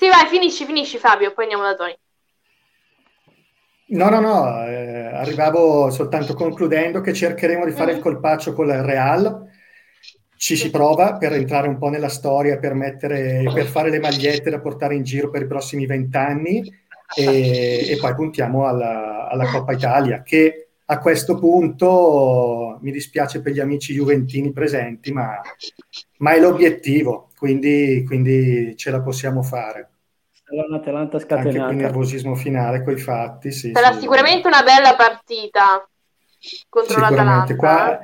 Sì, 0.00 0.08
vai, 0.08 0.26
finisci, 0.28 0.64
finisci 0.64 0.96
Fabio, 0.96 1.34
poi 1.34 1.44
andiamo 1.44 1.64
da 1.64 1.74
Tony. 1.74 1.94
No, 3.88 4.08
no, 4.08 4.20
no, 4.20 4.66
eh, 4.66 5.10
arrivavo 5.12 5.90
soltanto 5.90 6.32
concludendo 6.32 7.02
che 7.02 7.12
cercheremo 7.12 7.66
di 7.66 7.72
fare 7.72 7.92
il 7.92 7.98
colpaccio 7.98 8.54
con 8.54 8.68
il 8.68 8.82
Real. 8.82 9.46
Ci 10.38 10.56
si 10.56 10.70
prova 10.70 11.18
per 11.18 11.34
entrare 11.34 11.68
un 11.68 11.76
po' 11.76 11.90
nella 11.90 12.08
storia, 12.08 12.58
per, 12.58 12.72
mettere, 12.72 13.42
per 13.52 13.66
fare 13.66 13.90
le 13.90 14.00
magliette 14.00 14.48
da 14.48 14.58
portare 14.58 14.94
in 14.94 15.02
giro 15.02 15.28
per 15.28 15.42
i 15.42 15.46
prossimi 15.46 15.84
vent'anni 15.84 16.62
e, 17.14 17.90
e 17.90 17.98
poi 18.00 18.14
puntiamo 18.14 18.66
alla, 18.66 19.28
alla 19.28 19.50
Coppa 19.50 19.72
Italia, 19.72 20.22
che 20.22 20.68
a 20.86 20.98
questo 20.98 21.38
punto 21.38 22.78
mi 22.80 22.90
dispiace 22.90 23.42
per 23.42 23.52
gli 23.52 23.60
amici 23.60 23.92
juventini 23.92 24.50
presenti, 24.50 25.12
ma, 25.12 25.38
ma 26.20 26.32
è 26.32 26.40
l'obiettivo, 26.40 27.29
quindi, 27.40 28.04
quindi 28.06 28.76
ce 28.76 28.90
la 28.90 29.00
possiamo 29.00 29.42
fare. 29.42 29.88
Sarà 30.30 30.66
un'Atalanta 30.68 31.16
Anche 31.16 31.26
qui 31.26 31.42
scatenata. 31.42 31.72
nervosismo 31.72 32.34
finale 32.34 32.84
coi 32.84 32.98
fatti. 32.98 33.50
Sì, 33.50 33.72
Sarà 33.72 33.94
sì. 33.94 34.00
sicuramente 34.00 34.46
una 34.46 34.62
bella 34.62 34.94
partita 34.94 35.88
contro 36.68 37.00
l'Atalanta. 37.00 37.56
Qua 37.56 37.98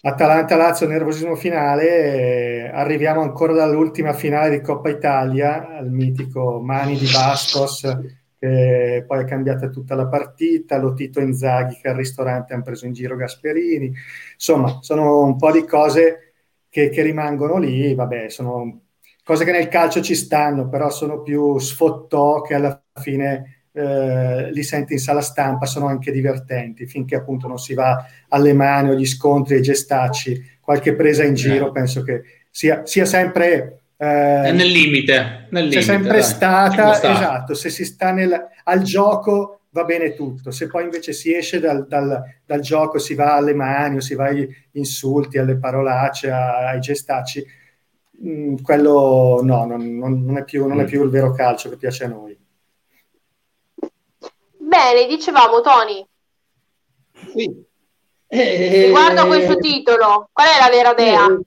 Atalanta-Lazio, 0.00 0.88
nervosismo 0.88 1.36
finale, 1.36 2.64
eh, 2.64 2.70
arriviamo 2.74 3.20
ancora 3.20 3.52
dall'ultima 3.52 4.12
finale 4.12 4.50
di 4.50 4.60
Coppa 4.60 4.90
Italia, 4.90 5.68
al 5.76 5.92
mitico 5.92 6.60
Mani 6.60 6.96
di 6.96 7.08
Bastos, 7.12 7.82
che 8.40 9.04
poi 9.06 9.20
è 9.20 9.24
cambiata 9.24 9.68
tutta 9.68 9.94
la 9.94 10.08
partita, 10.08 10.78
Lotito 10.78 11.20
Inzaghi 11.20 11.78
che 11.80 11.90
al 11.90 11.94
ristorante 11.94 12.54
hanno 12.54 12.64
preso 12.64 12.86
in 12.86 12.92
giro 12.92 13.14
Gasperini, 13.14 13.92
insomma 14.34 14.78
sono 14.80 15.22
un 15.22 15.36
po' 15.36 15.52
di 15.52 15.64
cose 15.64 16.31
che, 16.72 16.88
che 16.88 17.02
rimangono 17.02 17.58
lì, 17.58 17.94
vabbè, 17.94 18.30
sono 18.30 18.80
cose 19.22 19.44
che 19.44 19.52
nel 19.52 19.68
calcio 19.68 20.00
ci 20.00 20.14
stanno, 20.14 20.70
però 20.70 20.88
sono 20.88 21.20
più 21.20 21.58
sfottò 21.58 22.40
che 22.40 22.54
alla 22.54 22.82
fine 22.98 23.66
eh, 23.72 24.50
li 24.50 24.62
senti 24.62 24.94
in 24.94 24.98
sala 24.98 25.20
stampa, 25.20 25.66
sono 25.66 25.86
anche 25.86 26.10
divertenti, 26.10 26.86
finché 26.86 27.16
appunto 27.16 27.46
non 27.46 27.58
si 27.58 27.74
va 27.74 28.02
alle 28.28 28.54
mani 28.54 28.88
o 28.88 28.92
agli 28.92 29.04
scontri 29.04 29.56
ai 29.56 29.62
gestacci, 29.62 30.58
qualche 30.60 30.94
presa 30.94 31.24
in 31.24 31.34
giro, 31.34 31.68
Eh. 31.68 31.72
penso 31.72 32.02
che 32.02 32.22
sia, 32.50 32.86
sia 32.86 33.04
sempre... 33.04 33.80
eh, 33.98 34.52
nel 34.52 34.68
limite. 34.68 35.48
Nel 35.50 35.64
c'è 35.64 35.80
limite, 35.80 35.82
sempre 35.82 36.12
dai. 36.12 36.22
Stata, 36.22 36.92
esatto, 37.12 37.54
se 37.54 37.68
si 37.68 37.84
sta 37.84 38.12
nel, 38.12 38.34
al 38.64 38.80
gioco 38.80 39.60
va 39.72 39.84
bene 39.84 40.14
tutto, 40.14 40.50
se 40.50 40.66
poi 40.66 40.84
invece 40.84 41.12
si 41.12 41.34
esce 41.34 41.58
dal, 41.58 41.86
dal- 41.86 42.22
dal 42.44 42.60
gioco, 42.60 42.98
si 42.98 43.14
va 43.14 43.34
alle 43.36 43.54
mani 43.54 43.96
o 43.96 44.00
si 44.00 44.14
va 44.14 44.26
agli 44.26 44.46
insulti, 44.72 45.38
alle 45.38 45.56
parolacce, 45.56 46.30
a- 46.30 46.68
ai 46.68 46.80
gestacci, 46.80 47.44
mh, 48.10 48.56
quello 48.62 49.40
no, 49.42 49.64
non, 49.64 49.96
non- 49.96 50.24
non 50.24 50.36
è 50.38 50.44
più, 50.44 50.66
non 50.66 50.80
è 50.80 50.84
Mm. 50.84 50.86
più 50.86 51.02
il 51.02 51.10
vero 51.10 51.32
calcio 51.32 51.68
che 51.70 51.76
piace 51.76 52.04
a 52.04 52.08
noi. 52.08 52.38
Bene, 54.58 55.06
dicevamo 55.06 55.60
Tony, 55.60 56.06
Sì. 57.34 57.64
Eh, 58.28 58.84
riguardo 58.86 59.20
a 59.22 59.26
questo 59.26 59.56
titolo, 59.56 60.28
qual 60.32 60.46
è 60.48 60.58
la 60.58 60.70
vera 60.70 60.94
dea? 60.94 61.26
eh, 61.26 61.40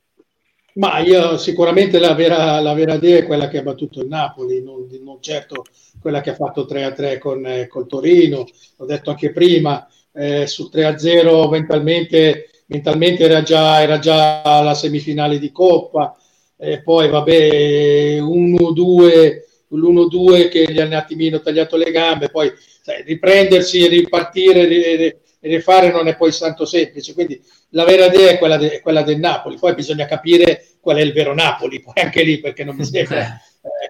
ma 0.75 0.99
io 0.99 1.37
sicuramente 1.37 1.97
la 1.99 2.13
vera, 2.13 2.59
la 2.59 2.73
vera 2.73 2.93
idea 2.95 3.19
è 3.19 3.25
quella 3.25 3.47
che 3.47 3.57
ha 3.59 3.63
battuto 3.63 4.01
il 4.01 4.07
Napoli, 4.07 4.61
non, 4.61 4.87
non 5.01 5.19
certo 5.21 5.63
quella 6.05 6.21
che 6.21 6.29
ha 6.29 6.35
fatto 6.35 6.67
3-3 6.69 7.17
con 7.17 7.43
eh, 7.47 7.65
col 7.67 7.87
Torino. 7.87 8.45
L'ho 8.77 8.85
detto 8.85 9.09
anche 9.09 9.31
prima, 9.31 9.87
eh, 10.13 10.45
su 10.45 10.69
3-0 10.71 11.49
mentalmente, 11.49 12.51
mentalmente 12.67 13.23
era, 13.23 13.41
già, 13.41 13.81
era 13.81 13.97
già 13.97 14.61
la 14.61 14.75
semifinale 14.75 15.39
di 15.39 15.51
Coppa, 15.51 16.15
e 16.57 16.83
poi 16.83 17.09
vabbè 17.09 18.19
1-2, 18.19 19.41
l'1-2 19.69 20.49
che 20.49 20.71
gli 20.71 20.79
ha 20.79 20.85
un 20.85 20.93
attimino 20.93 21.41
tagliato 21.41 21.75
le 21.75 21.89
gambe, 21.89 22.29
poi 22.29 22.51
sai, 22.83 23.01
riprendersi 23.01 23.83
e 23.83 23.87
ripartire 23.87 24.67
e 24.67 25.19
rifare 25.39 25.91
non 25.91 26.07
è 26.07 26.15
poi 26.15 26.31
tanto 26.31 26.65
semplice, 26.65 27.15
quindi 27.15 27.41
la 27.69 27.83
vera 27.83 28.05
idea 28.05 28.29
è 28.29 28.37
quella, 28.37 28.57
de, 28.57 28.79
quella, 28.79 29.01
del 29.01 29.17
Napoli, 29.17 29.57
poi 29.57 29.73
bisogna 29.73 30.05
capire 30.05 30.67
qual 30.79 30.97
è 30.97 31.01
il 31.01 31.13
vero 31.13 31.33
Napoli, 31.33 31.81
poi 31.81 31.95
anche 31.95 32.21
lì 32.21 32.39
perché 32.39 32.63
non 32.63 32.75
mi 32.75 32.85
sembra 32.85 33.41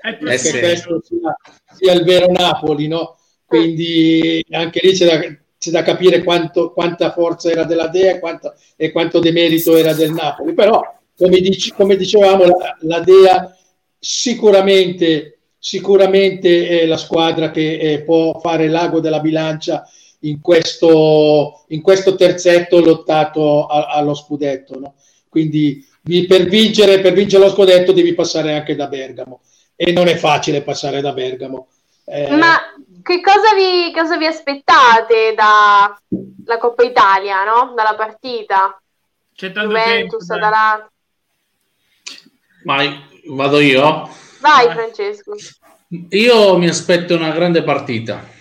eh, 0.01 0.09
eh, 0.09 0.37
che 0.37 0.59
questo 0.59 1.01
sia, 1.03 1.37
sia, 1.75 1.93
il 1.93 2.03
vero 2.03 2.31
Napoli, 2.31 2.87
no? 2.87 3.17
Quindi 3.45 4.43
anche 4.51 4.79
lì 4.81 4.93
c'è 4.93 5.05
da, 5.05 5.37
c'è 5.57 5.71
da 5.71 5.83
capire 5.83 6.23
quanto, 6.23 6.71
quanta 6.71 7.11
forza 7.11 7.49
era 7.49 7.63
della 7.63 7.87
Dea 7.87 8.15
e 8.15 8.19
quanto, 8.19 8.53
e 8.75 8.91
quanto 8.91 9.19
demerito 9.19 9.75
era 9.75 9.93
del 9.93 10.11
Napoli, 10.11 10.53
però 10.53 10.81
come, 11.17 11.39
dici, 11.39 11.71
come 11.71 11.95
dicevamo 11.95 12.45
la, 12.45 12.77
la 12.81 12.99
Dea 12.99 13.55
sicuramente, 13.99 15.39
sicuramente 15.57 16.81
è 16.81 16.85
la 16.85 16.97
squadra 16.97 17.51
che 17.51 17.77
eh, 17.77 18.01
può 18.03 18.39
fare 18.39 18.67
l'ago 18.67 18.99
della 18.99 19.19
bilancia 19.19 19.87
in 20.21 20.41
questo, 20.41 21.65
in 21.69 21.81
questo 21.81 22.15
terzetto 22.15 22.79
lottato 22.79 23.65
a, 23.65 23.87
allo 23.87 24.13
scudetto. 24.13 24.79
No? 24.79 24.95
Quindi 25.29 25.85
per 26.27 26.45
vincere, 26.45 26.99
per 26.99 27.13
vincere 27.13 27.43
lo 27.43 27.49
scudetto 27.49 27.91
devi 27.91 28.13
passare 28.13 28.53
anche 28.53 28.75
da 28.75 28.87
Bergamo 28.87 29.41
e 29.75 29.91
non 29.91 30.07
è 30.07 30.15
facile 30.15 30.61
passare 30.61 31.01
da 31.01 31.11
Bergamo. 31.11 31.67
Eh, 32.05 32.35
Ma 32.35 32.59
che 33.01 33.21
cosa 33.21 33.53
vi, 33.53 33.91
cosa 33.93 34.17
vi 34.17 34.25
aspettate 34.25 35.33
dalla 35.35 36.57
Coppa 36.59 36.83
Italia, 36.83 37.43
no? 37.43 37.73
dalla 37.75 37.95
partita? 37.95 38.79
C'è 39.35 39.51
tanto 39.51 39.69
Juventus, 39.69 40.25
tempo, 40.25 40.45
Atalanta. 40.45 40.91
Vai, 42.63 43.03
vado 43.27 43.59
io? 43.59 44.09
Vai 44.39 44.71
Francesco. 44.71 45.35
Io 46.09 46.57
mi 46.57 46.67
aspetto 46.67 47.15
una 47.15 47.31
grande 47.31 47.63
partita 47.63 48.33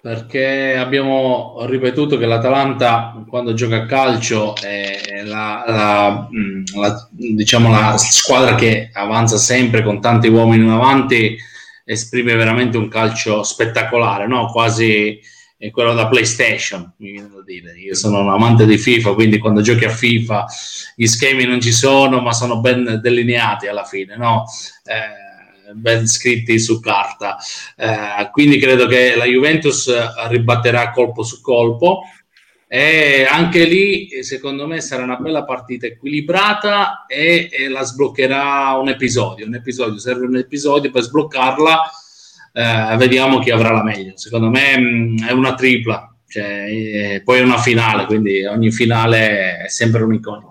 perché 0.00 0.76
abbiamo 0.76 1.64
ripetuto 1.66 2.16
che 2.16 2.26
l'Atalanta 2.26 3.22
quando 3.28 3.52
gioca 3.52 3.76
a 3.76 3.86
calcio 3.86 4.54
è 4.56 5.22
la, 5.24 5.64
la, 5.66 6.28
mm, 6.34 6.64
la, 6.76 7.08
diciamo 7.10 7.70
la 7.70 7.98
squadra 7.98 8.54
che 8.54 8.90
avanza 8.92 9.36
sempre 9.36 9.82
con 9.82 10.00
tanti 10.00 10.28
uomini 10.28 10.64
in 10.64 10.70
avanti 10.70 11.36
esprime 11.84 12.34
veramente 12.34 12.76
un 12.76 12.88
calcio 12.88 13.42
spettacolare, 13.42 14.26
no? 14.26 14.46
quasi 14.46 15.20
quello 15.70 15.92
da 15.92 16.08
PlayStation, 16.08 16.90
mi 16.98 17.10
viene 17.10 17.28
da 17.28 17.42
dire. 17.44 17.78
Io 17.78 17.94
sono 17.94 18.20
un 18.20 18.30
amante 18.30 18.64
di 18.64 18.78
FIFA, 18.78 19.12
quindi 19.12 19.38
quando 19.38 19.60
giochi 19.60 19.84
a 19.84 19.90
FIFA 19.90 20.46
gli 20.96 21.06
schemi 21.06 21.44
non 21.44 21.60
ci 21.60 21.72
sono, 21.72 22.20
ma 22.20 22.32
sono 22.32 22.60
ben 22.60 23.00
delineati 23.02 23.66
alla 23.66 23.84
fine, 23.84 24.16
no? 24.16 24.44
Eh, 24.84 25.29
ben 25.74 26.06
scritti 26.06 26.58
su 26.58 26.80
carta. 26.80 27.36
Eh, 27.76 28.30
quindi 28.32 28.58
credo 28.58 28.86
che 28.86 29.16
la 29.16 29.24
Juventus 29.24 29.90
ribatterà 30.28 30.90
colpo 30.90 31.22
su 31.22 31.40
colpo. 31.40 32.02
E 32.72 33.26
anche 33.28 33.64
lì, 33.64 34.22
secondo 34.22 34.68
me, 34.68 34.80
sarà 34.80 35.02
una 35.02 35.16
bella 35.16 35.44
partita 35.44 35.86
equilibrata 35.86 37.04
e, 37.06 37.48
e 37.50 37.68
la 37.68 37.82
sbloccherà 37.82 38.76
un 38.80 38.88
episodio. 38.88 39.46
Un 39.46 39.56
episodio 39.56 39.98
serve 39.98 40.26
un 40.26 40.36
episodio 40.36 40.90
per 40.92 41.02
sbloccarla. 41.02 41.80
Eh, 42.52 42.96
vediamo 42.96 43.40
chi 43.40 43.50
avrà 43.50 43.72
la 43.72 43.82
meglio. 43.82 44.16
Secondo 44.16 44.50
me 44.50 44.78
mh, 44.78 44.84
mm, 44.84 45.26
è 45.26 45.32
una 45.32 45.54
tripla, 45.54 46.14
cioè, 46.28 47.20
poi 47.24 47.40
è 47.40 47.42
una 47.42 47.58
finale, 47.58 48.04
quindi 48.06 48.44
ogni 48.44 48.70
finale 48.70 49.64
è 49.64 49.68
sempre 49.68 50.04
un'icona. 50.04 50.49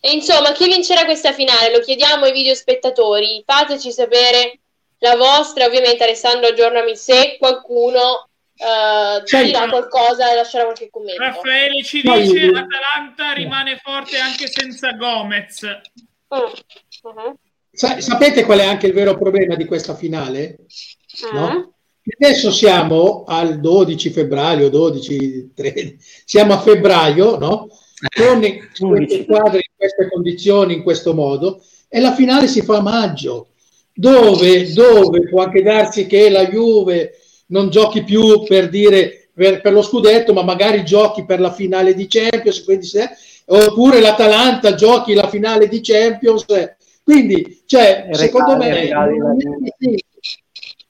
E 0.00 0.12
insomma, 0.12 0.52
chi 0.52 0.64
vincerà 0.64 1.04
questa 1.04 1.32
finale? 1.32 1.70
Lo 1.70 1.80
chiediamo 1.80 2.24
ai 2.24 2.32
video 2.32 2.54
spettatori. 2.54 3.42
Fateci 3.44 3.92
sapere 3.92 4.60
la 4.98 5.16
vostra. 5.16 5.66
Ovviamente, 5.66 6.02
Alessandro, 6.02 6.48
aggiornami 6.48 6.96
se 6.96 7.36
qualcuno 7.38 8.28
uh, 8.56 9.22
dirà 9.22 9.68
qualcosa 9.68 10.30
e 10.30 10.34
lascerà 10.36 10.64
qualche 10.64 10.88
commento. 10.90 11.22
Raffaele 11.22 11.82
ci 11.84 12.00
dice: 12.00 12.46
Atalanta 12.46 13.32
rimane 13.34 13.78
forte 13.82 14.16
anche 14.16 14.46
senza 14.48 14.92
Gomez. 14.92 15.64
Mm. 15.64 16.38
Uh-huh. 17.02 17.34
Sa- 17.70 18.00
sapete 18.00 18.44
qual 18.44 18.60
è 18.60 18.64
anche 18.64 18.86
il 18.86 18.94
vero 18.94 19.16
problema 19.18 19.54
di 19.54 19.66
questa 19.66 19.94
finale? 19.94 20.56
Uh-huh. 21.24 21.38
No? 21.38 21.74
Adesso 22.18 22.50
siamo 22.50 23.24
al 23.26 23.60
12 23.60 24.10
febbraio, 24.10 24.70
12, 24.70 25.52
13, 25.54 25.96
siamo 26.24 26.54
a 26.54 26.58
febbraio, 26.58 27.36
no? 27.36 27.68
Con 28.08 28.40
queste 28.90 29.22
squadre 29.22 29.58
in 29.58 29.76
queste 29.76 30.08
condizioni, 30.10 30.74
in 30.74 30.82
questo 30.82 31.14
modo, 31.14 31.62
e 31.88 32.00
la 32.00 32.14
finale 32.14 32.46
si 32.46 32.62
fa 32.62 32.78
a 32.78 32.82
maggio, 32.82 33.48
dove, 33.92 34.72
dove 34.72 35.28
può 35.28 35.42
anche 35.42 35.62
darsi 35.62 36.06
che 36.06 36.30
la 36.30 36.46
Juve 36.46 37.18
non 37.46 37.68
giochi 37.68 38.04
più 38.04 38.44
per 38.44 38.68
dire 38.68 39.28
per, 39.34 39.60
per 39.60 39.72
lo 39.72 39.82
scudetto, 39.82 40.32
ma 40.32 40.42
magari 40.42 40.84
giochi 40.84 41.24
per 41.24 41.40
la 41.40 41.52
finale 41.52 41.94
di 41.94 42.06
Champions, 42.08 42.62
quindi 42.62 42.86
se, 42.86 43.10
oppure 43.46 44.00
l'Atalanta 44.00 44.74
giochi 44.74 45.14
la 45.14 45.28
finale 45.28 45.68
di 45.68 45.80
Champions. 45.80 46.44
Quindi, 47.02 47.62
cioè, 47.66 48.08
secondo 48.12 48.56
me, 48.56 48.90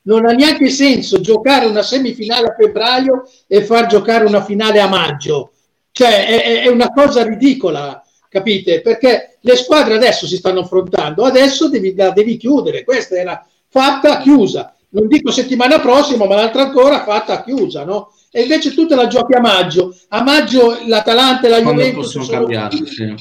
non 0.02 0.26
ha 0.26 0.32
neanche 0.32 0.68
senso 0.68 1.20
giocare 1.20 1.66
una 1.66 1.82
semifinale 1.82 2.48
a 2.48 2.54
febbraio 2.58 3.28
e 3.46 3.62
far 3.62 3.86
giocare 3.86 4.24
una 4.24 4.42
finale 4.44 4.80
a 4.80 4.88
maggio 4.88 5.52
cioè 5.92 6.26
è, 6.26 6.62
è 6.62 6.68
una 6.68 6.90
cosa 6.92 7.24
ridicola, 7.24 8.02
capite? 8.28 8.80
Perché 8.80 9.38
le 9.40 9.56
squadre 9.56 9.94
adesso 9.94 10.26
si 10.26 10.36
stanno 10.36 10.60
affrontando, 10.60 11.24
adesso 11.24 11.68
devi, 11.68 11.94
la 11.94 12.10
devi 12.10 12.36
chiudere, 12.36 12.84
questa 12.84 13.16
era 13.16 13.46
fatta 13.68 14.18
chiusa. 14.18 14.74
Non 14.92 15.06
dico 15.06 15.30
settimana 15.30 15.78
prossima, 15.80 16.26
ma 16.26 16.34
l'altra 16.34 16.62
ancora 16.62 17.04
fatta 17.04 17.42
chiusa, 17.44 17.84
no? 17.84 18.12
E 18.32 18.42
invece 18.42 18.74
tu 18.74 18.86
te 18.86 18.94
la 18.94 19.06
giochi 19.06 19.34
a 19.34 19.40
maggio. 19.40 19.96
A 20.08 20.22
maggio 20.22 20.78
l'Atalanta 20.86 21.46
e 21.46 21.50
la 21.50 21.62
Quando 21.62 21.82
Juventus 21.82 22.12
possono 22.12 22.26
cambiare, 22.26 22.76
sì. 22.76 23.14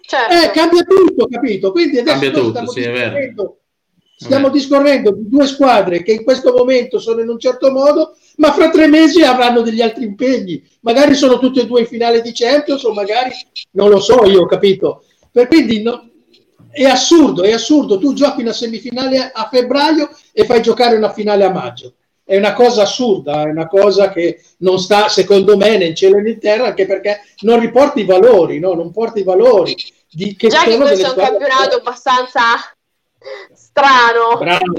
certo. 0.00 0.34
eh, 0.34 0.50
cambia 0.52 0.82
tutto, 0.82 1.26
capito? 1.28 1.72
Quindi 1.72 1.98
adesso 1.98 2.18
cambia 2.20 2.40
tutto, 2.40 2.70
sì, 2.70 2.82
è 2.82 2.90
vero 2.90 3.56
Stiamo 4.20 4.48
discorrendo 4.48 5.12
di 5.12 5.28
due 5.28 5.46
squadre 5.46 6.02
che 6.02 6.10
in 6.10 6.24
questo 6.24 6.52
momento 6.52 6.98
sono 6.98 7.20
in 7.20 7.28
un 7.28 7.38
certo 7.38 7.70
modo, 7.70 8.16
ma 8.38 8.52
fra 8.52 8.70
tre 8.70 8.86
mesi 8.86 9.22
avranno 9.22 9.60
degli 9.60 9.82
altri 9.82 10.04
impegni. 10.04 10.62
Magari 10.80 11.14
sono 11.14 11.38
tutte 11.38 11.62
e 11.62 11.66
due 11.66 11.80
in 11.80 11.86
finale 11.86 12.20
di 12.20 12.32
Champions 12.32 12.82
o 12.84 12.92
magari 12.92 13.30
non 13.72 13.90
lo 13.90 14.00
so 14.00 14.24
io, 14.24 14.46
capito? 14.46 15.04
Per 15.30 15.48
quindi 15.48 15.82
no, 15.82 16.08
è 16.70 16.84
assurdo, 16.84 17.42
è 17.42 17.52
assurdo. 17.52 17.98
Tu 17.98 18.12
giochi 18.12 18.42
una 18.42 18.52
semifinale 18.52 19.30
a 19.32 19.48
febbraio 19.50 20.10
e 20.32 20.44
fai 20.44 20.62
giocare 20.62 20.96
una 20.96 21.12
finale 21.12 21.44
a 21.44 21.50
maggio. 21.50 21.94
È 22.24 22.36
una 22.36 22.52
cosa 22.52 22.82
assurda, 22.82 23.42
è 23.42 23.50
una 23.50 23.66
cosa 23.66 24.12
che 24.12 24.42
non 24.58 24.78
sta, 24.78 25.08
secondo 25.08 25.56
me, 25.56 25.78
né 25.78 25.86
in 25.86 25.94
cielo 25.94 26.18
né 26.18 26.30
in 26.30 26.38
terra, 26.38 26.66
anche 26.66 26.86
perché 26.86 27.22
non 27.40 27.58
riporti 27.58 28.00
i 28.00 28.04
valori, 28.04 28.58
no? 28.58 28.74
non 28.74 28.92
porti 28.92 29.20
i 29.20 29.24
valori. 29.24 29.74
Di, 30.10 30.36
che 30.36 30.48
Già 30.48 30.62
che 30.62 30.76
questo 30.76 31.06
è 31.06 31.08
un 31.08 31.16
campionato 31.16 31.76
abbastanza 31.76 32.40
strano. 33.52 34.38
Bravo, 34.38 34.72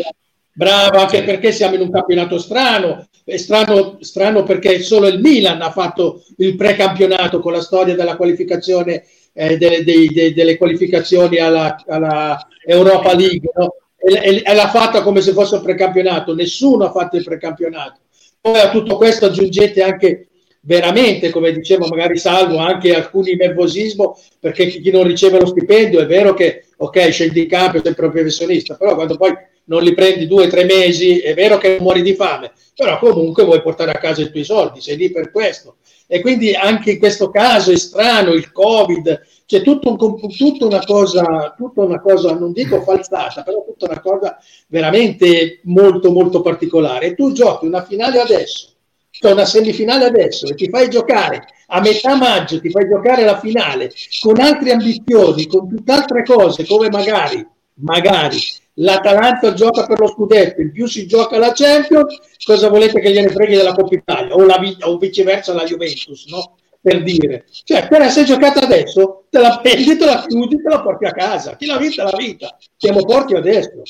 bravo, 0.54 0.98
anche 1.00 1.24
perché 1.24 1.52
siamo 1.52 1.76
in 1.76 1.82
un 1.82 1.92
campionato 1.92 2.38
strano. 2.38 3.09
È 3.30 3.38
strano, 3.38 3.98
strano 4.02 4.44
perché 4.44 4.82
solo 4.82 5.08
il 5.08 5.20
Milan 5.20 5.62
ha 5.62 5.72
fatto 5.72 6.24
il 6.38 6.56
precampionato 6.56 7.40
con 7.40 7.52
la 7.52 7.62
storia 7.62 7.96
della 7.96 8.16
qualificazione 8.16 9.04
eh, 9.34 9.58
delle, 9.58 9.84
dei, 9.84 10.34
delle, 10.34 10.58
qualificazioni 10.58 11.38
alla, 11.38 11.82
alla 11.88 12.48
Europa 12.66 13.14
League. 13.14 13.52
No? 13.56 13.76
E, 13.98 14.42
e, 14.44 14.54
l'ha 14.54 14.70
fatta 14.70 15.02
come 15.02 15.22
se 15.22 15.34
fosse 15.34 15.56
un 15.56 15.62
precampionato. 15.62 16.34
Nessuno 16.34 16.86
ha 16.86 16.92
fatto 16.92 17.18
il 17.18 17.24
precampionato. 17.24 18.00
Poi 18.42 18.60
a 18.60 18.70
tutto 18.70 18.96
questo 18.96 19.26
aggiungete 19.26 19.84
anche 19.84 20.30
veramente, 20.62 21.30
come 21.30 21.52
dicevo, 21.52 21.88
magari 21.88 22.18
salvo 22.18 22.58
anche 22.58 22.94
alcuni 22.94 23.36
nervosismo 23.36 24.18
perché 24.40 24.68
chi 24.68 24.92
non 24.92 25.04
riceve 25.04 25.40
lo 25.40 25.46
stipendio 25.46 26.00
è 26.00 26.06
vero 26.06 26.34
che 26.34 26.66
ok, 26.78 27.12
scendi 27.12 27.42
in 27.42 27.48
campo, 27.48 27.82
sei 27.84 27.94
professionista, 27.94 28.76
però 28.76 28.96
quando 28.96 29.18
poi 29.18 29.34
non 29.70 29.84
li 29.84 29.94
prendi 29.94 30.28
due 30.28 30.48
o 30.48 30.50
tre 30.50 30.66
mesi 30.66 31.20
è 31.20 31.34
vero 31.34 31.58
che 31.58 31.78
muori 31.80 32.02
di 32.02 32.16
fame, 32.16 32.52
però 32.76 32.98
comunque 33.00 33.46
vuoi 33.46 33.62
portare 33.62 33.92
a 33.92 34.00
casa 34.00 34.22
i 34.22 34.32
tuoi 34.32 34.44
soldi, 34.44 34.82
sei 34.82 34.98
lì 34.98 35.12
per 35.12 35.32
questo. 35.32 35.78
E 36.08 36.22
quindi 36.22 36.56
anche 36.56 36.92
in 36.92 37.00
questo 37.00 37.30
caso 37.30 37.72
è 37.72 37.78
strano 37.78 38.34
il 38.34 38.52
Covid, 38.52 39.22
c'è 39.46 39.62
tutto 39.62 39.90
un, 39.90 39.98
tutta 40.36 40.66
una 40.66 40.84
cosa, 40.84 41.54
tutta 41.56 41.84
una 41.84 42.02
cosa, 42.02 42.34
non 42.34 42.52
dico 42.52 42.82
falsata, 42.82 43.44
però 43.44 43.64
tutta 43.64 43.86
una 43.86 44.02
cosa 44.02 44.38
veramente 44.68 45.60
molto 45.66 46.12
molto 46.12 46.42
particolare. 46.42 47.08
E 47.08 47.16
tu 47.16 47.32
giochi 47.32 47.68
una 47.68 47.86
finale 47.86 48.20
adesso 48.20 48.74
c'è 49.12 49.32
una 49.32 49.46
semifinale 49.46 50.06
adesso 50.06 50.48
e 50.48 50.56
ti 50.56 50.70
fai 50.70 50.90
giocare 50.90 51.46
a 51.68 51.82
metà 51.82 52.16
maggio, 52.16 52.60
ti 52.60 52.70
fai 52.70 52.88
giocare 52.88 53.24
la 53.24 53.40
finale 53.40 53.92
con 54.22 54.40
altre 54.40 54.72
ambizioni, 54.72 55.46
con 55.46 55.68
tutt'altre 55.68 56.24
cose, 56.24 56.66
come 56.66 56.90
magari, 56.90 57.46
magari 57.82 58.38
l'Atalanta 58.80 59.54
gioca 59.54 59.86
per 59.86 60.00
lo 60.00 60.08
scudetto, 60.08 60.62
in 60.62 60.72
più 60.72 60.88
si 60.88 61.06
gioca 61.08 61.38
la 61.38 61.52
Champions, 61.54 62.18
cosa 62.44 62.70
volete 62.70 63.00
che 63.00 63.12
gliene 63.12 63.30
freghi 63.30 63.56
della 63.56 63.74
Coppa 63.74 63.96
Italia 63.96 64.34
o, 64.34 64.46
la, 64.46 64.60
o 64.82 64.98
viceversa 64.98 65.54
la 65.54 65.64
Juventus, 65.64 66.26
no? 66.28 66.56
Per 66.82 67.04
dire, 67.04 67.46
cioè, 67.66 67.90
per 67.90 68.02
essere 68.04 68.26
giocata 68.26 68.62
adesso, 68.62 69.26
te 69.30 69.40
la 69.40 69.60
prendi, 69.62 69.98
te 69.98 70.06
la 70.06 70.26
chiudi, 70.26 70.62
te 70.62 70.70
la 70.70 70.82
porti 70.82 71.06
a 71.06 71.12
casa. 71.12 71.58
Chi 71.58 71.66
l'ha 71.66 71.76
vinta, 71.76 72.04
l'ha 72.04 72.16
vinta. 72.16 72.58
Siamo 72.78 73.02
forti 73.02 73.36
adesso. 73.36 73.82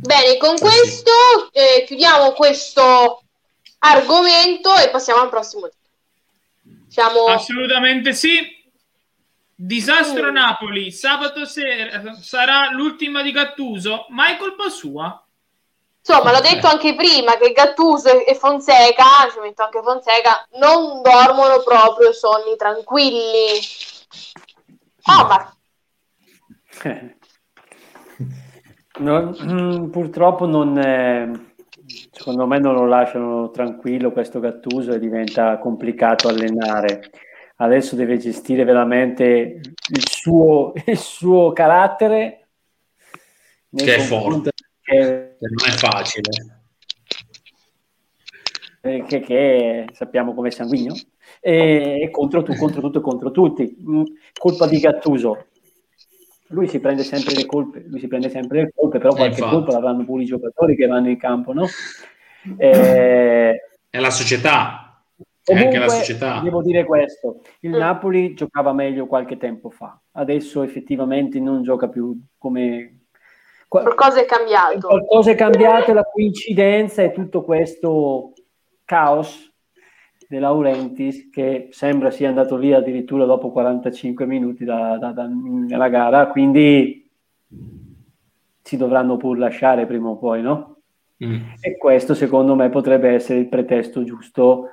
Bene, 0.00 0.36
con 0.36 0.58
questo 0.58 1.10
eh, 1.52 1.84
chiudiamo 1.86 2.32
questo 2.32 3.22
argomento 3.78 4.76
e 4.76 4.90
passiamo 4.90 5.22
al 5.22 5.30
prossimo. 5.30 5.70
Siamo... 6.88 7.24
Assolutamente 7.24 8.12
sì. 8.12 8.60
Disastro 9.64 10.32
mm. 10.32 10.34
Napoli, 10.34 10.90
sabato 10.90 11.44
sera 11.44 12.16
sarà 12.20 12.72
l'ultima 12.72 13.22
di 13.22 13.30
Gattuso, 13.30 14.06
ma 14.08 14.26
è 14.26 14.36
colpa 14.36 14.68
sua? 14.68 15.24
Insomma, 16.04 16.32
l'ho 16.32 16.40
detto 16.40 16.66
anche 16.66 16.96
prima 16.96 17.36
che 17.36 17.52
Gattuso 17.52 18.24
e 18.26 18.34
Fonseca, 18.34 19.04
ci 19.32 19.38
metto 19.38 19.62
anche 19.62 19.80
Fonseca, 19.80 20.48
non 20.54 21.00
dormono 21.00 21.62
proprio 21.62 22.12
sonni 22.12 22.56
tranquilli. 22.56 23.60
Omar. 25.04 25.54
Non, 28.98 29.36
mm, 29.40 29.90
purtroppo 29.90 30.44
non, 30.44 30.76
eh, 30.76 31.54
secondo 32.10 32.48
me 32.48 32.58
non 32.58 32.74
lo 32.74 32.84
lasciano 32.84 33.50
tranquillo 33.50 34.10
questo 34.10 34.40
Gattuso 34.40 34.90
e 34.90 34.98
diventa 34.98 35.56
complicato 35.58 36.26
allenare 36.26 37.10
adesso 37.62 37.96
deve 37.96 38.18
gestire 38.18 38.64
veramente 38.64 39.60
il 39.88 40.08
suo, 40.08 40.72
il 40.86 40.98
suo 40.98 41.52
carattere. 41.52 42.48
Che 43.74 43.94
è 43.94 44.00
forte, 44.00 44.50
che, 44.82 45.36
non 45.38 45.68
è 45.68 45.76
facile. 45.76 46.30
Eh, 48.82 49.04
che, 49.06 49.20
che 49.20 49.86
sappiamo 49.92 50.34
come 50.34 50.48
è 50.48 50.50
sanguigno. 50.50 50.94
E 51.40 52.08
contro, 52.12 52.42
tu, 52.42 52.54
contro 52.56 52.80
tutto 52.80 52.98
e 52.98 53.02
contro 53.02 53.30
tutti. 53.30 53.76
Mm, 53.88 54.02
colpa 54.38 54.66
di 54.66 54.78
Gattuso. 54.78 55.46
Lui 56.48 56.68
si 56.68 56.80
prende 56.80 57.02
sempre 57.02 57.34
le 57.34 57.46
colpe, 57.46 57.82
lui 57.86 57.98
si 57.98 58.08
prende 58.08 58.28
sempre 58.28 58.62
le 58.62 58.72
colpe, 58.74 58.98
però 58.98 59.14
qualche 59.14 59.40
Infatti. 59.40 59.54
colpa 59.54 59.72
l'avranno 59.72 60.04
pure 60.04 60.22
i 60.22 60.26
giocatori 60.26 60.76
che 60.76 60.86
vanno 60.86 61.08
in 61.08 61.16
campo, 61.16 61.54
no? 61.54 61.66
Eh, 62.58 63.54
è 63.88 63.98
la 63.98 64.10
società, 64.10 64.91
Comunque, 65.44 65.76
anche 65.76 65.78
la 65.78 65.88
società. 65.88 66.40
Devo 66.40 66.62
dire 66.62 66.84
questo, 66.84 67.42
il 67.60 67.70
mm. 67.70 67.76
Napoli 67.76 68.34
giocava 68.34 68.72
meglio 68.72 69.06
qualche 69.06 69.36
tempo 69.36 69.70
fa, 69.70 69.98
adesso 70.12 70.62
effettivamente 70.62 71.40
non 71.40 71.62
gioca 71.62 71.88
più 71.88 72.16
come... 72.38 73.00
Qualcosa 73.66 74.20
è 74.20 74.26
cambiato. 74.26 74.86
Qualcosa 74.86 75.30
è 75.30 75.34
cambiato, 75.34 75.92
la 75.94 76.04
coincidenza 76.04 77.02
è 77.02 77.12
tutto 77.12 77.42
questo 77.42 78.34
caos 78.84 79.50
De 80.32 80.38
Laurentiis 80.38 81.28
che 81.30 81.68
sembra 81.72 82.10
sia 82.10 82.28
andato 82.28 82.56
via 82.56 82.78
addirittura 82.78 83.26
dopo 83.26 83.50
45 83.50 84.24
minuti 84.24 84.64
da, 84.64 84.96
da, 84.96 85.12
da, 85.12 85.28
dalla 85.28 85.88
gara, 85.90 86.28
quindi 86.28 87.06
si 88.62 88.76
dovranno 88.78 89.18
pur 89.18 89.36
lasciare 89.36 89.84
prima 89.84 90.08
o 90.08 90.16
poi, 90.16 90.40
no? 90.40 90.78
Mm. 91.22 91.40
E 91.60 91.76
questo 91.76 92.14
secondo 92.14 92.54
me 92.54 92.70
potrebbe 92.70 93.10
essere 93.10 93.40
il 93.40 93.48
pretesto 93.48 94.04
giusto 94.04 94.70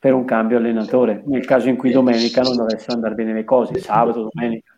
per 0.00 0.14
un 0.14 0.24
cambio 0.24 0.56
allenatore, 0.56 1.22
nel 1.26 1.44
caso 1.44 1.68
in 1.68 1.76
cui 1.76 1.92
domenica 1.92 2.40
non 2.40 2.56
dovessero 2.56 2.94
andare 2.94 3.14
bene 3.14 3.34
le 3.34 3.44
cose, 3.44 3.78
sabato, 3.80 4.30
domenica. 4.32 4.74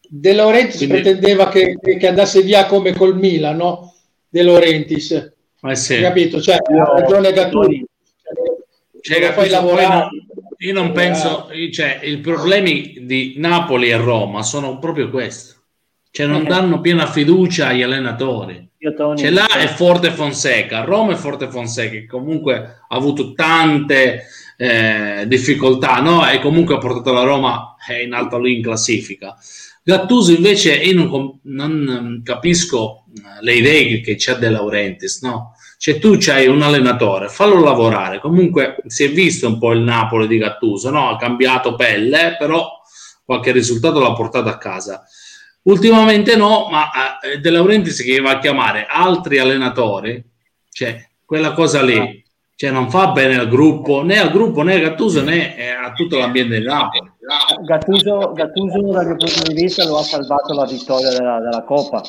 De 0.00 0.32
Laurentiis 0.32 0.76
Quindi... 0.78 0.94
pretendeva 1.02 1.48
che, 1.48 1.78
che, 1.80 2.08
andasse 2.08 2.42
via 2.42 2.66
come 2.66 2.92
col 2.92 3.16
Milan, 3.16 3.56
no? 3.56 3.94
De 4.28 4.42
Laurentiis. 4.42 5.32
Eh 5.62 5.76
sì. 5.76 6.00
Capito? 6.00 6.40
Cioè, 6.40 6.56
ha 6.56 6.98
ragione 6.98 7.32
Gattuso. 7.32 7.68
Cioè, 9.00 9.32
poi 9.34 9.48
lavorare... 9.48 10.08
Io 10.58 10.72
non 10.72 10.90
penso, 10.90 11.48
cioè, 11.70 12.00
i 12.02 12.18
problemi 12.18 13.04
di 13.06 13.34
Napoli 13.36 13.88
e 13.88 13.96
Roma 13.96 14.42
sono 14.42 14.80
proprio 14.80 15.10
questo. 15.10 15.60
Cioè, 16.10 16.26
non 16.26 16.42
eh. 16.44 16.48
danno 16.48 16.80
piena 16.80 17.06
fiducia 17.06 17.68
agli 17.68 17.82
allenatori. 17.82 18.68
Ce 19.16 19.28
l'ha 19.28 19.46
è 19.58 19.66
Forte 19.66 20.10
Fonseca, 20.10 20.84
Roma 20.84 21.12
è 21.12 21.16
Forte 21.16 21.48
Fonseca, 21.48 21.90
che 21.90 22.06
comunque 22.06 22.54
ha 22.56 22.96
avuto 22.96 23.34
tante 23.34 24.24
eh, 24.56 25.24
difficoltà, 25.26 26.00
no? 26.00 26.26
E 26.26 26.40
comunque 26.40 26.76
ha 26.76 26.78
portato 26.78 27.12
la 27.12 27.22
Roma 27.22 27.76
eh, 27.86 28.02
in 28.02 28.14
alto 28.14 28.38
lì 28.38 28.56
in 28.56 28.62
classifica. 28.62 29.36
Gattuso 29.82 30.32
invece 30.32 30.74
io 30.74 30.94
non, 30.94 31.38
non 31.42 32.22
capisco 32.24 33.04
eh, 33.14 33.42
le 33.42 33.54
idee 33.54 34.00
che 34.00 34.14
c'ha 34.16 34.34
De 34.34 34.48
Laurentiis, 34.48 35.22
no? 35.22 35.54
Cioè 35.76 35.98
tu 35.98 36.16
c'hai 36.18 36.46
un 36.46 36.62
allenatore, 36.62 37.28
fallo 37.28 37.60
lavorare. 37.60 38.18
Comunque 38.18 38.76
si 38.86 39.04
è 39.04 39.10
visto 39.10 39.46
un 39.46 39.58
po' 39.58 39.72
il 39.72 39.80
Napoli 39.80 40.26
di 40.26 40.38
Gattuso, 40.38 40.88
no? 40.90 41.10
Ha 41.10 41.16
cambiato 41.16 41.74
pelle, 41.74 42.36
però 42.38 42.66
qualche 43.24 43.52
risultato 43.52 44.00
l'ha 44.00 44.14
portato 44.14 44.48
a 44.48 44.56
casa. 44.56 45.04
Ultimamente 45.62 46.36
no, 46.36 46.68
ma 46.70 47.18
eh, 47.20 47.38
De 47.38 47.50
Laurentiis 47.50 48.02
che 48.02 48.20
va 48.20 48.32
a 48.32 48.38
chiamare 48.38 48.86
altri 48.88 49.38
allenatori, 49.38 50.22
cioè 50.70 51.06
quella 51.24 51.52
cosa 51.52 51.82
lì 51.82 52.20
cioè 52.60 52.70
non 52.72 52.90
fa 52.90 53.12
bene 53.12 53.38
al 53.38 53.48
gruppo, 53.48 54.02
né 54.02 54.18
al 54.18 54.30
gruppo 54.30 54.60
né 54.60 54.74
a 54.74 54.78
Gattuso 54.80 55.22
né 55.22 55.56
eh, 55.56 55.70
a 55.70 55.92
tutto 55.94 56.18
l'ambiente 56.18 56.58
di 56.58 56.66
Napoli. 56.66 57.10
Gattuso, 57.62 58.32
Gattuso 58.34 58.92
dal 58.92 59.06
mio 59.06 59.16
punto 59.16 59.42
di 59.48 59.54
vista 59.54 59.86
lo 59.86 59.96
ha 59.96 60.02
salvato 60.02 60.52
la 60.52 60.66
vittoria 60.66 61.08
della, 61.08 61.40
della 61.40 61.62
Coppa. 61.62 62.02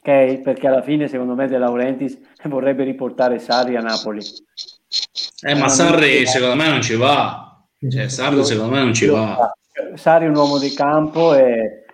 Ok, 0.00 0.38
perché 0.40 0.66
alla 0.66 0.82
fine 0.82 1.06
secondo 1.06 1.34
me 1.34 1.46
De 1.46 1.58
Laurentiis 1.58 2.18
vorrebbe 2.50 2.82
riportare 2.82 3.38
Sarri 3.38 3.76
a 3.76 3.80
Napoli. 3.80 4.20
Eh, 5.42 5.54
ma 5.54 5.68
Sarri 5.68 6.26
secondo 6.26 6.56
me 6.56 6.68
non 6.68 6.82
ci 6.82 6.96
va. 6.96 7.56
Cioè, 7.88 8.08
Sarri 8.08 8.44
secondo 8.44 8.74
me 8.74 8.80
non 8.80 8.94
ci 8.94 9.06
va. 9.06 9.52
Sarri 9.94 10.26
è 10.26 10.28
un 10.28 10.36
uomo 10.36 10.58
di 10.58 10.72
campo 10.72 11.34
e 11.34 11.84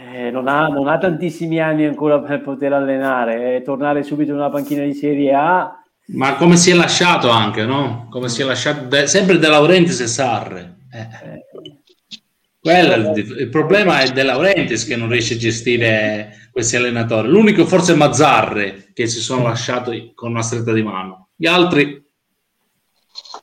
eh, 0.00 0.30
non, 0.30 0.48
ha, 0.48 0.68
non, 0.68 0.88
ha, 0.88 0.96
tantissimi 0.96 1.60
anni 1.60 1.84
ancora 1.84 2.20
per 2.20 2.40
poter 2.40 2.72
allenare 2.72 3.56
e 3.56 3.62
tornare 3.62 4.02
subito 4.02 4.30
in 4.30 4.38
una 4.38 4.48
panchina 4.48 4.84
di 4.84 4.94
Serie 4.94 5.34
A. 5.34 5.82
Ma 6.08 6.36
come 6.36 6.56
si 6.56 6.70
è 6.70 6.74
lasciato 6.74 7.28
anche, 7.28 7.64
no? 7.64 8.06
Come 8.10 8.28
si 8.28 8.40
è 8.40 8.44
lasciato 8.44 8.84
de- 8.84 9.06
sempre 9.06 9.38
De 9.38 9.48
Laurentiis 9.48 10.00
e 10.00 10.06
Sarre. 10.06 10.76
Eh. 10.90 10.98
Eh. 11.00 11.46
Quello, 12.60 13.12
il, 13.12 13.36
il, 13.40 13.48
problema 13.48 14.00
è 14.00 14.10
De 14.10 14.22
Laurentiis 14.22 14.86
che 14.86 14.96
non 14.96 15.08
riesce 15.08 15.34
a 15.34 15.38
gestire 15.38 16.48
questi 16.50 16.76
allenatori. 16.76 17.28
L'unico 17.28 17.66
forse 17.66 17.92
è 17.92 17.96
Mazzarre 17.96 18.90
che 18.94 19.06
si 19.06 19.20
sono 19.20 19.42
lasciati 19.42 20.12
con 20.14 20.30
una 20.30 20.42
stretta 20.42 20.72
di 20.72 20.82
mano. 20.82 21.28
Gli 21.36 21.46
altri 21.46 22.06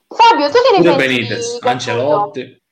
Fabio, 0.07 0.47
tu 0.47 0.53
che 0.53 0.77
ne 0.77 0.83
pensi? 0.83 1.07
Benitez, 1.07 1.57
Ancelotti 1.61 2.63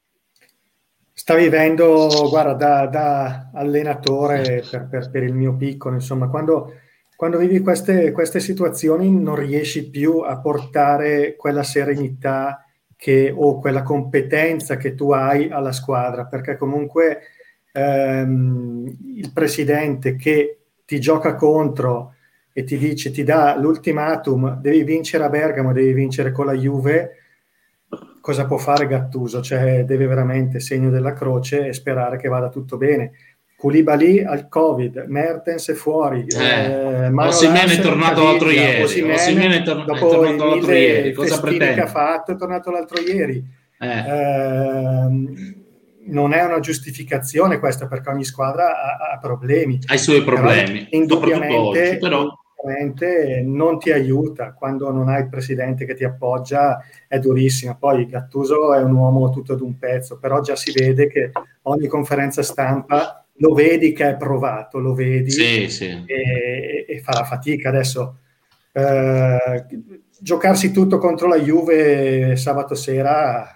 sta 1.23 1.35
vivendo, 1.35 2.27
guarda, 2.27 2.53
da, 2.53 2.85
da 2.87 3.49
allenatore 3.53 4.61
per, 4.69 4.87
per, 4.89 5.09
per, 5.09 5.23
il 5.23 5.33
mio 5.33 5.55
piccolo, 5.55 5.95
insomma, 5.95 6.27
quando, 6.27 6.73
quando 7.15 7.37
vivi 7.37 7.61
queste, 7.61 8.11
queste, 8.11 8.41
situazioni 8.41 9.09
non 9.09 9.37
riesci 9.37 9.89
più 9.89 10.17
a 10.17 10.37
portare 10.41 11.37
quella 11.37 11.63
serenità 11.63 12.65
che, 12.97 13.33
o 13.33 13.57
quella 13.59 13.83
competenza 13.83 14.75
che 14.75 14.95
tu 14.95 15.11
hai 15.13 15.49
alla 15.49 15.71
squadra, 15.71 16.25
perché 16.25 16.57
comunque 16.57 17.19
ehm, 17.71 18.97
il 19.15 19.31
presidente 19.31 20.17
che 20.17 20.57
ti 20.83 20.99
gioca 20.99 21.35
contro 21.35 22.15
e 22.51 22.65
ti 22.65 22.77
dice, 22.77 23.11
ti 23.11 23.23
dà 23.23 23.57
l'ultimatum, 23.57 24.59
devi 24.59 24.83
vincere 24.83 25.23
a 25.23 25.29
Bergamo, 25.29 25.71
devi 25.71 25.93
vincere 25.93 26.33
con 26.33 26.47
la 26.47 26.53
Juve, 26.53 27.22
cosa 28.23 28.45
può 28.45 28.55
fare 28.55 28.87
Gattuso? 28.87 29.41
Cioè, 29.41 29.83
deve 29.83 30.07
veramente 30.07 30.61
segno 30.61 30.89
della 30.89 31.11
croce 31.11 31.67
e 31.67 31.73
sperare 31.73 32.17
che 32.17 32.29
vada 32.29 32.47
tutto 32.47 32.77
bene. 32.77 33.11
Koulibaly 33.57 34.23
al 34.23 34.47
Covid, 34.47 35.03
Mertens 35.07 35.69
è 35.69 35.73
fuori. 35.73 36.25
Eh, 36.27 37.07
eh, 37.07 37.11
Osimene 37.13 37.73
è 37.73 37.81
tornato 37.81 38.23
l'altro 38.23 38.49
ieri. 38.49 38.81
Osimene 38.83 39.57
è, 39.57 39.63
tor- 39.63 39.83
è 39.83 39.99
tornato 39.99 40.45
l'altro 40.45 40.71
ieri. 40.71 41.11
Cosa 41.11 41.41
pretende? 41.41 41.73
che 41.73 41.81
ha 41.81 41.87
fatto 41.87 42.31
è 42.31 42.35
tornato 42.37 42.71
l'altro 42.71 43.01
ieri. 43.01 43.43
Eh. 43.77 43.87
Eh, 43.87 45.55
non 46.05 46.33
è 46.33 46.43
una 46.45 46.59
giustificazione 46.61 47.59
questa 47.59 47.87
perché 47.87 48.09
ogni 48.09 48.23
squadra 48.23 48.67
ha, 48.67 49.13
ha 49.13 49.19
problemi. 49.19 49.79
Ha 49.85 49.95
i 49.95 49.99
suoi 49.99 50.23
problemi. 50.23 50.85
Però, 50.85 51.01
indubbiamente, 51.01 51.55
oggi, 51.55 51.97
però 51.97 52.27
non 53.43 53.79
ti 53.79 53.91
aiuta 53.91 54.53
quando 54.53 54.91
non 54.91 55.09
hai 55.09 55.21
il 55.23 55.29
presidente 55.29 55.85
che 55.85 55.95
ti 55.95 56.03
appoggia 56.03 56.83
è 57.07 57.19
durissima 57.19 57.75
poi 57.75 58.07
Gattuso 58.07 58.73
è 58.73 58.81
un 58.81 58.95
uomo 58.95 59.29
tutto 59.29 59.55
d'un 59.55 59.77
pezzo 59.77 60.17
però 60.17 60.39
già 60.41 60.55
si 60.55 60.71
vede 60.71 61.07
che 61.07 61.31
ogni 61.63 61.87
conferenza 61.87 62.41
stampa 62.41 63.23
lo 63.37 63.53
vedi 63.53 63.93
che 63.93 64.09
è 64.09 64.15
provato 64.15 64.79
lo 64.79 64.93
vedi 64.93 65.31
sì, 65.31 65.69
sì. 65.69 66.03
E, 66.05 66.85
e, 66.87 66.99
fa 66.99 67.13
la 67.13 67.23
fatica. 67.23 67.69
Adesso 67.69 68.17
eh, 68.73 69.65
giocarsi 70.19 70.71
tutto 70.71 70.97
contro 70.97 71.27
la 71.27 71.39
Juve 71.39 72.35
sabato 72.35 72.75
sera 72.75 73.49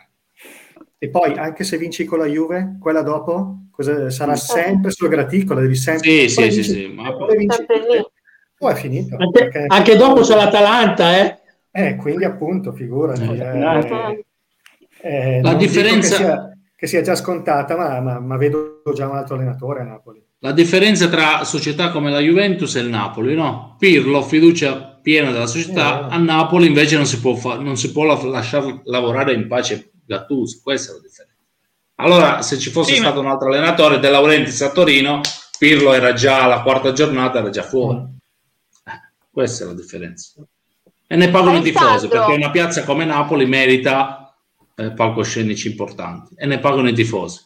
e 1.00 1.10
poi 1.10 1.34
anche 1.38 1.64
se 1.64 1.78
vinci 1.78 2.06
con 2.06 2.20
la 2.20 2.26
Juve 2.26 2.78
quella 2.80 3.02
dopo 3.02 3.68
cosa, 3.72 4.10
sarà 4.10 4.36
sempre 4.36 4.92
sul 4.92 5.10
graticolo 5.10 5.60
devi 5.60 5.76
sempre 5.76 6.28
sì, 6.28 6.30
sì, 6.30 6.52
sì, 6.52 6.64
sì, 6.64 6.88
ma... 6.88 7.16
vinci, 7.36 7.66
poi 8.58 8.74
è 8.74 8.76
finito. 8.76 9.16
Anche, 9.18 9.40
perché... 9.40 9.66
anche 9.68 9.96
dopo 9.96 10.22
c'è 10.22 10.36
l'Atalanta, 10.36 11.18
eh? 11.18 11.38
Eh, 11.72 11.96
quindi 11.96 12.26
appunto, 12.26 12.72
figurati. 12.72 13.22
Eh, 13.22 14.26
eh, 15.02 15.42
la 15.42 15.54
differenza... 15.54 16.18
Che 16.18 16.24
sia, 16.24 16.58
che 16.76 16.88
sia, 16.88 17.02
già 17.02 17.16
scontata, 17.16 17.76
ma, 17.76 18.00
ma, 18.00 18.20
ma, 18.20 18.38
vedo 18.38 18.82
già 18.96 19.08
un 19.08 19.16
altro 19.16 19.36
allenatore 19.36 19.82
a 19.82 19.84
Napoli. 19.84 20.24
La 20.40 20.52
differenza 20.54 21.08
tra 21.08 21.44
società 21.44 21.92
come 21.92 22.10
la 22.10 22.20
Juventus 22.20 22.76
e 22.76 22.80
il 22.80 22.90
Napoli, 22.90 23.36
no? 23.36 23.76
Pirlo, 23.78 24.24
fiducia 24.24 25.00
piena 25.02 25.32
della 25.32 25.48
società, 25.48 26.08
eh, 26.10 26.14
a 26.14 26.18
Napoli 26.18 26.68
invece 26.68 26.96
non 26.96 27.06
si 27.06 27.20
può, 27.20 27.36
fa- 27.36 27.58
non 27.60 27.78
si 27.78 27.92
può 27.92 28.04
lasciare 28.30 28.82
lavorare 28.86 29.34
in 29.34 29.48
pace 29.48 29.92
Gattuso, 30.06 30.60
questa 30.64 30.92
è 30.92 30.96
la 30.96 31.02
differenza. 31.02 31.36
Allora, 31.96 32.42
se 32.42 32.58
ci 32.58 32.70
fosse 32.70 32.94
sì, 32.94 33.00
stato 33.00 33.22
ma... 33.22 33.28
un 33.28 33.34
altro 33.34 33.48
allenatore, 33.50 34.00
De 34.00 34.10
Laurentiis 34.10 34.62
a 34.62 34.72
Torino, 34.72 35.22
Pirlo 35.58 35.94
era 35.94 36.14
già 36.14 36.44
alla 36.44 36.62
quarta 36.62 36.92
giornata, 36.92 37.40
era 37.40 37.50
già 37.50 37.64
fuori. 37.64 38.16
Questa 39.38 39.66
è 39.66 39.68
la 39.68 39.76
differenza. 39.76 40.44
E 41.06 41.16
ne 41.16 41.30
pagano 41.30 41.60
i 41.60 41.62
tifosi, 41.62 42.08
perché 42.08 42.32
una 42.32 42.50
piazza 42.50 42.84
come 42.84 43.06
Napoli 43.06 43.46
merita 43.46 44.36
eh, 44.76 44.94
palcoscenici 44.94 45.68
importanti 45.70 46.34
e 46.36 46.48
ne 46.48 46.58
pagano 46.58 46.90
i 46.90 46.94
tifosi. 46.94 47.46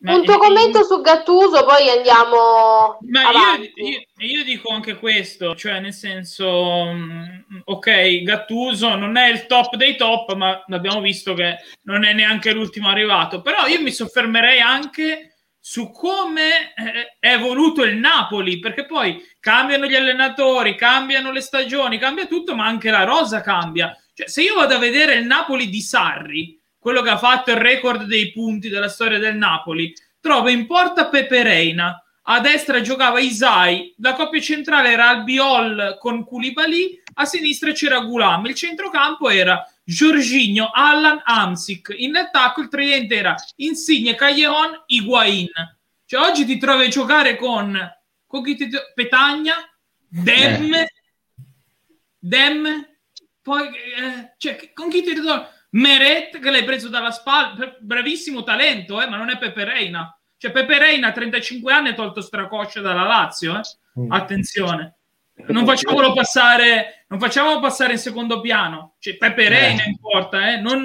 Ma 0.00 0.14
un 0.16 0.24
tuo 0.24 0.36
commento 0.36 0.84
su 0.84 1.00
Gattuso, 1.00 1.64
poi 1.64 1.88
andiamo 1.88 2.98
ma 3.08 3.28
avanti. 3.28 3.72
Io, 3.76 4.04
io, 4.18 4.36
io, 4.36 4.44
dico 4.44 4.68
anche 4.74 4.98
questo, 4.98 5.54
cioè 5.54 5.80
nel 5.80 5.94
senso, 5.94 6.92
mm, 6.92 7.60
ok, 7.64 8.22
Gattuso 8.24 8.94
non 8.94 9.16
è 9.16 9.30
il 9.30 9.46
top 9.46 9.76
dei 9.76 9.96
top, 9.96 10.34
ma 10.34 10.62
abbiamo 10.68 11.00
visto 11.00 11.32
che 11.32 11.56
non 11.84 12.04
è 12.04 12.12
neanche 12.12 12.52
l'ultimo 12.52 12.90
arrivato, 12.90 13.40
però 13.40 13.66
io 13.66 13.80
mi 13.80 13.90
soffermerei 13.90 14.60
anche 14.60 15.31
su 15.64 15.92
come 15.92 16.74
eh, 16.74 17.16
è 17.20 17.34
evoluto 17.34 17.84
il 17.84 17.96
Napoli, 17.96 18.58
perché 18.58 18.84
poi 18.84 19.24
cambiano 19.38 19.86
gli 19.86 19.94
allenatori, 19.94 20.74
cambiano 20.74 21.30
le 21.30 21.40
stagioni, 21.40 21.98
cambia 21.98 22.26
tutto, 22.26 22.56
ma 22.56 22.66
anche 22.66 22.90
la 22.90 23.04
rosa 23.04 23.42
cambia. 23.42 23.96
Cioè, 24.12 24.28
se 24.28 24.42
io 24.42 24.56
vado 24.56 24.74
a 24.74 24.78
vedere 24.78 25.14
il 25.14 25.24
Napoli 25.24 25.68
di 25.68 25.80
Sarri, 25.80 26.60
quello 26.80 27.00
che 27.00 27.10
ha 27.10 27.16
fatto 27.16 27.52
il 27.52 27.58
record 27.58 28.06
dei 28.06 28.32
punti 28.32 28.68
della 28.68 28.88
storia 28.88 29.20
del 29.20 29.36
Napoli, 29.36 29.94
trova 30.20 30.50
in 30.50 30.66
porta 30.66 31.06
Pepe 31.06 31.44
Reina, 31.44 31.96
a 32.22 32.40
destra 32.40 32.80
giocava 32.80 33.20
Isai, 33.20 33.94
la 33.98 34.14
coppia 34.14 34.40
centrale 34.40 34.90
era 34.90 35.10
Albiol 35.10 35.96
con 36.00 36.24
Koulibaly, 36.24 37.02
a 37.14 37.24
sinistra 37.24 37.70
c'era 37.70 38.00
Gulam, 38.00 38.46
il 38.46 38.54
centrocampo 38.54 39.30
era 39.30 39.64
Giorginio, 39.92 40.70
Allan, 40.72 41.20
Amsic, 41.22 41.94
in 41.98 42.16
attacco 42.16 42.62
il 42.62 42.68
tridente 42.68 43.14
era 43.14 43.34
Insigne, 43.56 44.14
Callejon, 44.14 44.84
Higuain. 44.86 45.50
Cioè 46.06 46.20
oggi 46.20 46.46
ti 46.46 46.56
trovi 46.56 46.86
a 46.86 46.88
giocare 46.88 47.36
con, 47.36 47.78
con 48.26 48.42
chi 48.42 48.56
ti, 48.56 48.70
Petagna, 48.94 49.54
Dem, 50.08 50.74
eh. 50.74 50.88
Dem, 52.18 52.86
poi 53.42 53.68
eh, 53.68 54.34
cioè, 54.38 54.72
con 54.72 54.88
chi 54.88 55.02
ti 55.02 55.14
ritorna? 55.14 55.48
Meret 55.70 56.38
che 56.38 56.50
l'hai 56.50 56.64
preso 56.64 56.88
dalla 56.88 57.10
spalla, 57.10 57.76
bravissimo 57.80 58.42
talento, 58.42 59.00
eh, 59.00 59.08
ma 59.08 59.16
non 59.16 59.30
è 59.30 59.38
Pepe 59.38 59.64
Reina. 59.64 60.14
Cioè 60.36 60.50
Pepe 60.50 60.78
Reina 60.78 61.08
a 61.08 61.12
35 61.12 61.72
anni 61.72 61.88
ha 61.90 61.94
tolto 61.94 62.20
stracoscia 62.20 62.80
dalla 62.80 63.04
Lazio, 63.04 63.58
eh? 63.58 64.00
mm. 64.00 64.10
attenzione. 64.10 64.96
Non 65.46 65.64
facciamolo 65.64 66.12
passare, 66.12 67.01
non 67.12 67.20
facciamolo 67.20 67.60
passare 67.60 67.92
in 67.92 67.98
secondo 67.98 68.40
piano. 68.40 68.94
Cioè, 68.98 69.18
Pepe 69.18 69.48
Reina 69.50 69.84
eh. 69.84 69.90
importa, 69.90 70.50
eh? 70.50 70.60
non 70.60 70.82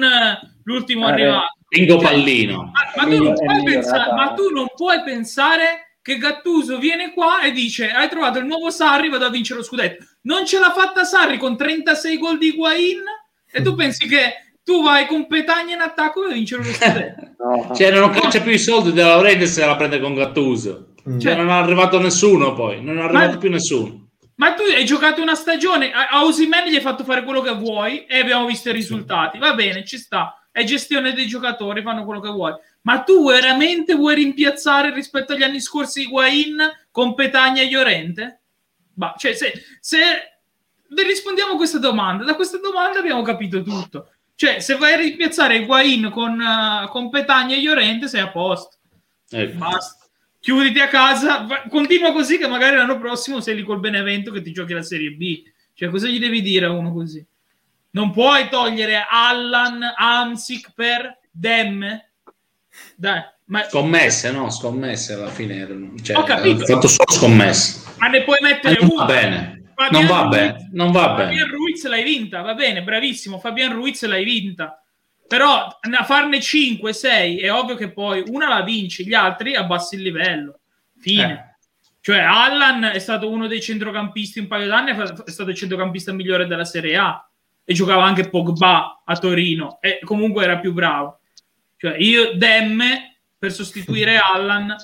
l'ultimo 0.64 1.08
eh, 1.08 1.12
arrivato. 1.12 1.56
Cioè, 1.70 1.98
Pallino. 1.98 2.70
Ma, 2.96 3.06
ma, 3.06 3.16
tu 3.16 3.32
pensare, 3.64 4.12
ma, 4.12 4.32
tu 4.34 4.50
non 4.50 4.66
puoi 4.76 5.02
pensare 5.02 5.96
che 6.02 6.18
Gattuso 6.18 6.78
viene 6.78 7.12
qua 7.14 7.42
e 7.42 7.52
dice 7.52 7.90
hai 7.90 8.10
trovato 8.10 8.38
il 8.38 8.44
nuovo 8.44 8.70
Sarri, 8.70 9.08
vado 9.08 9.24
a 9.24 9.30
vincere 9.30 9.60
lo 9.60 9.64
scudetto. 9.64 10.04
Non 10.22 10.44
ce 10.44 10.58
l'ha 10.58 10.70
fatta 10.70 11.04
Sarri 11.04 11.38
con 11.38 11.56
36 11.56 12.18
gol 12.18 12.36
di 12.36 12.52
Guain 12.52 13.02
e 13.50 13.62
tu 13.62 13.74
pensi 13.74 14.06
che 14.06 14.52
tu 14.62 14.82
vai 14.82 15.06
con 15.06 15.26
Petagna 15.26 15.74
in 15.74 15.80
attacco 15.80 16.26
e 16.26 16.34
vincere 16.34 16.62
lo 16.62 16.72
scudetto. 16.72 17.22
no. 17.42 17.74
Cioè, 17.74 17.90
non 17.90 18.10
caccia 18.10 18.42
più 18.42 18.52
i 18.52 18.58
soldi 18.58 18.92
della 18.92 19.14
Laurentiis 19.14 19.50
se 19.50 19.64
la 19.64 19.76
prende 19.76 19.98
con 19.98 20.14
Gattuso. 20.14 20.88
Mm. 21.08 21.18
Cioè, 21.18 21.36
non 21.36 21.48
è 21.48 21.52
arrivato 21.52 21.98
nessuno 21.98 22.52
poi, 22.52 22.82
non 22.82 22.98
è 22.98 23.02
arrivato 23.02 23.32
ma, 23.32 23.38
più 23.38 23.48
nessuno. 23.48 24.07
Ma 24.38 24.54
tu 24.54 24.62
hai 24.62 24.84
giocato 24.84 25.20
una 25.20 25.34
stagione, 25.34 25.92
a, 25.92 26.08
a 26.10 26.30
gli 26.30 26.74
hai 26.74 26.80
fatto 26.80 27.02
fare 27.02 27.24
quello 27.24 27.40
che 27.40 27.54
vuoi 27.54 28.06
e 28.06 28.20
abbiamo 28.20 28.46
visto 28.46 28.68
i 28.68 28.72
risultati. 28.72 29.36
Va 29.36 29.52
bene, 29.54 29.84
ci 29.84 29.98
sta. 29.98 30.46
È 30.52 30.62
gestione 30.62 31.12
dei 31.12 31.26
giocatori, 31.26 31.82
fanno 31.82 32.04
quello 32.04 32.20
che 32.20 32.30
vuoi. 32.30 32.52
Ma 32.82 33.00
tu 33.02 33.26
veramente 33.26 33.94
vuoi 33.94 34.14
rimpiazzare 34.14 34.94
rispetto 34.94 35.32
agli 35.32 35.42
anni 35.42 35.60
scorsi 35.60 36.02
Higuain 36.02 36.56
con 36.92 37.14
Petagna 37.14 37.62
e 37.62 37.68
Llorente? 37.68 38.40
Bah, 38.94 39.14
cioè, 39.18 39.34
se, 39.34 39.52
se 39.80 39.98
rispondiamo 40.88 41.54
a 41.54 41.56
questa 41.56 41.78
domanda, 41.78 42.22
da 42.22 42.36
questa 42.36 42.58
domanda 42.58 43.00
abbiamo 43.00 43.22
capito 43.22 43.62
tutto. 43.62 44.12
Cioè, 44.36 44.60
se 44.60 44.76
vai 44.76 44.92
a 44.92 44.96
rimpiazzare 44.98 45.56
Higuain 45.56 46.10
con, 46.10 46.38
uh, 46.38 46.88
con 46.88 47.10
Petagna 47.10 47.56
e 47.56 47.60
Llorente, 47.60 48.06
sei 48.06 48.20
a 48.20 48.30
posto. 48.30 48.76
Ecco. 49.30 49.58
Basta. 49.58 49.97
Chiuditi 50.48 50.80
a 50.80 50.88
casa, 50.88 51.44
va- 51.46 51.64
continua 51.68 52.10
così 52.10 52.38
che 52.38 52.48
magari 52.48 52.74
l'anno 52.74 52.98
prossimo 52.98 53.38
sei 53.42 53.54
lì 53.54 53.62
col 53.64 53.80
Benevento 53.80 54.32
che 54.32 54.40
ti 54.40 54.50
giochi 54.50 54.72
la 54.72 54.80
Serie 54.80 55.10
B. 55.10 55.42
Cioè, 55.74 55.90
cosa 55.90 56.08
gli 56.08 56.18
devi 56.18 56.40
dire 56.40 56.64
a 56.64 56.70
uno 56.70 56.90
così? 56.90 57.22
Non 57.90 58.12
puoi 58.12 58.48
togliere 58.48 59.04
Allan, 59.10 59.82
Amsic 59.94 60.72
per 60.74 61.18
Dem. 61.30 61.86
Dai. 62.96 63.20
Ma... 63.44 63.64
Scommesse, 63.64 64.30
no? 64.30 64.48
Scommesse 64.48 65.12
alla 65.12 65.28
fine. 65.28 65.92
Cioè, 66.00 66.16
Ho 66.16 66.22
capito. 66.22 66.62
Ho 66.62 66.66
fatto 66.66 66.88
solo 66.88 67.12
scommesse. 67.12 67.82
Ma 67.98 68.06
ne 68.06 68.22
puoi 68.22 68.38
mettere 68.40 68.78
uno. 68.80 68.94
Va 68.94 69.04
bene. 69.04 69.62
Fabian 69.74 70.06
non 70.06 70.06
va 70.06 70.22
Ruiz, 70.22 70.30
bene, 70.30 70.68
non 70.72 70.92
va 70.92 71.08
bene. 71.10 71.24
Fabian 71.24 71.50
Ruiz 71.50 71.86
l'hai 71.86 72.02
vinta, 72.04 72.40
va 72.40 72.54
bene, 72.54 72.82
bravissimo. 72.82 73.38
Fabian 73.38 73.74
Ruiz 73.74 74.02
l'hai 74.06 74.24
vinta. 74.24 74.82
Però 75.28 75.78
a 75.78 76.04
farne 76.04 76.40
5, 76.40 76.92
6 76.92 77.40
è 77.40 77.52
ovvio 77.52 77.76
che 77.76 77.92
poi 77.92 78.24
una 78.28 78.48
la 78.48 78.62
vinci, 78.62 79.06
gli 79.06 79.12
altri 79.12 79.54
abbassi 79.54 79.96
il 79.96 80.02
livello. 80.02 80.60
Fine. 80.98 81.32
Eh. 81.32 81.56
Cioè, 82.00 82.20
Allan 82.20 82.84
è 82.84 82.98
stato 82.98 83.28
uno 83.28 83.46
dei 83.46 83.60
centrocampisti 83.60 84.38
un 84.38 84.46
paio 84.46 84.66
d'anni, 84.66 84.92
è 84.92 85.30
stato 85.30 85.50
il 85.50 85.56
centrocampista 85.56 86.12
migliore 86.12 86.46
della 86.46 86.64
Serie 86.64 86.96
A 86.96 87.28
e 87.62 87.74
giocava 87.74 88.04
anche 88.04 88.30
Pogba 88.30 89.02
a 89.04 89.16
Torino 89.18 89.78
e 89.82 90.00
comunque 90.02 90.44
era 90.44 90.58
più 90.58 90.72
bravo. 90.72 91.20
Cioè, 91.76 91.96
io 91.98 92.34
Demme 92.34 93.20
per 93.38 93.52
sostituire 93.52 94.16
Allan, 94.24 94.74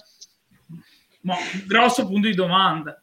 ma 1.22 1.36
grosso 1.66 2.06
punto 2.06 2.28
di 2.28 2.34
domanda. 2.34 3.02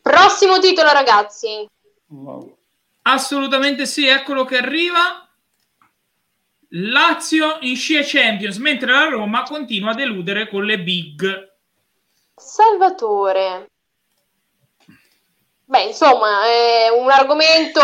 Prossimo 0.00 0.58
titolo, 0.58 0.90
ragazzi. 0.90 1.68
Wow. 2.06 2.56
Assolutamente 3.02 3.84
sì, 3.84 4.06
eccolo 4.06 4.46
che 4.46 4.56
arriva. 4.56 5.28
Lazio 6.72 7.58
in 7.60 7.76
scia 7.76 8.00
Champions, 8.02 8.58
mentre 8.58 8.92
la 8.92 9.08
Roma 9.08 9.42
continua 9.42 9.90
a 9.90 9.94
deludere 9.94 10.48
con 10.48 10.64
le 10.64 10.80
big. 10.80 11.52
Salvatore. 12.34 13.70
Beh, 15.64 15.84
insomma, 15.84 16.44
è 16.44 16.88
un 16.90 17.10
argomento 17.10 17.80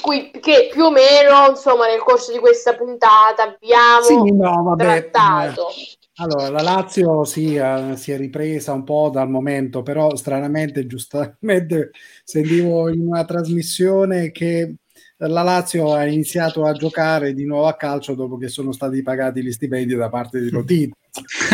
cui, 0.00 0.30
che 0.30 0.68
più 0.72 0.84
o 0.84 0.90
meno, 0.90 1.48
insomma, 1.50 1.86
nel 1.86 2.00
corso 2.00 2.32
di 2.32 2.38
questa 2.38 2.74
puntata 2.74 3.42
abbiamo 3.42 4.02
sì, 4.02 4.32
no, 4.32 4.62
vabbè, 4.62 5.10
trattato. 5.10 5.68
Eh 5.70 5.96
allora, 6.18 6.48
la 6.48 6.62
Lazio 6.62 7.24
sì, 7.24 7.56
uh, 7.56 7.94
si 7.94 8.10
è 8.10 8.16
ripresa 8.16 8.72
un 8.72 8.84
po' 8.84 9.10
dal 9.12 9.28
momento, 9.28 9.82
però 9.82 10.16
stranamente, 10.16 10.86
giustamente, 10.86 11.90
sentivo 12.24 12.88
in 12.88 13.06
una 13.06 13.24
trasmissione 13.24 14.30
che 14.30 14.76
la 15.18 15.42
Lazio 15.42 15.94
ha 15.94 16.06
iniziato 16.06 16.64
a 16.66 16.72
giocare 16.72 17.32
di 17.32 17.46
nuovo 17.46 17.66
a 17.66 17.76
calcio 17.76 18.14
dopo 18.14 18.36
che 18.36 18.48
sono 18.48 18.72
stati 18.72 19.02
pagati 19.02 19.42
gli 19.42 19.52
stipendi 19.52 19.94
da 19.94 20.08
parte 20.08 20.40
di 20.40 20.50
Lotito. 20.50 20.96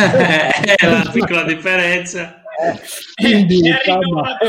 È 0.77 0.87
una 0.87 1.11
piccola 1.13 1.45
differenza. 1.45 2.43
Eh, 2.61 2.79
quindi, 3.15 3.69
insomma, 3.69 4.37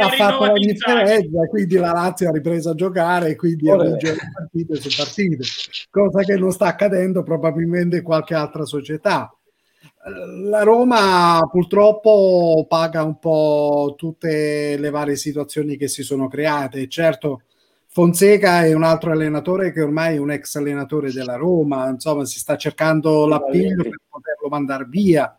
ha 0.00 0.08
fatto 0.10 0.44
la 0.44 0.52
differenza, 0.52 1.46
quindi 1.48 1.76
la 1.76 1.92
Lazio 1.92 2.28
ha 2.28 2.32
ripreso 2.32 2.70
a 2.70 2.74
giocare 2.74 3.30
e 3.30 3.36
quindi 3.36 3.70
a 3.70 3.76
vincere 3.76 4.16
partite 4.32 4.74
su 4.76 4.96
partite, 4.96 5.44
cosa 5.90 6.22
che 6.22 6.36
non 6.36 6.52
sta 6.52 6.66
accadendo 6.66 7.22
probabilmente 7.22 7.98
in 7.98 8.02
qualche 8.02 8.34
altra 8.34 8.64
società. 8.64 9.32
La 10.48 10.62
Roma 10.62 11.40
purtroppo 11.50 12.64
paga 12.68 13.02
un 13.02 13.18
po' 13.18 13.94
tutte 13.96 14.76
le 14.78 14.90
varie 14.90 15.16
situazioni 15.16 15.76
che 15.76 15.88
si 15.88 16.02
sono 16.02 16.28
create. 16.28 16.88
Certo, 16.88 17.42
Fonseca 17.98 18.64
è 18.64 18.74
un 18.74 18.84
altro 18.84 19.10
allenatore 19.10 19.72
che 19.72 19.82
ormai 19.82 20.14
è 20.14 20.18
un 20.18 20.30
ex 20.30 20.54
allenatore 20.54 21.10
della 21.10 21.34
Roma, 21.34 21.88
insomma, 21.88 22.24
si 22.26 22.38
sta 22.38 22.56
cercando 22.56 23.26
l'appiglio 23.26 23.82
per 23.82 24.00
poterlo 24.08 24.48
mandare 24.48 24.86
via 24.88 25.36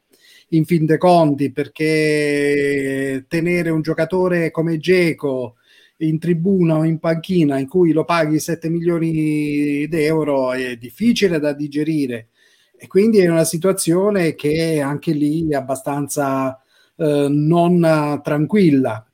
in 0.49 0.65
fin 0.65 0.85
dei 0.85 0.97
conti 0.97 1.53
perché 1.53 3.23
tenere 3.29 3.69
un 3.69 3.81
giocatore 3.81 4.51
come 4.51 4.77
Geco 4.77 5.55
in 5.99 6.19
tribuna 6.19 6.75
o 6.75 6.83
in 6.83 6.99
panchina 6.99 7.57
in 7.57 7.69
cui 7.69 7.93
lo 7.93 8.03
paghi 8.03 8.39
7 8.39 8.67
milioni 8.67 9.87
di 9.87 10.03
euro 10.03 10.51
è 10.51 10.75
difficile 10.75 11.39
da 11.39 11.53
digerire 11.53 12.27
e 12.75 12.87
quindi 12.87 13.19
è 13.19 13.29
una 13.29 13.45
situazione 13.45 14.35
che 14.35 14.81
anche 14.81 15.13
lì 15.13 15.47
è 15.47 15.55
abbastanza 15.55 16.61
eh, 16.97 17.27
non 17.29 18.19
tranquilla. 18.21 19.08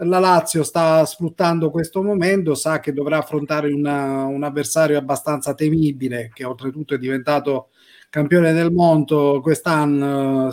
La 0.00 0.20
Lazio 0.20 0.62
sta 0.62 1.04
sfruttando 1.04 1.70
questo 1.70 2.02
momento, 2.02 2.54
sa 2.54 2.78
che 2.78 2.92
dovrà 2.92 3.18
affrontare 3.18 3.72
una, 3.72 4.26
un 4.26 4.44
avversario 4.44 4.96
abbastanza 4.96 5.54
temibile, 5.54 6.30
che 6.32 6.44
oltretutto 6.44 6.94
è 6.94 6.98
diventato 6.98 7.70
campione 8.08 8.52
del 8.52 8.70
mondo 8.70 9.40
quest'anno, 9.42 10.50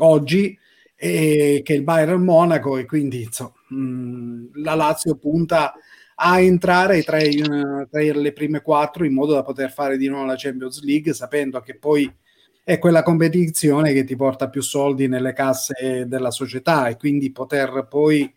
oggi, 0.00 0.58
e 1.00 1.60
che 1.64 1.74
è 1.74 1.76
il 1.76 1.84
Bayern 1.84 2.22
Monaco 2.22 2.76
e 2.76 2.84
quindi 2.84 3.22
insomma, 3.22 3.52
mh, 3.68 4.62
la 4.62 4.74
Lazio 4.74 5.16
punta 5.16 5.72
a 6.16 6.40
entrare 6.40 7.02
tra, 7.04 7.22
i, 7.22 7.40
tra, 7.40 7.86
le 7.92 8.32
prime 8.32 8.60
quattro 8.60 9.04
in 9.04 9.14
modo 9.14 9.32
da 9.32 9.42
poter 9.44 9.70
fare 9.72 9.96
di 9.96 10.08
nuovo 10.08 10.26
la 10.26 10.34
Champions 10.36 10.82
League 10.82 11.12
sapendo 11.14 11.60
che 11.60 11.76
poi 11.76 12.12
è 12.64 12.78
quella 12.78 13.04
competizione 13.04 13.92
che 13.92 14.02
ti 14.02 14.16
porta 14.16 14.48
più 14.48 14.60
soldi 14.60 15.06
nelle 15.06 15.32
casse 15.32 16.04
della 16.08 16.32
società 16.32 16.88
e 16.88 16.96
quindi 16.96 17.30
poter 17.30 17.86
poi 17.88 18.34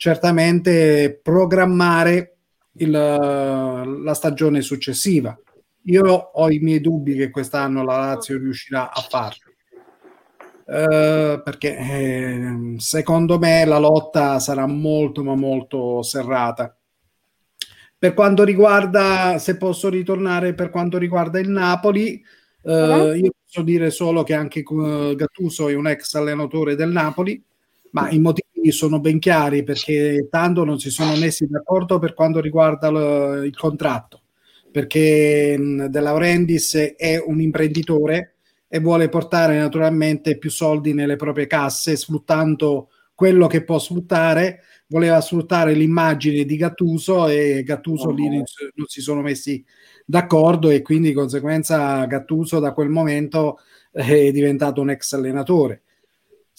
certamente 0.00 1.20
programmare 1.22 2.36
il, 2.78 2.90
la 2.90 4.14
stagione 4.14 4.62
successiva. 4.62 5.38
Io 5.82 6.04
ho 6.06 6.50
i 6.50 6.58
miei 6.58 6.80
dubbi 6.80 7.14
che 7.14 7.28
quest'anno 7.28 7.84
la 7.84 7.98
Lazio 7.98 8.38
riuscirà 8.38 8.90
a 8.90 9.00
farlo. 9.02 9.52
Uh, 10.64 11.42
perché 11.42 11.76
eh, 11.76 12.74
secondo 12.78 13.38
me 13.38 13.66
la 13.66 13.78
lotta 13.78 14.38
sarà 14.38 14.66
molto 14.66 15.24
ma 15.24 15.34
molto 15.34 16.00
serrata 16.04 16.72
per 17.98 18.14
quanto 18.14 18.44
riguarda 18.44 19.38
se 19.38 19.56
posso 19.56 19.88
ritornare 19.88 20.54
per 20.54 20.70
quanto 20.70 20.96
riguarda 20.96 21.40
il 21.40 21.48
Napoli 21.48 22.22
uh, 22.62 22.70
uh-huh. 22.70 23.12
io 23.14 23.32
posso 23.44 23.62
dire 23.62 23.90
solo 23.90 24.22
che 24.22 24.34
anche 24.34 24.62
Gattuso 24.62 25.68
è 25.68 25.74
un 25.74 25.88
ex 25.88 26.14
allenatore 26.14 26.76
del 26.76 26.92
Napoli 26.92 27.42
ma 27.90 28.08
i 28.10 28.20
motivi 28.20 28.49
sono 28.70 29.00
ben 29.00 29.18
chiari 29.18 29.64
perché 29.64 30.28
tanto 30.30 30.64
non 30.64 30.78
si 30.78 30.90
sono 30.90 31.16
messi 31.16 31.46
d'accordo 31.46 31.98
per 31.98 32.14
quanto 32.14 32.40
riguarda 32.40 32.90
l- 32.90 33.44
il 33.46 33.56
contratto 33.56 34.22
perché 34.70 35.56
De 35.88 36.00
Laurendis 36.00 36.94
è 36.96 37.22
un 37.24 37.40
imprenditore 37.40 38.36
e 38.68 38.78
vuole 38.78 39.08
portare 39.08 39.58
naturalmente 39.58 40.38
più 40.38 40.50
soldi 40.50 40.94
nelle 40.94 41.16
proprie 41.16 41.46
casse 41.46 41.96
sfruttando 41.96 42.90
quello 43.14 43.46
che 43.46 43.64
può 43.64 43.78
sfruttare 43.78 44.60
voleva 44.86 45.20
sfruttare 45.20 45.74
l'immagine 45.74 46.44
di 46.44 46.56
Gattuso 46.56 47.26
e 47.28 47.62
Gattuso 47.64 48.08
oh. 48.08 48.12
lì 48.12 48.28
non, 48.28 48.44
non 48.74 48.86
si 48.86 49.00
sono 49.00 49.22
messi 49.22 49.64
d'accordo 50.04 50.70
e 50.70 50.82
quindi 50.82 51.08
di 51.08 51.14
conseguenza 51.14 52.04
Gattuso 52.04 52.58
da 52.58 52.72
quel 52.72 52.88
momento 52.88 53.58
è 53.90 54.30
diventato 54.30 54.80
un 54.80 54.90
ex 54.90 55.12
allenatore 55.14 55.82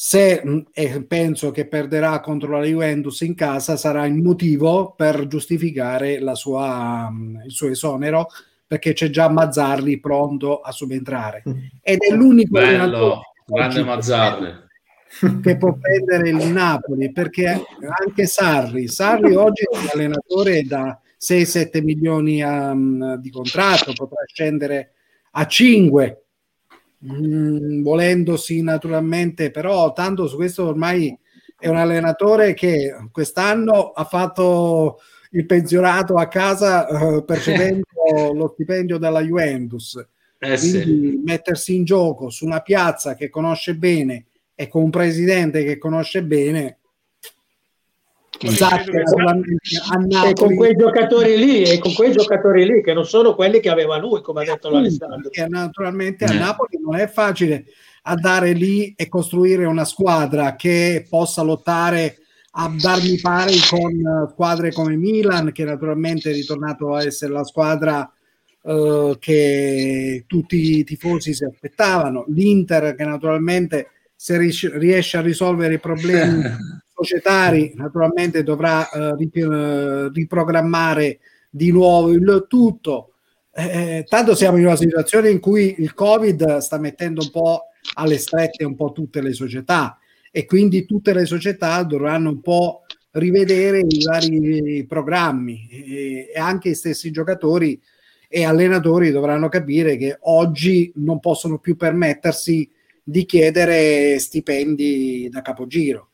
se 0.04 0.42
e 0.74 1.04
penso 1.04 1.52
che 1.52 1.68
perderà 1.68 2.22
contro 2.22 2.58
la 2.58 2.66
Juventus 2.66 3.22
in 3.22 3.36
casa 3.36 3.78
sarà 3.78 4.08
il 4.08 4.16
motivo 4.16 4.96
per 4.98 5.28
giustificare 5.28 6.20
sua, 6.34 7.08
il 7.46 7.52
suo 7.52 7.70
esonero 7.70 8.26
perché 8.66 8.94
c'è 8.94 9.12
già 9.12 9.30
Mazzarri 9.30 10.00
pronto 10.00 10.60
a 10.62 10.72
subentrare. 10.72 11.44
Mm. 11.48 11.54
ed 11.84 12.00
è 12.00 12.16
l'unico 12.16 12.58
Bello, 12.58 13.22
grande 13.46 13.84
Mazzarri. 13.84 14.54
che 15.40 15.58
può 15.58 15.78
prendere 15.78 16.30
il 16.30 16.48
Napoli 16.52 17.12
perché 17.12 17.46
anche 17.46 18.26
Sarri 18.26 18.88
Sarri 18.88 19.36
oggi 19.36 19.66
è 19.72 19.78
un 19.78 19.88
allenatore 19.94 20.64
da 20.64 21.00
6-7 21.20 21.84
milioni 21.84 22.42
um, 22.42 23.18
di 23.18 23.30
contratto 23.30 23.94
potrà 23.94 24.24
scendere 24.26 24.94
a 25.34 25.46
5 25.46 26.24
mm, 27.06 27.82
volendosi 27.82 28.62
naturalmente 28.62 29.52
però 29.52 29.94
tanto 29.94 30.28
su 30.28 30.36
questo 30.36 30.68
ormai 30.68 31.18
è 31.58 31.68
un 31.68 31.78
allenatore 31.78 32.54
che 32.54 32.96
quest'anno 33.12 33.92
ha 33.92 34.04
fatto 34.04 35.00
il 35.32 35.46
pensionato 35.46 36.16
a 36.16 36.28
casa 36.28 36.88
uh, 36.90 37.24
percependo 37.24 37.84
lo 38.34 38.50
stipendio 38.54 38.98
della 38.98 39.22
Juventus. 39.22 40.04
Eh 40.40 40.58
Quindi 40.58 40.82
sì. 40.82 41.22
mettersi 41.24 41.76
in 41.76 41.84
gioco 41.84 42.32
su 42.32 42.46
una 42.46 42.62
piazza 42.62 43.14
che 43.14 43.30
conosce 43.30 43.76
bene 43.76 44.26
e 44.56 44.68
con 44.68 44.82
un 44.82 44.90
presidente 44.90 45.64
che 45.64 45.78
conosce 45.78 46.24
bene 46.24 46.80
Esatto, 48.44 48.92
e 48.92 50.34
con 50.34 50.56
quei 50.56 50.76
giocatori 50.76 51.38
lì 51.38 51.64
e 51.64 51.78
con 51.80 51.94
quei 51.94 52.12
giocatori 52.12 52.66
lì 52.66 52.82
che 52.82 52.94
non 52.94 53.06
sono 53.06 53.36
quelli 53.36 53.60
che 53.60 53.70
aveva 53.70 53.98
lui 53.98 54.22
come 54.22 54.42
ha 54.42 54.46
detto 54.46 54.70
l'Alessandro 54.70 55.30
che 55.30 55.48
naturalmente 55.48 56.26
a 56.26 56.34
Napoli 56.34 56.80
non 56.84 56.96
è 56.96 57.08
facile 57.08 57.66
andare 58.04 58.54
lì 58.54 58.94
e 58.96 59.08
costruire 59.08 59.66
una 59.66 59.86
squadra 59.86 60.56
che 60.56 61.06
possa 61.08 61.42
lottare 61.44 62.18
a 62.54 62.74
darmi 62.76 63.20
pari 63.20 63.58
con 63.70 63.92
eh, 63.92 64.30
squadre 64.32 64.72
come 64.72 64.96
Milan, 64.96 65.52
che 65.52 65.64
naturalmente 65.64 66.32
è 66.32 66.34
ritornato 66.34 66.94
a 66.94 67.04
essere 67.04 67.32
la 67.32 67.46
squadra 67.46 68.12
uh, 68.64 69.16
che 69.20 70.26
tutti 70.28 70.80
i 70.80 70.84
tifosi 70.84 71.34
si 71.34 71.46
aspettavano, 71.46 72.26
l'Inter 72.28 72.96
che 72.96 73.06
naturalmente 73.06 73.92
se 74.16 74.38
riesce 74.38 75.18
a 75.18 75.22
risolvere 75.22 75.76
i 75.76 75.80
problemi 75.80 76.44
societari 77.04 77.74
naturalmente 77.76 78.44
dovrà 78.44 78.88
uh, 78.92 79.16
rip- 79.16 80.12
riprogrammare 80.14 81.20
di 81.50 81.72
nuovo 81.72 82.12
il 82.12 82.46
tutto. 82.48 83.14
Eh, 83.54 84.06
tanto 84.08 84.34
siamo 84.34 84.58
in 84.58 84.66
una 84.66 84.78
situazione 84.78 85.30
in 85.30 85.40
cui 85.40 85.76
il 85.80 85.94
Covid 85.94 86.58
sta 86.58 86.80
mettendo 86.80 87.22
un 87.22 87.32
po' 87.32 87.66
alle 87.96 88.18
strette 88.18 88.64
un 88.64 88.76
po' 88.76 88.92
tutte 88.94 89.22
le 89.22 89.34
società 89.34 89.98
e 90.32 90.46
quindi 90.46 90.86
tutte 90.86 91.14
le 91.14 91.26
società 91.26 91.84
dovranno 91.84 92.30
un 92.30 92.40
po' 92.40 92.84
rivedere 93.12 93.84
i 93.86 94.04
vari 94.06 94.86
programmi 94.88 95.68
e, 95.70 96.32
anche 96.36 96.70
i 96.70 96.76
stessi 96.76 97.12
giocatori 97.12 97.82
e 98.30 98.46
allenatori 98.46 99.12
dovranno 99.12 99.50
capire 99.50 99.98
che 99.98 100.18
oggi 100.22 100.94
non 100.96 101.20
possono 101.20 101.60
più 101.60 101.76
permettersi 101.76 102.70
di 103.04 103.26
chiedere 103.26 104.18
stipendi 104.20 105.28
da 105.30 105.42
capogiro. 105.42 106.11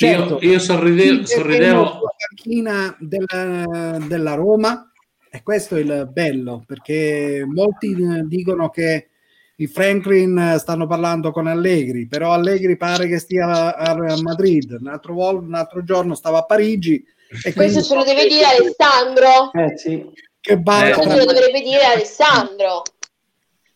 Certo, 0.00 0.38
io, 0.40 0.52
io 0.52 0.58
sorridevo, 0.58 1.26
sorridevo. 1.26 1.82
La 1.82 2.14
panchina 2.26 2.96
della, 2.98 3.98
della 4.06 4.32
Roma 4.32 4.90
e 5.30 5.42
questo 5.42 5.76
è 5.76 5.80
il 5.80 6.08
bello 6.10 6.64
perché 6.66 7.44
molti 7.46 7.94
dicono 8.24 8.70
che 8.70 9.08
i 9.56 9.66
Franklin 9.66 10.56
stanno 10.58 10.86
parlando 10.86 11.32
con 11.32 11.46
Allegri, 11.46 12.06
però 12.06 12.32
Allegri 12.32 12.78
pare 12.78 13.08
che 13.08 13.18
stia 13.18 13.76
a 13.76 13.94
Madrid, 14.22 14.78
un 14.80 14.86
altro, 14.86 15.14
un 15.36 15.52
altro 15.52 15.84
giorno 15.84 16.14
stava 16.14 16.38
a 16.38 16.44
Parigi. 16.44 17.04
E 17.44 17.52
Questo 17.52 17.82
ce 17.82 17.94
lo 17.94 18.02
deve 18.02 18.26
dire 18.26 18.44
Alessandro. 18.44 19.52
Eh, 19.52 19.76
sì. 19.76 20.10
Che 20.40 20.58
barra 20.58 20.94
Questo 20.94 21.10
ce 21.10 21.26
lo 21.26 21.32
dovrebbe 21.32 21.60
dire 21.60 21.84
Alessandro. 21.84 22.82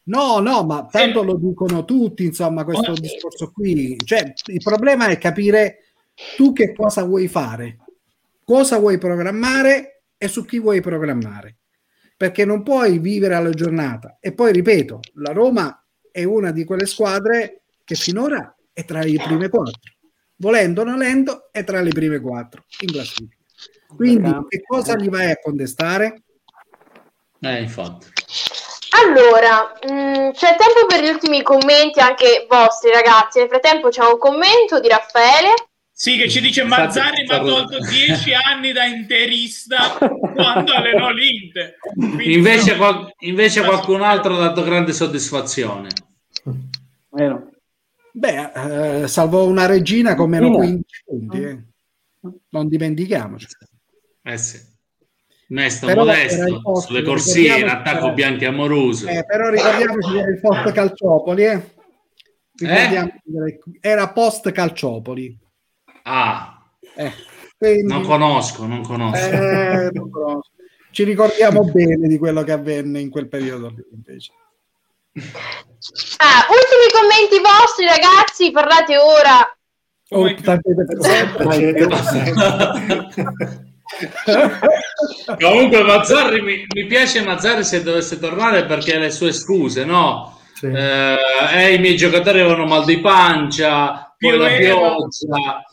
No, 0.04 0.38
no, 0.38 0.64
ma 0.64 0.88
tanto 0.90 1.22
lo 1.22 1.36
dicono 1.36 1.84
tutti, 1.84 2.24
insomma, 2.24 2.64
questo 2.64 2.92
oh, 2.92 2.94
discorso 2.94 3.52
qui. 3.52 3.94
Cioè, 4.02 4.32
il 4.46 4.62
problema 4.62 5.08
è 5.08 5.18
capire 5.18 5.83
tu 6.36 6.52
che 6.52 6.74
cosa 6.74 7.04
vuoi 7.04 7.28
fare, 7.28 7.78
cosa 8.44 8.78
vuoi 8.78 8.98
programmare 8.98 10.04
e 10.16 10.28
su 10.28 10.44
chi 10.44 10.58
vuoi 10.58 10.80
programmare 10.80 11.58
perché 12.16 12.44
non 12.44 12.62
puoi 12.62 12.98
vivere 12.98 13.34
alla 13.34 13.50
giornata. 13.50 14.16
E 14.20 14.32
poi 14.32 14.52
ripeto, 14.52 15.00
la 15.14 15.32
Roma 15.32 15.84
è 16.10 16.24
una 16.24 16.52
di 16.52 16.64
quelle 16.64 16.86
squadre 16.86 17.64
che 17.84 17.94
finora 17.96 18.54
è 18.72 18.84
tra 18.84 19.02
le 19.02 19.16
prime 19.16 19.48
quattro. 19.48 19.92
Volendo 20.36 20.82
o 20.82 20.84
nolendo, 20.84 21.48
è 21.52 21.64
tra 21.64 21.80
le 21.80 21.90
prime 21.90 22.20
quattro 22.20 22.64
in 22.80 22.92
classifica. 22.92 23.42
Quindi, 23.94 24.30
che 24.48 24.62
cosa 24.62 24.96
gli 24.96 25.08
vai 25.08 25.30
a 25.30 25.38
contestare? 25.38 26.22
Eh, 27.40 27.60
infatti. 27.60 28.06
Allora, 29.02 29.72
mh, 29.86 29.92
mm, 29.92 30.30
c'è 30.30 30.56
tempo 30.56 30.86
per 30.86 31.02
gli 31.02 31.08
ultimi 31.08 31.42
commenti 31.42 32.00
anche 32.00 32.46
vostri, 32.48 32.90
ragazzi. 32.90 33.38
Nel 33.38 33.48
frattempo 33.48 33.88
c'è 33.88 34.04
un 34.04 34.18
commento 34.18 34.80
di 34.80 34.88
Raffaele. 34.88 35.54
Sì, 35.96 36.16
che 36.16 36.28
ci 36.28 36.40
dice 36.40 36.64
Mazzarri 36.64 37.22
mi 37.22 37.32
ha 37.32 37.38
tolto 37.38 37.78
dieci 37.78 38.32
anni 38.34 38.72
da 38.72 38.84
interista 38.84 39.96
quando 39.96 40.72
allenò 40.72 41.10
l'Inter. 41.10 41.76
invece, 42.26 42.76
qual- 42.76 43.14
invece 43.20 43.62
qualcun 43.62 44.02
altro 44.02 44.34
ha 44.34 44.38
dato 44.40 44.64
grande 44.64 44.92
soddisfazione. 44.92 45.88
Vero. 47.10 47.50
Beh, 48.10 49.02
eh, 49.02 49.08
salvò 49.08 49.46
una 49.46 49.66
regina 49.66 50.16
con 50.16 50.30
meno 50.30 50.50
15 50.50 51.02
punti. 51.04 51.42
Eh. 51.42 51.62
Non 52.48 52.68
dimentichiamoci. 52.68 53.46
Eh 54.24 54.36
sì. 54.36 54.58
Mesto 55.48 55.86
però 55.86 56.04
modesto 56.04 56.60
posto, 56.60 56.88
sulle 56.88 57.02
corsie 57.02 57.58
in 57.58 57.68
attacco 57.68 58.06
era... 58.06 58.14
bianchi 58.14 58.44
amoroso. 58.46 59.06
Eh, 59.06 59.24
però 59.24 59.48
ricordiamoci 59.48 60.10
che 60.10 60.18
era 60.18 60.28
il 60.28 60.40
post 60.40 60.72
Calciopoli. 60.72 61.44
Eh? 61.44 61.62
eh? 62.62 63.20
Era 63.80 64.12
post 64.12 64.50
Calciopoli. 64.50 65.42
Ah, 66.06 66.62
eh, 66.96 67.12
quindi, 67.56 67.90
non 67.92 68.02
conosco, 68.02 68.66
non 68.66 68.82
conosco. 68.82 69.24
Eh, 69.24 69.88
non 69.92 70.10
conosco. 70.10 70.50
Ci 70.90 71.04
ricordiamo 71.04 71.64
bene 71.64 72.06
di 72.06 72.18
quello 72.18 72.42
che 72.42 72.52
avvenne 72.52 73.00
in 73.00 73.08
quel 73.10 73.26
periodo 73.28 73.72
invece. 73.92 74.32
Ah, 76.18 76.46
ultimi 76.50 76.90
commenti 76.92 77.40
vostri 77.40 77.86
ragazzi, 77.86 78.50
parlate 78.50 78.98
ora. 78.98 79.56
Oh, 80.10 80.24
Comunque 85.40 85.82
Mazzarri 85.82 86.42
mi, 86.42 86.66
mi, 86.72 86.86
piace 86.86 87.22
Mazzarri 87.22 87.64
se 87.64 87.82
dovesse 87.82 88.18
tornare 88.18 88.66
perché 88.66 88.98
le 88.98 89.10
sue 89.10 89.32
scuse, 89.32 89.84
no? 89.84 90.38
Sì. 90.54 90.66
Eh, 90.66 91.16
eh, 91.54 91.74
i 91.74 91.78
miei 91.78 91.96
giocatori 91.96 92.40
avevano 92.40 92.66
mal 92.66 92.84
di 92.84 93.00
pancia, 93.00 94.14
poi 94.16 94.38
la 94.38 94.48
pioggia. 94.48 95.64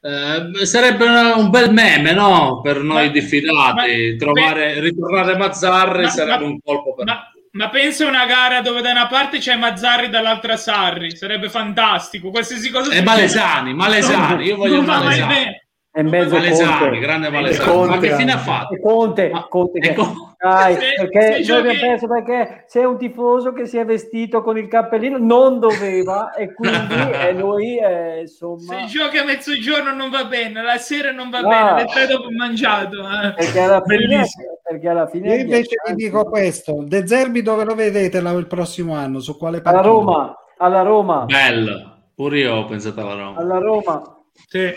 Eh, 0.00 0.64
sarebbe 0.64 1.04
un 1.06 1.50
bel 1.50 1.72
meme, 1.72 2.12
no? 2.12 2.60
Per 2.62 2.80
noi 2.80 3.06
ma, 3.06 3.12
diffidati, 3.12 4.12
ma, 4.12 4.16
trovare, 4.16 4.74
beh, 4.74 4.80
ritornare 4.80 5.36
Mazzarri 5.36 6.02
ma, 6.02 6.08
sarebbe 6.08 6.44
un 6.44 6.58
colpo 6.62 6.94
per 6.94 7.04
ma, 7.04 7.30
Ma 7.52 7.68
pensa 7.68 8.04
a 8.04 8.08
una 8.08 8.24
gara 8.26 8.60
dove 8.60 8.80
da 8.80 8.90
una 8.90 9.08
parte 9.08 9.38
c'è 9.38 9.56
Mazzarri 9.56 10.08
dall'altra 10.08 10.56
Sarri, 10.56 11.16
sarebbe 11.16 11.48
fantastico. 11.48 12.30
Qualsiasi 12.30 12.70
cosa 12.70 12.92
E 12.92 13.02
Malesani, 13.02 13.74
Malesani, 13.74 14.44
io 14.44 14.56
voglio 14.56 14.76
Non 14.76 14.84
Malesani. 14.84 15.66
In 16.00 16.08
mezzo 16.08 16.34
Malesani, 16.36 16.78
Conte. 16.78 16.98
grande 16.98 17.26
E 17.26 17.30
Malesani. 17.30 17.70
Conte 17.70 17.88
Ma 17.94 17.98
che 17.98 18.14
fine 18.14 18.32
ha 18.32 18.38
fatto? 18.38 18.74
E 18.74 18.80
Conte, 18.80 19.28
Ma- 19.30 19.46
Conte 19.48 19.80
che- 19.80 19.90
ecco. 19.90 20.26
Dai, 20.38 20.74
Se- 20.74 20.80
perché 20.96 21.42
se 21.42 21.50
noi 21.52 21.60
abbiamo 21.60 21.78
perso 21.80 22.06
perché 22.06 22.64
c'è 22.68 22.84
un 22.84 22.96
tifoso 22.96 23.52
che 23.52 23.66
si 23.66 23.76
è 23.76 23.84
vestito 23.84 24.40
con 24.42 24.56
il 24.56 24.68
cappellino, 24.68 25.18
non 25.18 25.58
doveva, 25.58 26.32
e 26.32 26.54
quindi 26.54 26.76
e 27.28 27.32
noi 27.32 27.76
eh, 27.78 28.20
insomma 28.20 28.58
Se 28.78 28.84
giochi 28.86 29.18
a 29.18 29.24
mezzogiorno 29.24 29.92
non 29.92 30.10
va 30.10 30.24
bene, 30.26 30.62
la 30.62 30.76
sera 30.78 31.10
non 31.10 31.28
va 31.30 31.38
Ah. 31.38 31.42
bene, 31.74 31.82
le 31.82 31.88
tre 31.92 32.06
dopo 32.06 32.28
mangiato. 32.30 32.98
eh. 33.00 33.34
perché 33.34 33.58
alla 33.60 33.82
fine, 33.84 33.96
Bellissimo. 33.96 34.58
perché 34.62 34.88
alla 34.88 35.06
fine 35.08 35.34
Io 35.34 35.40
invece 35.40 35.76
vi 35.88 35.94
dico 35.94 36.24
questo: 36.24 36.84
De 36.86 37.04
Zerbi 37.06 37.42
dove 37.42 37.64
lo 37.64 37.74
vedete 37.74 38.20
la- 38.20 38.30
il 38.30 38.46
prossimo 38.46 38.94
anno? 38.94 39.18
Su 39.18 39.36
quale 39.36 39.56
alla 39.56 39.64
partita? 39.72 39.88
Roma, 39.88 40.34
alla 40.58 40.82
Roma, 40.82 41.24
Bello. 41.24 41.96
Pure 42.14 42.38
io 42.38 42.54
ho 42.54 42.64
pensato 42.64 43.00
alla 43.00 43.14
Roma. 43.14 43.40
alla 43.40 43.58
Roma, 43.58 44.02
Sì, 44.46 44.72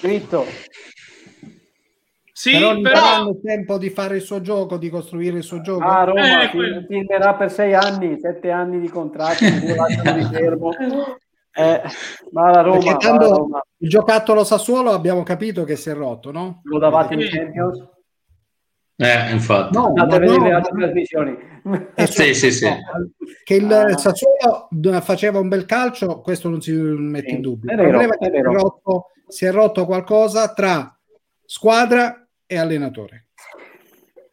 dritto. 0.00 0.44
sì 2.32 2.52
però 2.52 2.74
gli 2.74 2.82
però... 2.82 2.94
daranno 2.94 3.30
il 3.30 3.40
tempo 3.42 3.78
di 3.78 3.90
fare 3.90 4.16
il 4.16 4.22
suo 4.22 4.40
gioco, 4.40 4.76
di 4.78 4.88
costruire 4.90 5.38
il 5.38 5.42
suo 5.42 5.60
gioco. 5.60 5.84
Ah, 5.84 6.04
Roma 6.04 6.42
Eh, 6.42 6.50
quello. 6.50 6.84
firmerà 6.86 7.34
per 7.34 7.50
sei 7.50 7.74
anni, 7.74 8.18
sette 8.20 8.50
anni 8.50 8.80
di 8.80 8.88
contratto, 8.88 9.44
di 10.14 10.24
fermo. 10.30 10.70
Eh, 11.52 11.82
ma 12.30 12.50
la 12.50 12.60
Roma, 12.60 12.96
tanto 12.96 13.36
Roma. 13.36 13.60
il 13.78 13.88
giocattolo 13.88 14.44
Sassuolo 14.44 14.92
abbiamo 14.92 15.24
capito 15.24 15.64
che 15.64 15.74
si 15.76 15.90
è 15.90 15.94
rotto, 15.94 16.30
no? 16.30 16.60
lo 16.62 16.78
davate 16.78 17.14
in. 17.14 17.20
Champions? 17.28 17.84
Eh, 19.00 19.30
infatti. 19.32 19.76
No, 19.76 19.86
Andate 19.86 20.14
a 20.16 20.18
vedere 20.18 20.40
le 20.42 20.52
altre 20.52 20.72
trasmissioni. 20.76 21.36
Eh, 21.94 22.06
Sì, 22.06 22.34
sì, 22.34 22.50
sì. 22.50 22.66
Che 23.44 23.54
il 23.54 23.72
Ah. 23.72 23.96
Sassuolo 23.96 24.68
faceva 25.00 25.38
un 25.38 25.48
bel 25.48 25.64
calcio, 25.66 26.20
questo 26.20 26.48
non 26.48 26.60
si 26.60 26.72
mette 26.72 27.28
Sì, 27.28 27.34
in 27.36 27.40
dubbio. 27.40 27.70
è 27.70 27.74
Il 27.74 27.78
vero, 27.80 27.88
problema 27.90 28.14
è 28.14 28.18
che 28.18 28.24
si 28.24 28.30
è, 28.30 28.34
vero. 28.34 28.52
rotto, 28.52 29.06
si 29.26 29.44
è 29.46 29.52
rotto 29.52 29.84
qualcosa 29.86 30.52
tra 30.52 30.96
squadra 31.44 32.26
e 32.46 32.58
allenatore. 32.58 33.26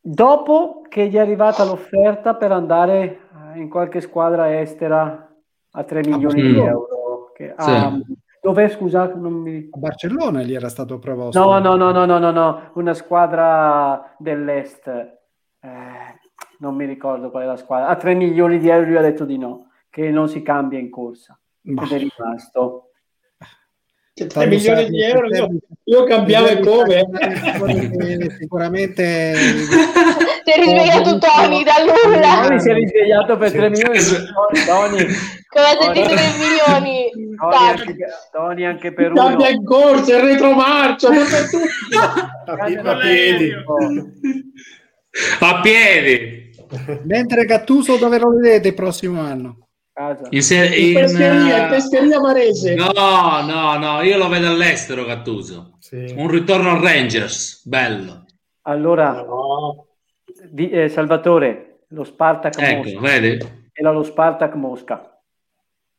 Dopo 0.01 0.81
che 0.87 1.07
gli 1.07 1.15
è 1.15 1.19
arrivata 1.19 1.63
l'offerta 1.63 2.35
per 2.35 2.51
andare 2.51 3.19
eh, 3.55 3.59
in 3.59 3.69
qualche 3.69 4.01
squadra 4.01 4.59
estera 4.59 5.29
a 5.71 5.83
3 5.83 5.99
milioni 6.01 6.41
di 6.41 6.47
Barcellona. 6.53 6.69
euro. 6.69 7.31
Che, 7.35 7.53
ah, 7.55 7.97
Dov'è, 8.41 8.69
scusa? 8.69 9.11
Non 9.15 9.33
mi... 9.33 9.67
A 9.71 9.77
Barcellona 9.79 10.43
gli 10.43 10.53
era 10.53 10.69
stato 10.69 10.99
proposto. 10.99 11.39
No, 11.39 11.57
no, 11.57 11.75
no, 11.75 11.91
no, 11.91 12.05
no, 12.05 12.19
no, 12.19 12.29
no, 12.31 12.69
una 12.75 12.93
squadra 12.93 14.13
dell'est. 14.19 14.87
Non 16.59 16.75
mi 16.75 16.85
ricordo 16.85 17.31
qual 17.31 17.43
è 17.43 17.45
la 17.45 17.57
squadra. 17.57 17.87
A 17.87 17.95
3 17.95 18.13
milioni 18.15 18.59
di 18.59 18.69
euro 18.69 18.85
lui 18.85 18.97
ha 18.97 19.01
detto 19.01 19.25
di 19.25 19.37
no, 19.37 19.69
che 19.89 20.09
non 20.09 20.29
si 20.29 20.41
cambia 20.41 20.79
in 20.79 20.89
corsa. 20.89 21.37
Ma- 21.61 21.83
Ed 21.83 21.91
è 21.91 21.97
rimasto. 21.97 22.91
3 24.13 24.27
Tanto 24.27 24.47
milioni 24.49 24.89
di 24.89 25.03
euro, 25.03 25.27
io, 25.27 25.49
io 25.83 26.03
cambiavo 26.05 26.47
e 26.47 26.59
come? 26.61 27.05
Sicuramente 28.39 29.33
Si 30.45 30.51
è 30.51 30.57
risvegliato 30.57 31.17
Tony 31.17 31.63
da 31.63 31.73
nulla. 31.83 32.43
Tony 32.43 32.59
si 32.59 32.69
è 32.69 32.73
risvegliato 32.73 33.35
per 33.35 33.51
3 33.51 33.69
milioni. 33.71 33.97
Tony, 34.65 35.05
Come 35.49 35.65
ha 35.65 35.77
sentito 35.81 36.07
3 36.07 36.15
milioni. 36.37 37.09
Tony, 37.35 37.67
anche, 37.67 37.95
Tony 38.31 38.63
anche 38.63 38.93
per 38.93 39.11
uno. 39.11 39.21
Cambia 39.25 39.49
in 39.49 39.65
corsa, 39.65 40.15
il 40.15 40.23
retromarcia, 40.23 41.09
a 42.45 42.97
piedi. 42.99 43.51
A 45.39 45.59
piedi. 45.61 46.44
Mentre 47.03 47.45
Gattuso 47.45 47.97
dove 47.97 48.17
lo 48.19 48.29
vedete 48.29 48.69
il 48.69 48.73
prossimo 48.73 49.21
anno? 49.21 49.67
Casa. 49.93 50.27
In 50.31 50.41
se- 50.43 50.65
In 50.75 50.87
in, 50.89 50.93
pescheria, 50.93 51.57
in 51.57 51.63
eh, 51.65 51.69
pescheria 51.69 52.19
Varese. 52.19 52.75
No, 52.75 52.91
no, 53.45 53.77
no, 53.77 54.01
io 54.01 54.17
lo 54.17 54.27
vedo 54.27 54.47
all'estero, 54.47 55.05
Gattuso. 55.05 55.77
Sì. 55.79 56.13
Un 56.17 56.27
ritorno 56.29 56.71
al 56.71 56.81
Rangers, 56.81 57.65
bello. 57.65 58.25
Allora, 58.63 59.13
No. 59.23 59.85
di- 60.49 60.69
eh, 60.69 60.89
Salvatore, 60.89 61.83
lo 61.89 62.03
Spartak 62.03 62.59
Ecco, 62.59 62.83
Mosca. 62.89 62.99
vedi? 62.99 63.37
Era 63.71 63.91
lo 63.91 64.03
Spartak 64.03 64.53
Mosca. 64.55 65.09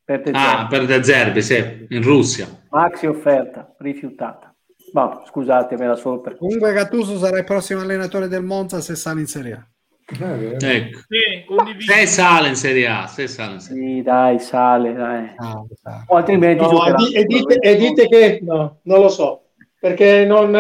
Per 0.05 0.21
te 0.23 0.31
Ah, 0.35 0.67
per 0.69 0.85
De 0.87 1.03
Zerbi, 1.03 1.43
sì, 1.43 1.87
in 1.89 2.03
Russia. 2.03 2.47
Maxi 2.71 3.07
offerta, 3.07 3.75
rifiutata. 3.79 4.55
Ma 4.93 5.23
scusate, 5.27 5.77
me 5.77 5.87
la 5.89 5.97
solo 5.97 6.21
per 6.21 6.37
Comunque 6.37 6.73
Gattuso 6.73 7.19
sarà 7.19 7.39
il 7.39 7.45
prossimo 7.45 7.81
allenatore 7.81 8.29
del 8.29 8.45
Monza 8.45 8.81
se 8.81 8.95
sale 8.95 9.21
in 9.21 9.27
Serie 9.27 9.53
A. 9.53 9.67
Ecco. 10.09 10.99
Sì, 11.09 11.45
condivido. 11.47 11.93
Se 11.93 12.07
sale 12.07 12.49
in 12.49 12.55
Serie 12.57 12.87
A, 12.87 13.07
se 13.09 13.27
sale 13.27 13.55
in 13.55 13.61
Serie 13.61 13.83
Sì, 13.97 14.03
dai, 14.03 14.39
sale, 14.39 14.93
dai. 14.93 15.33
Ah, 15.37 15.65
sa. 15.83 16.05
O 16.07 16.17
altrimenti 16.17 16.63
No, 16.63 16.69
giocherà. 16.71 16.97
e, 17.13 17.25
di- 17.25 17.35
dite, 17.39 17.59
e 17.59 17.77
dite 17.77 18.09
che 18.09 18.39
no, 18.43 18.79
non 18.83 19.01
lo 19.01 19.09
so, 19.09 19.47
perché 19.81 20.25
non, 20.25 20.51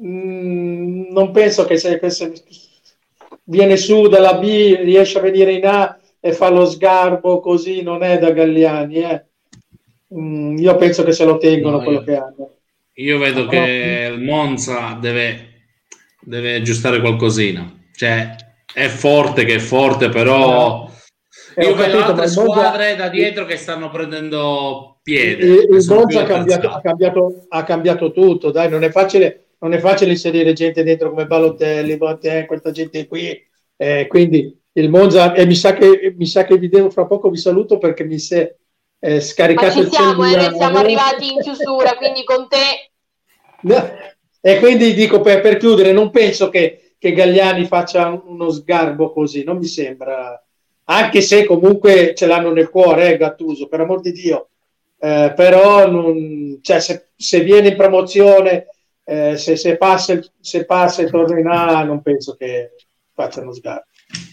mm, 0.00 1.10
non 1.10 1.30
penso 1.32 1.64
che 1.64 1.76
se, 1.76 1.98
se 2.08 2.32
viene 3.44 3.76
su 3.76 4.06
dalla 4.06 4.34
B, 4.38 4.44
riesce 4.44 5.18
a 5.18 5.22
venire 5.22 5.54
in 5.54 5.66
A 5.66 5.98
e 6.20 6.32
fa 6.32 6.48
lo 6.48 6.64
sgarbo 6.64 7.40
così, 7.40 7.82
non 7.82 8.04
è 8.04 8.18
da 8.18 8.30
Galliani. 8.30 8.94
eh. 9.02 9.24
Mm, 10.14 10.56
io 10.58 10.76
penso 10.76 11.02
che 11.02 11.12
se 11.12 11.24
lo 11.24 11.36
tengono 11.38 11.78
No, 11.78 11.82
quello 11.82 11.98
io- 11.98 12.04
che 12.04 12.16
hanno. 12.16 12.50
Io 12.98 13.18
vedo 13.18 13.46
che 13.46 14.08
il 14.12 14.20
Monza 14.22 14.96
deve, 15.00 15.66
deve 16.20 16.54
aggiustare 16.56 17.00
qualcosina. 17.00 17.72
Cioè, 17.94 18.34
è 18.72 18.88
forte 18.88 19.44
che 19.44 19.56
è 19.56 19.58
forte, 19.58 20.08
però... 20.08 20.90
Eh, 21.54 21.64
Io 21.64 21.74
vedo 21.74 21.98
altre 21.98 22.26
il 22.26 22.32
Monza- 22.34 22.42
squadre 22.42 22.96
da 22.96 23.08
dietro 23.08 23.44
che 23.44 23.56
stanno 23.56 23.90
prendendo 23.90 25.00
piede. 25.02 25.44
Il, 25.44 25.74
il 25.74 25.84
Monza 25.88 26.20
ha 26.20 26.24
cambiato, 26.24 26.68
ha, 26.68 26.80
cambiato, 26.80 27.46
ha 27.48 27.64
cambiato 27.64 28.12
tutto, 28.12 28.50
dai, 28.50 28.68
non 28.68 28.84
è 28.84 28.90
facile, 28.90 29.48
non 29.58 29.72
è 29.72 29.78
facile 29.78 30.12
inserire 30.12 30.52
gente 30.52 30.82
dentro 30.82 31.10
come 31.10 31.26
Balotelli, 31.26 31.96
Boateng, 31.96 32.46
questa 32.46 32.70
gente 32.70 33.06
qui. 33.06 33.46
Eh, 33.76 34.06
quindi 34.08 34.56
il 34.72 34.90
Monza, 34.90 35.34
e 35.34 35.46
mi 35.46 35.54
sa 35.54 35.72
che 35.72 36.14
mi 36.16 36.26
sa 36.26 36.44
che 36.44 36.58
vi 36.58 36.68
devo 36.68 36.90
fra 36.90 37.06
poco 37.06 37.30
vi 37.30 37.36
saluto 37.36 37.78
perché 37.78 38.04
mi 38.04 38.18
si 38.18 38.34
è 38.34 38.54
eh, 39.00 39.14
Ma 39.14 39.20
scaricato 39.20 39.72
ci 39.72 39.78
il 39.80 39.90
siamo, 39.90 40.24
eh, 40.24 40.30
cellulare. 40.30 40.56
siamo 40.56 40.78
arrivati 40.78 41.32
in 41.32 41.40
chiusura, 41.40 41.96
quindi 41.96 42.24
con 42.24 42.46
te 42.48 42.90
E 44.40 44.58
quindi 44.60 44.94
dico 44.94 45.20
per, 45.20 45.40
per 45.40 45.56
chiudere, 45.56 45.92
non 45.92 46.10
penso 46.10 46.48
che, 46.48 46.87
che 46.98 47.12
Gagliani 47.12 47.64
faccia 47.66 48.08
uno 48.26 48.50
sgarbo 48.50 49.12
così, 49.12 49.44
non 49.44 49.58
mi 49.58 49.66
sembra, 49.66 50.42
anche 50.84 51.20
se 51.20 51.44
comunque 51.44 52.14
ce 52.14 52.26
l'hanno 52.26 52.52
nel 52.52 52.70
cuore, 52.70 53.12
eh, 53.12 53.16
Gattuso, 53.16 53.68
per 53.68 53.80
amor 53.80 54.00
di 54.00 54.12
Dio. 54.12 54.48
Eh, 54.98 55.32
però 55.36 55.88
non- 55.88 56.58
cioè, 56.60 56.80
se, 56.80 57.10
se 57.16 57.40
viene 57.40 57.68
in 57.68 57.76
promozione, 57.76 58.66
eh, 59.04 59.36
se, 59.36 59.56
se 59.56 59.76
passa, 59.76 60.18
se 60.40 60.64
passa 60.64 61.02
e 61.02 61.10
torna 61.10 61.38
in 61.38 61.46
A, 61.46 61.84
non 61.84 62.02
penso 62.02 62.34
che 62.34 62.74
faccia 63.12 63.40
uno 63.42 63.52
sgarbo. 63.52 63.86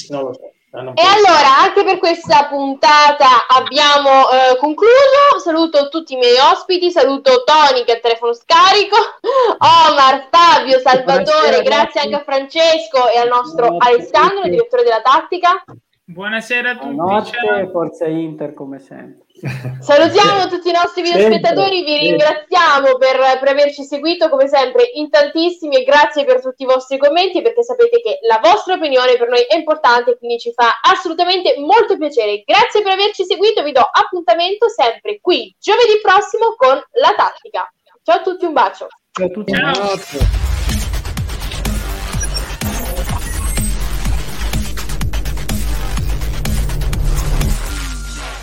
Non 0.10 0.24
lo 0.24 0.34
so. 0.34 0.54
Non 0.82 0.94
E 0.96 1.02
allora, 1.02 1.58
anche 1.64 1.84
per 1.84 1.98
questa 1.98 2.48
puntata 2.48 3.48
abbiamo 3.48 4.30
eh, 4.30 4.58
concluso. 4.58 5.40
Saluto 5.44 5.90
tutti 5.90 6.14
i 6.14 6.18
miei 6.18 6.38
ospiti, 6.38 6.92
saluto 6.92 7.44
Tony 7.44 7.84
che 7.84 7.92
ha 7.92 7.96
il 7.96 8.02
telefono 8.02 8.34
scarico, 8.34 8.96
Omar, 9.60 10.28
Fabio, 10.30 10.80
Salvatore, 10.80 11.62
Buonasera, 11.62 11.64
grazie 11.64 12.02
anche 12.02 12.16
a 12.16 12.24
Francesco 12.24 13.10
e 13.10 13.20
al 13.20 13.28
nostro 13.28 13.78
Grazie 13.78 13.78
a 13.78 13.94
Alessandro, 13.94 14.44
direttore 14.44 14.84
della 14.84 15.02
tattica. 15.02 15.64
Buonasera 16.04 16.70
a 16.72 16.78
tutti. 16.78 16.96
Notte, 16.96 17.32
ciao. 17.32 17.70
Forza 17.70 18.06
Inter 18.06 18.54
come 18.54 18.80
sempre. 18.80 19.25
Salutiamo 19.82 20.48
tutti 20.48 20.70
i 20.70 20.72
nostri 20.72 21.02
videospettatori, 21.02 21.84
vi 21.84 21.98
ringraziamo 21.98 22.96
per, 22.98 23.18
per 23.40 23.48
averci 23.50 23.84
seguito 23.84 24.30
come 24.30 24.48
sempre 24.48 24.90
in 24.94 25.10
tantissimi 25.10 25.76
e 25.76 25.84
grazie 25.84 26.24
per 26.24 26.42
tutti 26.42 26.64
i 26.64 26.66
vostri 26.66 26.98
commenti 26.98 27.42
perché 27.42 27.62
sapete 27.62 28.00
che 28.02 28.20
la 28.28 28.40
vostra 28.42 28.76
opinione 28.76 29.18
per 29.18 29.28
noi 29.28 29.42
è 29.42 29.56
importante 29.56 30.12
e 30.12 30.18
quindi 30.18 30.40
ci 30.40 30.54
fa 30.54 30.80
assolutamente 30.82 31.56
molto 31.58 31.98
piacere. 31.98 32.44
Grazie 32.46 32.82
per 32.82 32.94
averci 32.94 33.26
seguito, 33.26 33.62
vi 33.62 33.74
do 33.74 33.82
appuntamento 33.82 34.70
sempre 34.70 35.20
qui 35.20 35.54
giovedì 35.60 36.00
prossimo 36.02 36.56
con 36.56 36.82
la 36.94 37.14
tattica. 37.16 37.70
Ciao 38.04 38.18
a 38.18 38.22
tutti, 38.22 38.46
un 38.46 38.54
bacio. 38.54 38.88
Ciao 39.12 39.26
a 39.26 39.30
tutti. 39.30 39.54
Ciao. 39.54 40.65